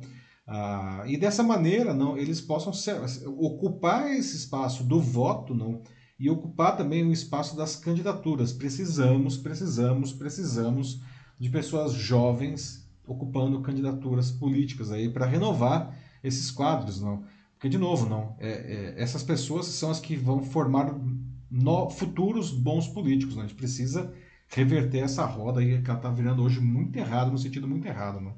e 1.08 1.18
dessa 1.18 1.42
maneira, 1.42 1.94
não, 1.94 2.18
eles 2.18 2.40
possam 2.40 2.72
ser, 2.72 3.00
ocupar 3.26 4.12
esse 4.12 4.36
espaço 4.36 4.84
do 4.84 5.02
voto, 5.02 5.56
não, 5.56 5.82
e 6.20 6.30
ocupar 6.30 6.78
também 6.78 7.04
o 7.04 7.12
espaço 7.12 7.56
das 7.56 7.76
candidaturas. 7.76 8.54
Precisamos, 8.54 9.38
precisamos, 9.38 10.14
precisamos 10.14 11.02
de 11.40 11.50
pessoas 11.50 11.94
jovens 11.94 12.88
ocupando 13.08 13.62
candidaturas 13.62 14.32
políticas 14.32 14.92
aí 14.92 15.10
para 15.10 15.26
renovar 15.26 15.96
esses 16.24 16.50
quadros, 16.50 17.02
não? 17.02 17.24
Porque 17.54 17.70
de 17.70 17.78
novo, 17.78 18.08
não, 18.08 18.36
é, 18.40 18.50
é, 18.50 19.02
essas 19.02 19.24
pessoas 19.24 19.66
são 19.68 19.92
as 19.92 20.00
que 20.00 20.16
vão 20.16 20.42
formar 20.42 20.96
no, 21.50 21.90
futuros 21.90 22.52
bons 22.52 22.88
políticos, 22.88 23.36
não? 23.36 23.44
A 23.44 23.48
gente 23.48 23.58
precisa 23.58 24.14
reverter 24.48 25.00
essa 25.00 25.26
roda 25.26 25.60
aí 25.60 25.82
que 25.82 25.90
ela 25.90 26.00
está 26.00 26.10
virando 26.10 26.44
hoje 26.44 26.60
muito 26.60 26.98
errado, 26.98 27.32
no 27.32 27.38
sentido 27.38 27.68
muito 27.68 27.88
errado, 27.88 28.22
não? 28.22 28.36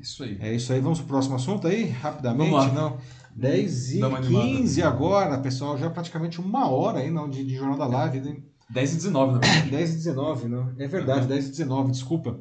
Isso 0.00 0.22
aí. 0.22 0.38
É 0.40 0.54
isso 0.54 0.72
aí. 0.72 0.80
Vamos 0.80 0.98
pro 0.98 1.08
próximo 1.08 1.36
assunto 1.36 1.66
aí, 1.66 1.88
rapidamente, 1.88 2.72
não? 2.74 2.98
10 3.34 3.94
e 3.94 4.00
15 4.00 4.82
agora, 4.82 5.38
pessoal, 5.38 5.76
já 5.76 5.90
praticamente 5.90 6.40
uma 6.40 6.68
hora 6.68 7.00
aí 7.00 7.10
não, 7.10 7.28
de, 7.28 7.44
de 7.44 7.56
Jornal 7.56 7.76
da 7.76 7.86
Live. 7.86 8.20
Né? 8.20 8.36
10 8.70 8.92
e 8.92 8.96
19, 8.96 9.32
não. 9.32 9.40
10 9.70 9.90
e 9.90 9.96
19, 9.96 10.48
não. 10.48 10.72
É 10.78 10.86
verdade, 10.86 11.22
uhum. 11.22 11.28
10 11.28 11.46
e 11.46 11.50
19, 11.50 11.90
desculpa. 11.90 12.38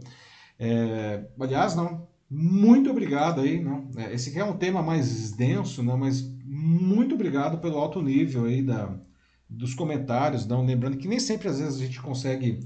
É, 0.59 1.25
aliás, 1.39 1.75
não, 1.75 2.07
muito 2.29 2.89
obrigado 2.89 3.41
aí, 3.41 3.61
não. 3.61 3.89
É, 3.97 4.13
esse 4.13 4.29
aqui 4.29 4.39
é 4.39 4.45
um 4.45 4.57
tema 4.57 4.81
mais 4.83 5.31
denso, 5.31 5.81
não, 5.81 5.97
mas 5.97 6.21
muito 6.45 7.15
obrigado 7.15 7.57
pelo 7.57 7.77
alto 7.77 8.01
nível 8.01 8.45
aí 8.45 8.61
da, 8.61 8.95
dos 9.49 9.73
comentários, 9.73 10.45
não. 10.45 10.65
Lembrando 10.65 10.97
que 10.97 11.07
nem 11.07 11.19
sempre 11.19 11.49
às 11.49 11.59
vezes 11.59 11.81
a 11.81 11.85
gente 11.85 12.01
consegue 12.01 12.59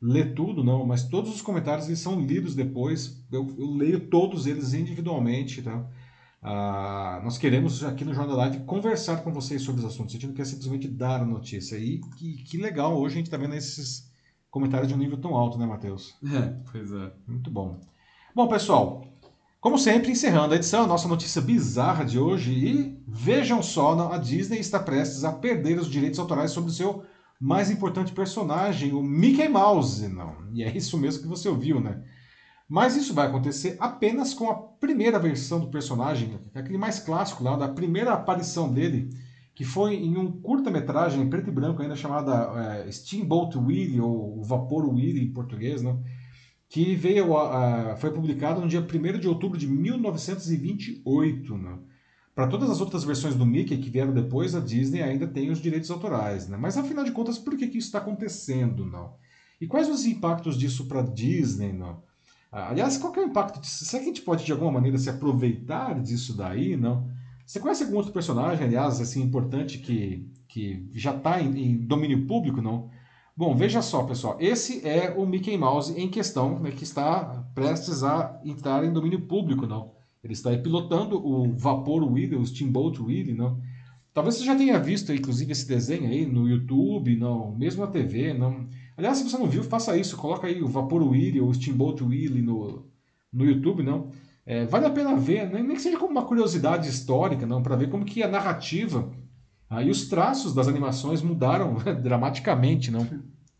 ler 0.00 0.34
tudo, 0.34 0.62
não, 0.62 0.86
mas 0.86 1.04
todos 1.04 1.34
os 1.34 1.42
comentários 1.42 1.86
eles 1.86 1.98
são 1.98 2.20
lidos 2.20 2.54
depois. 2.54 3.24
Eu, 3.30 3.54
eu 3.58 3.70
leio 3.70 4.08
todos 4.08 4.46
eles 4.46 4.74
individualmente, 4.74 5.62
tá? 5.62 5.84
Ah, 6.40 7.20
nós 7.24 7.36
queremos 7.36 7.82
aqui 7.82 8.04
no 8.04 8.14
Jornal 8.14 8.36
Live 8.36 8.60
conversar 8.60 9.18
com 9.18 9.32
vocês 9.32 9.62
sobre 9.62 9.80
os 9.80 9.86
assuntos. 9.86 10.14
A 10.14 10.18
gente 10.18 10.28
não 10.28 10.34
quer 10.34 10.46
simplesmente 10.46 10.86
dar 10.86 11.20
a 11.22 11.26
notícia. 11.26 11.76
E 11.76 12.00
que, 12.16 12.44
que 12.44 12.56
legal, 12.56 12.96
hoje 12.96 13.14
a 13.14 13.18
gente 13.18 13.26
está 13.26 13.36
vendo 13.36 13.54
esses 13.54 14.10
comentários 14.50 14.88
de 14.88 14.94
um 14.94 14.98
nível 14.98 15.18
tão 15.18 15.34
alto, 15.34 15.58
né, 15.58 15.66
Matheus? 15.66 16.16
É, 16.24 16.54
pois 16.70 16.92
é. 16.92 17.12
Muito 17.26 17.50
bom. 17.50 17.80
Bom, 18.34 18.46
pessoal, 18.46 19.04
como 19.60 19.76
sempre, 19.76 20.12
encerrando 20.12 20.54
a 20.54 20.56
edição, 20.56 20.84
a 20.84 20.86
nossa 20.86 21.08
notícia 21.08 21.42
bizarra 21.42 22.04
de 22.04 22.18
hoje. 22.18 22.52
E 22.52 23.02
vejam 23.06 23.60
só, 23.60 24.12
a 24.12 24.16
Disney 24.16 24.60
está 24.60 24.78
prestes 24.78 25.24
a 25.24 25.32
perder 25.32 25.78
os 25.78 25.90
direitos 25.90 26.20
autorais 26.20 26.52
sobre 26.52 26.70
o 26.70 26.74
seu 26.74 27.04
mais 27.40 27.70
importante 27.70 28.12
personagem, 28.12 28.92
o 28.92 29.02
Mickey 29.02 29.48
Mouse. 29.48 30.08
Não. 30.08 30.36
E 30.52 30.62
é 30.62 30.76
isso 30.76 30.98
mesmo 30.98 31.22
que 31.22 31.28
você 31.28 31.48
ouviu, 31.48 31.80
né? 31.80 32.02
Mas 32.68 32.96
isso 32.96 33.14
vai 33.14 33.26
acontecer 33.26 33.76
apenas 33.80 34.34
com 34.34 34.50
a 34.50 34.54
primeira 34.54 35.18
versão 35.18 35.58
do 35.58 35.68
personagem, 35.68 36.38
aquele 36.54 36.76
mais 36.76 36.98
clássico 36.98 37.42
lá, 37.42 37.56
da 37.56 37.68
primeira 37.68 38.12
aparição 38.12 38.70
dele, 38.72 39.08
que 39.54 39.64
foi 39.64 39.94
em 39.94 40.18
um 40.18 40.30
curta-metragem 40.30 41.22
em 41.22 41.30
preto 41.30 41.48
e 41.48 41.52
branco 41.52 41.80
ainda 41.80 41.96
chamada 41.96 42.84
é, 42.84 42.92
Steamboat 42.92 43.56
Willie, 43.56 44.00
ou 44.00 44.42
Vapor 44.44 44.86
Willie 44.86 45.24
em 45.24 45.32
português, 45.32 45.82
né? 45.82 45.96
que 46.68 46.94
veio 46.94 47.34
a, 47.36 47.92
a, 47.92 47.96
foi 47.96 48.12
publicado 48.12 48.60
no 48.60 48.68
dia 48.68 48.80
1 48.80 49.18
de 49.18 49.26
outubro 49.26 49.58
de 49.58 49.66
1928. 49.66 51.56
Né? 51.56 51.78
Para 52.38 52.46
todas 52.46 52.70
as 52.70 52.80
outras 52.80 53.02
versões 53.02 53.34
do 53.34 53.44
Mickey 53.44 53.78
que 53.78 53.90
vieram 53.90 54.12
depois, 54.12 54.54
a 54.54 54.60
Disney 54.60 55.02
ainda 55.02 55.26
tem 55.26 55.50
os 55.50 55.60
direitos 55.60 55.90
autorais. 55.90 56.46
Né? 56.46 56.56
Mas 56.56 56.78
afinal 56.78 57.04
de 57.04 57.10
contas, 57.10 57.36
por 57.36 57.56
que, 57.56 57.66
que 57.66 57.78
isso 57.78 57.88
está 57.88 57.98
acontecendo? 57.98 58.86
Não? 58.86 59.16
E 59.60 59.66
quais 59.66 59.88
os 59.88 60.06
impactos 60.06 60.56
disso 60.56 60.86
para 60.86 61.02
Disney? 61.02 61.72
Não? 61.72 62.00
Ah, 62.52 62.68
aliás, 62.68 62.96
qual 62.96 63.12
é 63.16 63.18
o 63.18 63.24
impacto 63.24 63.60
disso? 63.60 63.84
Será 63.84 64.04
que 64.04 64.08
a 64.08 64.12
gente 64.12 64.22
pode, 64.22 64.44
de 64.44 64.52
alguma 64.52 64.70
maneira, 64.70 64.96
se 64.98 65.10
aproveitar 65.10 66.00
disso 66.00 66.32
daí, 66.32 66.76
não? 66.76 67.10
Você 67.44 67.58
conhece 67.58 67.82
algum 67.82 67.96
outro 67.96 68.12
personagem, 68.12 68.64
aliás, 68.64 69.00
assim, 69.00 69.20
importante 69.20 69.78
que, 69.78 70.24
que 70.46 70.88
já 70.94 71.16
está 71.16 71.42
em, 71.42 71.58
em, 71.58 71.76
domínio 71.76 72.24
público, 72.24 72.62
não? 72.62 72.88
Bom, 73.36 73.56
veja 73.56 73.82
só, 73.82 74.04
pessoal. 74.04 74.36
Esse 74.38 74.86
é 74.86 75.10
o 75.10 75.26
Mickey 75.26 75.58
Mouse 75.58 75.92
em 76.00 76.08
questão, 76.08 76.60
né, 76.60 76.70
que 76.70 76.84
está 76.84 77.44
prestes 77.52 78.04
a 78.04 78.40
entrar 78.44 78.84
em 78.84 78.92
domínio 78.92 79.22
público, 79.22 79.66
não? 79.66 79.97
Ele 80.22 80.32
está 80.32 80.50
aí 80.50 80.58
pilotando 80.58 81.16
o 81.16 81.52
Vapor 81.56 82.04
Willy, 82.04 82.36
o 82.36 82.44
Steamboat 82.44 83.00
Willy, 83.00 83.34
não? 83.34 83.60
Talvez 84.12 84.36
você 84.36 84.44
já 84.44 84.56
tenha 84.56 84.78
visto, 84.78 85.12
inclusive, 85.12 85.52
esse 85.52 85.66
desenho 85.66 86.08
aí 86.08 86.26
no 86.26 86.48
YouTube, 86.48 87.16
não? 87.16 87.54
Mesmo 87.56 87.84
na 87.84 87.90
TV, 87.90 88.34
não? 88.34 88.66
Aliás, 88.96 89.18
se 89.18 89.24
você 89.24 89.38
não 89.38 89.46
viu, 89.46 89.62
faça 89.62 89.96
isso. 89.96 90.16
Coloca 90.16 90.46
aí 90.46 90.60
o 90.60 90.66
Vapor 90.66 91.02
Willy 91.02 91.40
ou 91.40 91.48
o 91.48 91.54
Steamboat 91.54 92.02
Willy 92.02 92.42
no, 92.42 92.84
no 93.32 93.44
YouTube, 93.44 93.82
não? 93.82 94.10
É, 94.44 94.64
vale 94.64 94.86
a 94.86 94.90
pena 94.90 95.14
ver, 95.14 95.48
nem 95.50 95.74
que 95.74 95.82
seja 95.82 95.98
como 95.98 96.10
uma 96.10 96.24
curiosidade 96.24 96.88
histórica, 96.88 97.46
não, 97.46 97.62
para 97.62 97.76
ver 97.76 97.90
como 97.90 98.04
que 98.04 98.22
a 98.22 98.28
narrativa 98.28 99.12
ah, 99.68 99.82
e 99.82 99.90
os 99.90 100.08
traços 100.08 100.54
das 100.54 100.66
animações 100.66 101.20
mudaram 101.20 101.76
dramaticamente, 102.02 102.90
não? 102.90 103.06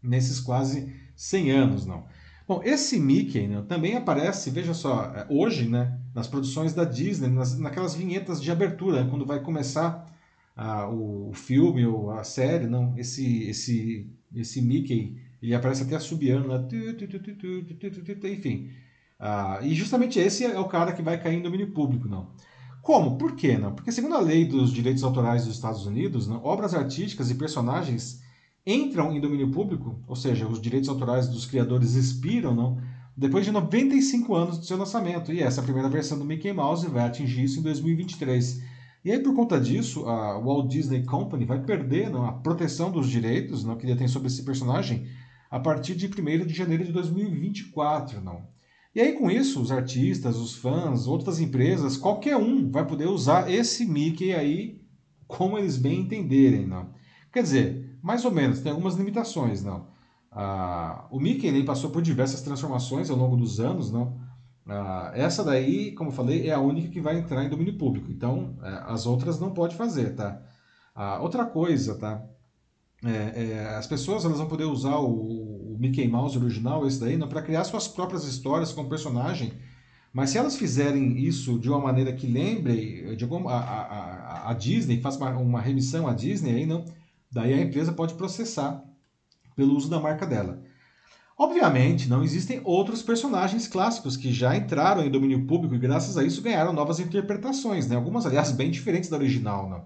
Nesses 0.03 0.41
quase 0.41 0.93
100 1.15 1.51
anos, 1.51 1.87
não. 1.87 2.05
Bom, 2.49 2.63
esse 2.65 2.99
Mickey 2.99 3.47
né, 3.47 3.63
também 3.69 3.95
aparece, 3.95 4.49
veja 4.49 4.73
só, 4.73 5.05
é, 5.15 5.27
hoje, 5.29 5.69
né, 5.69 6.01
nas 6.15 6.27
produções 6.27 6.73
da 6.73 6.83
Disney, 6.83 7.29
nas, 7.29 7.59
naquelas 7.59 7.95
vinhetas 7.95 8.43
de 8.43 8.51
abertura, 8.51 9.05
quando 9.05 9.27
vai 9.27 9.41
começar 9.41 10.07
ah, 10.57 10.89
o, 10.89 11.29
o 11.29 11.35
filme 11.35 11.85
ou 11.85 12.11
a 12.11 12.25
série, 12.25 12.67
não, 12.67 12.97
esse, 12.97 13.43
esse, 13.45 14.11
esse 14.35 14.63
Mickey 14.63 15.21
ele 15.43 15.55
aparece 15.55 15.83
até 15.83 15.97
assobiando, 15.97 16.49
né? 16.49 16.67
enfim. 18.33 18.71
Ah, 19.21 19.61
e 19.63 19.75
justamente 19.75 20.19
esse 20.19 20.45
é 20.47 20.59
o 20.59 20.69
cara 20.69 20.93
que 20.93 21.03
vai 21.03 21.23
cair 21.23 21.37
em 21.37 21.43
domínio 21.43 21.73
público, 21.73 22.09
não. 22.09 22.31
Como? 22.81 23.19
Por 23.19 23.37
quê? 23.37 23.59
Não? 23.59 23.75
Porque 23.75 23.93
segundo 23.93 24.15
a 24.15 24.21
lei 24.21 24.47
dos 24.47 24.73
direitos 24.73 25.05
autorais 25.05 25.45
dos 25.45 25.55
Estados 25.55 25.85
Unidos, 25.85 26.27
não, 26.27 26.43
obras 26.43 26.73
artísticas 26.73 27.31
e 27.31 27.35
personagens 27.35 28.23
entram 28.71 29.13
em 29.13 29.21
domínio 29.21 29.51
público, 29.51 29.99
ou 30.07 30.15
seja, 30.15 30.47
os 30.47 30.61
direitos 30.61 30.91
autorais 30.91 31.27
dos 31.27 31.47
criadores 31.47 31.95
expiram, 31.95 32.55
não, 32.55 32.79
depois 33.17 33.45
de 33.45 33.51
95 33.51 34.35
anos 34.35 34.59
do 34.59 34.65
seu 34.67 34.77
lançamento. 34.77 35.33
E 35.33 35.43
essa 35.43 35.63
primeira 35.63 35.89
versão 35.89 36.19
do 36.19 36.25
Mickey 36.25 36.53
Mouse 36.53 36.87
vai 36.87 37.07
atingir 37.07 37.45
isso 37.45 37.61
em 37.61 37.63
2023. 37.63 38.63
E 39.05 39.11
aí, 39.11 39.21
por 39.21 39.35
conta 39.35 39.59
disso, 39.59 40.07
a 40.07 40.39
Walt 40.39 40.69
Disney 40.71 41.03
Company 41.05 41.47
vai 41.47 41.63
perder 41.63 42.11
não, 42.11 42.27
a 42.27 42.33
proteção 42.33 42.91
dos 42.91 43.09
direitos 43.09 43.65
não, 43.65 43.77
que 43.77 43.87
detém 43.87 44.07
sobre 44.07 44.29
esse 44.29 44.45
personagem 44.45 45.07
a 45.51 45.59
partir 45.59 45.95
de 45.95 46.07
1 46.07 46.47
de 46.47 46.53
janeiro 46.53 46.85
de 46.85 46.93
2024, 46.93 48.21
não. 48.21 48.47
E 48.95 49.01
aí 49.01 49.13
com 49.13 49.31
isso, 49.31 49.63
os 49.63 49.73
artistas, 49.73 50.37
os 50.37 50.57
fãs, 50.57 51.07
outras 51.07 51.41
empresas, 51.41 51.97
qualquer 51.97 52.37
um 52.37 52.71
vai 52.71 52.87
poder 52.87 53.07
usar 53.07 53.51
esse 53.51 53.87
Mickey 53.87 54.35
aí 54.35 54.83
como 55.27 55.59
eles 55.59 55.77
bem 55.77 56.01
entenderem, 56.01 56.67
não. 56.67 56.91
Quer 57.33 57.43
dizer, 57.43 57.88
mais 58.03 58.25
ou 58.25 58.31
menos, 58.31 58.61
tem 58.61 58.71
algumas 58.73 58.95
limitações, 58.95 59.63
não. 59.63 59.87
Ah, 60.31 61.07
o 61.11 61.19
Mickey 61.19 61.47
ele 61.47 61.65
passou 61.65 61.91
por 61.91 62.03
diversas 62.03 62.43
transformações 62.43 63.11
ao 63.11 63.17
longo 63.17 63.37
dos 63.37 63.61
anos, 63.61 63.91
não. 63.91 64.19
Ah, 64.67 65.13
essa 65.15 65.43
daí, 65.43 65.93
como 65.93 66.11
eu 66.11 66.15
falei, 66.15 66.49
é 66.49 66.53
a 66.53 66.61
única 66.61 66.89
que 66.89 67.01
vai 67.01 67.19
entrar 67.19 67.45
em 67.45 67.49
domínio 67.49 67.79
público. 67.79 68.11
Então, 68.11 68.57
é, 68.63 68.93
as 68.93 69.07
outras 69.07 69.41
não 69.41 69.53
pode 69.53 69.75
fazer, 69.77 70.15
tá? 70.15 70.43
Ah, 70.95 71.21
outra 71.21 71.45
coisa, 71.47 71.95
tá? 71.97 72.23
É, 73.05 73.53
é, 73.53 73.77
as 73.77 73.87
pessoas 73.87 74.25
elas 74.25 74.39
vão 74.39 74.49
poder 74.49 74.65
usar 74.65 74.97
o, 74.97 75.75
o 75.75 75.77
Mickey 75.79 76.09
Mouse 76.09 76.37
original, 76.37 76.87
esse 76.87 77.01
daí, 77.01 77.17
para 77.27 77.43
criar 77.43 77.65
suas 77.65 77.89
próprias 77.89 78.25
histórias 78.25 78.73
com 78.73 78.83
o 78.83 78.89
personagem. 78.89 79.53
Mas 80.13 80.31
se 80.31 80.39
elas 80.39 80.57
fizerem 80.57 81.19
isso 81.19 81.59
de 81.59 81.69
uma 81.69 81.79
maneira 81.79 82.13
que 82.13 82.27
lembre 82.27 83.15
de 83.17 83.25
alguma, 83.25 83.53
a, 83.53 83.59
a, 83.59 84.51
a 84.51 84.55
Disney, 84.55 85.01
faça 85.01 85.19
uma, 85.19 85.31
uma, 85.37 85.61
remissão 85.61 86.09
à 86.09 86.15
Disney, 86.15 86.57
aí 86.57 86.67
não, 86.67 86.85
daí 87.31 87.55
a 87.55 87.61
empresa 87.61 87.93
pode 87.93 88.15
processar 88.15 88.83
pelo 89.55 89.77
uso 89.77 89.91
da 89.91 90.01
marca 90.01 90.27
dela. 90.27 90.63
Obviamente, 91.37 92.09
não 92.09 92.25
existem 92.25 92.61
outros 92.65 93.01
personagens 93.01 93.69
clássicos 93.69 94.17
que 94.17 94.33
já 94.33 94.57
entraram 94.57 95.05
em 95.05 95.11
domínio 95.11 95.47
público 95.47 95.75
e 95.75 95.79
graças 95.79 96.19
a 96.19 96.25
isso 96.25 96.43
ganharam 96.43 96.73
novas 96.73 96.99
interpretações, 96.99 97.87
né? 97.87 97.95
algumas, 97.95 98.27
aliás, 98.27 98.51
bem 98.51 98.73
diferentes 98.73 99.09
da 99.09 99.17
original. 99.17 99.71
Né? 99.71 99.81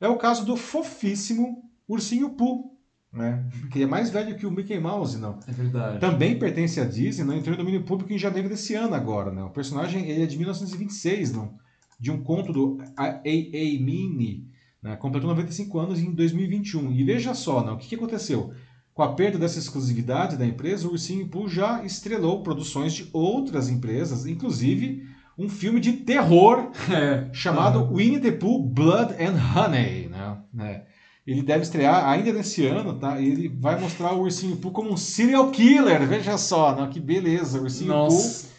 É 0.00 0.08
o 0.08 0.18
caso 0.18 0.44
do 0.44 0.56
fofíssimo 0.56 1.62
Ursinho 1.86 2.30
Pooh, 2.30 2.76
né? 3.12 3.48
que 3.70 3.84
é 3.84 3.86
mais 3.86 4.10
velho 4.10 4.36
que 4.36 4.46
o 4.46 4.50
Mickey 4.50 4.80
Mouse, 4.80 5.16
não. 5.16 5.38
É 5.46 5.52
verdade. 5.52 6.00
Também 6.00 6.36
pertence 6.36 6.80
à 6.80 6.84
Disney, 6.84 7.24
não 7.24 7.36
entrou 7.36 7.54
em 7.54 7.58
domínio 7.58 7.84
público 7.84 8.12
em 8.12 8.18
janeiro 8.18 8.48
desse 8.48 8.74
ano 8.74 8.94
agora. 8.94 9.30
Né? 9.30 9.44
O 9.44 9.50
personagem 9.50 10.08
ele 10.08 10.24
é 10.24 10.26
de 10.26 10.36
1926, 10.36 11.32
não? 11.32 11.56
de 12.00 12.10
um 12.10 12.22
conto 12.22 12.52
do 12.52 12.78
A.A. 12.96 13.22
Mini, 13.22 14.49
né? 14.82 14.96
completou 14.96 15.28
95 15.30 15.78
anos 15.78 16.00
em 16.00 16.12
2021. 16.12 16.92
E 16.92 17.04
veja 17.04 17.34
só, 17.34 17.64
não? 17.64 17.74
o 17.74 17.76
que, 17.78 17.88
que 17.88 17.94
aconteceu? 17.94 18.52
Com 18.92 19.02
a 19.02 19.12
perda 19.14 19.38
dessa 19.38 19.58
exclusividade 19.58 20.36
da 20.36 20.46
empresa, 20.46 20.88
o 20.88 20.92
Ursinho 20.92 21.28
Pooh 21.28 21.48
já 21.48 21.84
estrelou 21.84 22.42
produções 22.42 22.92
de 22.92 23.08
outras 23.12 23.68
empresas, 23.68 24.26
inclusive 24.26 25.06
um 25.38 25.48
filme 25.48 25.80
de 25.80 25.92
terror 25.92 26.70
é. 26.92 27.32
chamado 27.32 27.80
uhum. 27.80 27.96
Winnie 27.96 28.20
the 28.20 28.32
Pooh 28.32 28.62
Blood 28.62 29.14
and 29.14 29.36
Honey. 29.54 30.08
Né? 30.08 30.36
É. 30.58 30.82
Ele 31.26 31.42
deve 31.42 31.62
estrear 31.62 32.08
ainda 32.08 32.32
nesse 32.32 32.66
ano, 32.66 32.98
tá? 32.98 33.20
Ele 33.20 33.48
vai 33.48 33.78
mostrar 33.78 34.12
o 34.12 34.22
Ursinho 34.22 34.56
Pooh 34.56 34.72
como 34.72 34.90
um 34.90 34.96
serial 34.96 35.50
killer. 35.50 36.06
Veja 36.06 36.36
só, 36.36 36.74
né? 36.74 36.88
que 36.92 36.98
beleza. 36.98 37.58
O 37.58 37.62
Ursinho 37.62 37.88
Nossa. 37.88 38.48
Pooh 38.48 38.50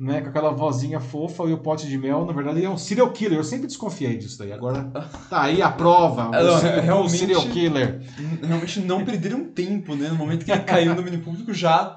né, 0.00 0.22
com 0.22 0.30
aquela 0.30 0.50
vozinha 0.50 0.98
fofa 0.98 1.44
e 1.44 1.52
o 1.52 1.58
pote 1.58 1.86
de 1.86 1.98
mel, 1.98 2.24
na 2.24 2.32
verdade, 2.32 2.56
ele 2.56 2.64
é 2.64 2.70
um 2.70 2.78
serial 2.78 3.12
killer. 3.12 3.38
Eu 3.38 3.44
sempre 3.44 3.66
desconfiei 3.66 4.16
disso 4.16 4.38
daí. 4.38 4.50
Agora 4.50 4.90
tá 5.28 5.42
aí 5.42 5.60
a 5.60 5.70
prova. 5.70 6.30
É, 6.40 6.42
não, 6.42 6.82
realmente, 6.82 7.18
serial 7.18 7.42
killer. 7.42 8.00
Realmente 8.42 8.80
não 8.80 9.04
perderam 9.04 9.44
tempo, 9.44 9.94
né? 9.94 10.08
No 10.08 10.14
momento 10.14 10.44
que 10.44 10.50
ele 10.50 10.60
caiu 10.60 10.90
no 10.90 10.96
domínio 10.96 11.20
público 11.20 11.52
já. 11.52 11.96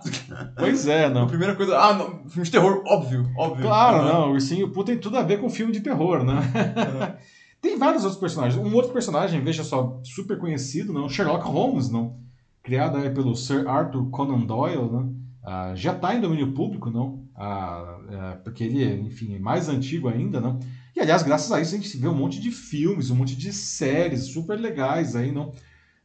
Pois 0.58 0.88
é, 0.88 1.08
não. 1.08 1.24
A 1.24 1.28
primeira 1.28 1.56
coisa. 1.56 1.78
Ah, 1.78 1.94
não, 1.94 2.28
filme 2.28 2.44
de 2.44 2.52
terror, 2.52 2.84
óbvio, 2.86 3.30
óbvio. 3.38 3.64
Claro, 3.64 4.00
uhum. 4.00 4.06
não. 4.06 4.30
O 4.30 4.34
Ursinho 4.34 4.70
Poo 4.70 4.84
tem 4.84 4.98
tudo 4.98 5.18
a 5.18 5.24
ver 5.24 5.40
com 5.40 5.50
filme 5.50 5.72
de 5.72 5.80
terror, 5.80 6.24
né? 6.26 6.34
Uhum. 6.34 7.14
tem 7.62 7.78
vários 7.78 8.04
outros 8.04 8.20
personagens. 8.20 8.62
Um 8.62 8.74
outro 8.76 8.92
personagem, 8.92 9.42
veja 9.42 9.64
só, 9.64 10.00
super 10.04 10.38
conhecido, 10.38 10.92
não? 10.92 11.08
Sherlock 11.08 11.46
Holmes, 11.46 11.90
não? 11.90 12.18
Criado 12.64 12.98
aí 12.98 13.10
pelo 13.10 13.36
Sir 13.36 13.68
Arthur 13.68 14.10
Conan 14.10 14.42
Doyle, 14.42 14.92
né? 14.92 15.10
Ah, 15.46 15.72
já 15.76 15.94
está 15.94 16.14
em 16.14 16.22
domínio 16.22 16.52
público, 16.54 16.90
não? 16.90 17.23
Ah, 17.36 17.98
é, 18.10 18.36
porque 18.38 18.64
ele, 18.64 18.84
enfim, 19.02 19.36
é 19.36 19.40
mais 19.40 19.68
antigo 19.68 20.08
ainda, 20.08 20.40
não? 20.40 20.60
E 20.96 21.00
aliás, 21.00 21.24
graças 21.24 21.52
a 21.52 21.60
isso 21.60 21.74
a 21.74 21.78
gente 21.78 21.98
vê 21.98 22.08
um 22.08 22.16
monte 22.16 22.40
de 22.40 22.52
filmes, 22.52 23.10
um 23.10 23.16
monte 23.16 23.36
de 23.36 23.52
séries 23.52 24.28
super 24.28 24.60
legais 24.60 25.16
aí, 25.16 25.32
não? 25.32 25.54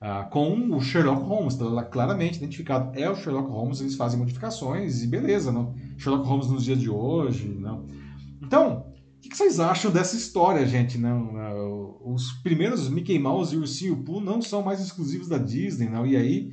Ah, 0.00 0.24
com 0.30 0.74
o 0.74 0.80
Sherlock 0.80 1.22
Holmes, 1.22 1.56
tá 1.56 1.82
claramente 1.84 2.36
identificado. 2.36 2.98
É 2.98 3.10
o 3.10 3.16
Sherlock 3.16 3.50
Holmes, 3.50 3.80
eles 3.80 3.96
fazem 3.96 4.18
modificações 4.18 5.02
e 5.02 5.06
beleza, 5.06 5.52
não? 5.52 5.74
Sherlock 5.98 6.26
Holmes 6.26 6.48
nos 6.48 6.64
dias 6.64 6.78
de 6.78 6.88
hoje, 6.88 7.48
não? 7.48 7.86
Então, 8.40 8.86
o 9.18 9.20
que, 9.20 9.28
que 9.28 9.36
vocês 9.36 9.60
acham 9.60 9.90
dessa 9.90 10.16
história, 10.16 10.64
gente? 10.66 10.96
Não, 10.96 11.32
não, 11.32 12.00
os 12.04 12.32
primeiros 12.42 12.88
Mickey 12.88 13.18
Mouse 13.18 13.54
e 13.54 13.58
Ursinho 13.58 13.96
Pooh 14.04 14.20
não 14.20 14.40
são 14.40 14.62
mais 14.62 14.80
exclusivos 14.80 15.28
da 15.28 15.36
Disney, 15.36 15.88
não? 15.88 16.06
E 16.06 16.16
aí 16.16 16.52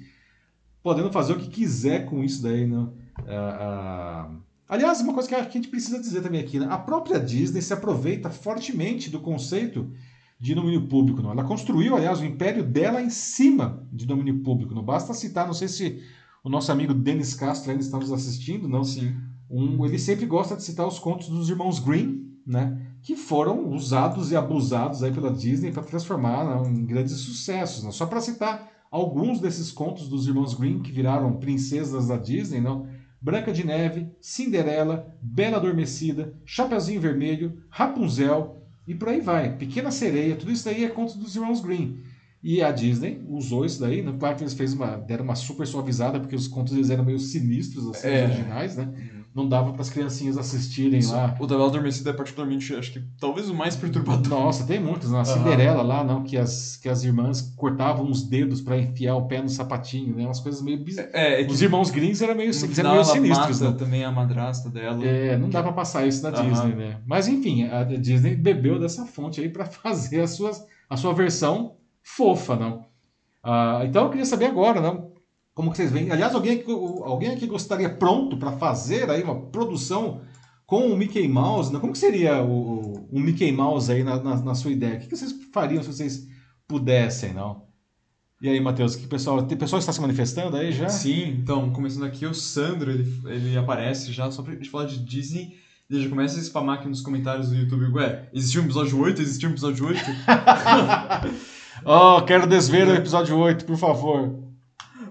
podendo 0.85 1.11
fazer 1.11 1.33
o 1.33 1.39
que 1.39 1.47
quiser 1.47 2.05
com 2.05 2.23
isso 2.23 2.43
daí, 2.43 2.67
né? 2.67 2.77
Uh, 2.77 4.31
uh... 4.31 4.44
Aliás, 4.67 4.99
uma 5.01 5.13
coisa 5.13 5.29
que 5.29 5.35
a 5.35 5.43
gente 5.43 5.67
precisa 5.67 5.99
dizer 5.99 6.21
também 6.21 6.41
aqui, 6.41 6.59
né? 6.59 6.67
a 6.69 6.77
própria 6.77 7.19
Disney 7.19 7.61
se 7.61 7.73
aproveita 7.73 8.29
fortemente 8.29 9.09
do 9.09 9.19
conceito 9.19 9.91
de 10.39 10.55
domínio 10.55 10.87
público. 10.87 11.21
Não? 11.21 11.31
Ela 11.31 11.43
construiu, 11.43 11.95
aliás, 11.95 12.19
o 12.19 12.25
império 12.25 12.63
dela 12.63 13.01
em 13.01 13.09
cima 13.09 13.87
de 13.91 14.05
domínio 14.05 14.39
público. 14.41 14.73
Não 14.73 14.83
basta 14.83 15.13
citar, 15.13 15.45
não 15.45 15.53
sei 15.53 15.67
se 15.67 16.01
o 16.43 16.49
nosso 16.49 16.71
amigo 16.71 16.93
Denis 16.93 17.33
Castro 17.33 17.71
ainda 17.71 17.83
está 17.83 17.97
nos 17.97 18.11
assistindo, 18.11 18.67
não? 18.67 18.83
Sim. 18.83 19.15
Um, 19.49 19.85
ele 19.85 19.99
sempre 19.99 20.25
gosta 20.25 20.55
de 20.55 20.63
citar 20.63 20.87
os 20.87 20.97
contos 20.97 21.29
dos 21.29 21.49
irmãos 21.49 21.79
Green, 21.79 22.33
né? 22.45 22.81
que 23.01 23.15
foram 23.15 23.69
usados 23.69 24.31
e 24.31 24.35
abusados 24.35 25.03
aí 25.03 25.11
pela 25.11 25.31
Disney 25.31 25.71
para 25.71 25.83
transformar 25.83 26.43
não, 26.43 26.65
em 26.65 26.85
grandes 26.85 27.13
sucessos. 27.17 27.83
Não? 27.83 27.91
Só 27.91 28.07
para 28.07 28.19
citar 28.19 28.71
alguns 28.89 29.39
desses 29.39 29.71
contos 29.71 30.07
dos 30.07 30.27
irmãos 30.27 30.55
Grimm 30.55 30.81
que 30.81 30.91
viraram 30.91 31.37
princesas 31.37 32.07
da 32.07 32.17
Disney, 32.17 32.59
não? 32.59 32.87
Branca 33.25 33.51
de 33.51 33.65
Neve, 33.65 34.07
Cinderela, 34.21 35.11
Bela 35.19 35.57
Adormecida, 35.57 36.31
Chapeuzinho 36.45 37.01
Vermelho, 37.01 37.57
Rapunzel 37.71 38.61
e 38.87 38.93
por 38.93 39.09
aí 39.09 39.19
vai. 39.19 39.57
Pequena 39.57 39.89
Sereia, 39.89 40.35
tudo 40.35 40.51
isso 40.51 40.69
aí 40.69 40.85
é 40.85 40.89
conto 40.89 41.17
dos 41.17 41.35
irmãos 41.35 41.59
Grimm. 41.59 42.03
E 42.43 42.61
a 42.61 42.71
Disney 42.71 43.25
usou 43.27 43.65
isso 43.65 43.81
daí, 43.81 44.03
né? 44.03 44.15
claro 44.19 44.35
que 44.35 44.43
eles 44.43 44.53
fez 44.53 44.75
uma, 44.75 44.97
deram 44.97 45.23
uma 45.23 45.33
super 45.33 45.65
suavizada, 45.65 46.19
porque 46.19 46.35
os 46.35 46.47
contos 46.47 46.73
eles 46.73 46.91
eram 46.91 47.03
meio 47.03 47.17
sinistros, 47.17 47.87
assim, 47.87 48.09
é. 48.09 48.25
originais, 48.25 48.75
né? 48.75 48.93
Uhum 49.35 49.35
não 49.35 49.49
dava 49.49 49.73
para 49.73 49.81
as 49.81 49.89
criancinhas 49.89 50.37
assistirem 50.37 50.97
Isso. 50.97 51.11
lá. 51.11 51.35
O 51.37 51.45
da 51.45 51.57
Bela 51.57 51.67
Adormecida 51.67 52.11
é 52.11 52.13
particularmente, 52.13 52.73
acho 52.73 52.93
que 52.93 53.03
talvez 53.19 53.49
o 53.49 53.53
mais 53.53 53.75
perturbador. 53.75 54.29
Nossa, 54.29 54.65
tem 54.65 54.79
muitos. 54.79 55.11
Na 55.11 55.19
né? 55.19 55.25
Cinderela 55.25 55.81
lá, 55.81 56.05
não, 56.05 56.23
que 56.23 56.37
as, 56.37 56.77
que 56.77 56.87
as 56.87 57.03
irmãs 57.03 57.41
cortavam 57.57 58.09
os 58.09 58.23
dedos 58.23 58.61
para 58.61 58.77
enfiar 58.77 59.15
o 59.15 59.27
pé 59.27 59.41
no 59.41 59.49
sapatinho, 59.49 60.15
né? 60.15 60.23
Umas 60.23 60.39
coisas 60.39 60.61
meio 60.61 60.81
bizarras. 60.81 61.13
É, 61.13 61.41
é 61.41 61.45
os 61.45 61.61
irmãos 61.61 61.91
Greens 61.91 62.21
eram 62.21 62.33
meio, 62.33 62.51
eram 62.77 62.91
meio 62.91 63.03
sinistros. 63.03 63.59
Mata 63.59 63.73
né? 63.73 63.77
também 63.77 64.05
a 64.05 64.11
madrasta 64.11 64.69
dela. 64.69 65.05
É, 65.05 65.37
não 65.37 65.49
dá 65.49 65.61
para 65.61 65.73
passar 65.73 66.07
isso 66.07 66.23
na 66.23 66.31
Disney, 66.31 66.73
né? 66.73 67.01
Mas 67.05 67.27
enfim, 67.27 67.65
a 67.65 67.83
Disney 67.83 68.37
bebeu 68.37 68.79
dessa 68.79 69.05
fonte 69.05 69.41
aí 69.41 69.49
para 69.49 69.65
fazer 69.67 70.21
as 70.21 70.29
suas, 70.29 70.65
a 70.89 70.95
sua 70.95 71.13
versão 71.13 71.75
fofa, 72.01 72.55
não? 72.55 72.85
Ah, 73.43 73.81
então 73.83 74.05
eu 74.05 74.09
queria 74.09 74.25
saber 74.25 74.45
agora, 74.45 74.79
não? 74.79 75.04
Como 75.55 75.71
que 75.71 75.77
vocês 75.77 75.89
veem? 75.89 76.11
Aliás, 76.11 76.35
alguém 76.35 76.59
aqui, 76.59 76.69
alguém 76.69 77.29
aqui 77.31 77.47
gostaria 77.47 77.89
pronto 77.89 78.35
para 78.35 78.51
fazer 78.51 79.09
aí 79.09 79.23
uma 79.23 79.39
produção 79.39 80.21
com 80.65 80.91
o 80.91 80.97
Mickey 80.97 81.29
Mouse? 81.29 81.71
Né? 81.71 81.79
Como 81.79 81.93
que 81.93 81.97
seria 81.97 82.43
o, 82.43 83.07
o 83.09 83.17
Mickey 83.17 83.53
Mouse 83.53 83.89
aí 83.89 84.03
na, 84.03 84.21
na, 84.21 84.35
na, 84.35 84.53
sua 84.53 84.71
ideia? 84.71 84.97
O 84.97 84.99
que 84.99 85.15
vocês 85.15 85.33
fariam 85.53 85.81
se 85.81 85.93
vocês 85.93 86.27
pudessem, 86.67 87.33
não? 87.33 87.63
E 88.41 88.49
aí, 88.49 88.59
Matheus, 88.59 88.97
que 88.97 89.07
pessoal, 89.07 89.39
o 89.39 89.57
pessoal 89.57 89.79
está 89.79 89.93
se 89.93 90.01
manifestando 90.01 90.57
aí 90.57 90.73
já? 90.73 90.89
Sim, 90.89 91.37
então, 91.41 91.71
começando 91.71 92.03
aqui, 92.03 92.25
o 92.25 92.33
Sandro, 92.33 92.91
ele, 92.91 93.21
ele 93.25 93.57
aparece 93.57 94.11
já, 94.11 94.29
só 94.29 94.43
pra 94.43 94.53
gente 94.53 94.69
falar 94.69 94.85
de 94.85 94.99
Disney, 94.99 95.55
ele 95.89 96.03
já 96.03 96.09
começa 96.09 96.37
a 96.37 96.43
spamar 96.43 96.79
aqui 96.79 96.89
nos 96.89 96.99
comentários 96.99 97.47
do 97.47 97.55
YouTube, 97.55 97.93
ué, 97.93 98.27
existiu 98.33 98.61
um 98.61 98.65
episódio 98.65 98.99
8? 98.99 99.21
Existiu 99.21 99.47
um 99.47 99.53
episódio 99.53 99.87
8? 99.87 100.01
oh, 101.85 102.21
quero 102.27 102.45
desver 102.45 102.89
o 102.89 102.93
episódio 102.93 103.37
8, 103.37 103.63
por 103.63 103.77
favor. 103.77 104.44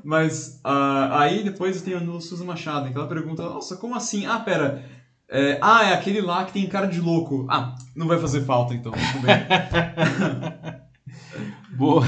Mas 0.05 0.61
uh, 0.63 1.13
aí 1.13 1.43
depois 1.43 1.81
tem 1.81 1.97
o 1.97 2.21
Susan 2.21 2.45
Machado, 2.45 2.93
que 2.93 2.97
ela 2.97 3.09
pergunta, 3.09 3.43
nossa, 3.43 3.77
como 3.77 3.95
assim? 3.95 4.27
Ah, 4.27 4.39
pera. 4.39 4.85
É, 5.31 5.59
ah, 5.63 5.85
é 5.85 5.95
aquele 5.95 6.21
lá 6.21 6.45
que 6.45 6.53
tem 6.53 6.67
cara 6.67 6.87
de 6.87 7.01
louco. 7.01 7.47
Ah, 7.49 7.75
não 7.97 8.07
vai 8.07 8.19
fazer 8.19 8.45
falta 8.45 8.75
então. 8.75 8.93
Boa. 11.75 12.05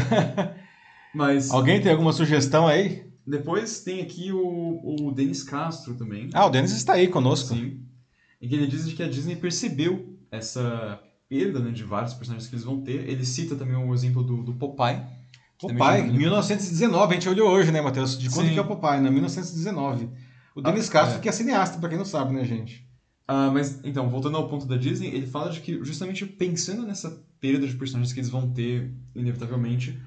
Mas. 1.15 1.51
Alguém 1.51 1.81
tem 1.81 1.91
alguma 1.91 2.13
sugestão 2.13 2.67
aí? 2.67 3.07
Depois 3.27 3.81
tem 3.81 4.03
aqui 4.03 4.31
o, 4.31 5.09
o 5.09 5.11
Denis 5.11 5.43
Castro 5.43 5.95
também. 5.95 6.29
Ah, 6.35 6.45
o 6.45 6.51
Denis 6.51 6.73
está 6.73 6.93
aí 6.93 7.09
conosco. 7.09 7.55
Sim. 7.55 7.81
Em 8.43 8.49
que 8.49 8.55
ele 8.55 8.67
diz 8.67 8.85
que 8.93 9.03
a 9.03 9.09
Disney 9.09 9.37
percebeu 9.37 10.19
essa 10.31 11.01
perda 11.29 11.61
né, 11.61 11.71
de 11.71 11.83
vários 11.83 12.13
personagens 12.13 12.49
que 12.49 12.55
eles 12.55 12.65
vão 12.65 12.83
ter. 12.83 13.09
Ele 13.09 13.25
cita 13.25 13.57
também 13.57 13.75
o 13.75 13.95
exemplo 13.95 14.23
do, 14.23 14.43
do 14.43 14.53
Popeye 14.53 15.01
Popeye, 15.59 16.03
1919, 16.03 17.13
a 17.13 17.15
gente 17.15 17.29
olhou 17.29 17.51
hoje, 17.51 17.73
né, 17.73 17.81
Matheus? 17.81 18.19
De 18.19 18.29
quando 18.29 18.49
Sim. 18.49 18.53
que 18.53 18.59
é 18.59 18.63
o 18.63 18.67
Popeye, 18.67 19.01
né? 19.01 19.11
1919. 19.11 20.11
O 20.55 20.61
Denis 20.61 20.89
ah, 20.89 20.93
Castro, 20.93 21.19
é. 21.19 21.21
que 21.21 21.29
é 21.29 21.33
cineasta, 21.33 21.79
pra 21.79 21.89
quem 21.89 21.99
não 21.99 22.05
sabe, 22.05 22.35
né, 22.35 22.45
gente? 22.45 22.87
Ah, 23.29 23.51
mas, 23.53 23.81
então, 23.85 24.09
voltando 24.09 24.37
ao 24.37 24.49
ponto 24.49 24.67
da 24.67 24.77
Disney, 24.77 25.09
ele 25.09 25.27
fala 25.27 25.51
de 25.51 25.61
que, 25.61 25.83
justamente 25.85 26.25
pensando 26.25 26.87
nessa 26.87 27.23
perda 27.41 27.67
de 27.67 27.75
personagens 27.75 28.13
que 28.13 28.21
eles 28.21 28.31
vão 28.31 28.51
ter, 28.51 28.93
inevitavelmente, 29.15 30.01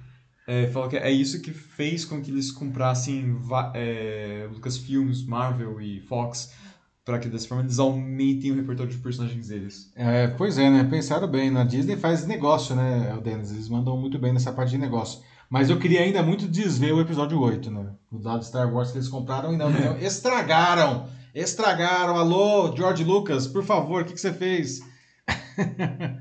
é, 0.47 0.67
fala 0.67 0.89
que 0.89 0.97
é 0.97 1.11
isso 1.11 1.41
que 1.41 1.51
fez 1.51 2.05
com 2.05 2.21
que 2.21 2.31
eles 2.31 2.51
comprassem 2.51 3.37
é, 3.75 4.47
Lucasfilms, 4.51 5.23
Marvel 5.23 5.79
e 5.79 5.99
Fox, 6.01 6.51
para 7.05 7.19
que 7.19 7.27
dessa 7.27 7.47
forma 7.47 7.63
eles 7.63 7.77
aumentem 7.77 8.51
o 8.51 8.55
repertório 8.55 8.91
de 8.91 8.97
personagens 8.97 9.47
deles. 9.47 9.91
É, 9.95 10.27
pois 10.27 10.57
é, 10.57 10.69
né? 10.69 10.83
Pensaram 10.85 11.27
bem. 11.27 11.51
Na 11.51 11.63
Disney 11.63 11.95
faz 11.97 12.25
negócio, 12.25 12.75
né, 12.75 13.13
o 13.15 13.21
Dennis? 13.21 13.51
Eles 13.51 13.69
mandam 13.69 13.95
muito 13.97 14.17
bem 14.17 14.33
nessa 14.33 14.51
parte 14.51 14.71
de 14.71 14.77
negócio. 14.77 15.21
Mas 15.49 15.69
eu 15.69 15.79
queria 15.79 16.01
ainda 16.01 16.21
muito 16.21 16.47
desver 16.47 16.93
o 16.93 17.01
episódio 17.01 17.39
8, 17.39 17.71
né? 17.71 17.93
O 18.11 18.19
dado 18.19 18.43
Star 18.45 18.71
Wars 18.71 18.91
que 18.91 18.97
eles 18.97 19.07
compraram 19.09 19.53
e 19.53 19.57
não, 19.57 19.69
não 19.69 19.97
estragaram! 19.99 21.07
Estragaram! 21.33 22.15
Alô, 22.17 22.75
George 22.75 23.03
Lucas, 23.03 23.47
por 23.47 23.63
favor, 23.63 24.01
o 24.01 24.05
que, 24.05 24.13
que 24.13 24.19
você 24.19 24.31
fez? 24.33 24.79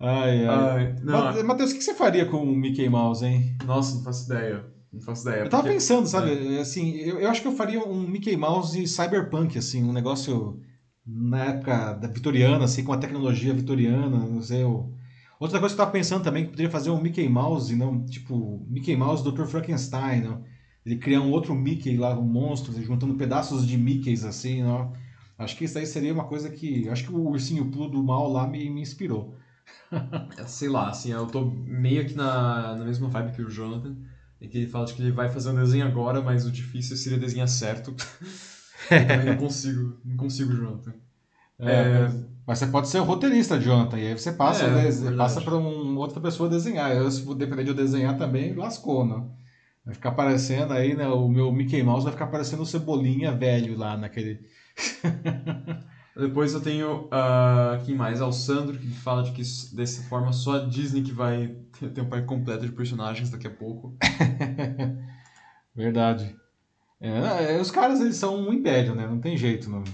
Ai, 0.00 0.46
ai. 0.46 0.94
não, 1.02 1.44
Matheus, 1.44 1.72
o 1.72 1.74
que 1.74 1.82
você 1.82 1.92
faria 1.92 2.24
com 2.24 2.36
o 2.40 2.54
Mickey 2.54 2.88
Mouse, 2.88 3.24
hein? 3.26 3.56
Nossa, 3.64 3.96
não 3.96 4.02
faço 4.04 4.32
ideia. 4.32 4.64
Não 4.92 5.00
faço 5.00 5.28
ideia. 5.28 5.42
Eu 5.42 5.48
tava 5.50 5.64
porque- 5.64 5.74
pensando, 5.74 6.06
sabe? 6.06 6.56
Assim, 6.60 6.94
eu, 6.98 7.18
eu 7.18 7.28
acho 7.28 7.42
que 7.42 7.48
eu 7.48 7.56
faria 7.56 7.80
um 7.84 8.06
Mickey 8.06 8.36
Mouse 8.36 8.86
cyberpunk, 8.86 9.58
assim, 9.58 9.82
um 9.82 9.92
negócio 9.92 10.60
na 11.04 11.46
época 11.46 11.94
da 11.94 12.06
vitoriana, 12.06 12.64
assim, 12.64 12.84
com 12.84 12.92
a 12.92 12.96
tecnologia 12.98 13.52
vitoriana, 13.52 14.08
não 14.08 14.40
sei. 14.40 14.62
Eu... 14.62 14.92
Outra 15.38 15.60
coisa 15.60 15.74
que 15.74 15.80
eu 15.80 15.84
tava 15.84 15.92
pensando 15.92 16.24
também, 16.24 16.44
que 16.44 16.50
poderia 16.50 16.70
fazer 16.70 16.90
um 16.90 17.00
Mickey 17.00 17.28
Mouse, 17.28 17.74
não, 17.76 18.04
tipo, 18.04 18.64
Mickey 18.68 18.96
Mouse 18.96 19.22
Dr. 19.22 19.44
Frankenstein, 19.44 20.22
não? 20.22 20.44
Ele 20.84 20.96
criar 20.96 21.20
um 21.20 21.30
outro 21.30 21.54
Mickey 21.54 21.96
lá, 21.96 22.18
um 22.18 22.24
monstro, 22.24 22.72
juntando 22.82 23.14
pedaços 23.14 23.66
de 23.66 23.76
Mickeys, 23.76 24.24
assim, 24.24 24.62
não? 24.62 24.92
Acho 25.38 25.56
que 25.56 25.64
isso 25.64 25.78
aí 25.78 25.86
seria 25.86 26.12
uma 26.12 26.24
coisa 26.24 26.50
que. 26.50 26.88
Acho 26.88 27.04
que 27.04 27.12
o 27.12 27.28
ursinho 27.28 27.70
Poo 27.70 27.88
do 27.88 28.02
mal 28.02 28.30
lá 28.32 28.46
me, 28.46 28.68
me 28.70 28.80
inspirou. 28.80 29.36
É, 30.36 30.46
Sei 30.46 30.68
lá, 30.68 30.88
assim, 30.90 31.12
eu 31.12 31.26
tô 31.26 31.44
meio 31.44 32.06
que 32.06 32.14
na, 32.14 32.76
na 32.76 32.84
mesma 32.84 33.08
vibe 33.08 33.32
que 33.32 33.42
o 33.42 33.50
Jonathan. 33.50 33.96
Em 34.40 34.48
que 34.48 34.58
ele 34.58 34.66
fala 34.66 34.86
de 34.86 34.94
que 34.94 35.02
ele 35.02 35.12
vai 35.12 35.28
fazer 35.30 35.50
um 35.50 35.54
desenho 35.54 35.86
agora, 35.86 36.20
mas 36.20 36.46
o 36.46 36.50
difícil 36.50 36.96
seria 36.96 37.18
desenhar 37.18 37.48
certo. 37.48 37.94
eu 38.90 39.24
não 39.24 39.36
consigo, 39.36 39.98
não 40.04 40.16
consigo, 40.16 40.52
Jonathan. 40.52 40.94
É, 41.60 42.08
Mas 42.46 42.58
você 42.58 42.66
pode 42.66 42.88
ser 42.88 43.00
o 43.00 43.04
roteirista, 43.04 43.60
Jonathan, 43.60 43.98
e 43.98 44.06
aí 44.08 44.18
você 44.18 44.32
passa, 44.32 44.64
É, 44.64 45.16
passa 45.16 45.40
para 45.40 45.56
um, 45.56 45.96
outra 45.96 46.20
pessoa 46.20 46.48
desenhar. 46.48 46.94
Eu, 46.94 47.10
se 47.10 47.22
depender 47.34 47.64
de 47.64 47.70
eu 47.70 47.74
desenhar 47.74 48.16
também, 48.16 48.54
lascou, 48.54 49.04
né? 49.04 49.22
Vai 49.84 49.94
ficar 49.94 50.10
aparecendo 50.10 50.72
aí, 50.72 50.94
né? 50.94 51.08
O 51.08 51.28
meu 51.28 51.50
Mickey 51.50 51.82
Mouse 51.82 52.04
vai 52.04 52.12
ficar 52.12 52.26
parecendo 52.28 52.62
o 52.62 52.66
Cebolinha 52.66 53.32
velho 53.32 53.76
lá 53.76 53.96
naquele. 53.96 54.40
Depois 56.16 56.52
eu 56.52 56.60
tenho 56.60 57.08
ah, 57.12 57.80
quem 57.86 57.94
mais? 57.94 58.20
Ah, 58.20 58.26
o 58.26 58.32
Sandro, 58.32 58.76
que 58.76 58.88
fala 58.88 59.22
de 59.22 59.32
que 59.32 59.42
dessa 59.74 60.02
forma 60.08 60.32
só 60.32 60.56
a 60.56 60.66
Disney 60.66 61.02
que 61.02 61.12
vai 61.12 61.54
ter 61.78 61.90
ter 61.90 62.00
um 62.00 62.08
parque 62.08 62.26
completo 62.26 62.66
de 62.66 62.72
personagens 62.72 63.30
daqui 63.30 63.46
a 63.46 63.50
pouco. 63.50 63.96
Verdade. 65.74 66.36
É, 67.00 67.56
é, 67.56 67.60
os 67.60 67.70
caras, 67.70 68.00
eles 68.00 68.16
são 68.16 68.36
um 68.48 68.52
império, 68.52 68.94
né? 68.94 69.06
Não 69.06 69.20
tem 69.20 69.36
jeito, 69.36 69.70
não. 69.70 69.84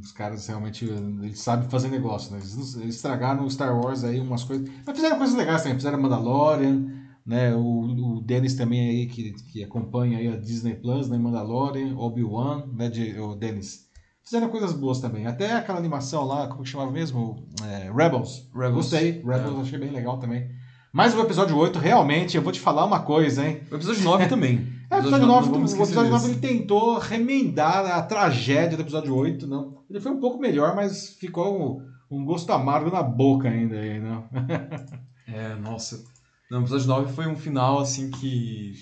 Os 0.00 0.12
caras 0.12 0.46
realmente, 0.46 0.84
eles 0.86 1.40
sabem 1.40 1.68
fazer 1.68 1.88
negócio, 1.88 2.32
né? 2.32 2.38
Eles, 2.38 2.74
eles 2.76 2.94
estragaram 2.94 3.44
o 3.44 3.50
Star 3.50 3.78
Wars 3.78 4.02
aí, 4.02 4.18
umas 4.18 4.42
coisas... 4.42 4.66
Mas 4.86 4.96
fizeram 4.96 5.18
coisas 5.18 5.36
legais 5.36 5.62
também, 5.62 5.76
fizeram 5.76 6.00
Mandalorian, 6.00 6.86
né? 7.26 7.54
O, 7.54 8.16
o 8.16 8.20
Dennis 8.22 8.54
também 8.54 8.88
aí, 8.88 9.06
que, 9.06 9.32
que 9.32 9.62
acompanha 9.62 10.18
aí 10.18 10.28
a 10.28 10.36
Disney 10.36 10.74
Plus, 10.74 11.08
né? 11.08 11.18
Mandalorian, 11.18 11.94
Obi-Wan, 11.96 12.66
né? 12.72 12.88
De, 12.88 13.18
o 13.18 13.34
Dennis. 13.34 13.84
Fizeram 14.22 14.48
coisas 14.48 14.72
boas 14.72 15.00
também. 15.00 15.26
Até 15.26 15.52
aquela 15.52 15.78
animação 15.78 16.24
lá, 16.24 16.48
como 16.48 16.62
que 16.62 16.70
chamava 16.70 16.90
mesmo? 16.90 17.46
É, 17.62 17.92
Rebels. 17.92 18.48
Rebels. 18.54 18.90
Gostei. 18.90 19.22
Rebels 19.22 19.58
É. 19.58 19.60
achei 19.60 19.78
bem 19.78 19.90
legal 19.90 20.18
também. 20.18 20.48
Mas 20.90 21.14
o 21.14 21.20
episódio 21.20 21.56
8, 21.56 21.78
realmente, 21.78 22.36
eu 22.36 22.42
vou 22.42 22.52
te 22.52 22.60
falar 22.60 22.84
uma 22.84 23.00
coisa, 23.00 23.46
hein? 23.46 23.60
O 23.70 23.74
episódio 23.74 24.02
9 24.02 24.26
também. 24.28 24.66
É, 24.94 24.96
o 24.96 25.00
episódio 25.00 25.26
9, 25.26 25.50
não 25.50 25.60
o 25.60 25.64
episódio 25.64 26.10
9 26.10 26.10
desse. 26.10 26.30
ele 26.30 26.58
tentou 26.58 26.98
remendar 26.98 27.86
a 27.86 28.02
tragédia 28.02 28.76
do 28.76 28.82
episódio 28.82 29.14
8, 29.14 29.46
não. 29.46 29.82
Ele 29.90 30.00
foi 30.00 30.12
um 30.12 30.20
pouco 30.20 30.38
melhor, 30.38 30.74
mas 30.76 31.10
ficou 31.10 31.80
um, 32.10 32.16
um 32.16 32.24
gosto 32.24 32.50
amargo 32.52 32.90
na 32.90 33.02
boca 33.02 33.48
ainda 33.48 33.76
aí, 33.76 34.00
não. 34.00 34.24
É, 35.26 35.54
nossa. 35.54 36.04
Não, 36.50 36.58
o 36.58 36.62
episódio 36.62 36.86
9 36.86 37.12
foi 37.14 37.26
um 37.26 37.36
final, 37.36 37.78
assim, 37.78 38.10
que... 38.10 38.74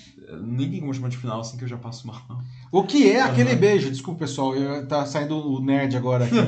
Nem 0.42 0.68
tem 0.68 0.80
como 0.80 0.92
chamar 0.92 1.10
de 1.10 1.16
final, 1.16 1.40
assim, 1.40 1.56
que 1.56 1.62
eu 1.62 1.68
já 1.68 1.76
passo 1.76 2.06
mal. 2.06 2.20
O 2.72 2.82
que 2.82 3.08
é 3.10 3.20
aquele 3.20 3.54
beijo? 3.54 3.88
Desculpa, 3.88 4.20
pessoal, 4.20 4.54
eu, 4.56 4.86
tá 4.88 5.06
saindo 5.06 5.36
o 5.36 5.62
nerd 5.62 5.96
agora 5.96 6.24
aqui. 6.24 6.34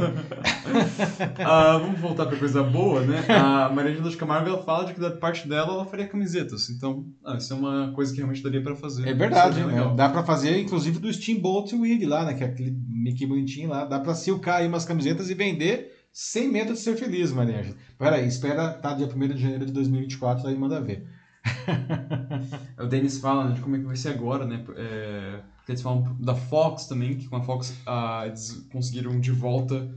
Ah, 1.38 1.78
vamos 1.78 2.00
voltar 2.00 2.26
pra 2.26 2.38
coisa 2.38 2.62
boa, 2.62 3.00
né? 3.02 3.24
A 3.28 3.68
Maria 3.68 3.92
de 3.92 4.16
Camargo, 4.16 4.48
ela 4.48 4.62
fala 4.62 4.86
de 4.86 4.94
que 4.94 5.00
da 5.00 5.10
parte 5.10 5.46
dela, 5.46 5.74
ela 5.74 5.84
faria 5.84 6.08
camisetas. 6.08 6.70
Então, 6.70 7.04
ah, 7.24 7.36
isso 7.36 7.52
é 7.52 7.56
uma 7.56 7.92
coisa 7.94 8.10
que 8.10 8.18
realmente 8.18 8.42
daria 8.42 8.62
pra 8.62 8.74
fazer. 8.74 9.06
É 9.06 9.14
verdade, 9.14 9.60
né? 9.60 9.66
legal. 9.66 9.94
Dá 9.94 10.08
pra 10.08 10.24
fazer, 10.24 10.58
inclusive, 10.58 10.98
do 10.98 11.12
Steamboat 11.12 11.74
Willie 11.76 12.06
lá, 12.06 12.24
né? 12.24 12.34
Que 12.34 12.42
é 12.42 12.46
aquele 12.46 12.76
Mickey 12.88 13.26
bonitinho 13.26 13.68
lá. 13.68 13.84
Dá 13.84 14.00
pra 14.00 14.14
silcar 14.14 14.56
aí 14.56 14.66
umas 14.66 14.84
camisetas 14.84 15.30
e 15.30 15.34
vender 15.34 15.93
sem 16.14 16.48
medo 16.48 16.72
de 16.72 16.78
ser 16.78 16.96
feliz, 16.96 17.32
Maria 17.32 17.58
Ângela. 17.58 17.76
Pera 17.98 18.16
aí, 18.16 18.28
espera 18.28 18.72
tá 18.74 18.94
dia 18.94 19.08
1 19.08 19.34
de 19.34 19.42
janeiro 19.42 19.66
de 19.66 19.72
2024, 19.72 20.46
aí 20.46 20.56
manda 20.56 20.80
ver. 20.80 21.04
O 22.78 22.86
Dennis 22.86 23.18
fala 23.18 23.48
né, 23.48 23.54
de 23.54 23.60
como 23.60 23.74
é 23.74 23.78
que 23.80 23.84
vai 23.84 23.96
ser 23.96 24.10
agora, 24.10 24.46
né? 24.46 24.64
É, 24.76 25.40
porque 25.56 25.72
eles 25.72 25.82
falam 25.82 26.16
da 26.20 26.34
Fox 26.34 26.86
também, 26.86 27.16
que 27.16 27.26
com 27.26 27.36
a 27.36 27.42
Fox 27.42 27.74
ah, 27.84 28.22
eles 28.26 28.64
conseguiram 28.70 29.18
de 29.18 29.32
volta 29.32 29.90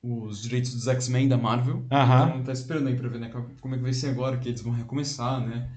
os 0.00 0.40
direitos 0.40 0.72
dos 0.72 0.86
X-Men 0.86 1.26
da 1.26 1.36
Marvel. 1.36 1.84
Aham. 1.90 2.28
Então 2.28 2.42
tá 2.44 2.52
esperando 2.52 2.86
aí 2.86 2.96
pra 2.96 3.08
ver 3.08 3.18
né, 3.18 3.28
como 3.60 3.74
é 3.74 3.78
que 3.78 3.82
vai 3.82 3.92
ser 3.92 4.08
agora, 4.08 4.36
que 4.36 4.48
eles 4.48 4.60
vão 4.60 4.72
recomeçar, 4.72 5.44
né? 5.44 5.68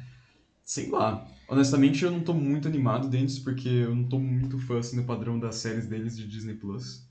Sei 0.64 0.88
lá. 0.90 1.26
Honestamente, 1.48 2.04
eu 2.04 2.12
não 2.12 2.20
tô 2.20 2.34
muito 2.34 2.68
animado, 2.68 3.10
Dennis, 3.10 3.40
porque 3.40 3.70
eu 3.70 3.96
não 3.96 4.08
tô 4.08 4.20
muito 4.20 4.60
fã 4.60 4.78
assim, 4.78 4.98
do 4.98 5.04
padrão 5.04 5.40
das 5.40 5.56
séries 5.56 5.88
deles 5.88 6.16
de 6.16 6.28
Disney 6.28 6.54
Plus. 6.54 7.08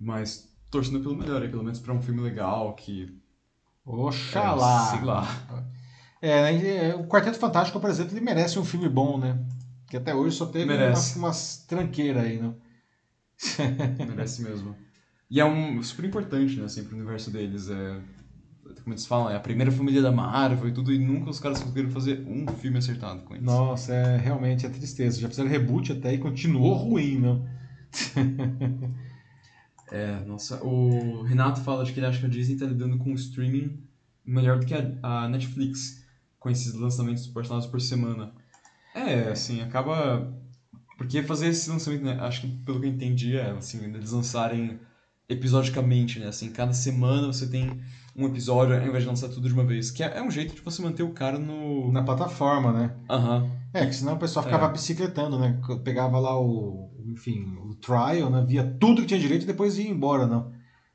Mas 0.00 0.51
torcendo 0.72 1.00
pelo 1.00 1.14
melhor, 1.14 1.40
pelo 1.48 1.62
menos 1.62 1.78
pra 1.78 1.92
um 1.92 2.02
filme 2.02 2.20
legal, 2.22 2.74
que. 2.74 3.14
Oxalá. 3.84 4.86
É, 4.86 4.96
sei 4.96 5.06
lá. 5.06 5.66
É, 6.20 6.42
né, 6.42 6.90
e, 6.90 6.94
o 6.94 7.06
Quarteto 7.06 7.38
Fantástico, 7.38 7.78
por 7.78 7.90
exemplo, 7.90 8.12
ele 8.12 8.24
merece 8.24 8.58
um 8.58 8.64
filme 8.64 8.88
bom, 8.88 9.18
né? 9.18 9.38
Que 9.88 9.96
até 9.98 10.14
hoje 10.14 10.36
só 10.36 10.46
teve 10.46 10.64
Merece. 10.64 10.90
umas, 10.92 11.16
umas 11.16 11.56
tranqueiras 11.68 12.24
aí, 12.24 12.40
né? 12.40 12.54
Merece 14.08 14.42
mesmo. 14.42 14.74
E 15.30 15.40
é 15.40 15.44
um 15.44 15.82
super 15.82 16.04
importante, 16.04 16.56
né, 16.56 16.64
assim, 16.64 16.84
pro 16.84 16.96
universo 16.96 17.30
deles. 17.30 17.68
É, 17.68 18.00
como 18.82 18.94
eles 18.94 19.04
falam, 19.04 19.28
é 19.28 19.36
a 19.36 19.40
primeira 19.40 19.70
família 19.70 20.00
da 20.00 20.12
Marvel 20.12 20.68
e 20.68 20.72
tudo, 20.72 20.92
e 20.92 20.98
nunca 20.98 21.28
os 21.28 21.38
caras 21.38 21.60
conseguiram 21.60 21.90
fazer 21.90 22.24
um 22.26 22.46
filme 22.46 22.78
acertado 22.78 23.20
com 23.22 23.34
eles. 23.34 23.44
Nossa, 23.44 23.92
é, 23.92 24.16
realmente 24.16 24.64
é 24.64 24.68
tristeza. 24.70 25.20
Já 25.20 25.28
fizeram 25.28 25.50
reboot 25.50 25.92
até 25.92 26.14
e 26.14 26.18
continuou 26.18 26.74
ruim, 26.74 27.18
né? 27.18 27.40
É, 29.92 30.24
nossa, 30.24 30.64
o 30.64 31.22
Renato 31.22 31.60
fala 31.60 31.84
de 31.84 31.92
que 31.92 32.00
ele 32.00 32.06
acha 32.06 32.18
que 32.18 32.24
a 32.24 32.28
Disney 32.28 32.56
tá 32.56 32.64
lidando 32.64 32.96
com 32.96 33.12
o 33.12 33.14
streaming 33.14 33.78
melhor 34.24 34.58
do 34.58 34.64
que 34.64 34.72
a, 34.72 34.90
a 35.02 35.28
Netflix, 35.28 36.02
com 36.38 36.48
esses 36.48 36.72
lançamentos 36.72 37.26
portados 37.26 37.66
por 37.66 37.78
semana. 37.78 38.32
É, 38.94 39.28
assim, 39.30 39.60
acaba. 39.60 40.32
Porque 40.96 41.22
fazer 41.22 41.48
esse 41.48 41.68
lançamento, 41.68 42.04
né, 42.04 42.18
acho 42.20 42.40
que 42.40 42.48
pelo 42.64 42.80
que 42.80 42.86
eu 42.86 42.90
entendi, 42.90 43.36
é 43.36 43.50
assim, 43.50 43.84
eles 43.84 44.12
lançarem 44.12 44.80
episodicamente, 45.28 46.18
né? 46.18 46.28
Assim, 46.28 46.50
cada 46.50 46.72
semana 46.72 47.26
você 47.26 47.46
tem 47.46 47.82
um 48.16 48.26
episódio 48.26 48.74
ao 48.76 48.86
invés 48.86 49.02
de 49.02 49.08
lançar 49.08 49.28
tudo 49.28 49.48
de 49.48 49.54
uma 49.54 49.64
vez. 49.64 49.90
Que 49.90 50.02
é, 50.02 50.18
é 50.18 50.22
um 50.22 50.30
jeito 50.30 50.54
de 50.54 50.60
você 50.60 50.82
manter 50.82 51.02
o 51.02 51.12
cara 51.12 51.38
no. 51.38 51.90
Na 51.92 52.02
plataforma, 52.02 52.72
né? 52.72 52.96
Aham. 53.10 53.50
É, 53.74 53.86
que 53.86 53.94
senão 53.94 54.14
o 54.14 54.18
pessoal 54.18 54.44
ficava 54.44 54.66
É. 54.66 54.72
bicicletando, 54.72 55.38
né? 55.38 55.58
Pegava 55.82 56.18
lá 56.18 56.38
o, 56.38 56.90
enfim, 57.06 57.56
o 57.56 57.74
trial, 57.76 58.28
né? 58.30 58.44
Via 58.46 58.64
tudo 58.78 59.00
que 59.00 59.08
tinha 59.08 59.20
direito 59.20 59.44
e 59.44 59.46
depois 59.46 59.78
ia 59.78 59.88
embora, 59.88 60.26
não. 60.26 60.52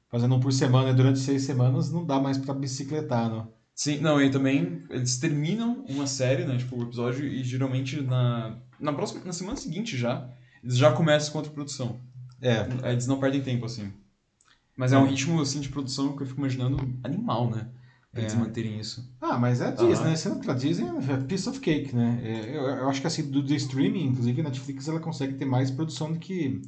Fazendo 0.10 0.36
um 0.36 0.40
por 0.40 0.54
semana 0.54 0.94
durante 0.94 1.20
seis 1.20 1.42
semanas 1.44 1.92
não 1.92 2.06
dá 2.06 2.20
mais 2.20 2.38
pra 2.38 2.54
bicicletar, 2.54 3.30
não. 3.30 3.52
Sim, 3.74 4.00
não, 4.00 4.20
e 4.22 4.30
também 4.32 4.84
eles 4.90 5.18
terminam 5.18 5.84
uma 5.90 6.08
série, 6.08 6.46
né, 6.46 6.58
tipo, 6.58 6.76
o 6.80 6.84
episódio, 6.84 7.26
e 7.26 7.44
geralmente 7.44 8.02
na, 8.02 8.58
na 8.80 8.92
próxima, 8.92 9.22
na 9.24 9.32
semana 9.34 9.56
seguinte 9.58 9.96
já, 9.96 10.28
eles 10.64 10.78
já 10.78 10.92
começam 10.92 11.32
com 11.32 11.38
outra 11.40 11.54
produção. 11.54 12.00
É, 12.42 12.68
Eles 12.92 13.06
não 13.06 13.20
perdem 13.20 13.42
tempo, 13.42 13.66
assim. 13.66 13.92
Mas 14.78 14.94
é 14.94 14.98
um 14.98 15.06
ritmo, 15.06 15.42
assim, 15.42 15.60
de 15.60 15.70
produção 15.70 16.16
que 16.16 16.24
eu 16.24 16.28
fico 16.28 16.40
imaginando 16.40 16.78
animal, 17.04 17.50
né, 17.50 17.68
pra 18.12 18.22
eles 18.22 18.34
É. 18.34 18.38
manterem 18.38 18.80
isso. 18.80 19.12
Ah, 19.20 19.38
mas 19.38 19.60
é 19.60 19.68
a 19.68 19.72
Disney, 19.72 20.06
né? 20.06 20.16
Sendo 20.16 20.40
que 20.40 20.50
a 20.52 20.54
Disney 20.54 20.88
é 20.88 21.18
piece 21.18 21.50
of 21.50 21.60
cake, 21.60 21.96
né? 21.96 22.20
É, 22.24 22.56
eu, 22.56 22.62
eu 22.62 22.90
acho 22.90 23.02
que 23.02 23.08
assim, 23.08 23.30
do, 23.30 23.42
do 23.42 23.54
streaming, 23.56 24.06
inclusive 24.06 24.40
a 24.40 24.44
Netflix 24.44 24.88
ela 24.88 25.00
consegue 25.00 25.34
ter 25.34 25.46
mais 25.46 25.72
produção 25.72 26.14
do 26.14 26.20
que, 26.20 26.62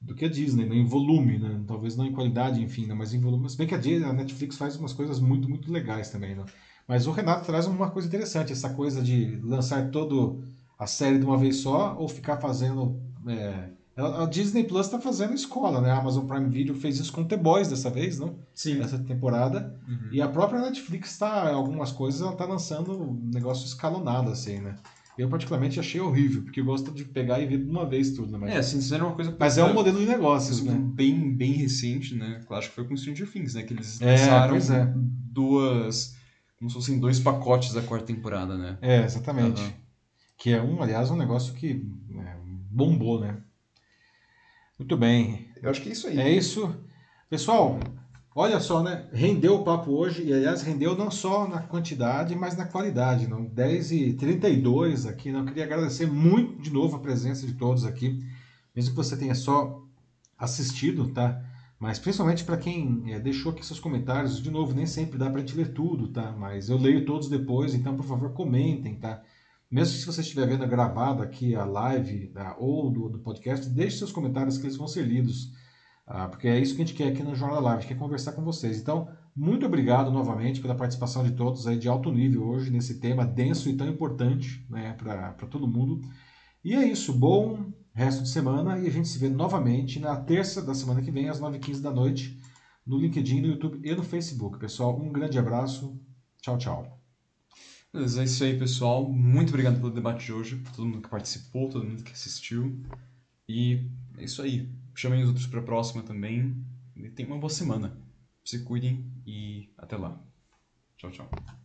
do 0.00 0.14
que 0.14 0.24
a 0.24 0.28
Disney, 0.28 0.66
né? 0.66 0.76
Em 0.76 0.84
volume, 0.86 1.38
né? 1.38 1.62
Talvez 1.66 1.96
não 1.96 2.06
em 2.06 2.12
qualidade, 2.12 2.62
enfim, 2.62 2.86
né? 2.86 2.94
mas 2.94 3.12
em 3.12 3.20
volume. 3.20 3.50
Se 3.50 3.56
bem 3.56 3.66
que 3.66 3.74
a, 3.74 3.78
Disney, 3.78 4.06
a 4.08 4.12
Netflix 4.12 4.56
faz 4.56 4.76
umas 4.76 4.92
coisas 4.92 5.18
muito, 5.18 5.48
muito 5.48 5.70
legais 5.72 6.10
também, 6.10 6.34
né? 6.36 6.44
Mas 6.86 7.06
o 7.06 7.10
Renato 7.12 7.44
traz 7.46 7.66
uma 7.66 7.90
coisa 7.90 8.08
interessante, 8.08 8.52
essa 8.52 8.70
coisa 8.70 9.02
de 9.02 9.36
lançar 9.42 9.90
todo 9.90 10.42
a 10.78 10.86
série 10.86 11.18
de 11.18 11.24
uma 11.24 11.36
vez 11.36 11.56
só 11.56 11.96
ou 11.98 12.08
ficar 12.08 12.38
fazendo. 12.38 13.00
é, 13.26 13.70
a 14.06 14.26
Disney 14.26 14.64
Plus 14.64 14.86
está 14.86 15.00
fazendo 15.00 15.34
escola, 15.34 15.80
né? 15.80 15.90
A 15.90 15.98
Amazon 15.98 16.26
Prime 16.26 16.48
Video 16.48 16.74
fez 16.74 16.98
isso 16.98 17.12
com 17.12 17.24
The 17.24 17.36
Boys 17.36 17.68
dessa 17.68 17.90
vez, 17.90 18.18
não? 18.18 18.36
Sim. 18.54 18.80
Essa 18.80 18.98
temporada. 18.98 19.74
Uhum. 19.88 20.08
E 20.12 20.20
a 20.22 20.28
própria 20.28 20.60
Netflix 20.60 21.16
tá, 21.18 21.50
algumas 21.52 21.92
coisas, 21.92 22.20
ela 22.20 22.32
tá 22.32 22.44
lançando 22.44 22.92
um 22.92 23.30
negócio 23.32 23.66
escalonado, 23.66 24.30
assim, 24.30 24.58
né? 24.58 24.76
Eu 25.18 25.28
particularmente 25.28 25.78
achei 25.78 26.00
horrível, 26.00 26.42
porque 26.42 26.60
eu 26.60 26.64
gosto 26.64 26.90
de 26.92 27.04
pegar 27.04 27.40
e 27.40 27.46
ver 27.46 27.58
de 27.58 27.68
uma 27.68 27.84
vez 27.84 28.12
tudo, 28.12 28.32
né? 28.32 28.38
Mas, 28.38 28.54
É, 28.54 28.58
assim, 28.58 28.94
era 28.94 29.04
uma 29.04 29.14
coisa... 29.14 29.36
mas 29.38 29.58
é 29.58 29.64
um 29.64 29.74
modelo 29.74 29.98
de 29.98 30.06
negócios, 30.06 30.62
né? 30.62 30.72
bem, 30.94 31.34
bem 31.36 31.52
recente, 31.52 32.14
né? 32.14 32.40
Acho 32.50 32.68
que 32.70 32.74
foi 32.74 32.84
com 32.84 32.96
Stranger 32.96 33.30
Things, 33.30 33.54
né? 33.54 33.62
Que 33.62 33.74
eles 33.74 34.00
É, 34.00 34.12
lançaram 34.12 34.50
pois 34.50 34.70
é. 34.70 34.92
duas... 34.96 36.14
Como 36.58 36.70
se 36.70 36.74
fossem 36.76 36.98
dois 36.98 37.18
pacotes 37.18 37.72
da 37.72 37.80
quarta 37.82 38.06
temporada, 38.06 38.56
né? 38.56 38.78
É, 38.82 39.02
exatamente. 39.04 39.60
Aham. 39.60 39.72
Que 40.38 40.52
é 40.52 40.62
um, 40.62 40.82
aliás, 40.82 41.10
um 41.10 41.16
negócio 41.16 41.52
que 41.54 41.86
é, 42.16 42.36
bombou, 42.70 43.20
né? 43.20 43.38
Muito 44.80 44.96
bem. 44.96 45.46
Eu 45.62 45.68
acho 45.68 45.82
que 45.82 45.90
é 45.90 45.92
isso 45.92 46.06
aí. 46.06 46.18
É 46.18 46.30
isso. 46.30 46.74
Pessoal, 47.28 47.78
Olha 48.34 48.60
só, 48.60 48.80
né? 48.82 49.08
Rendeu 49.12 49.56
o 49.56 49.64
papo 49.64 49.90
hoje, 49.90 50.22
e 50.22 50.32
aliás, 50.32 50.62
rendeu 50.62 50.96
não 50.96 51.10
só 51.10 51.48
na 51.48 51.58
quantidade, 51.60 52.34
mas 52.34 52.56
na 52.56 52.64
qualidade. 52.64 53.26
Não? 53.26 53.44
10 53.44 53.92
e 53.92 54.12
32 54.14 55.04
aqui. 55.04 55.32
Não? 55.32 55.40
Eu 55.40 55.46
queria 55.46 55.64
agradecer 55.64 56.06
muito 56.06 56.62
de 56.62 56.70
novo 56.70 56.96
a 56.96 57.00
presença 57.00 57.44
de 57.46 57.54
todos 57.54 57.84
aqui, 57.84 58.24
mesmo 58.74 58.92
que 58.92 58.96
você 58.96 59.16
tenha 59.16 59.34
só 59.34 59.82
assistido, 60.38 61.08
tá? 61.08 61.44
Mas 61.78 61.98
principalmente 61.98 62.44
para 62.44 62.56
quem 62.56 63.02
é, 63.12 63.18
deixou 63.18 63.52
aqui 63.52 63.66
seus 63.66 63.80
comentários, 63.80 64.40
de 64.40 64.50
novo, 64.50 64.72
nem 64.72 64.86
sempre 64.86 65.18
dá 65.18 65.28
para 65.28 65.42
a 65.42 65.44
gente 65.44 65.56
ler 65.56 65.74
tudo, 65.74 66.08
tá? 66.08 66.32
Mas 66.32 66.70
eu 66.70 66.78
leio 66.78 67.04
todos 67.04 67.28
depois, 67.28 67.74
então 67.74 67.96
por 67.96 68.06
favor 68.06 68.32
comentem, 68.32 68.94
tá? 68.94 69.22
Mesmo 69.70 69.96
se 69.96 70.06
você 70.06 70.20
estiver 70.20 70.48
vendo 70.48 70.66
gravado 70.66 71.22
aqui 71.22 71.54
a 71.54 71.64
live 71.64 72.28
tá? 72.28 72.56
ou 72.58 72.90
do, 72.90 73.08
do 73.08 73.18
podcast, 73.20 73.68
deixe 73.68 73.98
seus 73.98 74.10
comentários 74.10 74.58
que 74.58 74.66
eles 74.66 74.76
vão 74.76 74.88
ser 74.88 75.02
lidos. 75.02 75.52
Ah, 76.06 76.26
porque 76.26 76.48
é 76.48 76.58
isso 76.58 76.74
que 76.74 76.82
a 76.82 76.84
gente 76.84 76.96
quer 76.96 77.08
aqui 77.08 77.22
no 77.22 77.36
Jornal 77.36 77.60
Live, 77.60 77.78
a 77.78 77.80
gente 77.80 77.88
quer 77.94 77.98
conversar 77.98 78.32
com 78.32 78.42
vocês. 78.42 78.80
Então, 78.80 79.08
muito 79.34 79.64
obrigado 79.64 80.10
novamente 80.10 80.60
pela 80.60 80.74
participação 80.74 81.22
de 81.22 81.32
todos 81.32 81.68
aí 81.68 81.78
de 81.78 81.88
alto 81.88 82.10
nível 82.10 82.48
hoje 82.48 82.70
nesse 82.70 82.98
tema 82.98 83.24
denso 83.24 83.68
e 83.68 83.76
tão 83.76 83.88
importante 83.88 84.66
né, 84.68 84.92
para 84.94 85.46
todo 85.46 85.68
mundo. 85.68 86.00
E 86.64 86.74
é 86.74 86.84
isso, 86.84 87.12
bom 87.12 87.72
resto 87.94 88.22
de 88.22 88.28
semana 88.28 88.78
e 88.78 88.86
a 88.86 88.90
gente 88.90 89.08
se 89.08 89.18
vê 89.18 89.28
novamente 89.28 89.98
na 89.98 90.16
terça 90.16 90.62
da 90.62 90.74
semana 90.74 91.02
que 91.02 91.10
vem, 91.10 91.28
às 91.28 91.40
9h15 91.40 91.80
da 91.80 91.90
noite, 91.90 92.40
no 92.86 92.98
LinkedIn, 92.98 93.40
no 93.40 93.48
YouTube 93.48 93.80
e 93.82 93.94
no 93.94 94.02
Facebook. 94.02 94.58
Pessoal, 94.58 94.98
um 94.98 95.12
grande 95.12 95.38
abraço. 95.38 95.98
Tchau, 96.40 96.58
tchau. 96.58 96.99
Mas 97.92 98.16
é 98.16 98.24
isso 98.24 98.44
aí, 98.44 98.58
pessoal. 98.58 99.10
Muito 99.10 99.48
obrigado 99.48 99.80
pelo 99.80 99.90
debate 99.90 100.26
de 100.26 100.32
hoje, 100.32 100.62
todo 100.74 100.86
mundo 100.86 101.02
que 101.02 101.08
participou, 101.08 101.68
todo 101.68 101.84
mundo 101.84 102.04
que 102.04 102.12
assistiu. 102.12 102.80
E 103.48 103.90
é 104.16 104.24
isso 104.24 104.40
aí. 104.42 104.70
Chamem 104.94 105.22
os 105.22 105.28
outros 105.28 105.46
para 105.46 105.60
a 105.60 105.64
próxima 105.64 106.02
também. 106.02 106.64
E 106.94 107.08
tenham 107.10 107.32
uma 107.32 107.40
boa 107.40 107.50
semana. 107.50 107.96
Se 108.44 108.60
cuidem 108.64 109.04
e 109.26 109.68
até 109.76 109.96
lá. 109.96 110.22
Tchau, 110.96 111.10
tchau. 111.10 111.59